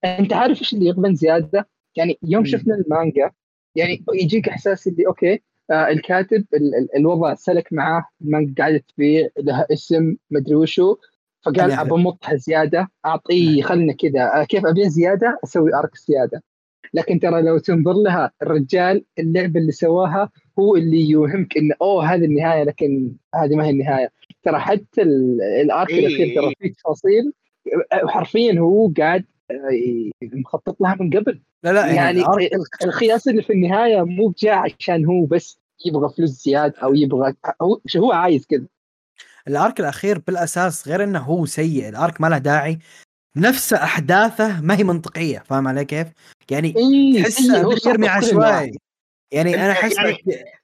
أنت 0.05 0.33
عارف 0.33 0.59
إيش 0.59 0.73
اللي 0.73 0.85
يغبن 0.85 1.15
زيادة؟ 1.15 1.67
يعني 1.95 2.19
يوم 2.23 2.45
شفنا 2.45 2.75
المانجا 2.75 3.31
يعني 3.75 4.03
يجيك 4.13 4.49
إحساس 4.49 4.87
اللي 4.87 5.07
okay 5.07 5.41
آه 5.71 5.87
الكاتب 5.87 6.45
ال 6.53 6.75
ال 6.75 6.95
الوضع 6.97 7.33
سلك 7.33 7.73
معاه 7.73 8.05
المانجا 8.21 8.53
قاعدة 8.57 8.83
تبيع 8.95 9.27
لها 9.39 9.67
اسم 9.73 10.15
مدري 10.31 10.55
وشو. 10.55 10.95
فقال 11.45 11.71
ابى 11.71 11.91
امطها 11.91 12.35
زيادة 12.35 12.87
أعطيه. 13.05 13.61
خلنا 13.63 13.93
كذا. 13.93 14.41
آه 14.41 14.43
كيف 14.43 14.65
أبيع 14.65 14.87
زيادة؟ 14.87 15.39
أسوي 15.43 15.75
arc 15.75 15.97
زيادة. 15.97 16.43
لكن 16.93 17.19
ترى 17.19 17.41
لو 17.41 17.57
تنظر 17.57 17.93
لها 17.93 18.31
الرجال 18.41 19.05
اللعبة 19.19 19.59
اللي 19.59 19.71
سواها 19.71 20.29
هو 20.59 20.75
اللي 20.75 21.09
يوهمك 21.09 21.57
انه 21.57 21.75
أوه 21.81 22.05
هذه 22.05 22.25
النهاية 22.25 22.63
لكن 22.63 23.15
هذه 23.35 23.55
ما 23.55 23.65
هي 23.65 23.69
النهاية. 23.69 24.11
ترى 24.43 24.59
حتى 24.59 25.01
الارك 25.61 25.89
إيه 25.89 26.07
الأخير 26.07 26.35
ترى 26.35 26.53
فيه 26.59 26.73
تفاصيل 26.73 27.33
حرفيا 27.93 28.59
هو 28.59 28.91
قاعد 28.97 29.25
آه، 29.51 30.09
مخطط 30.23 30.81
لها 30.81 30.97
من 30.99 31.09
قبل. 31.09 31.41
لا 31.63 31.73
لا 31.73 31.85
يعني, 31.87 32.21
يعني 32.21 32.49
الخياس 32.83 33.27
اللي 33.27 33.41
في 33.41 33.53
النهاية 33.53 34.01
مو 34.01 34.33
جاء 34.37 34.53
عشان 34.53 35.05
هو 35.05 35.25
بس 35.25 35.59
يبغى 35.85 36.13
فلوس 36.17 36.29
زياده 36.29 36.79
أو 36.83 36.95
يبغى 36.95 37.33
هو 37.61 37.79
هو 37.97 38.11
عايز 38.11 38.45
كذا. 38.45 38.65
الآرك 39.47 39.79
الأخير 39.79 40.19
بالأساس 40.19 40.87
غير 40.87 41.03
إنه 41.03 41.19
هو 41.19 41.45
سيء 41.45 41.89
الآرك 41.89 42.21
ما 42.21 42.27
له 42.27 42.37
داعي. 42.37 42.79
نفس 43.37 43.73
أحداثه 43.73 44.61
ما 44.61 44.77
هي 44.77 44.83
منطقية 44.83 45.39
فاهم 45.39 45.67
علي 45.67 45.85
كيف؟ 45.85 46.07
يعني 46.51 46.73
إيه 46.77 47.23
تحسه 47.23 47.77
يرمي 47.87 48.07
عشوائي. 48.07 48.71
يعني 49.33 49.55
أنا 49.55 49.71
أحس 49.71 49.97
يعني 49.97 50.17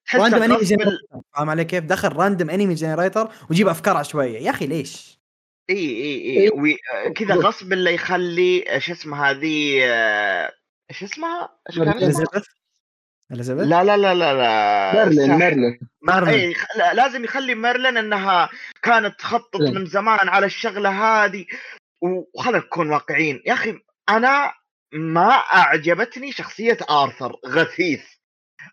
تحس 0.06 0.20
random 0.20 0.44
anime 0.44 0.64
generator 0.64 0.98
فاهم 1.36 1.50
علي 1.50 1.66
كيف؟ 1.66 1.84
دخل 1.84 2.16
random 2.16 2.50
anime 2.50 2.74
generator 2.74 3.30
وجيب 3.50 3.68
أفكار 3.68 3.98
عشوائية. 3.98 4.40
يا 4.40 4.50
أخي 4.50 4.68
ليش؟ 4.68 5.20
إي 5.70 5.76
إي 5.76 6.02
إي. 6.04 6.38
إيه. 6.38 6.52
وي- 6.54 6.78
آه، 7.06 7.10
كذا 7.10 7.36
غصب 7.36 7.74
اللي 7.74 7.94
يخلي 7.94 8.66
شو 8.78 8.92
اسمه 8.92 9.30
هذه 9.30 9.84
إيش 10.90 11.04
اسمها؟ 11.04 11.50
اليزابيث 11.70 12.46
اليزابيث 13.32 13.64
لا 13.68 13.84
لا 13.84 13.98
لا 13.98 14.14
لا 14.14 14.34
لا. 14.34 15.06
ميرلين. 15.06 15.38
ميرلين 15.38 15.80
ميرلين 16.02 16.34
إي 16.40 16.56
لازم 16.94 17.24
يخلي 17.24 17.56
ميرلين 17.56 17.98
إنها 17.98 18.50
كانت 18.84 19.20
تخطط 19.20 19.60
لا. 19.60 19.72
من 19.72 19.86
زمان 19.86 20.30
على 20.30 20.46
الشغلة 20.46 20.90
هذه. 20.90 21.46
وخلينا 22.02 22.58
نكون 22.58 22.90
واقعيين. 22.90 23.44
يا 23.46 23.54
أخي 23.54 23.80
أنا 24.10 24.54
ما 24.94 25.30
أعجبتني 25.32 26.32
شخصية 26.32 26.78
آرثر 26.90 27.36
غثيث. 27.48 28.04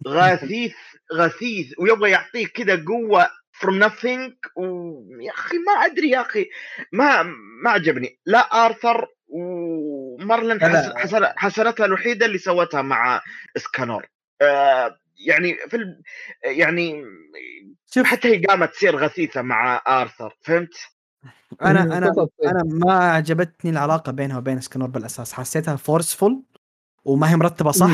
غثيث 0.08 0.74
غثيث 1.14 1.72
ويبغى 1.78 2.10
يعطيك 2.10 2.48
كذا 2.52 2.84
قوة 2.84 3.26
from 3.56 3.82
nothing 3.84 4.32
ويا 4.56 5.32
أخي 5.32 5.56
ما 5.58 5.72
أدري 5.72 6.10
يا 6.10 6.20
أخي 6.20 6.46
ما 6.92 7.22
ما 7.62 7.70
عجبني 7.70 8.18
لا 8.26 8.38
آرثر 8.66 9.06
وميرلين 9.28 10.60
حسن- 10.96 11.32
حسنتها 11.36 11.86
الوحيدة 11.86 12.26
اللي 12.26 12.38
سوتها 12.38 12.82
مع 12.82 13.22
اسكانور 13.56 14.06
آه 14.42 14.96
يعني 15.26 15.56
في 15.68 15.76
ال... 15.76 16.02
يعني 16.44 17.04
شوف 17.94 18.06
حتى 18.06 18.28
هي 18.28 18.44
قامت 18.44 18.70
تصير 18.72 18.96
غثيثة 18.96 19.42
مع 19.42 19.82
آرثر 19.88 20.36
فهمت؟ 20.42 20.74
أنا 21.62 21.82
أنا. 21.82 22.26
أنا 22.44 22.62
ما 22.64 22.94
عجبتني 22.94 23.70
العلاقة 23.70 24.12
بينها 24.12 24.38
وبين 24.38 24.60
سكنور 24.60 24.88
بالأساس 24.88 25.32
حسيتها 25.32 25.76
forceful 25.76 26.42
وما 27.04 27.30
هي 27.30 27.36
مرتبة 27.36 27.70
صح. 27.70 27.86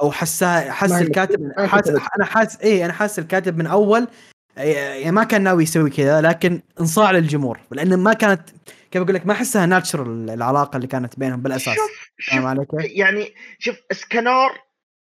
أو 0.00 0.12
حسها 0.12 0.72
حس 0.72 0.92
الكاتب 0.92 1.52
حاس. 1.58 1.88
أنا 1.88 2.24
حاس 2.24 2.60
إيه 2.60 2.84
أنا 2.84 2.92
حاس 2.92 3.18
الكاتب 3.18 3.58
من 3.58 3.66
أول 3.66 4.08
يعني 4.56 5.10
ما 5.10 5.24
كان 5.24 5.42
ناوي 5.42 5.62
يسوي 5.62 5.90
كذا 5.90 6.20
لكن 6.20 6.60
انصاع 6.80 7.10
للجمهور 7.10 7.60
لأن 7.70 7.96
ما 7.98 8.12
كانت 8.12 8.50
كيف 8.90 9.02
أقول 9.02 9.14
لك 9.14 9.26
ما 9.26 9.32
أحسها 9.32 9.66
natural 9.66 10.30
العلاقة 10.30 10.76
اللي 10.76 10.86
كانت 10.86 11.18
بينهم 11.18 11.42
بالأساس 11.42 11.74
شوف 11.74 12.10
شوف 12.18 12.34
فاهم 12.34 12.46
علي 12.46 12.64
كيف؟ 12.64 12.96
يعني 12.96 13.34
شوف 13.58 13.76
اسكانور 13.90 14.50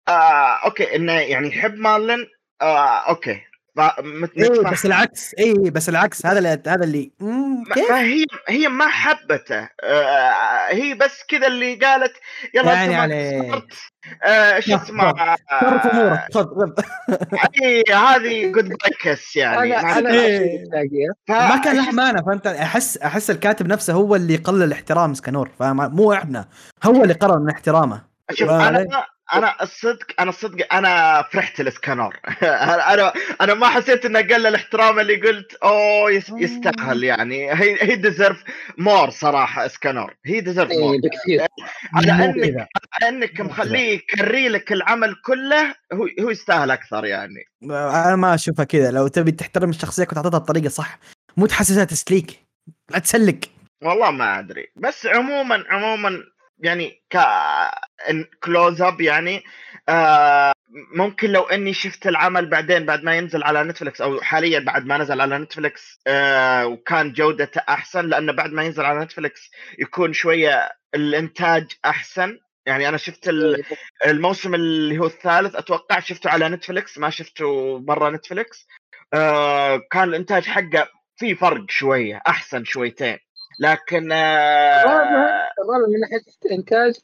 آه 0.09 0.65
okay 0.65 0.97
إنه 0.97 1.13
يعني 1.13 1.49
يحب 1.49 1.75
ميرلين 1.75 2.27
آه 2.63 3.09
okay 3.09 3.41
نتفهم. 4.01 4.71
بس 4.71 4.87
العكس 4.87 5.35
إيه 5.39 5.71
بس 5.71 5.89
العكس 5.89 6.27
هذا 6.27 6.39
اللي 6.39 6.63
هذا 6.67 6.85
اللي 6.85 7.11
ما 7.21 8.01
هي 8.01 8.25
هي 8.49 8.69
ما 8.69 8.89
حبته. 8.89 9.69
آه 9.83 10.33
هي 10.71 10.95
بس 10.95 11.25
كذا 11.29 11.47
اللي 11.47 11.75
قالت 11.75 12.13
يلا 12.55 12.73
يعني 12.73 12.95
عليك. 12.95 13.53
قصرت 13.53 13.73
آه 14.25 14.61
شو 14.61 14.77
اسمه؟ 14.77 15.13
تصرف 15.13 15.87
أمورك 15.87 16.19
آه 16.19 16.27
تفضل 16.31 16.75
إيه، 17.63 17.97
هذه 17.97 18.53
goodbye 18.53 18.91
kiss 19.03 19.37
يعني. 19.37 19.77
إيه. 20.11 21.09
ما 21.29 21.57
كان 21.57 21.77
له 21.77 21.91
معنى 21.93 22.25
فهمت؟ 22.25 22.47
احس 22.47 22.99
أحس 22.99 23.31
الكاتب 23.31 23.67
نفسه 23.67 23.93
هو 23.93 24.17
اللي 24.17 24.35
يقلل 24.35 24.73
احترام 24.73 25.15
سكنور 25.15 25.51
فاهم؟ 25.59 25.97
مو 25.97 26.13
إحنا 26.13 26.49
هو 26.85 27.03
اللي 27.03 27.15
قرر 27.15 27.39
من 27.39 27.51
احترامه. 27.51 28.03
شوف 28.33 28.51
أنا. 28.51 29.07
أنا 29.35 29.63
الصدق 29.63 30.07
أنا 30.21 30.31
الصدق 30.31 30.75
أنا 30.75 31.23
فرحت 31.33 31.61
لاسكانور 31.61 32.17
أنا 32.43 33.13
أنا 33.41 33.55
ما 33.55 33.67
حسيت 33.69 34.05
إنه 34.05 34.21
قلل 34.21 34.55
احترام 34.55 35.01
اللي 35.01 35.17
قلت 35.17 35.55
أوه 35.55 36.11
يس- 36.11 36.33
يستاهل 36.37 37.05
يعني. 37.05 37.53
هي 37.53 37.77
هي 37.83 37.97
deserve 37.97 38.45
more 38.79 39.11
صراحة 39.11 39.67
اسكانور 39.67 40.15
هي 40.27 40.41
deserve 40.41 40.71
more 40.73 40.93
إيه 40.95 41.01
بكثير. 41.01 41.47
على 41.95 42.13
أنك. 42.25 42.69
على 43.03 43.09
أنك 43.09 43.41
مخليه 43.41 43.95
ي 43.95 44.04
carry 44.04 44.49
لك 44.49 44.73
العمل 44.73 45.15
كله 45.25 45.75
هو 45.93 46.09
هو 46.21 46.31
يستاهل 46.31 46.71
أكثر 46.71 47.05
يعني. 47.05 47.45
أنا 47.65 48.17
ما 48.17 48.35
أشوفها 48.35 48.65
كذا. 48.65 48.91
لو 48.91 49.09
تبي 49.09 49.33
تحترم 49.33 49.71
الشخصية 49.71 50.05
كنت 50.05 50.17
أعطيتها 50.19 50.39
الطريقة 50.39 50.69
صح 50.69 50.99
مو 51.37 51.47
تحسسها 51.47 51.85
تسليك. 51.85 52.41
لا 52.91 52.99
تسلك. 52.99 53.49
والله 53.85 54.11
ما 54.11 54.39
أدري. 54.39 54.67
بس 54.77 55.07
عموما 55.07 55.65
عموما 55.69 56.19
يعني 56.59 57.03
ك 57.11 57.19
close 58.45 58.83
up 58.83 59.01
يعني 59.01 59.43
آه 59.89 60.53
ممكن 60.97 61.31
لو 61.31 61.43
إني 61.43 61.73
شفت 61.75 62.07
العمل 62.07 62.51
بعدين 62.51 62.87
بعد 62.87 63.03
ما 63.05 63.17
ينزل 63.17 63.43
على 63.43 63.65
نتفلكس 63.65 64.01
أو 64.01 64.21
حاليا 64.21 64.59
بعد 64.59 64.87
ما 64.87 64.99
نزل 64.99 65.21
على 65.21 65.39
نتفلكس 65.39 66.01
آه 66.07 66.67
وكان 66.67 67.13
جودته 67.13 67.61
أحسن 67.69 68.07
لأنه 68.07 68.33
بعد 68.33 68.51
ما 68.53 68.63
ينزل 68.65 68.85
على 68.85 69.01
نتفلكس 69.05 69.51
يكون 69.79 70.13
شوية 70.13 70.71
الإنتاج 70.95 71.67
أحسن. 71.85 72.39
يعني 72.67 72.89
أنا 72.89 72.97
شفت 72.97 73.29
ال- 73.29 73.65
الموسم 74.07 74.55
اللي 74.55 74.99
هو 74.99 75.07
الثالث 75.07 75.57
أتوقع 75.57 76.01
شفته 76.01 76.31
على 76.31 76.49
نتفلكس 76.49 76.99
ما 76.99 77.11
شفته 77.11 77.79
برا 77.79 78.11
نتفلكس 78.11 78.67
آه 79.15 79.81
كان 79.93 80.03
الإنتاج 80.05 80.45
حقه 80.45 80.89
في 81.17 81.35
فرق 81.35 81.71
شوية 81.71 82.21
أحسن 82.29 82.65
شويتين. 82.65 83.19
لكن 83.59 84.13
آه 84.13 84.83
الرابع 84.83 85.49
الرابع 85.59 85.87
من 85.89 86.01
ناحية 86.01 86.23
الانتاج 86.47 86.95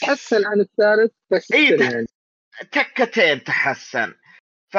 تحسن 0.00 0.46
عن 0.46 0.60
الثالث 0.60 1.12
بس 1.30 1.52
إيه، 1.52 1.82
يعني. 1.82 2.06
تكتين 2.72 3.44
تحسن. 3.44 4.14
ف 4.72 4.78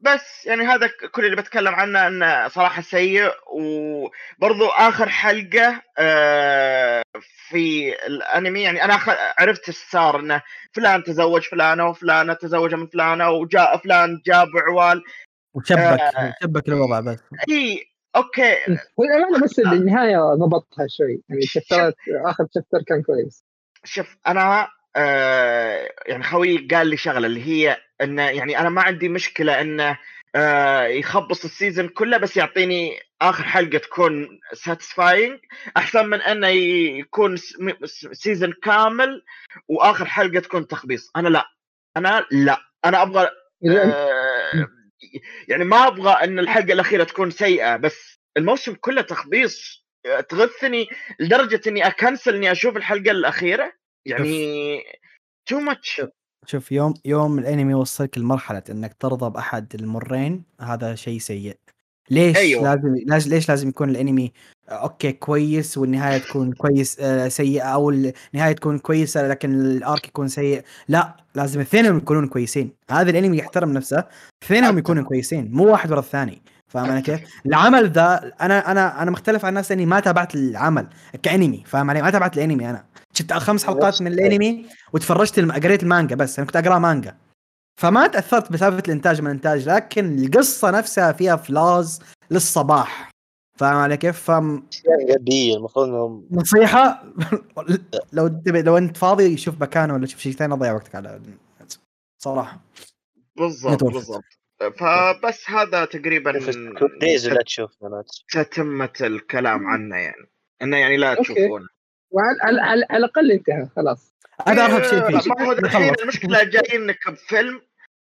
بس 0.00 0.46
يعني 0.46 0.62
هذا 0.62 0.90
كل 1.12 1.24
اللي 1.24 1.36
بتكلم 1.36 1.74
عنه 1.74 2.06
إنه 2.06 2.48
صراحة 2.48 2.82
سيء. 2.82 3.32
وبرضو 3.52 4.66
آخر 4.66 5.08
حلقة 5.08 5.82
آه، 5.98 7.02
في 7.48 7.92
الأنمي 8.06 8.62
يعني 8.62 8.84
أنا 8.84 8.98
أخ- 8.98 9.18
عرفت 9.38 9.68
إيش 9.68 9.76
صار 9.90 10.20
إنه 10.20 10.42
فلان 10.72 11.02
تزوج 11.04 11.42
فلانة 11.42 11.88
وفلانة 11.88 12.32
تزوج 12.34 12.74
من 12.74 12.86
فلانة 12.86 13.30
وجاء 13.30 13.76
فلان 13.78 14.22
جاب 14.26 14.48
عيال 14.56 15.02
وشبك 15.54 15.78
آه. 15.78 16.34
شبك 16.42 16.68
الوضع 16.68 17.00
بس. 17.00 17.18
إي 17.50 17.91
okay. 18.16 18.56
والامانه 18.96 19.44
بس 19.44 19.58
النهايه 19.58 20.34
ضبطها 20.34 20.86
شوي. 20.88 21.22
يعني 21.28 21.42
chapter 21.42 21.94
آخر 22.24 22.46
chapter 22.54 22.82
كان 22.86 23.02
كويس. 23.02 23.44
شوف 23.84 24.16
أنا 24.26 24.68
آه 24.96 25.88
يعني 26.06 26.22
خوي 26.22 26.68
قال 26.70 26.86
لي 26.86 26.96
شغلة 26.96 27.26
اللي 27.26 27.46
هي 27.46 27.76
انه 28.00 28.22
يعني 28.22 28.58
أنا 28.58 28.68
ما 28.68 28.82
عندي 28.82 29.08
مشكلة 29.08 29.60
انه 29.60 29.98
آه 30.34 30.82
يخبص 30.82 31.44
ال 31.44 31.50
season 31.50 31.88
كله 31.88 32.18
بس 32.18 32.36
يعطيني 32.36 32.98
آخر 33.22 33.44
حلقة 33.44 33.78
تكون 33.78 34.40
satisfying 34.52 35.38
أحسن 35.76 36.06
من 36.06 36.20
إنه 36.20 36.48
يكون 36.48 37.36
season 38.12 38.52
كامل 38.62 39.22
وآخر 39.68 40.04
حلقة 40.04 40.40
تكون 40.40 40.66
تخبيص. 40.66 41.10
أنا 41.16 41.28
لا. 41.28 41.44
أنا 41.96 42.26
لا. 42.30 42.58
أنا 42.84 43.02
أبغى 43.02 43.28
آه 43.70 44.68
يعني 45.48 45.64
ما 45.64 45.86
أبغى 45.86 46.12
إن 46.12 46.38
الحلقة 46.38 46.72
الأخيرة 46.72 47.04
تكون 47.04 47.30
سيئة 47.30 47.76
بس 47.76 48.20
الموسم 48.36 48.74
كله 48.74 49.02
تخبيص 49.02 49.86
آه، 50.06 50.20
تغثني 50.20 50.88
لدرجة 51.20 51.60
إني 51.66 51.86
أ 51.86 51.93
cancel 51.93 52.34
إني 52.34 52.52
أشوف 52.52 52.76
الحلقة 52.76 53.10
الأخيرة. 53.10 53.72
يعني 54.06 54.82
too 55.46 55.60
much 55.60 56.02
شوف 56.46 56.72
يوم 56.72 56.94
يوم 57.04 57.38
الأنمي 57.38 57.72
يوصلك 57.72 58.18
لمرحلة 58.18 58.62
إنك 58.70 58.94
ترضى 58.94 59.30
بأحد 59.30 59.74
الأمرين 59.74 60.44
هذا 60.60 60.94
شيء 60.94 61.18
سيء. 61.18 61.58
ليش 62.10 62.36
أيوة. 62.36 62.62
لازم 62.62 62.94
لاز- 63.06 63.28
ليش 63.28 63.48
لازم 63.48 63.68
يكون 63.68 63.90
الأنمي 63.90 64.32
okay 64.68 65.12
كويس 65.12 65.78
والنهاية 65.78 66.18
تكون 66.18 66.52
كويس 66.52 66.96
آه، 67.00 67.28
سيئة 67.28 67.62
أو 67.62 67.90
النهاية 67.90 68.52
تكون 68.52 68.78
كويسة 68.78 69.28
لكن 69.28 69.54
ال 69.60 69.72
arc 69.72 70.08
يكون 70.08 70.28
سيء 70.28 70.62
لا 70.88 71.16
لازم 71.34 71.60
الاثنين 71.60 71.96
يكونون 71.96 72.26
كويسين 72.28 72.70
هذا 72.90 73.10
الأنمي 73.10 73.38
يحترم 73.38 73.72
نفسه 73.72 74.04
اثنينهم. 74.44 74.78
يكونوا 74.78 75.04
كويسين 75.04 75.50
مو 75.52 75.64
واحد 75.72 75.90
ورا 75.90 76.00
الثاني 76.00 76.42
فاهم 76.68 76.90
علي 76.90 77.02
كيف؟ 77.02 77.20
العمل 77.46 77.90
ذا 77.90 78.32
أنا 78.40 78.70
أنا 78.72 79.02
أنا 79.02 79.10
مختلف 79.10 79.44
عن 79.44 79.48
الناس 79.48 79.72
إني 79.72 79.86
ما 79.86 80.00
تابعت 80.00 80.34
العمل 80.34 80.86
كأنمي 81.22 81.62
فاهم 81.66 81.90
علي؟ 81.90 82.02
ما 82.02 82.10
تابعت 82.10 82.36
الأنمي 82.38 82.70
أنا 82.70 82.84
شفت 83.12 83.32
خمس 83.32 83.64
حلقات 83.64 84.02
من 84.02 84.12
الأنمي 84.12 84.66
وتفرجت. 84.92 85.40
قريت 85.40 85.82
المانجا 85.82 86.16
بس 86.16 86.38
أنا 86.38 86.46
كنت 86.46 86.56
أقرأ 86.56 86.78
مانجا 86.78 87.14
فما 87.80 88.06
تأثرت 88.06 88.52
بسالفه 88.52 88.82
الإنتاج 88.86 89.20
من 89.20 89.26
الإنتاج 89.26 89.68
لكن 89.68 90.24
القصة 90.24 90.70
نفسها 90.70 91.12
فيها 91.12 91.36
فلاز 91.36 92.00
للصباح. 92.30 93.12
فاهم 93.58 93.76
علي 93.76 93.96
كيف؟ 93.96 94.22
فم... 94.22 94.62
غبية 95.10 95.56
المفروض 95.56 95.88
انهم 95.88 96.28
نصيحة؟ 96.30 97.04
لو 98.12 98.28
تبي 98.28 98.62
لو 98.62 98.78
أنت 98.78 98.96
فاضي 98.96 99.36
شوف 99.36 99.60
مكانه 99.60 99.94
ولا 99.94 100.06
شوف 100.06 100.20
شيء 100.20 100.32
ثاني 100.32 100.50
لا 100.50 100.56
تضيع 100.56 100.72
وقتك 100.72 100.94
على 100.94 101.20
صراحة. 102.22 102.60
بالضبط. 103.36 103.84
بالضبط. 103.84 104.24
فبس 104.60 105.50
هذا 105.50 105.84
تقريبا 105.84 106.32
دايز 107.00 107.28
لا 107.28 107.42
تشوف 107.42 107.70
تتمة 108.32 108.92
الكلام 109.00 109.66
عنه 109.66 109.96
يعني. 109.96 110.26
إنه 110.62 110.76
يعني 110.76 110.96
لا. 110.96 111.14
تشوفونه. 111.14 111.68
وعلى 112.10 112.38
على, 112.42 112.60
على, 112.60 112.86
على 112.90 113.04
الأقل 113.04 113.32
انتهى 113.32 113.68
خلاص. 113.76 114.14
هذا 114.48 114.64
أرهب 114.64 114.82
شيء 114.82 115.20
فيه. 115.20 115.52
الحين. 115.52 115.94
المشكلة 116.02 116.42
جايين 116.42 116.86
نكب 116.86 117.14
فيلم 117.14 117.62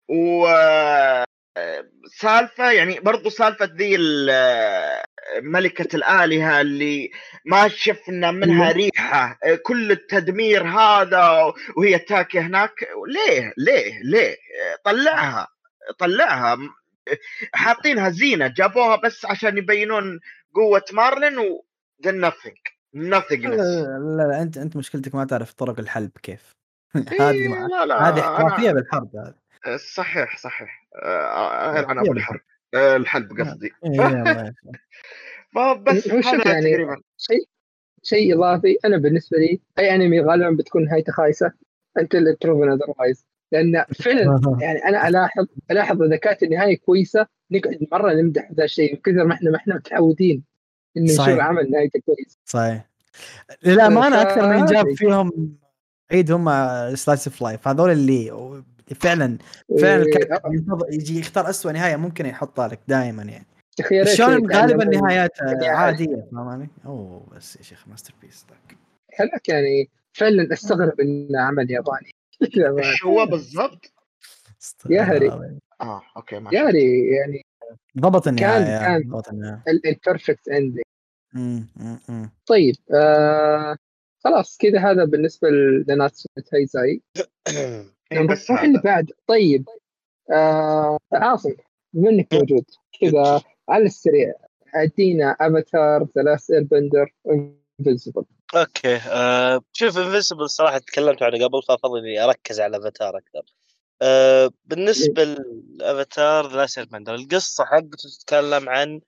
و 0.09 0.47
سالفة 2.19 2.71
يعني 2.71 2.99
برضو 2.99 3.29
سالفة 3.29 3.65
ذي 3.65 3.97
ملكة 5.41 5.95
الآلهة 5.95 6.61
اللي 6.61 7.11
ما 7.45 7.67
شفنا 7.67 8.31
منها 8.31 8.71
ريحة. 8.71 9.39
كل 9.63 9.91
التدمير 9.91 10.63
هذا 10.63 11.53
وهي 11.77 11.99
تاكي 11.99 12.39
هناك. 12.39 12.87
ليه؟ 13.07 13.53
ليه؟ 13.57 13.99
ليه؟ 14.03 14.37
طلعها. 14.85 15.47
طلعها. 15.99 16.57
حاطينها 17.53 18.09
زينة. 18.09 18.47
جابوها 18.47 18.95
بس 18.95 19.25
عشان 19.25 19.57
يبينون 19.57 20.19
قوة 20.55 20.85
مارلين 20.91 21.37
و 21.37 21.65
nothing. 22.05 22.72
Nothing 22.95 23.45
لا, 23.45 23.55
لا 24.17 24.23
لا 24.27 24.41
أنت 24.41 24.57
أنت 24.57 24.77
مشكلتك 24.77 25.15
ما 25.15 25.25
تعرف 25.25 25.53
طرق 25.53 25.79
الحلب 25.79 26.11
كيف. 26.23 26.55
هذه 26.95 27.31
إيه 27.31 27.67
لا 27.67 27.85
لا 27.85 28.09
هذه 28.09 28.19
احترافية 28.19 28.71
بالحلب 28.71 29.15
هذه. 29.15 29.77
صحيح 29.77 30.37
صحيح. 30.37 30.87
أنا 30.95 32.01
ابو 32.01 32.11
الحرب 32.11 32.39
الحلب 32.73 33.41
قصدي. 33.41 33.71
إيه، 33.85 34.53
بس 35.83 36.07
هذا 36.07 36.51
يعني 36.51 37.01
شيء 37.17 37.47
شيء 38.03 38.35
إضافي. 38.35 38.77
أنا 38.85 38.97
بالنسبة 38.97 39.37
لي 39.37 39.61
أي 39.79 39.95
أنمي 39.95 40.21
غالبا 40.21 40.49
بتكون 40.49 40.85
نهايته 40.85 41.13
خايسه 41.13 41.51
until 41.97 42.35
proven 42.35 42.71
otherwise 42.71 43.25
لأن 43.51 43.85
فعلا 43.93 44.41
يعني 44.61 44.79
أنا 44.79 45.07
ألاحظ 45.07 45.45
ألاحظ 45.71 46.01
إذا 46.01 46.15
كانت 46.15 46.43
النهاية 46.43 46.77
كويسة 46.77 47.27
نقعد 47.51 47.87
مرة 47.91 48.13
نمدح 48.13 48.51
ذا 48.51 48.63
الشيء. 48.63 48.95
كثر 48.95 49.25
ما 49.25 49.33
إحنا 49.33 49.51
ما 49.51 49.57
إحنا 49.57 49.75
متعودين. 49.75 50.43
إنه 50.97 51.13
نشوف 51.13 51.27
عمل 51.29 51.71
نهايته 51.71 51.99
كويس. 52.05 52.39
صحيح. 52.45 52.89
للأمانة 53.63 54.21
أكثر 54.21 54.47
من 54.47 54.65
جاب 54.65 54.93
فيهم 54.95 55.57
عيد 56.11 56.31
هم 56.31 56.45
slice 56.95 57.27
of 57.27 57.41
life 57.41 57.67
هذول 57.67 57.91
اللي 57.91 58.31
فعلا 59.01 59.37
فعلا 59.81 60.05
إيه، 60.05 60.41
يجي 60.89 61.19
يختار 61.19 61.49
اسوء 61.49 61.71
نهاية 61.71 61.95
ممكن 61.95 62.25
يحطها 62.25 62.67
لك 62.67 62.79
دائما 62.87 63.23
يعني. 63.23 63.45
شلون 64.15 64.53
غالبا 64.55 64.85
نهايات 64.85 65.31
عادية 65.63 66.27
فاهمني؟ 66.31 66.69
أوه 66.85 67.27
بس 67.35 67.55
يا 67.55 67.61
شيخ 67.61 67.87
masterpiece 67.87 68.45
ذاك. 68.49 68.77
خلاك 69.17 69.49
يعني 69.49 69.89
فعلا 70.13 70.53
أستغرب 70.53 70.99
إنه 70.99 71.41
عمل 71.41 71.71
ياباني. 71.71 72.11
إيش 72.79 73.03
هو 73.05 73.25
بالضبط؟ 73.25 73.93
يا 74.89 75.01
هري. 75.01 75.29
آه 75.81 76.01
أوكي 76.17 76.39
ماشي. 76.39 76.55
يا 76.55 76.69
هري 76.69 77.07
يعني 77.07 77.45
ضبط 77.99 78.27
النهاية 78.27 78.63
كان 78.63 79.01
كان 79.01 79.09
ضبط 79.09 79.29
النهاية. 79.29 79.63
ال 79.67 79.77
perfect 79.77 80.47
ending 80.47 80.83
طيب 82.45 82.75
آه 82.93 83.77
خلاص 84.23 84.57
كذا 84.57 84.79
هذا 84.79 85.05
بالنسبة 85.05 85.49
لناتسو 85.87 86.29
هايزاي 86.53 87.01
بس 88.29 88.51
اللي 88.51 88.81
بعد 88.83 89.11
طيب 89.27 89.69
آه 90.31 90.97
عاصم 91.13 91.53
بما 91.93 92.09
انك 92.09 92.33
موجود؟ 92.33 92.65
كذا 93.01 93.41
على 93.69 93.85
السريع. 93.85 94.33
أدينا 94.75 95.35
Avatar 95.39 96.07
The 96.17 96.21
Last 96.21 96.51
Airbender 96.51 97.13
Invincible 97.79 98.23
okay 98.55 98.95
آه 98.95 99.61
شوف 99.73 99.97
Invincible 99.97 100.49
صراحة 100.49 100.77
تكلمت 100.77 101.23
عنه 101.23 101.45
قبل 101.45 101.63
فأفضل 101.67 101.99
إني 101.99 102.23
أركز 102.23 102.59
على 102.59 102.77
أفاتار 102.77 103.17
أكثر. 103.17 103.43
آه 104.03 104.51
بالنسبة 104.65 105.23
إيه. 105.23 105.37
لافاتار 105.79 106.65
ذا 106.65 106.83
بندر 106.83 107.15
القصة 107.15 107.65
حقته 107.65 108.09
تتكلم 108.19 108.69
عن 108.69 109.01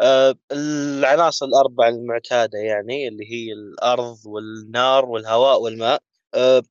آه 0.00 0.34
العناصر 0.52 1.46
الاربع 1.46 1.88
المعتادة 1.88 2.58
يعني 2.58 3.08
اللي 3.08 3.24
هي 3.32 3.52
الأرض 3.52 4.16
والنار 4.26 5.04
والهواء 5.04 5.60
والماء. 5.60 6.02
آه، 6.34 6.62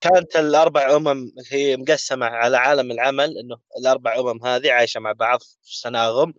كانت 0.00 0.36
الأربع 0.36 0.96
أمم 0.96 1.32
هي 1.50 1.76
مقسمة 1.76 2.26
على 2.26 2.56
عالم 2.56 2.90
العمل 2.90 3.38
إنه 3.38 3.56
الأربع 3.78 4.18
أمم 4.20 4.44
هذه 4.46 4.72
عايشة 4.72 5.00
مع 5.00 5.12
بعض 5.12 5.40
في 5.40 5.78
سناغم 5.78 6.34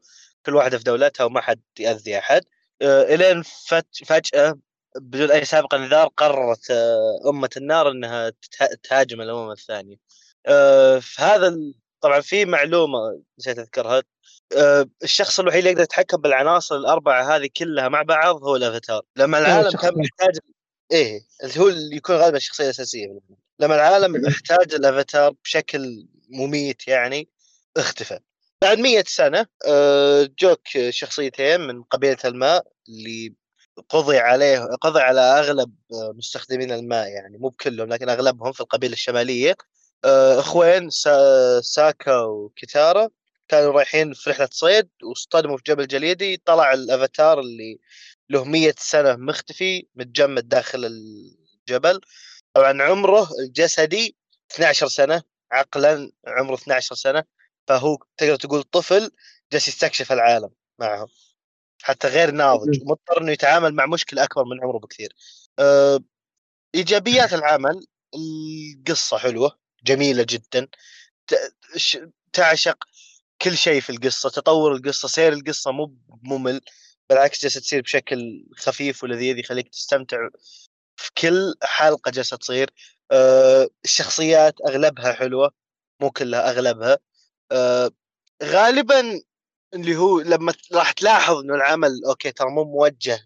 كل 0.46 0.56
واحدة 0.56 0.78
في 0.78 0.84
دولتها 0.84 1.24
وما 1.24 1.42
حد 1.42 1.62
يأذي 1.80 2.18
أحد. 2.18 2.44
إلين 2.82 3.44
فجأة 4.06 4.60
بدون 4.96 5.32
أي 5.32 5.46
سابق 5.46 5.74
انذار 5.76 6.08
قررت 6.08 6.72
أمة 7.30 7.50
النار 7.58 7.92
إنها 7.92 8.32
تهاجم 8.84 9.22
الأمم 9.22 9.52
الثانية. 9.52 9.96
فهذا 11.02 11.58
طبعا 12.02 12.22
في 12.22 12.46
معلومة 12.46 13.22
نسيت 13.40 13.60
أذكرها. 13.60 14.04
الشخص 15.04 15.40
الوحيد 15.40 15.58
اللي 15.58 15.70
يقدر 15.70 15.84
يتحكم 15.84 16.18
بالعناصر 16.18 16.76
الأربعة 16.76 17.36
هذه 17.36 17.50
كلها 17.58 17.90
مع 17.90 18.02
بعض 18.02 18.44
هو 18.44 18.56
الأفاتار. 18.56 19.02
لما 19.16 19.38
العالم 19.40 19.72
كان 19.72 19.94
محتاج 19.98 20.38
إيه 20.92 21.22
اللي 21.44 21.60
هو 21.60 21.68
اللي 21.70 21.96
يكون 21.96 22.16
غالبا 22.16 22.38
الشخصيه 22.38 22.64
الاساسيه 22.64 23.08
لما 23.60 23.76
العالم 23.76 24.26
احتاج 24.26 24.74
الأفاتار 24.74 25.34
بشكل 25.44 26.08
مميت 26.30 26.88
يعني 26.88 27.30
اختفى. 27.78 28.20
بعد 28.62 28.80
مية 28.80 29.04
سنة 29.08 29.46
آه، 29.68 30.30
جوك 30.40 30.68
شخصيتين 30.90 31.62
من 31.62 31.84
قبيلة 31.84 32.18
الماء 32.26 32.68
اللي 32.90 33.34
قضي 33.90 34.18
عليه 34.18 34.60
قضي 34.60 35.02
على 35.02 35.22
أغلب 35.22 35.74
آه، 35.94 36.14
مستخدمين 36.16 36.72
الماء 36.72 37.08
يعني 37.08 37.38
مو 37.38 37.50
بكلهم 37.50 37.90
لكن 37.90 38.10
أغلبهم 38.10 38.52
في 38.52 38.62
القبيلة 38.62 38.94
الشمالية. 38.94 39.56
آه، 40.06 40.40
اخوين 40.40 40.90
ساكا 41.62 42.18
وكيتارا 42.22 43.10
كانوا 43.48 43.72
رايحين 43.72 44.14
في 44.14 44.30
رحلة 44.30 44.50
صيد 44.52 44.90
واصطدموا 45.04 45.58
في 45.58 45.64
جبل 45.68 45.88
جليدي. 45.88 46.38
طلع 46.46 46.74
الأفاتار 46.74 47.40
اللي 47.40 47.80
له 48.30 48.44
100 48.44 48.74
سنة 48.78 49.16
مختفي 49.16 49.88
متجمد 49.96 50.50
داخل 50.50 50.86
الجبل. 50.86 52.02
طبعا 52.54 52.84
عمره 52.84 53.28
الجسدي 53.40 54.16
12 54.52 54.88
سنة 54.88 55.24
عقلا 55.52 56.12
عمره 56.28 56.56
12 56.56 56.96
سنة. 56.96 57.24
فهو 57.68 57.98
تقدر 58.18 58.36
تقول 58.36 58.64
طفل 58.64 59.12
جالس 59.54 59.68
يستكشف 59.68 60.12
العالم 60.12 60.50
معهم. 60.80 61.08
حتى 61.84 62.08
غير 62.08 62.32
ناضج 62.32 62.82
ومضطر 62.82 63.22
إنه 63.22 63.32
يتعامل 63.32 63.74
مع 63.76 63.86
مشكلة 63.86 64.24
أكبر 64.24 64.44
من 64.46 64.64
عمره 64.64 64.80
بكثير. 64.80 65.16
أه 65.60 66.00
إيجابيات 66.76 67.34
العمل 67.34 67.86
القصة 68.16 69.18
حلوة. 69.18 69.61
جميلة 69.84 70.26
جدا. 70.30 70.68
تعشق 72.34 72.78
كل 73.42 73.58
شيء 73.58 73.82
في 73.82 73.90
القصة 73.90 74.30
تطور 74.30 74.76
القصة 74.76 75.08
سير 75.08 75.34
القصة 75.34 75.72
مو 75.72 75.96
ممل 76.24 76.62
بالعكس 77.10 77.42
جالسة 77.42 77.60
تصير 77.62 77.82
بشكل 77.82 78.46
خفيف 78.58 79.04
ولذيذ 79.04 79.38
يخليك 79.38 79.70
تستمتع 79.70 80.18
في 80.96 81.12
كل 81.18 81.54
حلقة 81.64 82.12
جالسة 82.12 82.38
تصير. 82.38 82.70
أه 83.12 83.70
الشخصيات 83.86 84.56
أغلبها 84.68 85.14
حلوة 85.14 85.52
مو 86.02 86.12
كلها 86.12 86.50
أغلبها. 86.52 86.98
أه 87.52 87.92
غالبا 88.44 89.22
اللي 89.74 89.96
هو 89.96 90.20
لما 90.22 90.54
راح 90.74 90.92
تلاحظ 90.92 91.36
إنه 91.38 91.56
العمل 91.56 92.02
okay 92.06 92.32
ترى 92.32 92.50
مو 92.50 92.64
موجه 92.64 93.20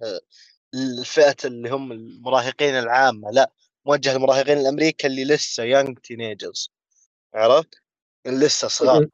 للفئة 0.74 1.36
اللي 1.46 1.70
هم 1.70 1.92
المراهقين 1.92 2.80
العامة 2.80 3.32
لا. 3.32 3.52
موجه 3.86 4.14
للمراهقين 4.14 4.58
الأمريكا 4.58 5.08
اللي 5.08 5.26
لسه 5.26 5.64
young 5.64 6.00
teenagers 6.00 6.72
عرفت؟ 7.34 7.76
لسه 8.28 8.68
صغار. 8.68 9.08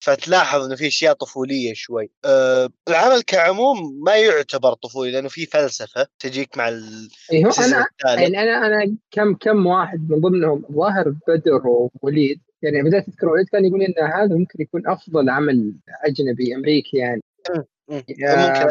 فتلاحظ 0.00 0.64
إنه 0.64 0.76
في 0.76 0.86
أشياء 0.86 1.14
طفولية 1.14 1.74
شوي. 1.74 2.10
أه 2.24 2.70
العمل 2.88 3.22
كعموم 3.22 4.04
ما 4.04 4.16
يعتبر 4.16 4.74
طفولي 4.74 5.10
لأنه 5.10 5.28
في 5.28 5.46
فلسفة 5.46 6.06
تجيك 6.18 6.58
مع 6.58 6.68
أيوه 7.32 7.54
أنا 7.58 7.86
يعني 8.04 8.42
أنا 8.42 8.66
أنا 8.66 8.96
كم 9.10 9.34
كم 9.34 9.66
واحد 9.66 10.10
من 10.10 10.20
ضمنهم 10.20 10.64
ظاهر 10.72 11.14
بدر 11.28 11.66
ووليد. 11.66 12.40
يعني 12.62 12.82
بدأت 12.82 13.08
أذكر 13.08 13.28
وليد 13.28 13.46
كان 13.48 13.64
يقول 13.64 13.82
إن 13.82 14.04
هذا 14.04 14.34
ممكن 14.36 14.62
يكون 14.62 14.88
أفضل 14.88 15.30
عمل 15.30 15.72
أجنبي 16.04 16.54
أمريكي 16.54 16.96
يعني. 16.96 17.22
ممكن 17.88 18.16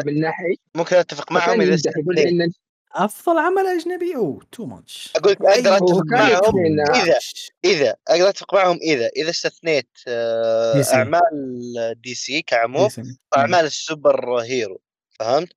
من 0.06 0.20
ناحية 0.20 0.54
ممكن 0.74 0.96
أتفق 0.96 1.32
معهم 1.32 1.60
إذا 1.60 1.92
يقول 1.96 2.18
إن 2.18 2.52
أفضل 2.92 3.38
عمل 3.38 3.66
أجنبي؟ 3.66 4.16
أو 4.16 4.42
too 4.52 4.66
much 4.66 5.12
أقول 5.16 5.32
لك 5.32 5.42
أقدر 5.42 5.76
أتفق 5.76 6.04
معهم 6.06 6.80
إذا 6.94 7.18
إذا 7.64 7.96
أقدر 8.08 8.28
أتفق 8.28 8.54
معهم 8.54 8.78
إذا 8.82 9.10
إذا 9.16 9.30
استثنيت 9.30 9.90
آه، 10.08 10.84
أعمال 10.94 11.94
DC 12.04 12.42
كعموم 12.42 12.88
واعمال 13.32 13.64
ال 13.64 14.36
superhero 14.40 14.80
فهمت؟ 15.18 15.48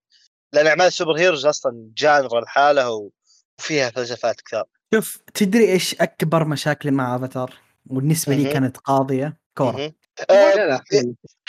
لأن 0.54 0.68
أعمال 0.68 0.88
ال 0.88 1.20
superheroes 1.20 1.46
أصلا 1.46 1.90
genre 1.98 2.40
لحاله 2.42 3.12
وفيها 3.60 3.90
فلسفات 3.90 4.42
كثار. 4.42 4.66
شوف 4.94 5.22
تدري 5.34 5.72
إيش 5.72 5.96
أكبر 6.02 6.46
مشاكلي 6.46 6.92
مع 6.92 7.16
أفاتار؟ 7.16 7.54
بالنسبة 7.90 8.36
لي 8.36 8.54
كانت 8.54 8.78
قاضية 8.78 9.38
كورة. 9.58 9.94
هذه 10.30 10.82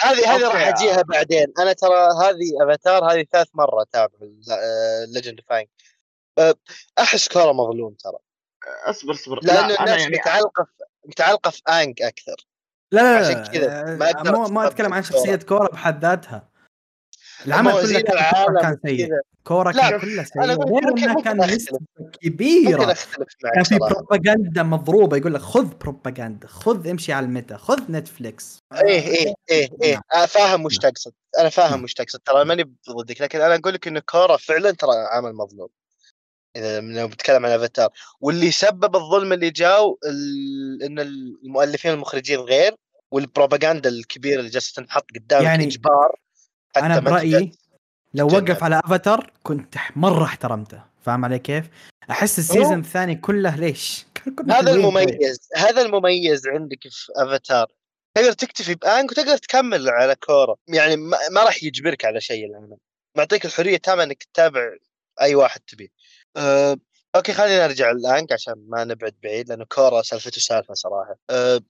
هذه 0.01 0.47
راح 0.49 0.66
أجيها 0.69 1.03
بعدين. 1.03 1.53
أنا 1.59 1.73
ترى 1.73 2.09
هذه 2.23 2.65
أفاتار 2.65 3.12
هذه 3.12 3.24
ثالث 3.32 3.49
مرة 3.55 3.82
أتابع 3.82 4.15
Legend 5.09 5.40
of 5.48 5.55
Aang 5.55 5.69
أحس 6.99 7.28
كوره 7.28 7.53
مظلوم 7.53 7.94
ترى. 7.94 8.19
أصبر 8.85 9.12
أصبر. 9.12 9.40
لأنه 9.43 9.69
لا 9.69 9.81
الناس 9.81 10.01
يعني 10.01 10.16
متعلقة 10.16 10.65
في 10.65 10.85
متعلقة 11.05 11.51
في 11.51 11.62
آنج 11.69 12.02
أكثر. 12.03 12.47
لا 12.93 13.01
لا 13.01 13.27
عشان 13.27 13.44
كذا 13.44 13.97
ما 14.32 14.49
ما 14.49 14.66
أتكلم 14.66 14.94
عن 14.94 15.03
شخصية 15.03 15.36
كوره 15.36 15.69
بحد 15.69 16.05
ذاتها. 16.05 16.52
العمل 17.47 17.73
كله 17.73 18.01
كان- 18.01 18.60
كان 18.62 18.78
سيء. 18.86 19.09
لا، 19.73 19.73
كان 19.90 20.01
كله 20.01 20.24
سيء. 20.24 20.43
غير 20.43 20.89
إنه 20.89 21.23
كان 21.23 21.40
أختلف 22.90 23.35
معك. 23.44 23.55
كان 23.55 23.64
في 23.64 23.78
بروباغندا 23.78 24.62
مضروبة 24.62 25.16
يقول 25.16 25.35
لك 25.35 25.40
خذ 25.40 25.64
بروباغندا 25.81 26.47
خذ 26.47 26.89
امشي 26.89 27.12
على 27.12 27.27
الميتا 27.27 27.56
خذ 27.56 27.81
نتفليكس. 27.93 28.59
إيه 28.85 29.06
إيه 29.06 29.35
إيه 29.51 29.69
إيه. 29.82 30.01
أنا 30.14 30.27
فاهم 30.27 30.64
وش 30.64 30.78
تقصد. 30.78 31.12
أنا 31.39 31.48
فاهم 31.48 31.85
وش 31.85 31.94
تقصد. 31.94 32.19
ترى 32.24 32.44
ماني 32.44 32.73
ضدك 32.90 33.20
لكن 33.20 33.40
أنا 33.40 33.55
أقول 33.55 33.74
لك 33.74 33.89
إن 33.89 33.98
كورا 33.98 34.36
فعلا 34.36 34.70
ترى 34.70 34.90
عمل 35.12 35.35
مظلوم. 35.35 35.69
إذا 36.56 36.81
لو 36.81 37.09
بتكلم 37.09 37.47
عن 37.47 37.52
أفاتار. 37.52 37.89
واللي 38.20 38.51
سبب 38.51 38.97
الظلم 38.97 39.32
اللي 39.32 39.51
جاه 39.51 39.98
ال... 40.06 40.82
إن 40.82 40.98
المؤلفين 40.98 41.93
المخرجين 41.93 42.39
غير 42.39 42.74
والبروباغندا 43.10 43.89
الكبيره 43.89 44.39
اللي 44.40 44.51
جالسه 44.51 44.82
تنحط 44.82 45.06
قدامك 45.14 45.44
يعني 45.44 45.64
إجبار. 45.64 46.16
أنا 46.77 47.01
برأيي 47.01 47.53
لو. 48.15 48.27
وقف 48.27 48.65
على 48.65 48.81
أفاتار 48.85 49.32
كنت 49.43 49.74
مرة 49.97 50.24
احترمته 50.24 50.82
فاهم 51.03 51.24
علي 51.24 51.39
كيف؟ 51.39 51.65
أحس 52.11 52.39
ال 52.39 52.44
season 52.44 52.78
الثاني 52.78 53.15
كله 53.15 53.57
ليش؟ 53.57 54.07
هذا. 54.51 54.73
المميز 54.73 55.49
هذا 55.57 55.82
المميز 55.82 56.49
عندك 56.49 56.78
في 56.82 57.12
أفاتار 57.16 57.66
تقدر 58.15 58.32
تكتفي 58.32 58.74
بآنج 58.74 59.10
وتقدر 59.11 59.36
تكمل 59.36 59.89
على 59.89 60.15
كورا 60.15 60.57
يعني 60.69 60.97
ما, 60.97 61.19
ما 61.31 61.44
راح 61.44 61.62
يجبرك 61.62 62.05
على 62.05 62.20
شيء 62.20 62.47
العمل 62.47 62.77
معطيك 63.16 63.47
الحرية 63.47 63.77
تامة 63.77 64.03
إنك 64.03 64.23
تتابع 64.23 64.77
أي 65.20 65.35
واحد 65.35 65.61
تبيه 65.61 65.89
أه 66.36 66.77
okay 67.16 67.32
خلينا 67.32 67.66
نرجع 67.66 67.90
لآنج 67.90 68.32
عشان 68.32 68.55
ما 68.69 68.85
نبعد 68.85 69.15
بعيد 69.23 69.49
لأنه 69.49 69.65
كورا 69.65 70.03
سالفته 70.03 70.40
سالفة 70.40 70.74
صراحة 70.74 71.16
أه 71.31 71.61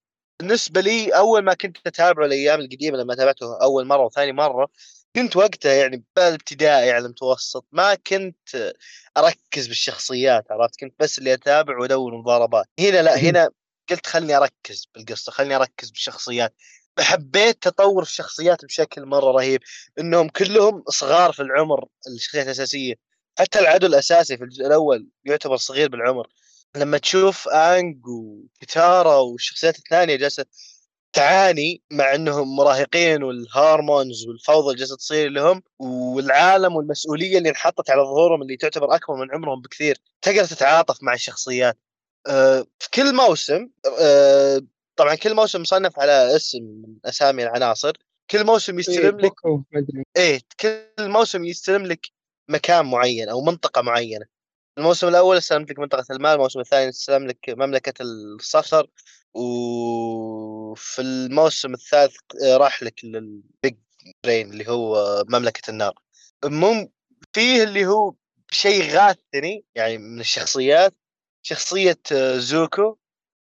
بالنسبة 0.43 0.81
لي 0.81 1.11
أول 1.11 1.43
ما 1.43 1.55
كنت 1.55 1.77
أتابعه 1.87 2.27
الأيام 2.27 2.61
القديمة 2.61 2.99
لما 2.99 3.15
تابعته 3.15 3.63
أول 3.63 3.87
مرة 3.87 4.05
وثاني 4.05 4.33
مرة 4.33 4.69
كنت 5.17 5.37
وقتها 5.37 5.73
يعني 5.73 6.05
بالابتدائي 6.17 6.91
على 6.91 7.05
المتوسط 7.07 7.67
ما 7.73 7.95
كنت 7.95 8.73
أركز 9.17 9.67
بالشخصيات 9.67 10.51
عرفت؟ 10.51 10.81
كنت 10.81 10.95
بس 10.99 11.19
اللي 11.19 11.35
اتابع 11.35 11.79
وادور 11.79 12.17
مضاربات 12.17 12.67
هنا 12.79 13.03
لا. 13.03 13.19
هنا 13.19 13.51
قلت 13.91 14.07
خلني 14.07 14.37
أركز 14.37 14.89
بالقصة 14.95 15.33
خلني 15.33 15.57
أركز 15.57 15.91
بالشخصيات. 15.91 16.55
حبيت 17.01 17.63
تطور 17.63 18.03
الشخصيات 18.03 18.65
بشكل 18.65 19.07
مرة 19.07 19.31
رهيب 19.31 19.61
إنهم 19.99 20.29
كلهم 20.29 20.85
صغار 20.89 21.33
في 21.33 21.43
العمر 21.43 21.85
الشخصيات 22.07 22.47
الأساسية. 22.47 22.95
حتى 23.39 23.59
العدو 23.59 23.87
الأساسي 23.87 24.37
في 24.37 24.45
الجزء 24.45 24.67
الأول 24.67 25.09
يعتبر 25.25 25.57
صغير 25.57 25.89
بالعمر. 25.89 26.27
لما 26.77 26.99
تشوف 26.99 27.49
أنج 27.49 28.07
وكتارا 28.07 29.17
والشخصيات 29.17 29.79
الثانية 29.79 30.17
جالسة 30.17 30.45
تعاني 31.13 31.83
مع 31.91 32.15
إنهم 32.15 32.57
مراهقين 32.57 33.23
والهارمونز 33.23 34.27
والفوضى 34.29 34.67
اللي 34.67 34.79
جالسة 34.79 34.97
تصير 34.97 35.31
لهم 35.31 35.63
والعالم 35.79 36.77
والمسؤولية 36.77 37.39
اللي 37.39 37.49
انحطت 37.49 37.91
على 37.91 38.03
ظهورهم 38.03 38.43
اللي 38.43 38.57
تعتبر 38.57 38.95
اكبر 38.95 39.17
من 39.17 39.35
عمرهم 39.35 39.61
بكثير 39.61 39.99
تقدر 40.23 40.45
تتعاطف 40.45 41.03
مع 41.03 41.15
الشخصيات. 41.15 41.79
آه، 42.27 42.67
في 42.79 42.91
كل 42.95 43.15
موسم 43.15 43.69
آه، 44.01 44.61
طبعا 44.97 45.15
كل 45.15 45.35
موسم 45.35 45.61
مصنف 45.61 45.99
على 45.99 46.37
اسم 46.37 46.63
من 46.63 46.97
أسامي 47.05 47.43
العناصر 47.43 47.93
كل 48.31 48.45
موسم 48.45 48.79
يستلم 48.79 49.21
لك 49.21 49.33
إيه 50.17 50.41
كل 50.61 51.09
موسم 51.09 51.45
يستلم 51.45 51.87
لك 51.87 52.07
مكان 52.49 52.87
معين 52.87 53.29
أو 53.29 53.41
منطقة 53.41 53.83
معينة. 53.83 54.32
الموسم 54.79 55.09
الأول 55.09 55.37
استلم 55.37 55.63
لك 55.63 55.79
منطقة 55.79 56.05
المال 56.11 56.31
الموسم 56.31 56.61
الثاني 56.61 56.89
استلم 56.89 57.27
لك 57.27 57.39
مملكة 57.49 58.03
الصخر 58.03 58.87
وفي 59.35 61.03
الموسم 61.03 61.75
الثالث 61.75 62.17
راح 62.45 62.83
لك 62.83 63.05
للبيج 63.05 63.77
برين 64.25 64.51
اللي 64.51 64.69
هو 64.69 65.25
مملكة 65.29 65.71
النار. 65.71 65.95
مم 66.45 66.89
فيه 67.33 67.63
اللي 67.63 67.87
هو 67.87 68.15
شيء 68.51 68.91
غاثني 68.91 69.65
يعني 69.75 69.99
من 69.99 70.21
الشخصيات 70.21 70.95
شخصية 71.43 72.01
زوكو. 72.37 72.97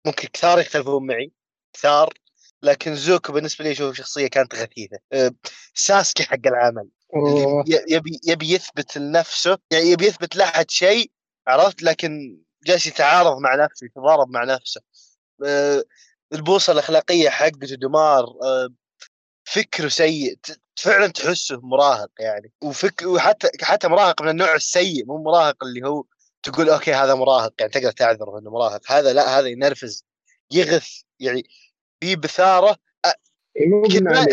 ممكن 0.07 0.28
كثار 0.28 0.61
يختلفون 0.61 1.07
معي 1.07 1.32
كثار 1.73 2.15
لكن 2.62 2.94
زوكو 2.94 3.32
بالنسبة 3.32 3.65
لي 3.65 3.73
أشوف 3.73 3.97
شخصية 3.97 4.27
كانت 4.27 4.55
غثيثة. 4.55 4.98
ساسكي 5.74 6.23
حق 6.23 6.47
العمل 6.47 6.89
يبي 7.89 8.20
يبي 8.27 8.55
يثبت 8.55 8.98
لنفسه 8.98 9.59
يعني 9.70 9.85
يبي 9.85 10.07
يثبت 10.07 10.36
لأحد 10.36 10.70
شيء 10.70 11.11
عرفت؟ 11.47 11.83
لكن 11.83 12.41
جالس 12.67 12.87
يتعارض 12.87 13.39
مع 13.39 13.55
نفسه 13.55 13.85
يتضارب 13.85 14.31
مع 14.31 14.45
نفسه. 14.45 14.81
آه، 15.45 15.85
البوصلة 16.33 16.75
الأخلاقية 16.75 17.29
حقته 17.31 17.77
دمار 17.77 18.25
آه، 18.43 18.69
فكره 19.45 19.89
سيء 19.89 20.39
فعلا 20.77 21.07
تحسه 21.07 21.61
مراهق 21.62 22.11
يعني. 22.19 22.53
وفك 22.62 23.03
وحتى 23.03 23.49
حتى 23.62 23.89
مراهق 23.89 24.23
من 24.23 24.29
النوع 24.29 24.55
السيء 24.55 25.07
مو 25.07 25.23
مراهق 25.23 25.65
اللي 25.65 25.89
هو 25.89 26.05
تقول 26.43 26.71
أوكي 26.71 26.95
هذا 26.95 27.15
مراهق 27.15 27.55
يعني 27.61 27.73
تقدر 27.73 27.91
تعذره 27.91 28.39
إنه 28.39 28.51
مراهق. 28.51 28.93
هذا 28.93 29.12
لا 29.12 29.39
هذا 29.39 29.49
ينرفز 29.49 30.05
يغث 30.51 30.89
يعني 31.21 31.45
في 32.01 32.17
بثارة. 32.17 32.77
إيه، 33.57 33.67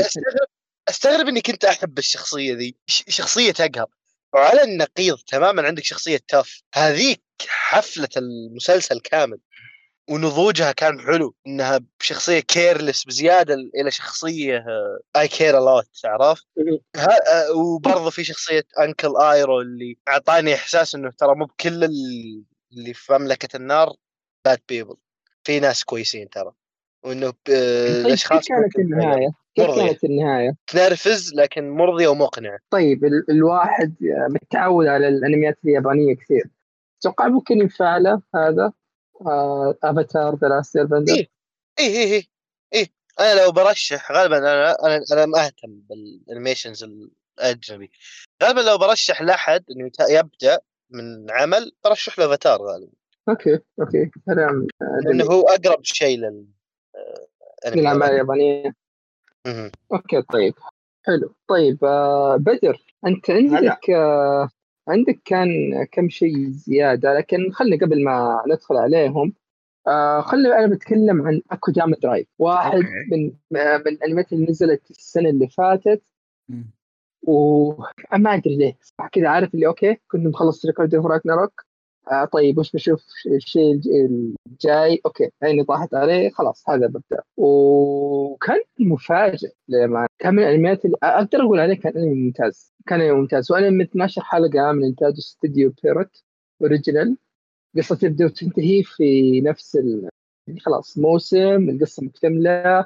أستغرب 0.06 0.48
أستغرب 0.90 1.28
إني 1.28 1.42
كنت 1.42 1.66
أحب 1.66 1.98
الشخصية 1.98 2.54
ذي 2.54 2.76
ش- 2.88 3.04
شخصية 3.08 3.52
تقهر 3.52 3.88
وعلى 4.34 4.64
النقيض 4.64 5.18
تماما 5.28 5.68
عندك 5.68 5.84
شخصية 5.84 6.20
تاف 6.28 6.62
هذيك 6.74 7.22
حفلة 7.48 8.10
المسلسل 8.18 9.00
كامل 9.00 9.40
ونضوجها 10.10 10.72
كان 10.72 11.02
حلو 11.02 11.36
إنها 11.48 11.80
بشخصية 12.00 12.40
careless 12.40 13.04
بزيادة 13.04 13.54
إلى 13.54 13.92
شخصية 13.92 14.66
I 15.16 15.28
care 15.28 15.60
a 15.60 15.67
lot 15.67 15.90
عرفت؟ 16.06 16.46
آه، 16.96 17.52
وبرضه 17.52 18.10
في 18.10 18.24
شخصية 18.24 18.68
Uncle 18.80 19.18
Iroh 19.18 19.62
اللي 19.62 19.98
أعطاني 20.08 20.56
إحساس 20.56 20.96
إنه 20.96 21.12
ترى 21.18 21.36
مو 21.36 21.46
بكل 21.46 21.84
ال- 21.84 22.44
اللي 22.74 22.94
في 22.94 23.14
مملكة 23.14 23.56
النار 23.58 23.94
bad 24.46 24.62
people 24.70 24.96
في 25.44 25.60
ناس 25.60 25.84
كويسين 25.84 26.30
ترى 26.30 26.52
وإنه 27.04 27.30
طيب 27.46 27.56
الأشخاص 28.06 28.48
كيف 28.48 28.58
كانت 28.58 28.76
النهاية؟ 28.80 29.28
كيف. 29.56 29.76
كانت 29.76 30.04
النهاية؟ 30.04 30.56
تنرفز 30.68 31.34
لكن 31.34 31.70
مرضيه 31.70 32.08
ومقنعه 32.08 32.60
طيب 32.70 33.06
ال- 33.06 33.32
الواحد 33.32 33.96
متعود 34.30 34.88
على 34.88 35.08
الأنميات 35.08 35.58
اليابانية 35.66 36.16
كثير. 36.16 36.50
تتوقع 37.02 37.28
ممكن 37.28 37.58
ينفع 37.60 37.98
له 37.98 38.22
هذا؟ 38.36 38.74
آه 39.22 39.76
Avatar 39.84 40.36
The 40.36 40.48
Last 40.48 40.78
Bender 40.78 41.14
إيه 41.14 41.28
إيه 41.80 42.24
إيه 42.74 42.88
أنا 43.20 43.42
لو 43.46 43.52
برشح 43.52 44.12
غالبا 44.12 44.38
أنا 44.38 44.72
أنا 44.86 45.02
أنا 45.14 45.26
ما 45.26 45.46
أهتم 45.46 45.82
بال 45.90 46.05
animations 46.05 46.84
الأجنبي. 47.40 47.92
غالبا 48.44 48.60
لو 48.62 48.78
برشح 48.78 49.22
لأحد 49.22 49.64
إنه 49.72 49.90
يبدأ 50.10 50.60
من 50.90 51.32
عمل 51.32 51.72
برشح 51.86 52.20
له 52.20 52.26
افاتار 52.26 52.62
غالبا. 52.62 52.92
okay 53.30 53.60
okay. 53.82 54.12
كلام 54.26 54.68
آه، 54.82 55.00
لأنه 55.06 55.26
هو 55.26 55.42
أقرب 55.42 55.84
شيء 55.84 56.18
لل 56.18 56.46
أنمي 57.66 57.82
للاعمال 57.82 58.10
الياباني. 58.10 58.52
اليابانيه 58.52 58.74
مهم. 59.48 59.72
okay 59.94 60.22
طيب 60.22 60.54
حلو 61.06 61.34
طيب 61.48 61.86
آه 61.86 62.36
بدر 62.38 62.86
أنت 63.06 63.32
عندك 63.32 63.90
آه 63.90 64.50
عندك 64.88 65.20
كان 65.26 65.50
كم 65.92 66.10
شيء 66.10 66.50
زيادة 66.50 67.14
لكن 67.14 67.52
خلينا 67.52 67.86
قبل 67.86 68.04
ما 68.04 68.44
ندخل 68.48 68.76
عليهم 68.78 69.34
آه 69.88 70.22
خلينا 70.22 70.60
أنا 70.60 70.68
بتكلم 70.76 71.28
عن 71.28 71.42
Akudama 71.52 71.96
Drive 72.04 72.28
واحد 72.40 72.76
okay. 72.76 72.88
من 73.52 73.58
آه 73.60 73.78
من 73.78 73.88
الأنميات 73.88 74.34
اللي 74.34 74.46
نزلت 74.50 74.92
السنة 74.92 75.30
اللي 75.30 75.48
فاتت. 75.48 76.04
وما 77.24 78.34
أدري 78.34 78.56
ليه 78.56 78.78
كذا 79.12 79.30
عارف 79.30 79.54
اللي 79.54 79.68
okay 79.68 79.98
كنت 80.08 80.28
مخلص 80.28 80.66
Record 80.66 80.96
of 80.96 81.06
Ragnarok 81.06 81.66
آه 82.12 82.26
طيب 82.26 82.58
وش 82.58 82.72
بشوف 82.72 83.06
الشيء 83.36 83.72
الج- 83.74 83.88
الجاي؟ 84.52 85.02
okay 85.06 85.30
عيني 85.44 85.64
طاحت 85.64 85.94
عليه 85.94 86.30
خلاص 86.30 86.70
هذا 86.70 86.88
ببدا 86.88 87.22
وكان 87.38 88.62
مفاجئ 88.80 89.50
لما 89.68 90.08
كان 90.20 90.36
من 90.36 90.44
الأنميات 90.44 90.86
اللي 90.86 90.98
أقدر 91.04 91.42
أقول 91.42 91.60
عليه 91.60 91.76
كان 91.80 91.94
أنمي 91.98 92.14
ممتاز. 92.26 92.74
كان 92.88 93.02
أنمي 93.02 93.12
ممتاز. 93.22 93.52
وأنا 93.52 93.70
من 93.70 93.82
12 93.82 94.22
حلقة 94.22 94.72
من 94.72 94.84
إنتاج 94.86 95.14
استوديو 95.18 95.74
بييرو 95.84 96.24
original. 96.62 97.18
قصة 97.78 97.96
تبدأ 97.96 98.26
وتنتهي 98.26 98.84
في 98.84 99.42
نفس 99.42 99.76
ال... 99.76 100.10
يعني 100.48 100.60
خلاص 100.60 100.98
موسم 100.98 101.70
القصة 101.70 102.04
مكتملة 102.06 102.86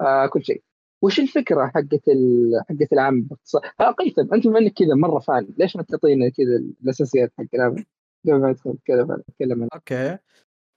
آه 0.00 0.26
كل 0.26 0.44
شيء. 0.44 0.62
وش 1.02 1.20
الفكرة 1.20 1.66
حقت 1.66 2.08
ال... 2.08 2.52
حقت 2.68 2.92
العمل 2.92 3.22
باختصار؟ 3.22 3.62
آه 3.80 3.90
هيثم 3.90 4.34
أنت 4.34 4.46
بما 4.46 4.58
إنك 4.58 4.72
كذا 4.72 4.94
مرة 4.94 5.18
fan 5.18 5.48
ليش 5.58 5.76
ما 5.76 5.82
تعطينا 5.82 6.28
كذا 6.28 6.56
الأساسيات 6.82 7.32
حق 7.38 7.44
العمل؟ 7.54 7.84
قبل 8.26 8.40
ما 8.40 8.50
ندخل 8.50 8.70
نتكلم 8.70 9.22
نتكلم 9.30 9.60
عنه. 9.62 9.68
okay. 9.74 10.18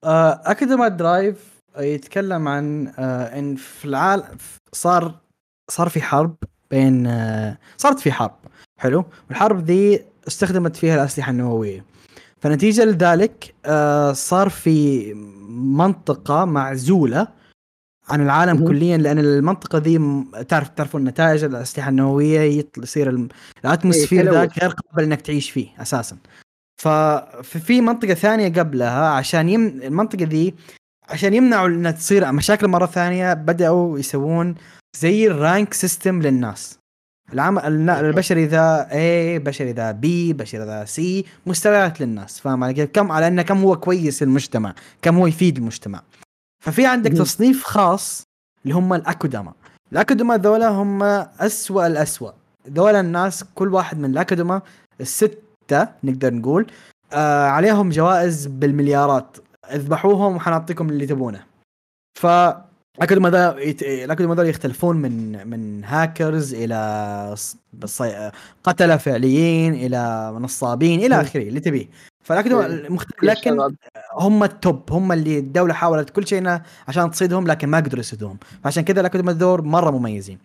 آه 0.03 0.41
Akudama 0.45 0.87
Drive 0.87 1.61
يتكلم 1.77 2.47
عن 2.47 2.87
آه 2.87 3.39
إن 3.39 3.55
في 3.55 3.85
العالم 3.85 4.37
صار 4.71 5.19
صار 5.71 5.89
في 5.89 6.01
حرب 6.01 6.35
بين 6.71 7.07
آه 7.07 7.57
صارت 7.77 7.99
في 7.99 8.11
حرب 8.11 8.35
حلو؟ 8.79 9.05
والحرب 9.29 9.65
ذي 9.65 10.05
استخدمت 10.27 10.75
فيها 10.75 10.95
الأسلحة 10.95 11.31
النووية. 11.31 11.85
فنتيجة 12.41 12.85
لذلك 12.85 13.55
صار 14.15 14.49
في 14.49 15.13
منطقة 15.49 16.45
معزولة 16.45 17.27
عن 18.09 18.21
العالم. 18.21 18.67
كليا 18.67 18.97
لأن 18.97 19.19
المنطقة 19.19 19.77
ذي 19.77 20.23
تعرف 20.49 20.69
تعرفون 20.69 21.01
النتائج 21.01 21.43
الأسلحة 21.43 21.89
النووية 21.89 22.65
يصير 22.77 23.27
ال 23.65 23.70
atmosphere 23.70 24.23
إيه، 24.23 24.31
ذاك 24.31 24.59
غير 24.59 24.71
قابل 24.71 25.03
إنك 25.03 25.21
تعيش 25.21 25.51
فيه 25.51 25.81
أساسا. 25.81 26.17
ففي 26.83 27.81
منطقة 27.81 28.13
ثانية 28.13 28.53
قبلها 28.53 29.07
عشان 29.09 29.49
يم 29.49 29.67
المنطقة 29.67 30.23
ذي 30.23 30.53
عشان 31.09 31.33
يمنعوا 31.33 31.67
إنها 31.67 31.91
تصير 31.91 32.31
مشاكل 32.31 32.67
مرة 32.67 32.85
ثانية 32.85 33.33
بدأوا 33.33 33.99
يسوون 33.99 34.55
زي 34.97 35.27
ال 35.27 35.36
rank 35.36 35.73
system 35.73 36.21
للناس. 36.21 36.77
العم... 37.33 37.59
البشري 37.89 38.45
ذا 38.45 38.87
A 38.91 39.41
بشري 39.41 39.71
ذا 39.71 39.91
B 39.91 40.35
بشري 40.35 40.63
ذا 40.63 40.85
C 40.85 41.25
مستويات 41.45 42.01
للناس. 42.01 42.39
فاهم 42.39 42.63
علي 42.63 42.87
كم 42.87 43.11
على 43.11 43.27
إنه 43.27 43.41
كم 43.41 43.57
هو 43.57 43.75
كويس 43.75 44.23
للمجتمع 44.23 44.75
كم 45.01 45.15
هو 45.17 45.27
يفيد 45.27 45.57
المجتمع. 45.57 46.01
ففي 46.63 46.85
عندك 46.85 47.11
تصنيف 47.11 47.63
خاص 47.63 48.23
اللي 48.63 48.75
هم 48.75 48.93
ال 48.93 49.01
Akudama 49.01 49.53
ال 49.91 49.97
Akudama 49.97 50.37
ذولا 50.37 50.69
هم 50.69 51.03
أسوأ 51.03 51.87
الأسوأ. 51.87 52.31
ذولا 52.69 52.99
الناس 52.99 53.43
كل 53.55 53.73
واحد 53.73 53.99
من 53.99 54.11
ال 54.11 54.17
Akudama 54.17 54.61
الستة 55.73 55.93
نقدر 56.03 56.33
نقول 56.33 56.67
آه 57.13 57.47
عليهم 57.47 57.89
جوائز 57.89 58.47
بالمليارات. 58.47 59.37
اذبحوهم 59.71 60.35
وحنعطيكم 60.35 60.89
اللي 60.89 61.05
تبونه. 61.05 61.43
ف 62.19 62.25
ال 62.97 63.01
Akudama 63.01 63.29
ذا 63.29 63.57
يت... 63.59 63.81
ال 63.81 63.88
Akudama 63.88 64.35
ذا 64.35 64.43
يختلفون 64.43 64.97
من 64.97 65.47
من 65.47 65.83
هاكرز 65.85 66.53
إلى 66.53 67.35
صي... 67.85 68.31
قتلة 68.63 68.97
فعليين 68.97 69.73
إلى 69.73 70.33
نصابين 70.39 70.99
إلى 70.99 71.21
آخره 71.21 71.41
اللي 71.41 71.59
تبيه. 71.59 71.89
فال 72.23 72.32
Akudama 72.32 72.65
إيه. 72.65 72.89
مختلف 72.89 73.23
لكن 73.23 73.75
هم 74.13 74.43
ال 74.43 74.55
top 74.55 74.91
هم 74.91 75.11
اللي 75.11 75.39
الدولة 75.39 75.73
حاولت 75.73 76.09
كل 76.09 76.27
شيء 76.27 76.59
عشان 76.87 77.11
تصيدهم 77.11 77.47
لكن 77.47 77.67
ما 77.69 77.77
قدروا 77.77 77.99
يصيدوهم. 77.99 78.37
فعشان 78.63 78.83
كذا 78.83 79.01
ال 79.01 79.05
Akudama 79.05 79.33
ذول 79.33 79.61
مرة 79.61 79.91
مميزين. 79.91 80.39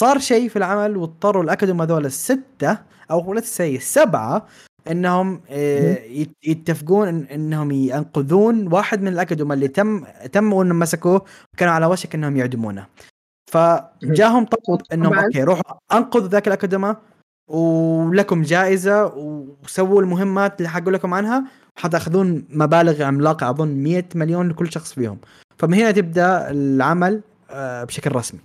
صار 0.00 0.18
شيء 0.18 0.48
في 0.48 0.56
العمل 0.56 0.96
واضطروا 0.96 1.42
ال 1.42 1.47
Akudama 1.47 1.84
ذول 1.84 2.06
الستة 2.06 2.78
أو 3.10 3.34
لا 3.34 3.40
تسي 3.40 3.76
السبعه 3.76 4.46
إنهم 4.90 5.40
آه، 5.50 5.98
يتفقون 6.44 7.08
إن 7.08 7.24
إنهم 7.24 7.70
ينقذون 7.70 8.72
واحد 8.72 9.02
من 9.02 9.08
ال 9.08 9.14
Akudama 9.14 9.54
اللي 9.54 9.68
تم 9.68 10.04
تم 10.32 10.54
انهم 10.54 10.78
مسكوه 10.78 11.24
وكانوا 11.54 11.74
على 11.74 11.86
وشك 11.86 12.14
إنهم 12.14 12.36
يعدمونه. 12.36 12.86
فجاهم 13.52 14.44
طلب 14.44 14.80
إنهم 14.92 15.18
okay 15.18 15.42
روحوا 15.42 15.76
أنقذوا 15.92 16.28
ذاك 16.28 16.48
ال 16.48 16.54
Akudama 16.54 16.96
ولكم 17.48 18.42
جائزة 18.42 19.06
وسووا 19.06 20.02
المهمات 20.02 20.58
اللي 20.58 20.68
حقول 20.68 20.94
لكم 20.94 21.14
عنها 21.14 21.44
حتأخذون 21.76 22.44
مبالغ 22.50 23.02
عملاقة 23.02 23.50
أظن 23.50 23.68
100 23.68 24.04
مليون 24.14 24.48
لكل 24.48 24.72
شخص 24.72 24.92
فيهم. 24.92 25.18
فمن 25.58 25.74
هنا 25.74 25.90
تبدأ 25.90 26.50
العمل 26.50 27.22
آه، 27.50 27.84
بشكل 27.84 28.12
رسمي. 28.12 28.40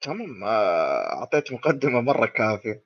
تمام 0.00 0.44
آه، 0.44 1.18
أعطيت 1.18 1.52
مقدمة 1.52 2.00
مرة 2.00 2.26
كافية. 2.26 2.85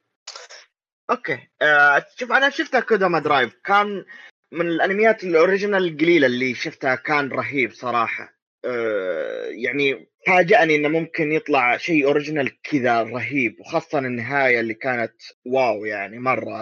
okay. 1.11 1.39
آه 1.63 2.07
شوف 2.17 2.33
أنا 2.33 2.51
شفته 2.51 2.81
Akudama 2.81 3.19
Drive 3.19 3.55
كان 3.65 4.05
من 4.53 4.67
الأنميات 4.69 5.25
ال 5.25 5.32
original 5.32 5.87
القليلة 5.87 6.27
اللي 6.27 6.55
شفتها 6.55 6.95
كان 6.95 7.29
رهيب 7.29 7.73
صراحة. 7.73 8.41
آه 8.65 9.45
يعني 9.45 10.11
فاجأني 10.27 10.77
إنه 10.77 10.89
ممكن 10.89 11.33
يطلع 11.33 11.77
شيء 11.77 12.07
original 12.07 12.63
كذا 12.63 13.03
رهيب 13.03 13.61
وخاصة 13.61 13.99
النهاية 13.99 14.61
اللي 14.61 14.75
كانت 14.75 15.15
واو 15.47 15.85
يعني 15.85 16.19
مرة. 16.19 16.57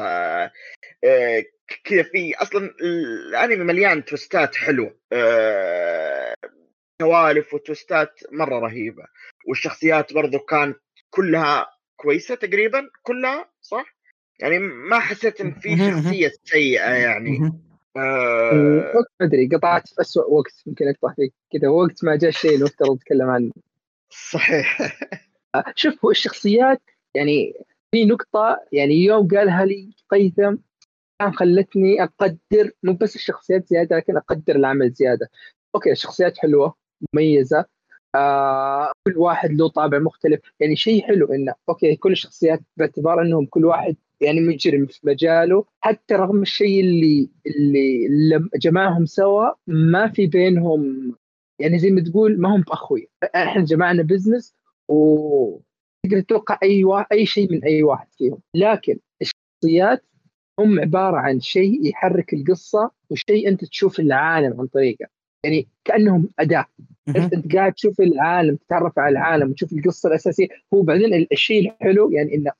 آه 1.05 1.45
كذا 1.85 2.03
في 2.03 2.35
أصلا 2.37 2.75
الأنمي 2.81 3.65
مليان 3.65 4.05
توستات 4.05 4.57
حلوة 4.57 4.99
آه 5.13 6.35
سوالف 7.03 7.55
وتوستات 7.55 8.21
مرة 8.33 8.59
رهيبة. 8.59 9.05
والشخصيات 9.49 10.13
برضو 10.13 10.39
كانت 10.39 10.79
كلها 11.11 11.67
كويسة 11.97 12.35
تقريبا. 12.35 12.91
كلها 13.03 13.51
صح؟ 13.61 13.98
يعني 14.39 14.59
ما 14.59 14.99
حسيت 14.99 15.41
إن 15.41 15.53
في 15.53 15.77
شخصية 15.77 16.33
سيئة 16.45 16.91
يعني. 16.91 17.53
آه... 17.97 18.93
ما 19.21 19.27
أدري 19.27 19.49
قطعت 19.49 19.89
في 19.89 20.01
اسوء 20.01 20.31
وقت 20.33 20.63
ممكن 20.67 20.89
أقطع 20.89 21.15
فيك 21.15 21.35
كذا. 21.53 21.69
وقت 21.69 22.05
ما 22.05 22.17
جاء 22.17 22.29
الشيء 22.29 22.51
اللي 22.51 22.61
المفترض 22.61 22.97
اتكلم 22.97 23.31
عنه. 23.31 23.53
صحيح. 24.11 24.79
آه، 25.55 25.65
شوف 25.77 26.05
هو 26.05 26.11
الشخصيات 26.11 26.83
يعني 27.15 27.55
في 27.91 28.05
نقطة 28.05 28.61
يعني 28.73 28.95
يوم 28.95 29.29
قالها 29.29 29.65
لي 29.65 29.91
قيثم 30.11 30.57
كان 31.21 31.33
خلتني 31.33 32.03
أقدر 32.03 32.71
مو 32.83 32.93
بس 32.93 33.17
الشخصيات 33.17 33.69
زيادة 33.69 33.97
لكن 33.97 34.17
أقدر 34.17 34.57
العمل 34.57 34.93
زيادة. 34.93 35.31
okay 35.75 35.93
الشخصيات 35.93 36.39
حلوة 36.39 36.75
مميزة. 37.15 37.65
آه 38.15 38.93
كل 39.07 39.19
واحد 39.19 39.51
له 39.51 39.69
طابع 39.69 39.99
مختلف. 39.99 40.41
يعني 40.61 40.77
شيء 40.77 41.03
حلو 41.07 41.33
إنه 41.33 41.55
okay 41.69 41.97
كل 41.97 42.13
الشخصيات 42.13 42.61
باعتبار 42.77 43.23
إنهم 43.23 43.47
كل 43.47 43.65
واحد 43.65 43.97
يعني 44.21 44.41
مجرم 44.41 44.87
في 44.87 45.01
مجاله 45.05 45.65
حتى 45.81 46.15
رغم 46.15 46.43
الشيء 46.43 46.81
اللي 46.81 47.29
اللي 47.47 48.49
جمعهم 48.57 49.07
سوا 49.07 49.49
ما 49.67 50.09
في 50.09 50.27
بينهم 50.27 51.15
يعني 51.61 51.79
زي 51.79 51.91
ما 51.91 52.01
تقول 52.01 52.41
ما 52.41 52.57
هم 52.57 52.65
اخويا 52.69 53.07
إحنا 53.35 53.65
جمعنا 53.65 54.03
بزنس 54.03 54.55
و 54.89 55.59
تقدر 56.07 56.21
تتوقع 56.21 56.59
أي 56.63 56.85
واحد 56.85 57.07
أي 57.13 57.27
شيء 57.27 57.53
من 57.53 57.65
أي 57.65 57.83
واحد 57.83 58.07
فيهم. 58.19 58.41
لكن 58.55 58.99
الشخصيات 59.23 60.05
هم 60.61 60.81
عبارة 60.81 61.17
عن 61.17 61.41
شيء 61.41 61.89
يحرك 61.89 62.35
القصة 62.35 62.91
وشيء 63.11 63.49
أنت 63.49 63.65
تشوف 63.65 64.01
العالم 64.01 64.61
عن 64.61 64.67
طريقه. 64.67 65.07
يعني 65.45 65.69
كأنهم 65.85 66.29
أداة. 66.39 66.65
أنت 67.09 67.55
قاعد 67.57 67.73
تشوف 67.73 68.01
العالم 68.01 68.57
تتعرف 68.57 68.99
على 68.99 69.13
العالم 69.13 69.51
وتشوف 69.51 69.73
القصة 69.73 70.09
الأساسية. 70.09 70.49
هو 70.75 70.83
بعدين 70.83 71.27
الشيء 71.33 71.71
الحلو 71.71 72.11
يعني 72.11 72.35
إنه 72.35 72.53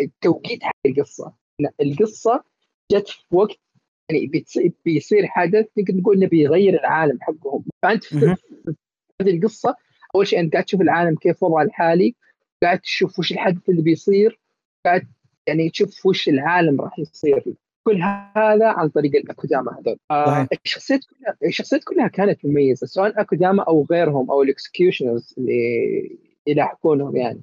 التوقيت 0.00 0.62
حق 0.62 0.76
القصة. 0.86 1.32
القصة 1.80 2.44
جت 2.92 3.08
في 3.08 3.24
وقت 3.36 3.58
يعني 4.10 4.44
بيصير 4.84 5.26
حدث 5.26 5.66
نقدر 5.78 5.94
نقول 5.94 6.16
إنه 6.16 6.26
بيغير 6.26 6.80
العالم 6.80 7.18
حقهم. 7.20 7.64
فأنت 7.82 8.04
في 8.04 8.36
هذه 9.22 9.36
القصة 9.36 9.76
أول 10.14 10.26
شيء 10.26 10.40
أنت 10.40 10.52
قاعد 10.52 10.64
تشوف 10.64 10.80
العالم 10.80 11.14
كيف 11.16 11.42
وضعه 11.42 11.62
الحالي 11.62 12.14
قاعد 12.62 12.78
تشوف 12.80 13.18
وش 13.18 13.32
الحدث 13.32 13.68
اللي 13.68 13.82
بيصير 13.82 14.40
قاعد 14.84 15.06
يعني 15.46 15.70
تشوف 15.70 16.06
وش 16.06 16.28
العالم 16.28 16.80
راح 16.80 16.98
يصير. 16.98 17.44
كل 17.84 18.02
هذا 18.36 18.66
عن 18.66 18.88
طريق 18.88 19.16
ال 19.16 19.24
Akudama 19.24 19.78
هذول. 19.78 19.96
آه 20.10 20.48
الشخصيات 20.64 21.00
كلها 21.04 21.36
الشخصيات 21.44 21.84
كلها 21.84 22.08
كانت 22.08 22.44
مميزة 22.44 22.86
سواء 22.86 23.20
Akudama 23.20 23.62
أو 23.62 23.86
غيرهم 23.90 24.30
أو 24.30 24.42
ال 24.42 24.49
executioners 24.49 25.34
اللي 25.38 26.18
يلاحقونهم 26.46 27.16
يعني. 27.16 27.42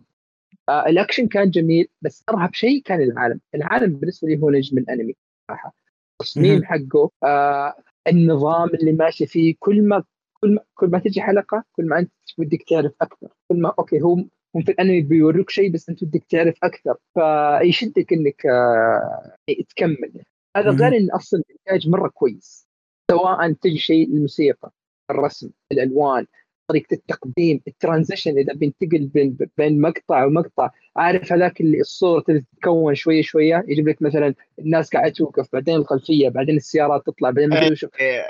آه 0.69 0.85
الأكشن 0.85 1.27
كان 1.27 1.49
جميل 1.49 1.87
بس 2.01 2.23
أرهب 2.29 2.53
شيء 2.53 2.81
كان 2.81 3.01
العالم، 3.01 3.39
العالم 3.55 3.93
بالنسبة 3.93 4.27
لي 4.27 4.41
هو 4.41 4.49
نجم 4.49 4.77
الأنمي 4.77 5.15
صراحة. 5.47 5.73
التصميم 6.21 6.63
حقه 6.63 7.11
آه 7.23 7.75
النظام 8.07 8.69
اللي 8.69 8.91
ماشي 8.91 9.25
فيه 9.25 9.55
كل 9.59 9.87
ما 9.87 10.03
كل 10.41 10.53
ما 10.53 10.61
كل 10.75 10.87
ما 10.87 10.99
تجي 10.99 11.21
حلقة 11.21 11.63
كل 11.71 11.85
ما 11.85 11.99
أنت 11.99 12.11
ودك 12.37 12.63
تعرف 12.69 12.91
أكثر. 13.01 13.27
كل 13.47 13.61
ما 13.61 13.73
okay 13.79 14.01
هو 14.01 14.13
هم 14.55 14.61
في 14.65 14.71
الأنمي 14.71 15.01
بيوروك 15.01 15.49
شيء 15.49 15.71
بس 15.71 15.89
أنت 15.89 16.03
ودك 16.03 16.23
تعرف 16.29 16.55
أكثر. 16.63 16.95
فيشدك 17.13 18.13
إنك 18.13 18.45
آه 18.45 19.35
تكمل. 19.69 20.23
هذا 20.57 20.69
غير 20.69 20.97
إن 20.97 21.11
أصلا 21.11 21.43
الإنتاج 21.49 21.89
مرة 21.89 22.07
كويس 22.07 22.67
سواء 23.11 23.51
تجي 23.51 23.77
شيء 23.77 24.07
الموسيقى 24.07 24.71
الرسم 25.11 25.49
الألوان. 25.71 26.25
طريقة 26.67 26.93
التقديم 26.93 27.61
ال 27.67 27.74
transition 27.74 28.37
إذا 28.37 28.53
بينتقل 28.53 29.05
بين 29.05 29.37
بين 29.57 29.81
مقطع 29.81 30.25
ومقطع. 30.25 30.69
عارف 30.95 31.33
هذاك 31.33 31.61
اللي 31.61 31.79
الصورة 31.79 32.21
تتكون 32.21 32.95
شوية 32.95 33.21
شوية 33.21 33.65
يجيب 33.67 33.87
لك 33.87 34.01
مثلا 34.01 34.33
الناس 34.59 34.89
قاعدة 34.89 35.13
توقف 35.13 35.47
بعدين 35.53 35.75
الخلفية 35.75 36.29
بعدين 36.29 36.55
السيارات 36.55 37.05
تطلع 37.05 37.29
بعدين 37.29 37.49
ما 37.49 37.61
إيه، 37.99 38.23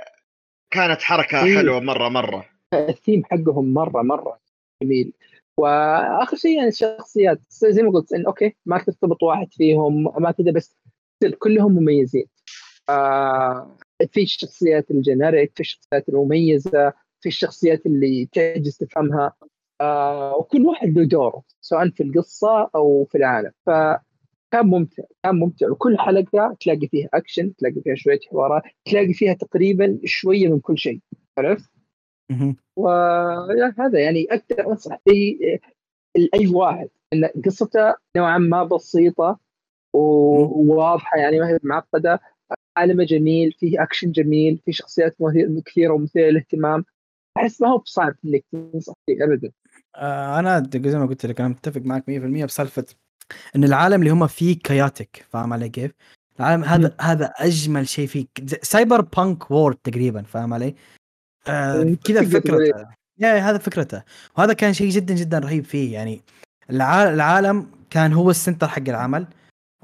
كانت 0.72 1.02
حركة 1.02 1.46
إيه. 1.46 1.58
حلوة 1.58 1.80
مرة 1.80 2.10
مرة. 2.10 2.46
الثيم 2.74 3.24
حقهم 3.26 3.74
مرة 3.74 4.02
مرة 4.02 4.40
جميل. 4.84 5.14
وآخر 5.60 6.38
شيء 6.38 6.58
يعني 6.58 6.68
الشخصيات 6.68 7.40
زي 7.50 7.84
ما 7.84 7.92
قلت 7.92 8.14
إن 8.14 8.26
أوكي 8.26 8.56
ما 8.66 8.78
ترتبط 8.78 9.24
واحد 9.24 9.48
فيهم 9.54 10.04
ما 10.22 10.32
كذا 10.32 10.52
بس 10.52 10.78
كلهم 11.40 11.72
مميزين. 11.72 12.26
آه 12.90 13.78
في 14.12 14.24
الشخصيات 14.24 14.92
الجنريك 14.92 15.52
في 15.56 15.60
الشخصيات 15.60 16.10
المميزة. 16.10 16.94
في 17.22 17.30
الشخصيات 17.30 17.85
اللي 17.85 18.30
تعجز 18.34 18.77
تفهمها 18.77 19.34
آه 19.81 20.38
وكل 20.38 20.65
واحد 20.65 20.88
له 20.98 21.06
دوره 21.06 21.44
سواء 21.61 21.89
في 21.89 22.03
القصة 22.03 22.69
أو 22.76 23.06
في 23.11 23.18
العالم. 23.18 23.52
فكان 23.65 24.02
ممتع 24.68 25.03
كان 25.23 25.35
ممتع. 25.35 25.69
وكل 25.69 25.98
حلقة 25.99 26.57
تلاقي 26.60 26.88
فيها 26.88 27.10
أكشن 27.14 27.56
تلاقي 27.56 27.81
فيها 27.81 27.95
شوية 27.95 28.19
حوارات 28.31 28.64
تلاقي 28.85 29.14
فيها 29.14 29.34
تقريبا 29.34 29.99
شوية 30.06 30.48
من 30.48 30.60
كل 30.60 30.77
شيء. 30.77 30.99
عرفت؟ 31.38 31.69
وهذا 32.76 33.99
يعني 33.99 34.26
أكثر 34.31 34.72
أنصح 34.72 34.98
فيه 35.06 35.60
لأي 36.15 36.48
واحد. 36.48 36.89
إن 37.14 37.30
قصته 37.45 37.94
نوعا 38.18 38.38
ما 38.38 38.64
بسيطة 38.64 39.39
وواضحة 39.94 41.18
يعني 41.18 41.39
ما 41.39 41.49
هي 41.49 41.60
معقدة. 41.64 42.19
عالمه 42.77 43.03
جميل 43.03 43.52
فيه 43.52 43.84
أكشن 43.84 44.11
جميل 44.11 44.61
في 44.65 44.72
شخصيات 44.72 45.15
كثيرة 45.65 45.94
ومثيرة 45.94 46.30
للاهتمام. 46.30 46.85
أحس 47.38 47.62
ما 47.62 47.68
هو 47.68 47.78
بصعب 47.78 48.16
إنك 48.26 48.44
تنصح 48.52 48.94
فيه 49.06 49.24
ابدا. 49.24 49.52
آه 49.96 50.40
أنا 50.40 50.70
زي 50.76 51.00
ما 51.00 51.06
قلت 51.06 51.26
لك 51.26 51.40
أنا 51.40 51.50
متفق 51.50 51.82
معك 51.82 52.04
100% 52.08 52.46
بسالفة 52.46 52.86
إن 53.56 53.64
العالم 53.64 54.00
اللي 54.02 54.10
هم 54.10 54.28
فيه 54.28 54.60
كياتيك 54.60 55.26
فاهم 55.30 55.54
علي 55.54 55.70
كيف؟ 55.70 55.92
العالم 56.40 56.64
هذا 56.64 56.96
هذا 57.02 57.26
أجمل 57.26 57.88
شيء 57.88 58.08
فيه. 58.08 58.26
cyberpunk 58.62 59.52
world 59.52 59.76
تقريبا 59.76 60.22
فاهم 60.22 60.54
علي؟ 60.54 60.76
آه 61.48 61.96
كذا 62.04 62.26
فكرته. 62.26 62.88
yeah 63.18 63.38
هذا 63.38 63.58
فكرته. 63.58 64.04
وهذا 64.38 64.54
كان 64.54 64.74
شيء 64.74 64.90
جدا 64.90 65.14
جدا 65.14 65.40
رهيب 65.40 65.66
فيه 65.66 65.94
يعني 65.94 66.22
العالم 66.70 67.72
كان 67.90 68.14
هو 68.14 68.30
ال 68.30 68.35
center 68.35 68.68
حق 68.68 68.90
العمل. 68.90 69.28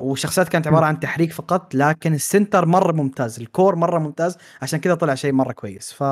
وشخصيات 0.03 0.49
كانت 0.49 0.67
عبارة 0.67 0.85
عن 0.85 0.99
تحريك 0.99 1.31
فقط 1.31 1.75
لكن 1.75 2.13
ال 2.13 2.21
center 2.21 2.65
مرة 2.65 2.91
ممتاز 2.91 3.39
ال 3.39 3.47
core 3.47 3.75
مرة 3.75 3.99
ممتاز 3.99 4.37
عشان 4.61 4.79
كذا 4.79 4.95
طلع 4.95 5.15
شيء 5.15 5.31
مرة 5.31 5.51
كويس. 5.51 5.93
ف 5.93 6.03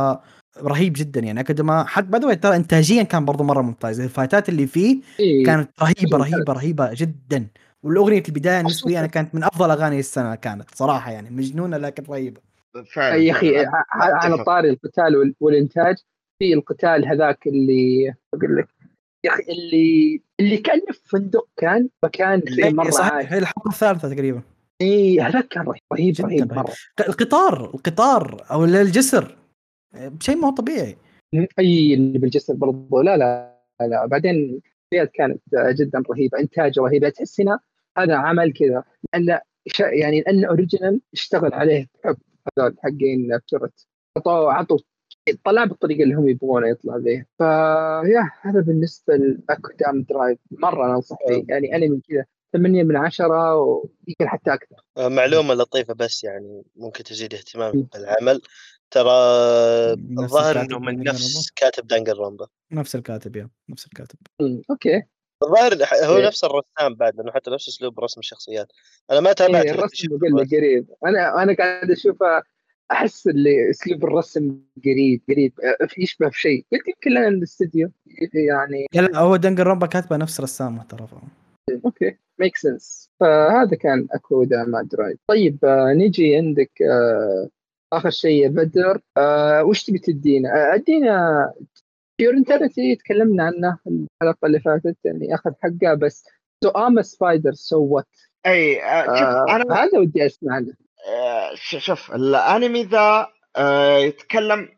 رهيب 0.57 0.93
جدا 0.95 1.19
يعني. 1.19 1.39
اكد 1.39 1.61
ما 1.61 1.83
حق 1.83 2.01
باي 2.01 2.35
ترى 2.35 2.55
انتاجيا 2.55 3.03
كان 3.03 3.25
برضو 3.25 3.43
مرة 3.43 3.61
ممتاز. 3.61 3.99
الفايتات 3.99 4.49
اللي 4.49 4.67
فيه. 4.67 5.01
كانت 5.45 5.69
رهيبة 5.81 6.17
رهيبة 6.17 6.53
رهيبة 6.53 6.93
جدا. 6.93 7.47
والأغنية 7.83 8.23
البداية 8.27 8.57
بالنسبة 8.57 8.91
لي 8.91 8.99
أنا 8.99 9.07
كانت 9.07 9.35
من 9.35 9.43
أفضل 9.43 9.71
أغاني 9.71 9.99
السنة 9.99 10.35
كانت 10.35 10.75
صراحة 10.75 11.11
يعني. 11.11 11.29
مجنونة 11.29 11.77
لكن 11.77 12.03
رهيبة. 12.09 12.41
فعلا 12.93 13.15
يا 13.15 13.31
أخي 13.31 13.65
على 13.93 14.43
طاري 14.43 14.69
القتال 14.69 15.33
والإنتاج. 15.39 15.95
في 16.39 16.53
القتال 16.53 17.07
هذاك 17.07 17.47
اللي 17.47 18.13
أقول 18.33 18.57
لك. 18.57 18.67
يا 19.25 19.31
أخي 19.31 19.43
اللي 19.51 20.21
اللي 20.39 20.57
كانه 20.57 20.85
في 20.91 21.09
فندق 21.09 21.47
كان 21.57 21.89
مكان 22.05 22.41
زي 22.49 22.69
مرة 22.69 22.89
صحيح 22.89 23.33
هي 23.33 23.39
الحلقة 23.39 23.69
الثالثة 23.69 24.13
تقريبا. 24.13 24.41
إي 24.81 25.21
هذاك 25.21 25.47
كان 25.47 25.65
رهيب 25.93 26.15
رهيب 26.21 26.53
مرة. 26.53 26.73
القطار 27.07 27.65
القطار 27.73 28.45
أو 28.51 28.65
الجسر. 28.65 29.37
شيء 30.19 30.35
ما 30.35 30.47
هو 30.47 30.51
طبيعي 30.51 30.97
أي 31.59 31.93
اللي 31.93 32.19
بالجسر 32.19 32.53
برضو. 32.53 33.01
لا 33.01 33.17
لا 33.17 33.57
لا. 33.81 34.05
بعدين 34.05 34.61
كانت 35.13 35.41
جدا 35.53 36.03
رهيبة 36.09 36.39
إنتاج 36.39 36.79
رهيب. 36.79 37.09
تحس 37.09 37.41
هنا 37.41 37.59
هذا 37.97 38.15
عمل 38.15 38.53
كذا 38.53 38.83
لأن 39.13 39.39
يعني 39.79 40.21
لأنه 40.21 40.47
original 40.47 41.01
اشتغل 41.13 41.53
عليه 41.53 41.87
بحب 42.03 42.17
هذول 42.57 42.75
حقين 42.83 43.39
عطوا 44.17 44.51
عطوا 44.51 44.77
طلع 45.43 45.65
بالطريقة 45.65 46.03
اللي 46.03 46.15
هم 46.15 46.27
يبغونه 46.27 46.67
يطلع 46.67 46.97
به 46.97 47.25
ف 47.37 47.56
yeah 47.56 48.31
هذا 48.41 48.61
بالنسبة 48.61 49.15
ل 49.15 49.26
Akudama 49.26 50.03
Drive. 50.09 50.39
مرة 50.51 50.95
انصح 50.95 51.17
فيه. 51.27 51.43
يعني 51.49 51.75
أنا 51.75 51.87
من 51.87 52.01
كذا 52.09 52.25
8 52.53 52.83
من 52.83 52.95
10 52.95 53.55
ويمكن 53.55 54.27
حتى 54.27 54.53
أكثر. 54.53 54.75
آه، 54.97 55.07
معلومة 55.07 55.53
لطيفة 55.53 55.93
بس 55.93 56.23
يعني 56.23 56.63
ممكن 56.75 57.03
تزيد 57.03 57.33
اهتمام 57.33 57.87
بالعمل. 57.93 58.41
ترى 58.91 59.11
الظاهر 60.19 60.61
إنه 60.61 60.79
من 60.79 61.03
نفس 61.03 61.51
كاتب 61.55 61.87
Danganronpa. 61.87 62.47
نفس 62.71 62.95
الكاتب 62.95 63.35
yeah. 63.35 63.49
نفس 63.69 63.85
الكاتب. 63.85 64.17
okay. 64.69 65.03
الظاهر 65.43 65.73
هو 66.03 66.17
إيه. 66.17 66.27
نفس 66.27 66.43
الرسام 66.43 66.95
بعد 66.95 67.15
لأنه 67.15 67.31
حتى 67.31 67.51
نفس 67.51 67.67
أسلوب 67.67 67.99
رسم 67.99 68.19
الشخصيات. 68.19 68.67
أنا 69.11 69.19
ما 69.19 69.33
تابعت 69.33 69.65
إيه 69.65 69.71
الرسم 69.71 70.07
قريب. 70.51 70.87
أنا 71.05 71.43
أنا 71.43 71.55
قاعد 71.55 71.91
أشوفه 71.91 72.41
أحس 72.91 73.27
اللي 73.27 73.69
أسلوب 73.69 74.03
الرسم 74.03 74.57
قريب 74.85 75.21
قريب 75.29 75.53
يشبه 75.97 76.29
في 76.29 76.39
شيء 76.39 76.65
قلت 76.71 76.87
يمكن 76.87 77.11
لنا 77.11 77.27
الاستديو 77.27 77.91
يعني 78.33 78.85
لا 78.93 79.19
هو 79.19 79.35
Danganronpa 79.35 79.87
كاتبة 79.87 80.17
نفس 80.17 80.41
رسامه 80.41 80.83
ترى. 80.83 81.07
okay 81.85 82.17
make 82.39 82.57
sense 82.57 83.09
فهذا 83.19 83.75
كان 83.75 84.07
Akudama 84.11 84.81
Drive 84.81 85.17
طيب 85.27 85.65
آه 85.65 85.93
نجي 85.93 86.35
عندك 86.35 86.71
آه 86.81 87.49
آخر 87.93 88.09
شيء 88.09 88.47
بدر. 88.47 89.01
آه 89.17 89.63
وش 89.63 89.83
تبي 89.83 89.99
تدينا؟ 89.99 90.49
آه 90.49 90.75
أدينا 90.75 91.53
To 92.19 92.30
Your 92.30 92.52
Eternity 92.52 92.95
تكلمنا 92.95 93.43
عنه 93.43 93.77
الحلقة 93.87 94.45
اللي 94.45 94.59
فاتت 94.59 94.97
يعني 95.03 95.35
أخذ 95.35 95.51
حقه 95.61 95.93
بس. 95.93 96.25
So 96.63 96.69
I'm 96.69 97.01
Spider 97.01 97.53
So 97.53 97.83
What 97.83 98.07
أي 98.45 98.83
آه 98.83 99.05
شوف 99.05 99.27
آه 99.27 99.55
أنا 99.55 99.75
هذا 99.75 99.99
ودي 99.99 100.25
أسمع 100.25 100.55
عنه. 100.55 100.67
آه 100.67 100.90
شوف 101.55 102.11
الأنمي 102.11 102.83
ذا 102.83 103.27
آه 103.57 103.97
يتكلم 103.97 104.69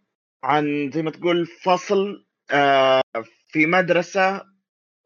عن 0.43 0.91
زي 0.93 1.01
ما 1.01 1.11
تقول 1.11 1.45
فصل 1.47 2.25
آه 2.51 3.01
في 3.51 3.65
مدرسة 3.65 4.41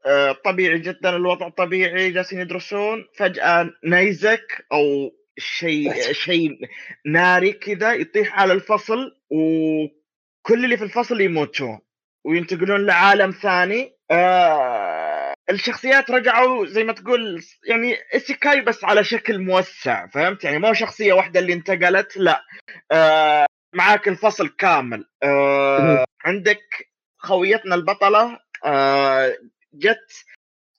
آه 0.06 0.32
طبيعي 0.32 0.80
جدا 0.80 1.16
الوضع 1.16 1.50
طبيعي 1.50 2.12
جالسين 2.12 2.40
يدرسون 2.40 3.06
فجأة 3.18 3.72
نيزك 3.86 4.66
أو 4.74 5.12
شيء 5.38 5.94
شيء 6.26 6.60
ناري 7.06 7.54
كذا 7.54 7.94
يطيح 7.94 8.40
على 8.40 8.54
الفصل 8.54 9.12
وكل 9.32 10.66
اللي 10.66 10.78
في 10.78 10.84
الفصل 10.84 11.22
يموتون 11.22 11.80
وينتقلون 12.26 12.86
لعالم 12.86 13.32
ثاني. 13.32 13.98
آه 14.12 15.17
الشخصيات 15.50 16.12
رجعوا 16.12 16.66
زي 16.66 16.84
ما 16.84 16.94
تقول 16.94 17.44
يعني 17.70 17.98
اسيكاي 18.16 18.62
بس 18.62 18.84
على 18.84 19.04
شكل 19.04 19.40
موسع 19.40 20.08
فهمت؟ 20.08 20.44
يعني 20.44 20.60
مو 20.60 20.74
شخصية 20.74 21.14
واحدة 21.14 21.40
اللي 21.40 21.54
انتقلت 21.54 22.18
لا. 22.18 22.44
آه 22.92 23.46
معاك 23.76 24.08
الفصل 24.08 24.48
كامل. 24.50 25.06
آه 25.24 26.06
عندك 26.26 26.64
خويتنا 27.18 27.76
البطلة 27.76 28.40
آه 28.66 29.38
جت 29.74 30.26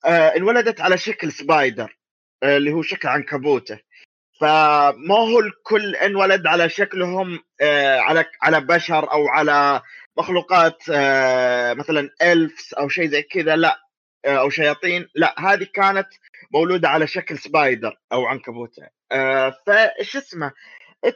آه 0.04 0.28
انولدت 0.36 0.80
على 0.80 0.98
شكل 0.98 1.32
spider 1.32 1.98
آه 2.42 2.56
اللي 2.56 2.72
هو 2.72 2.82
شكل 2.82 3.08
عنكبوته. 3.08 3.78
فما 4.40 5.14
هو 5.18 5.40
الكل 5.40 5.96
انولد 5.96 6.46
على 6.46 6.68
شكلهم 6.68 7.40
آه 7.60 7.98
على 7.98 8.24
على 8.42 8.60
بشر 8.60 9.12
أو 9.12 9.28
على 9.28 9.82
مخلوقات 10.18 10.82
آه 10.92 11.74
مثلا 11.74 12.10
elves 12.22 12.74
أو 12.74 12.88
شيء 12.88 13.06
زي 13.08 13.22
كذا 13.22 13.56
لا. 13.56 13.87
أو 14.24 14.50
شياطين. 14.50 15.08
لا 15.14 15.34
هذه 15.38 15.66
كانت 15.74 16.08
مولودة 16.54 16.88
على 16.88 17.06
شكل 17.06 17.38
spider 17.38 17.96
أو 18.12 18.26
عنكبوت 18.26 18.74
آه 19.12 19.56
فايش 19.66 20.16
اسمه؟ 20.16 20.52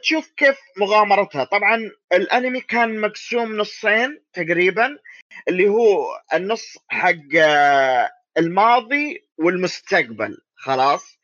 تشوف 0.01 0.31
كيف 0.37 0.57
مغامرتها. 0.77 1.43
طبعا 1.43 1.91
الأنمي 2.13 2.61
كان 2.61 3.01
مقسوم 3.01 3.57
نصين 3.57 4.23
تقريبا 4.33 4.97
اللي 5.47 5.69
هو 5.69 6.21
النص 6.33 6.77
حق 6.87 7.35
آه، 7.37 8.09
الماضي 8.37 9.27
والمستقبل. 9.37 10.37
خلاص؟ 10.55 11.17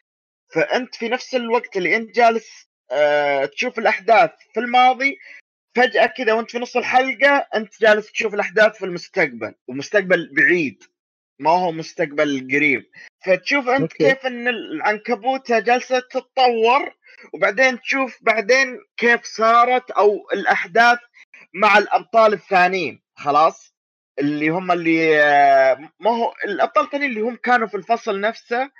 فأنت 0.54 0.96
في 0.96 1.10
نفس 1.10 1.36
الوقت 1.36 1.78
اللي 1.78 1.96
أنت 1.96 2.16
جالس 2.16 2.70
آه 2.92 3.46
تشوف 3.46 3.80
الأحداث 3.80 4.32
في 4.54 4.60
الماضي 4.60 5.18
فجأة 5.76 6.06
كذا 6.06 6.34
وأنت 6.34 6.52
في 6.52 6.60
نص 6.60 6.78
الحلقة 6.78 7.48
أنت 7.56 7.82
جالس 7.82 8.12
تشوف 8.12 8.34
الأحداث 8.34 8.78
في 8.78 8.86
المستقبل 8.86 9.54
ومستقبل 9.68 10.30
بعيد. 10.34 10.84
ما 11.40 11.52
هو 11.52 11.72
مستقبل 11.72 12.48
قريب. 12.52 12.86
فتشوف 13.26 13.70
أنت 13.70 13.82
أوكي. 13.82 13.98
كيف 13.98 14.26
إن 14.26 14.48
العنكبوتة 14.48 15.60
جالسة 15.60 16.00
تتطور 16.00 16.96
وبعدين 17.34 17.82
تشوف 17.82 18.18
بعدين 18.22 18.78
كيف 18.98 19.24
صارت 19.24 19.92
أو 19.92 20.30
الأحداث 20.34 21.00
مع 21.54 21.78
الأبطال 21.78 22.34
الثانيين. 22.34 23.02
خلاص؟ 23.16 23.76
اللي 24.20 24.50
هم 24.50 24.72
اللي 24.72 25.18
ما 26.00 26.12
هو 26.12 26.34
الأبطال 26.46 26.86
الثانيين 26.86 27.12
اللي 27.12 27.22
هم 27.22 27.36
كانوا 27.36 27.68
في 27.68 27.78
الفصل 27.78 28.22
نفسه 28.22 28.72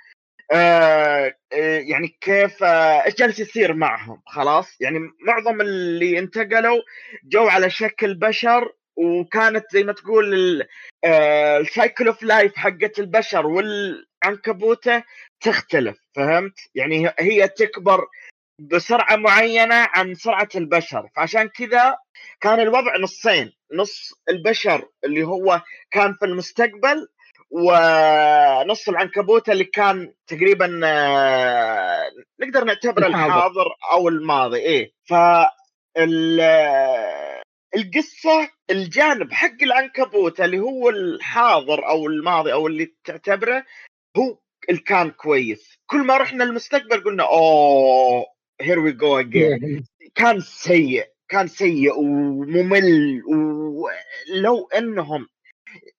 آه, 0.52 1.34
آه، 1.52 1.78
يعني 1.78 2.08
كيف 2.20 2.62
آه، 2.62 3.04
إيش 3.06 3.14
جالس 3.14 3.38
يصير 3.38 3.74
معهم؟ 3.74 4.22
خلاص؟ 4.26 4.80
يعني 4.80 4.98
معظم 5.26 5.60
اللي 5.60 6.18
انتقلوا 6.18 6.82
جو 7.24 7.48
على 7.48 7.70
شكل 7.70 8.14
بشر 8.14 8.72
وكانت 8.96 9.64
زي 9.72 9.84
ما 9.84 9.92
تقول 9.92 10.62
ال 11.04 11.21
cycle 11.21 12.06
of 12.06 12.22
life 12.22 12.56
حقت 12.56 12.98
البشر 12.98 13.46
والعنكبوتة 13.46 15.02
تختلف 15.40 15.98
فهمت؟ 16.16 16.58
يعني 16.74 17.10
هي 17.18 17.48
تكبر 17.48 18.06
بسرعة 18.60 19.16
معينة 19.16 19.74
عن 19.74 20.14
سرعة 20.14 20.48
البشر 20.54 21.08
فعشان 21.16 21.48
كذا 21.48 21.96
كان 22.40 22.60
الوضع 22.60 22.96
نصين 22.96 23.52
نص 23.74 24.12
البشر 24.28 24.88
اللي 25.04 25.22
هو 25.22 25.60
كان 25.90 26.14
في 26.14 26.24
المستقبل 26.24 27.08
ونص 27.50 28.88
العنكبوت 28.88 29.48
اللي 29.48 29.64
كان 29.64 30.12
تقريبا 30.26 30.80
آه، 30.84 32.04
نقدر 32.40 32.64
نعتبره 32.64 33.06
الحاضر. 33.06 33.66
أو 33.92 34.08
الماضي 34.08 34.58
إيه 34.58 34.92
ف 35.04 35.14
القصة 37.74 38.50
الجانب 38.70 39.32
حق 39.32 39.62
العنكبوت 39.62 40.40
اللي 40.40 40.58
هو 40.58 40.88
الحاضر 40.90 41.88
أو 41.88 42.06
الماضي 42.06 42.52
أو 42.52 42.66
اللي 42.66 42.94
تعتبره 43.04 43.64
هو 44.16 44.38
اللي 44.68 44.80
كان 44.80 45.10
كويس. 45.10 45.78
كل 45.86 46.06
ما 46.06 46.16
رحنا 46.16 46.44
المستقبل 46.44 47.04
قلنا 47.04 47.22
oh 47.28 48.26
here 48.60 48.78
we 48.78 48.92
go 48.92 49.18
again 49.20 49.84
كان 50.14 50.40
سيء 50.40 51.06
كان 51.28 51.46
سيء 51.48 51.98
وممل 51.98 53.22
ولو 53.26 54.68
إنهم 54.74 55.26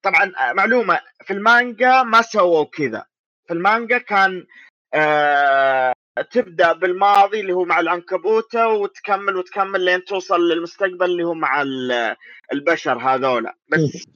طبعا 0.01 0.53
معلومة 0.53 0.99
في 1.23 1.33
المانجا 1.33 2.03
ما 2.03 2.21
سووا 2.21 2.63
كذا. 2.65 3.05
في 3.47 3.53
المانجا 3.53 3.97
كان 3.97 4.45
آه 4.93 5.93
تبدأ 6.19 6.73
بالماضي 6.73 7.39
اللي 7.39 7.53
هو 7.53 7.65
مع 7.65 7.79
العنكبوتة 7.79 8.67
وتكمل 8.67 9.35
وتكمل 9.35 9.85
لين 9.85 10.03
توصل 10.03 10.49
للمستقبل 10.49 11.05
اللي 11.05 11.23
هو 11.23 11.33
مع 11.33 11.61
البشر 12.53 12.97
هذولا. 12.97 13.55
بس 13.69 14.07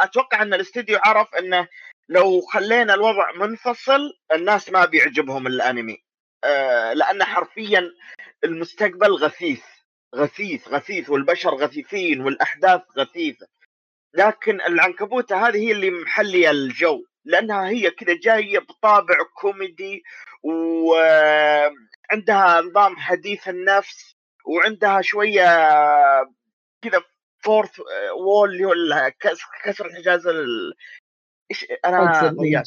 أتوقع 0.00 0.42
إن 0.42 0.54
الاستديو 0.54 0.98
عرف 1.04 1.34
انه 1.34 1.68
لو 2.08 2.40
خلينا 2.40 2.94
الوضع 2.94 3.32
منفصل 3.32 4.12
الناس 4.34 4.70
ما 4.70 4.84
بيعجبهم 4.84 5.46
الأنمي. 5.46 6.02
آه 6.44 6.92
لأن 6.92 7.24
حرفيا 7.24 7.90
المستقبل 8.44 9.12
غثيث. 9.12 9.62
غثيث 10.14 10.68
غثيث 10.68 11.10
والبشر 11.10 11.54
غثيثين 11.54 12.20
والأحداث 12.20 12.80
غثيثة. 12.98 13.46
لكن 14.14 14.60
العنكبوتة 14.60 15.48
هذه 15.48 15.56
هي 15.56 15.72
اللي 15.72 15.90
محلية 15.90 16.50
الجو. 16.50 17.04
لأنها 17.24 17.68
هي 17.68 17.90
كذا 17.90 18.14
جاية 18.22 18.58
بطابع 18.58 19.16
كوميدي 19.40 20.02
وعندها 20.46 22.60
نظام 22.60 22.96
حديث 22.96 23.48
النفس 23.48 24.16
وعندها 24.46 25.02
شوية 25.02 25.44
كذا 26.82 27.02
fourth 27.44 27.80
wall 28.20 28.50
اللي 28.50 28.64
هو 28.64 28.72
كسر 29.64 29.86
الحاجز 29.86 30.26
ال... 30.26 30.74
إيش 31.50 31.66
أنا 31.84 31.98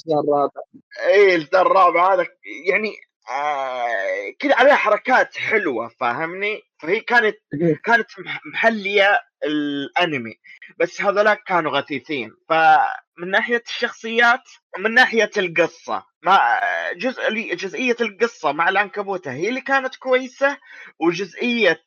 الرابع. 0.07 0.61
اي 1.07 1.35
الرابع 1.35 2.13
هذا 2.13 2.27
يعني 2.69 2.93
آه 3.29 4.33
كذا 4.39 4.55
عليها 4.55 4.75
حركات 4.75 5.37
حلوة 5.37 5.87
فاهمني؟ 5.87 6.61
فهي 6.81 6.99
كانت 6.99 7.35
كانت 7.83 8.07
محلية 8.53 9.19
الأنمي 9.43 10.35
بس 10.79 11.01
هذولاك 11.01 11.43
كانوا 11.47 11.71
غثيثين. 11.71 12.31
فمن 12.49 13.31
ناحية 13.31 13.63
الشخصيات 13.67 14.43
ومن 14.77 14.93
ناحية 14.93 15.31
القصة 15.37 16.08
ما 16.23 16.59
جزء 16.95 17.55
جزئية 17.55 17.95
القصة 18.01 18.51
مع 18.51 18.69
العنكبوته 18.69 19.31
هي 19.31 19.49
اللي 19.49 19.61
كانت 19.61 19.95
كويسة 19.95 20.57
وجزئية 20.99 21.83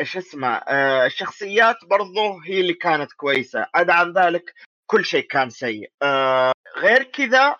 إيش 0.00 0.16
اسمه 0.16 0.48
آه، 0.48 1.06
الشخصيات 1.06 1.76
برضو 1.84 2.38
هي 2.46 2.60
اللي 2.60 2.74
كانت 2.74 3.12
كويسة. 3.12 3.66
عدا 3.74 3.92
عن 3.92 4.12
ذلك 4.12 4.54
كل 4.86 5.04
شيء 5.04 5.26
كان 5.26 5.50
سيء. 5.50 5.90
آه، 6.02 6.52
غير 6.76 7.02
كذا 7.02 7.56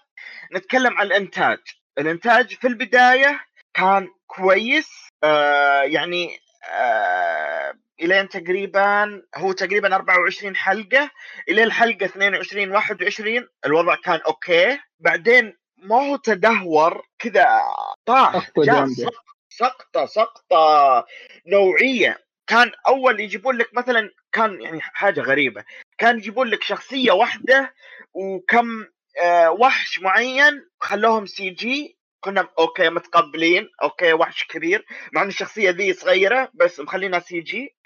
نتكلم 0.55 0.99
عن 0.99 1.07
الإنتاج. 1.07 1.59
الإنتاج 1.99 2.55
في 2.55 2.67
البداية 2.67 3.41
كان 3.75 4.09
كويس. 4.27 5.09
آه 5.25 5.83
يعني 5.83 6.39
آه 6.73 7.75
إلين 8.01 8.29
تقريبا 8.29 9.23
هو 9.37 9.53
تقريبا 9.53 9.95
24 9.95 10.57
حلقة. 10.57 11.11
إلى 11.49 11.63
الحلقة 11.63 12.05
22 12.07 12.71
21 12.71 13.49
الوضع 13.67 13.95
كان 13.95 14.21
okay. 14.21 14.79
بعدين 15.01 15.57
ما 15.77 15.97
هو 15.97 16.17
تدهور 16.17 17.03
كذا 17.19 17.47
طاح 18.07 18.51
جاء 18.59 18.87
سقطة 19.49 20.07
سقطة 20.07 21.05
نوعية. 21.47 22.19
كان 22.47 22.73
أول 22.89 23.21
يجيبون 23.21 23.57
لك 23.57 23.75
مثلا 23.75 24.11
كان 24.33 24.63
يعني 24.63 24.81
حاجة 24.81 25.21
غريبة. 25.21 25.65
كان 25.99 26.17
يجيبون 26.17 26.49
لك 26.49 26.63
شخصية 26.63 27.13
واحدة 27.13 27.75
وكم 28.15 28.87
آه 29.23 29.51
وحش 29.51 30.01
معين 30.01 30.69
خلوهم 30.81 31.27
CG 31.27 31.98
كنا 32.21 32.49
okay 32.59 32.91
متقبلين 32.91 33.69
okay 33.83 34.13
وحش 34.13 34.45
كبير 34.45 34.87
مع 35.13 35.23
إن 35.23 35.29
الشخصية 35.29 35.71
ذي 35.71 35.93
صغيرة 35.93 36.51
بس 36.55 36.81
مخلينا 36.81 37.21
CG 37.21 37.77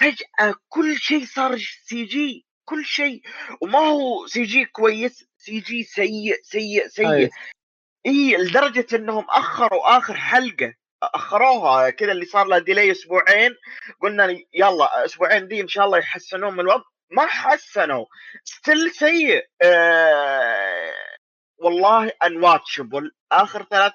فجأة 0.00 0.54
كل 0.68 0.96
شيء 0.98 1.24
صار 1.24 1.58
CG 1.58 2.46
كل 2.64 2.84
شيء. 2.84 3.22
وما 3.60 3.78
هو 3.78 4.26
سي 4.26 4.42
جي 4.42 4.64
كويس 4.64 5.24
سي 5.36 5.60
جي 5.60 5.82
سيء 5.82 6.36
سيء 6.42 6.88
سيء. 6.88 7.30
إي 8.06 8.36
لدرجة 8.36 8.86
إنهم 8.96 9.26
أخروا 9.30 9.98
آخر 9.98 10.14
حلقة 10.14 10.74
أخروها 11.02 11.90
كذا 11.90 12.12
اللي 12.12 12.24
صار 12.24 12.46
لها 12.46 12.58
delay 12.58 12.90
أسبوعين. 12.90 13.54
قلنا 14.02 14.36
يلا 14.54 15.04
أسبوعين 15.04 15.48
دي 15.48 15.60
إن 15.60 15.68
شاء 15.68 15.86
الله 15.86 15.98
يحسنون 15.98 16.52
من 16.52 16.60
الوضع 16.60 16.84
ما 17.10 17.26
حسنوا. 17.26 18.06
still 18.44 18.90
سيء. 18.90 19.44
آه 19.62 21.09
والله 21.60 22.12
unwatchable 22.22 23.12
آخر 23.32 23.66
ثلاث 23.70 23.92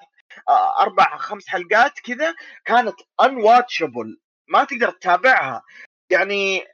آه، 0.48 0.82
أربع 0.82 1.16
خمس 1.16 1.48
حلقات 1.48 1.98
كذا 1.98 2.34
كانت 2.64 2.94
unwatchable 3.22 4.18
ما 4.48 4.64
تقدر 4.64 4.90
تتابعها. 4.90 5.62
يعني 6.10 6.64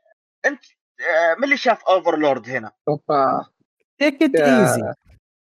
أنت 0.47 0.65
آه، 1.01 1.35
من 1.39 1.45
اللي 1.45 1.57
شاف 1.57 1.85
Overlord 1.85 2.49
هنا؟ 2.49 2.73
أوبا. 2.89 3.47
take 3.99 4.23
it 4.23 4.35
easy 4.35 4.95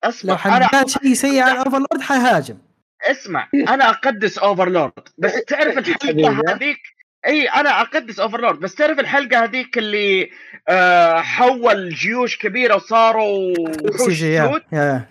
اسمع 0.05 0.33
لو 0.33 0.39
حد 0.39 0.89
شيء 0.89 1.15
سيء 1.15 1.43
على 1.43 1.59
Overlord 1.59 2.01
حيهاجم. 2.01 2.59
اسمع 3.03 3.49
أنا 3.55 3.91
أقدس 3.91 4.39
Overlord 4.39 5.09
بس 5.19 5.45
تعرف 5.45 5.79
الحلقة 5.89 6.53
هذيك؟ 6.55 6.79
إي 7.27 7.49
أنا 7.49 7.81
أقدس 7.81 8.21
Overlord. 8.21 8.61
بس 8.61 8.75
تعرف 8.75 8.99
الحلقة 8.99 9.45
هذيك 9.45 9.79
اللي 9.79 10.31
آه 10.69 11.21
حول 11.21 11.89
جيوش 11.89 12.37
كبيرة 12.37 12.75
وصاروا 12.75 13.55
وحوش 13.59 14.23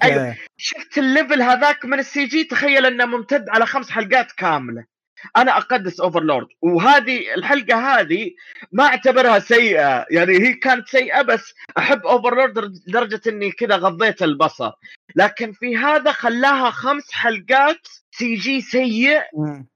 أيوة. 0.03 0.35
شفت 0.57 0.97
ال 0.97 1.05
level 1.05 1.41
هذاك 1.41 1.85
من 1.85 1.99
ال 1.99 2.25
CG؟ 2.25 2.43
تخيل 2.43 2.85
إنه 2.85 3.05
ممتد 3.05 3.49
على 3.49 3.65
خمس 3.65 3.89
حلقات 3.89 4.31
كاملة. 4.31 4.98
أنا 5.37 5.57
أقدس 5.57 5.99
Overlord 5.99 6.47
وهذه 6.61 7.33
الحلقة 7.33 7.99
هذه 7.99 8.31
ما 8.71 8.83
أعتبرها 8.85 9.39
سيئة 9.39 10.05
يعني 10.11 10.37
هي 10.37 10.53
كانت 10.53 10.87
سيئة 10.87 11.21
بس 11.21 11.53
أحب 11.77 12.05
Overlord 12.05 12.57
لدرجة 12.87 13.21
إني 13.27 13.51
كذا 13.51 13.75
غضيت 13.75 14.23
البصر 14.23 14.71
لكن 15.15 15.51
في 15.51 15.77
هذا 15.77 16.11
خلاها 16.11 16.69
خمس 16.69 17.11
حلقات 17.11 17.87
CG 18.11 18.61
سيء 18.61 19.21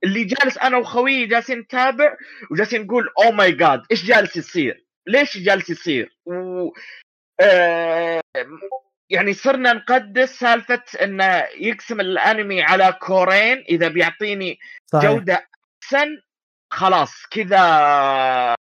اللي 0.04 0.24
جالس 0.24 0.58
أنا 0.58 0.78
وخويي 0.78 1.26
جالسين 1.26 1.60
نتابع 1.60 2.16
وجالسين 2.52 2.82
نقول 2.82 3.10
oh 3.26 3.32
my 3.32 3.52
God 3.52 3.82
إيش 3.92 4.06
جالس 4.06 4.38
يصير؟ 4.38 4.86
ليش 5.08 5.38
جالس 5.38 5.70
يصير؟ 5.70 6.18
و 6.26 6.70
آه 7.42 8.22
يعني 9.14 9.34
صرنا 9.34 9.74
نقدس 9.74 10.40
سالفة 10.40 10.84
انه 11.02 11.48
يقسم 11.60 12.00
الأنمي 12.00 12.62
على 12.62 12.98
كورين 13.02 13.64
إذا 13.70 13.88
بيعطيني 13.88 14.60
صحيح. 14.94 15.12
جودة 15.12 15.48
أحسن 15.84 16.22
خلاص 16.70 17.26
كذا 17.32 18.56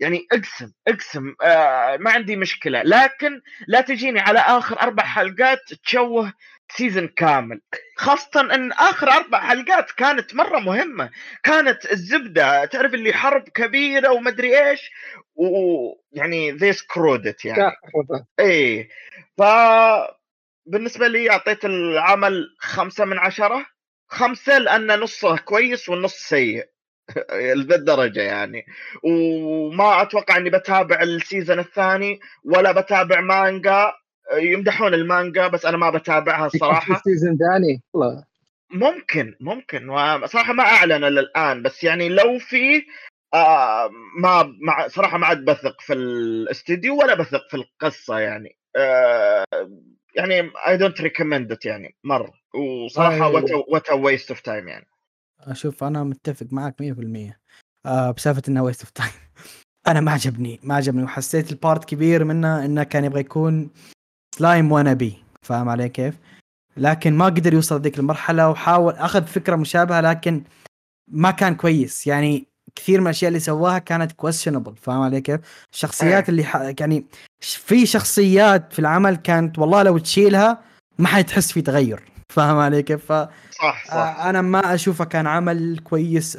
يعني 0.00 0.26
اقسم 0.32 0.72
اقسم 0.88 1.34
آه 1.42 1.96
ما 1.96 2.10
عندي 2.10 2.36
مشكلة 2.36 2.82
لكن 2.82 3.40
لا 3.66 3.80
تجيني 3.80 4.20
على 4.20 4.38
آخر 4.38 4.80
أربع 4.80 5.02
حلقات 5.04 5.74
تشوه 5.84 6.32
سيزن 6.76 7.08
كامل. 7.08 7.60
خاصة 7.96 8.40
إن 8.40 8.72
آخر 8.72 9.10
أربع 9.10 9.40
حلقات 9.40 9.90
كانت 9.90 10.34
مرة 10.34 10.58
مهمة. 10.58 11.10
كانت 11.42 11.92
الزبدة 11.92 12.64
تعرف 12.64 12.94
اللي 12.94 13.12
حرب 13.12 13.48
كبيرة 13.48 14.12
ومدري 14.12 14.70
إيش؟ 14.70 14.90
ويعني 15.34 16.50
ذي 16.50 16.72
سكرودت 16.72 17.44
يعني. 17.44 17.72
إي. 18.40 18.88
ف 19.38 19.42
بالنسبة 20.66 21.08
لي 21.08 21.30
أعطيت 21.30 21.64
العمل 21.64 22.56
خمسة 22.58 23.04
من 23.04 23.18
عشرة. 23.18 23.66
خمسة 24.08 24.58
لأن 24.58 25.00
نصه 25.00 25.36
كويس 25.36 25.88
والنص 25.88 26.14
سيء. 26.14 26.72
للدرجة 27.56 28.22
يعني. 28.22 28.66
وما 29.02 30.02
أتوقع 30.02 30.36
إني 30.36 30.50
بتابع 30.50 31.02
ال 31.02 31.10
season 31.10 31.58
الثاني 31.58 32.20
ولا 32.44 32.72
بتابع 32.72 33.20
مانجا 33.20 33.92
يمدحون 34.32 34.94
المانجا 34.94 35.48
بس 35.48 35.66
أنا 35.66 35.76
ما 35.76 35.90
بتابعها 35.90 36.46
الصراحه 36.46 37.00
season 37.04 37.38
ثاني؟ 37.38 37.82
والله 37.92 38.24
ممكن 38.70 39.34
ممكن. 39.40 39.88
وصراحة 39.88 40.52
ما 40.52 40.62
أعلن 40.62 41.04
الآن 41.04 41.62
بس 41.62 41.84
يعني 41.84 42.08
لو 42.08 42.38
في 42.38 42.82
آه 43.34 43.90
ما 44.18 44.54
مع 44.60 44.88
صراحة 44.88 45.18
ما 45.18 45.26
عاد 45.26 45.44
بثق 45.44 45.80
في 45.80 45.92
الاستديو 45.92 46.98
ولا 46.98 47.14
بثق 47.14 47.48
في 47.50 47.56
القصة 47.56 48.18
يعني. 48.18 48.56
آه 48.76 49.44
يعني 50.14 50.50
I 50.66 50.76
don't 50.76 51.00
recommend 51.00 51.58
يعني 51.64 51.96
مرة. 52.04 52.32
وصراحة 52.54 53.28
what 53.68 53.90
waste 53.90 54.30
of 54.30 54.40
time 54.40 54.68
يعني. 54.68 54.86
أشوف 55.40 55.84
أنا 55.84 56.04
متفق 56.04 56.46
معك 56.50 56.74
100% 56.82 57.38
آه 57.86 58.10
بسالفة 58.10 58.42
إنها 58.48 58.62
waste 58.62 58.80
of 58.80 58.90
time 58.90 59.10
أنا 59.88 60.00
ما 60.00 60.12
عجبني 60.12 60.60
ما 60.62 60.74
عجبني. 60.74 61.02
وحسيت 61.02 61.52
ال 61.52 61.58
part 61.58 61.84
كبير 61.84 62.24
منه 62.24 62.64
إنه 62.64 62.82
كان 62.82 63.04
يبغى 63.04 63.20
يكون 63.20 63.70
slime 64.34 64.72
wannabe 64.72 65.22
فاهم 65.42 65.68
علي 65.68 65.88
كيف؟ 65.88 66.14
لكن 66.76 67.14
ما 67.14 67.24
قدر 67.24 67.54
يوصل 67.54 67.80
ذيك 67.80 67.98
المرحلة 67.98 68.48
وحاول 68.48 68.94
أخذ 68.94 69.26
فكرة 69.26 69.56
مشابهة 69.56 70.00
لكن 70.00 70.42
ما 71.08 71.30
كان 71.30 71.54
كويس. 71.54 72.06
يعني 72.06 72.46
كثير 72.74 73.00
من 73.00 73.06
الأشياء 73.06 73.28
اللي 73.28 73.40
سواها 73.40 73.78
كانت 73.78 74.12
questionable 74.12 74.76
فاهم 74.76 75.00
علي 75.00 75.20
كيف؟ 75.20 75.40
الشخصيات 75.72 76.28
اللي 76.28 76.44
ح... 76.44 76.56
يعني 76.80 77.06
في 77.40 77.86
شخصيات 77.86 78.72
في 78.72 78.78
العمل 78.78 79.16
كانت 79.16 79.58
والله 79.58 79.82
لو 79.82 79.98
تشيلها 79.98 80.62
ما 80.98 81.06
حتحس 81.06 81.52
في 81.52 81.62
تغير. 81.62 82.02
فاهم 82.34 82.56
علي 82.56 82.82
كيف؟ 82.82 83.12
ف... 83.12 83.28
صح 83.50 83.86
صح. 83.86 84.24
أنا 84.24 84.42
ما 84.42 84.74
أشوفه 84.74 85.04
كان 85.04 85.26
عمل 85.26 85.78
كويس 85.84 86.38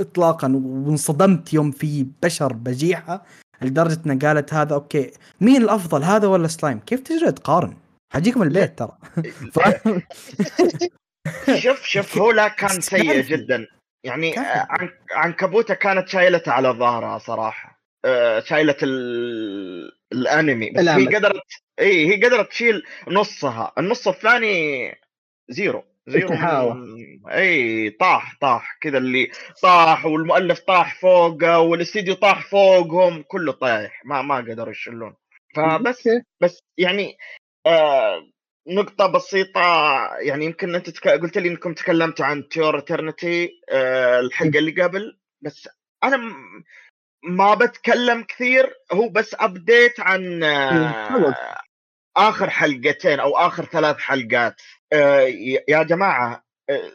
اطلاقا. 0.00 0.48
وانصدمت 0.54 1.52
يوم 1.52 1.70
في 1.70 2.06
بشر 2.22 2.52
بجيحة. 2.52 3.24
لدرجة 3.62 4.00
انها 4.06 4.18
قالت 4.28 4.54
هذا 4.54 4.74
okay. 4.74 5.12
مين 5.40 5.62
الأفضل 5.62 6.02
هذا 6.02 6.28
ولا 6.28 6.48
سلايم؟ 6.48 6.80
كيف 6.80 7.00
تقدر 7.00 7.30
تقارن؟ 7.30 7.76
حجيكم 8.12 8.42
البيت 8.42 8.78
ترى. 8.78 8.98
شوف 11.62 11.84
شوف 11.84 12.18
هو 12.18 12.30
لا 12.30 12.48
كان 12.48 12.80
سيء 12.90 13.20
جدا. 13.20 13.66
يعني 14.04 14.34
عن 14.38 14.90
عنكبوته 15.12 15.74
كانت 15.74 16.08
شايلته 16.08 16.52
على 16.52 16.68
ظهرها 16.68 17.18
صراحة. 17.18 17.82
آه، 18.04 18.40
شايلة 18.40 18.76
الأنمي. 20.12 20.70
بس 20.70 20.88
هي 20.88 21.16
قدرت 21.16 21.42
اي 21.80 22.06
هي 22.06 22.24
قدرت 22.24 22.48
تشيل 22.48 22.82
نصها. 23.08 23.72
النص 23.78 24.08
الثاني 24.08 24.94
zero. 25.50 25.84
zero 26.06 26.28
إي 27.30 27.90
طاح 27.90 28.38
طاح 28.40 28.78
كذا 28.80 28.98
اللي 28.98 29.30
طاح 29.62 30.06
والمؤلف 30.06 30.60
طاح 30.60 31.00
فوقه 31.00 31.58
والاستديو 31.60 32.14
طاح 32.14 32.50
فوقهم 32.50 33.22
كله 33.22 33.52
طايح 33.52 34.02
ما 34.04 34.22
ما 34.22 34.36
قدروا 34.36 34.70
يشيلون 34.70 35.14
فبس 35.56 36.08
بس 36.40 36.62
يعني 36.78 37.16
آه 37.66 38.30
نقطة 38.68 39.06
بسيطة 39.06 39.60
يعني 40.18 40.44
يمكن 40.44 40.74
أنت 40.74 40.90
تك... 40.90 41.08
قلت 41.08 41.38
لي 41.38 41.48
إنكم 41.48 41.74
تكلمتوا 41.74 42.24
عن 42.24 42.48
To 42.48 42.58
Your 42.58 42.78
Eternity 42.78 43.50
آه 43.70 44.20
الحلقة 44.20 44.58
اللي 44.58 44.82
قبل 44.82 45.18
بس 45.40 45.68
أنا 46.04 46.16
م... 46.16 46.34
ما 47.22 47.54
بتكلم 47.54 48.22
كثير 48.22 48.74
هو 48.92 49.08
بس 49.08 49.36
ابديت 49.38 50.00
عن 50.00 50.42
آه 50.42 51.34
آخر 52.16 52.50
حلقتين 52.50 53.20
أو 53.20 53.36
آخر 53.36 53.64
ثلاث 53.64 53.96
حلقات. 53.96 54.60
يا 55.68 55.82
جماعة 55.82 56.44
آه 56.70 56.92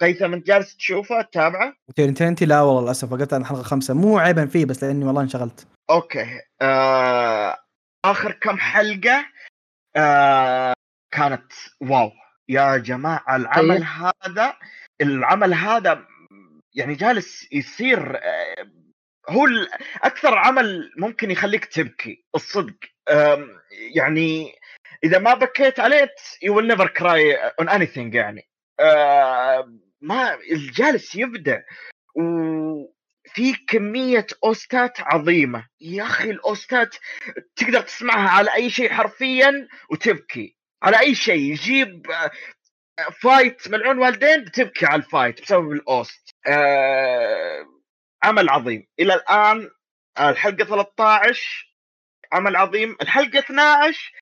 قيثم 0.00 0.32
أنت 0.32 0.46
جالس 0.46 0.76
تشوفه 0.76 1.22
تتابعه؟ 1.22 1.74
أنت 1.98 2.42
لا 2.42 2.60
والله 2.60 2.82
للأسف 2.82 3.12
وقفت 3.12 3.34
عن 3.34 3.40
الحلقة 3.40 3.62
خمسة. 3.62 3.94
مو 3.94 4.18
عيبا 4.18 4.46
فيه 4.46 4.64
بس 4.64 4.84
لأني 4.84 5.04
والله 5.04 5.22
انشغلت. 5.22 5.66
okay. 5.90 6.40
آه 6.62 7.58
آخر 8.04 8.32
كم 8.32 8.56
حلقة؟ 8.58 9.26
آه 9.96 10.74
كانت 11.14 11.52
wow. 11.80 12.10
يا 12.48 12.76
جماعة 12.76 13.36
العمل 13.36 13.78
طيب. 13.78 13.86
هذا 14.26 14.56
العمل 15.00 15.54
هذا 15.54 16.06
يعني 16.74 16.94
جالس 16.94 17.52
يصير 17.52 18.16
آه 18.16 18.70
هو 19.28 19.46
أكثر 20.02 20.38
عمل 20.38 20.92
ممكن 20.96 21.30
يخليك 21.30 21.64
تبكي 21.64 22.24
الصدق. 22.34 22.76
يعني 23.94 24.54
إذا 25.04 25.18
ما 25.18 25.34
بكيت 25.34 25.80
عليه 25.80 26.14
you 26.42 26.56
will 26.56 26.66
never 26.68 26.88
cry 26.88 27.36
on 27.36 27.68
anything 27.68 28.14
يعني 28.14 28.48
ما 30.00 30.34
الجالس 30.34 31.14
يبدع. 31.14 31.60
وفي 32.16 33.54
كمية 33.68 34.26
OST 34.44 34.86
ات 34.86 35.00
عظيمة. 35.00 35.68
يا 35.80 36.02
أخي 36.02 36.30
ال 36.30 36.43
OST 36.43 36.83
ات 36.83 36.96
تقدر 37.56 37.80
تسمعها 37.80 38.28
على 38.28 38.54
أي 38.54 38.70
شيء 38.70 38.92
حرفيا 38.92 39.68
وتبكي. 39.90 40.56
على 40.82 41.00
أي 41.00 41.14
شيء. 41.14 41.52
يجيب 41.52 42.06
fight 43.22 43.68
ملعون 43.68 43.98
والدين 43.98 44.44
بتبكي 44.44 44.86
على 44.86 45.02
ال 45.02 45.09
fight 45.09 45.42
بسبب 45.42 45.72
ال 45.72 45.84
OST. 45.84 46.30
أه 46.46 47.66
عمل 48.22 48.48
عظيم. 48.48 48.86
إلى 49.00 49.14
الآن 49.14 49.70
الحلقة 50.20 50.64
13 50.64 51.74
عمل 52.32 52.56
عظيم. 52.56 52.96
الحلقة 53.02 53.38
12 53.38 54.12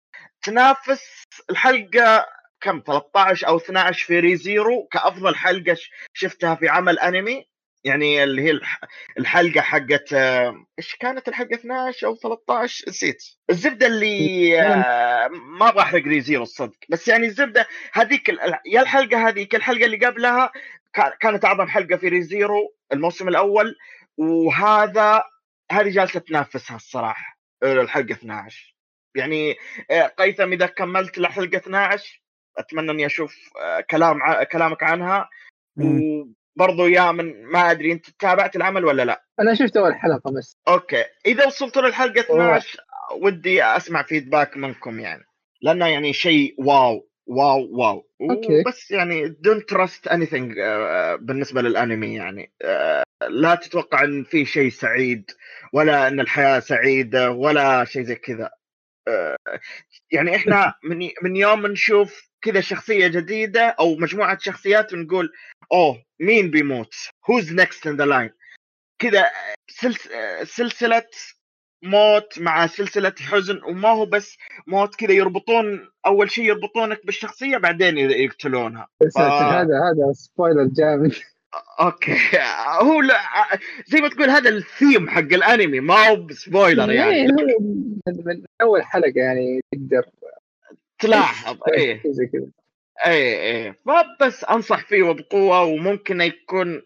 تنافس 0.43 1.25
الحلقة 1.51 2.27
كم؟ 2.61 2.83
13 2.87 3.47
أو 3.49 3.57
12 3.57 4.07
في 4.07 4.21
Re:Zero 4.21 4.89
كأفضل 4.93 5.35
حلقة 5.37 5.77
شفتها 6.15 6.55
في 6.55 6.69
عمل 6.69 6.99
أنمي. 6.99 7.51
يعني 7.85 8.25
اللي 8.25 8.43
هي 8.43 8.61
الحلقة 9.19 9.61
حقت 9.61 10.13
إيش 10.79 10.97
كانت 11.01 11.29
الحلقة 11.29 11.55
12 11.55 12.07
أو 12.07 12.17
13 12.17 12.85
نسيت. 12.89 13.23
الزبدة 13.51 13.87
اللي 13.87 14.57
ما 15.59 15.69
أبغى 15.69 15.83
احرق 15.83 16.03
Re:Zero 16.03 16.43
الصدق. 16.43 16.79
بس 16.89 17.09
يعني 17.09 17.27
الزبدة 17.27 17.67
هذيك 17.93 18.29
يا 18.67 18.83
الحلقة 18.83 19.29
هذيك 19.29 19.55
الحلقة 19.55 19.85
اللي 19.85 20.07
قبلها 20.07 20.53
كانت 21.21 21.45
أعظم 21.45 21.69
حلقة 21.69 21.97
في 21.97 22.09
Re:Zero 22.09 22.75
الموسم 22.93 23.29
الأول 23.29 23.77
وهذا 24.17 25.23
هذه 25.73 25.89
جالسة 25.89 26.21
تنافسها 26.21 26.77
الصراحة 26.77 27.39
الحلقة 27.63 28.13
12 28.13 28.75
يعني 29.15 29.57
آه، 29.91 30.07
قيثم 30.07 30.53
إذا 30.53 30.67
كملت 30.67 31.19
لحلقة 31.19 31.57
12 31.57 32.23
أتمنى 32.59 32.91
إني 32.91 33.07
أشوف 33.07 33.37
آه، 33.63 33.81
كلام 33.81 34.19
كلامك 34.53 34.83
عنها. 34.83 35.29
وبرضو 35.77 36.87
يامن 36.87 37.45
ما 37.45 37.71
أدري 37.71 37.93
أنت 37.93 38.11
تابعت 38.11 38.57
العمل 38.57 38.85
ولا 38.85 39.05
لا؟ 39.05 39.25
أنا 39.41 39.55
شفت 39.55 39.77
أول 39.77 39.95
حلقة 39.95 40.33
بس. 40.33 40.57
okay. 40.69 41.05
إذا 41.27 41.47
وصلت 41.47 41.77
للحلقة 41.77 42.21
12 42.21 42.79
ودي 43.23 43.65
أسمع 43.65 44.03
feedback 44.03 44.57
منكم 44.57 45.01
يعني. 45.01 45.25
لأنه 45.63 45.87
يعني 45.87 46.13
شيء 46.13 46.55
wow 46.59 47.09
wow 47.27 47.69
wow. 47.71 48.09
okay. 48.31 48.63
بس 48.67 48.91
يعني 48.91 49.29
don't 49.29 49.69
trust 49.69 50.09
anything 50.09 50.55
بالنسبة 51.21 51.63
للأنمي 51.63 52.15
يعني. 52.15 52.53
uh, 52.65 53.11
لا 53.29 53.55
تتوقع 53.55 54.05
إن 54.05 54.25
في 54.25 54.45
شيء 54.45 54.71
سعيد 54.71 55.31
ولا 55.73 56.09
إن 56.09 56.21
الحياة 56.21 56.61
سعيدة 56.61 57.31
ولا 57.31 57.85
شيء 57.85 58.03
زي 58.03 58.15
كذا. 58.15 58.51
يعني 60.11 60.37
إحنا 60.37 60.75
من 60.85 61.11
من 61.23 61.37
يوم 61.37 61.67
نشوف 61.67 62.31
كذا 62.43 62.61
شخصية 62.61 63.07
جديدة 63.07 63.69
أو 63.69 63.95
مجموعة 63.95 64.39
شخصيات 64.39 64.93
ونقول 64.93 65.33
أوه 65.73 66.05
مين 66.21 66.51
بيموت؟ 66.51 66.95
who's 67.31 67.53
next 67.53 67.87
in 67.87 67.97
the 67.97 68.07
line 68.07 68.31
كذا 68.99 69.27
سلسلة 70.45 71.07
موت 71.83 72.39
مع 72.39 72.67
سلسلة 72.67 73.15
حزن 73.21 73.61
وما 73.65 73.89
هو 73.89 74.07
بس 74.07 74.37
موت 74.67 74.95
كذا 74.95 75.13
يربطون 75.13 75.89
أول 76.07 76.31
شيء 76.31 76.45
يربطونك 76.45 77.07
بالشخصية 77.07 77.57
بعدين 77.57 77.99
يقتلونها. 77.99 78.89
ف... 79.15 79.19
هذا 79.19 79.75
هذا 79.75 80.13
spoiler 80.13 80.69
جامد. 80.77 81.15
okay. 81.81 82.17
هو 82.83 83.01
لا 83.01 83.19
زي 83.87 84.01
ما 84.01 84.09
تقول 84.09 84.31
هذا 84.31 84.51
الثيم 84.51 85.11
حق 85.11 85.19
الأنمي 85.19 85.81
ما 85.81 86.09
هو 86.09 86.29
spoiler 86.31 86.93
يعني. 86.93 87.15
إيه، 87.15 87.27
من 88.07 88.43
أول 88.63 88.83
حلقة 88.83 89.13
يعني 89.17 89.61
تقدر 89.73 90.05
تلاحظ 90.99 91.59
إيه. 91.79 92.03
زي 92.07 92.27
كذا. 92.27 92.51
إيه 93.07 93.41
إيه. 93.41 93.77
فبس 93.87 94.45
أنصح 94.45 94.87
فيه 94.87 95.03
وبقوه 95.03 95.63
وممكن 95.63 96.21
يكون 96.21 96.83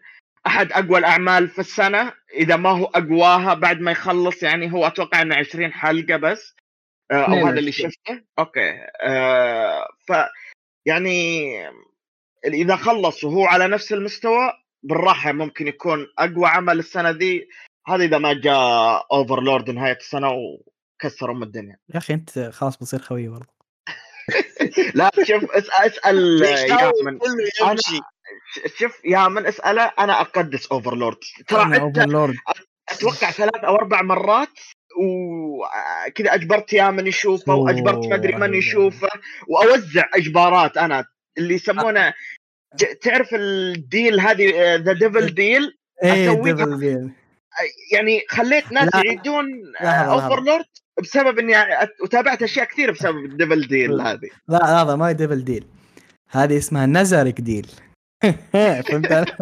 أحد 0.47 0.73
أقوى 0.73 0.99
الأعمال 0.99 1.49
في 1.49 1.59
السنة. 1.59 2.13
إذا 2.35 2.57
ما 2.57 2.71
هو 2.71 2.85
أقواها 2.85 3.55
بعد 3.55 3.81
ما 3.81 3.91
يخلص 3.91 4.43
يعني 4.43 4.73
هو 4.73 4.87
أتوقع 4.87 5.23
إنه 5.23 5.35
20 5.37 5.73
حلقة 5.73 6.17
بس. 6.17 6.57
آه، 7.11 7.27
أو 7.27 7.47
هذا 7.47 7.59
اللي 7.59 7.73
شفته. 7.73 8.23
أوكي. 8.39 8.87
آه 9.01 9.89
ف 10.09 10.13
يعني 10.87 11.51
إذا 12.53 12.77
خلص 12.77 13.25
وهو 13.25 13.45
على 13.45 13.69
نفس 13.69 13.93
المستوى 13.93 14.53
بالراحة 14.83 15.33
ممكن 15.33 15.69
يكون 15.69 16.07
أقوى 16.19 16.47
عمل 16.47 16.79
السنة 16.79 17.13
دي. 17.13 17.49
هذا 17.87 18.05
إذا 18.05 18.19
ما 18.19 18.33
جاء 18.33 19.07
Overlord 19.13 19.71
نهاية 19.71 19.97
السنة 19.97 20.31
وكسر 20.31 21.31
أم 21.31 21.43
الدنيا. 21.43 21.77
يا 21.95 21.99
أخي 21.99 22.15
أنت 22.15 22.39
خلاص 22.39 22.77
بتصير 22.77 23.01
خوي 23.01 23.29
برضه. 23.29 23.55
لا 24.95 25.11
شوف 25.23 25.51
أسأل 25.51 26.45
اسال 26.45 26.71
يامن 26.71 27.19
أنا 27.63 27.77
شوف 28.79 29.05
يامن 29.05 29.47
أسأله 29.47 29.93
أنا 29.99 30.21
أقدس 30.21 30.67
Overlord 30.67 31.19
ترى 31.49 31.77
انت 31.77 31.99
أتوقع 32.89 33.31
ثلاث 33.31 33.65
أو 33.65 33.77
أربع 33.77 34.03
مرات 34.03 34.59
وكذا 34.97 36.35
أجبرت 36.35 36.73
يامن 36.73 37.07
يشوفه 37.07 37.55
وأجبرت 37.55 38.07
ما 38.07 38.15
أدري 38.15 38.37
من 38.37 38.55
يشوفه 38.55 39.09
وأوزع 39.49 40.05
إجبارات 40.15 40.77
أنا 40.77 41.05
اللي 41.39 41.55
يسمونه 41.55 42.13
تعرف 43.03 43.35
ال 43.35 43.52
deal 43.52 44.21
هذه 44.21 44.77
the 44.77 44.93
devil 44.93 45.35
deal 45.35 45.79
أسوي 46.03 47.11
يعني 47.93 48.23
خليت 48.29 48.73
ناس 48.73 48.89
يعيدون 48.95 49.47
Overlord 49.81 50.65
بسبب 51.03 51.39
إني 51.39 51.55
وتابعت 52.03 52.43
أشياء 52.43 52.67
كثير 52.67 52.91
بسبب 52.91 53.25
ال 53.25 53.32
devil 53.32 53.69
deal 53.69 54.01
هذه. 54.01 54.29
لا 54.49 54.83
هذا 54.83 54.97
ما 54.97 55.13
devil 55.13 55.45
deal 55.45 55.65
هذه 56.31 56.59
اسمها 56.59 56.87
Nazarick 56.87 57.41
deal 57.41 57.67
فهمت 58.89 59.35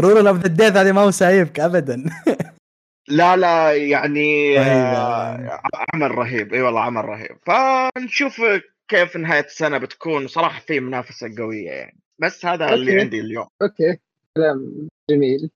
rule 0.00 0.26
of 0.26 0.38
the 0.38 0.48
death 0.48 0.76
هذه 0.76 0.92
ما 0.92 1.00
هو 1.00 1.10
سايبك 1.10 1.60
ابدا. 1.60 2.04
لا 3.08 3.36
لا 3.36 3.76
يعني 3.76 4.58
آه، 4.58 5.60
عمل 5.94 6.10
رهيب. 6.10 6.54
إي 6.54 6.62
والله 6.62 6.80
عمل 6.80 7.04
رهيب. 7.04 7.36
فنشوف 7.46 8.42
كيف 8.88 9.16
نهاية 9.16 9.44
السنة 9.44 9.78
بتكون. 9.78 10.26
صراحة 10.26 10.60
في 10.60 10.80
منافسة 10.80 11.34
قوية 11.38 11.70
يعني. 11.70 12.00
بس 12.18 12.46
هذا 12.46 12.64
okay. 12.64 12.74
اللي 12.74 13.00
عندي 13.00 13.20
اليوم. 13.20 13.46
okay. 13.62 13.98
كلام 14.36 14.88
جميل. 15.10 15.50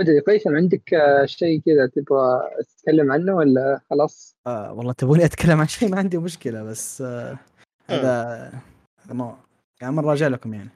ادري 0.00 0.20
قيثم 0.20 0.56
عندك 0.56 0.82
شيء 1.24 1.60
كذا 1.66 1.86
تبغى 1.86 2.40
تتكلم 2.68 3.12
عنه 3.12 3.34
ولا 3.34 3.80
خلاص؟ 3.90 4.36
آه 4.46 4.72
والله 4.72 4.92
تبوني 4.92 5.24
أتكلم 5.24 5.60
عن 5.60 5.68
شيء 5.68 5.88
ما 5.88 5.98
عندي 5.98 6.18
مشكلة 6.18 6.62
بس 6.62 7.02
آه 7.02 7.38
هذا 7.90 8.52
هذا 9.04 9.14
ما 9.14 9.36
يعني 9.80 9.96
من 9.96 10.04
راجع 10.04 10.26
لكم 10.26 10.54
يعني. 10.54 10.68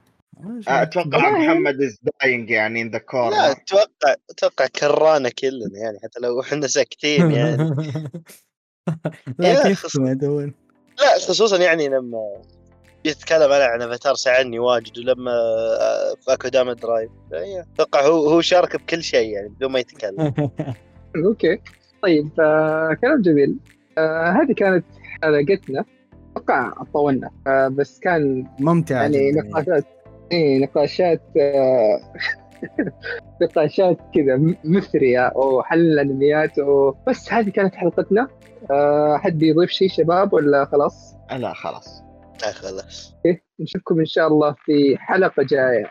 أتوقع 0.69 1.31
محمد 1.31 1.83
is 1.83 1.99
dying 2.21 2.51
يعني 2.51 2.83
in 2.83 2.91
the 2.91 2.99
corner 2.99 3.51
أتوقع 3.51 4.15
أتوقع 4.31 4.67
كرانا 4.67 5.29
كلنا 5.29 5.79
يعني 5.79 5.99
حتى 6.03 6.21
لو 6.21 6.41
إحنا 6.41 6.67
ساكتين 6.67 7.31
يعني. 7.31 7.57
لا 9.39 9.49
إيه، 9.49 9.63
كيف 9.63 9.99
ما 9.99 10.11
يدون. 10.11 10.55
لا 10.99 11.19
خصوصا 11.29 11.57
يعني 11.57 11.89
لما 11.89 12.43
يتكلم 13.05 13.53
أنا 13.53 13.65
عن 13.65 13.83
افاتار 13.83 14.15
ساعدني 14.15 14.59
واجد 14.59 14.99
ولما 14.99 15.33
في 16.25 16.33
Akudama 16.33 16.73
Drive 16.73 17.11
أتوقع 17.33 18.07
هو 18.07 18.29
هو 18.29 18.41
شارك 18.41 18.77
بكل 18.77 19.03
شيء 19.03 19.31
يعني 19.31 19.49
بدون 19.49 19.73
ما 19.73 19.79
يتكلم. 19.79 20.35
okay. 21.27 21.61
طيب 22.03 22.41
آه 22.41 22.97
كلام 23.01 23.23
جميل. 23.23 23.57
آه 23.99 24.31
هذه 24.31 24.53
كانت 24.53 24.85
حلقتنا. 25.23 25.85
أتوقع 26.37 26.73
طولنا 26.95 27.31
آه 27.47 27.69
بس 27.69 27.99
كان 28.01 28.47
ممتع 28.61 29.03
يعني. 29.03 29.33
نقاشات 29.33 29.96
إيه 30.33 30.59
نقاشات 30.65 31.23
آه 31.41 32.01
نقاشات 33.43 33.99
كذا 34.15 34.37
م- 34.37 34.57
مثرية 34.65 35.33
وحل 35.37 35.81
الأنميات 35.81 36.59
وبس 36.59 37.33
هذه 37.33 37.51
كانت 37.51 37.75
حلقتنا. 37.75 38.29
آه 38.71 39.17
حد 39.17 39.39
بيضيف 39.39 39.71
شيء 39.71 39.89
شباب 39.89 40.33
ولا 40.33 40.65
خلاص؟ 40.65 41.15
لا 41.33 41.53
خلاص. 41.53 42.03
آه، 42.47 42.51
خلاص. 42.51 43.15
إيه، 43.27 43.43
نشوفكم 43.61 43.99
إن 43.99 44.05
شاء 44.07 44.27
الله 44.29 44.55
في 44.65 44.97
حلقة 44.99 45.43
جاية. 45.43 45.85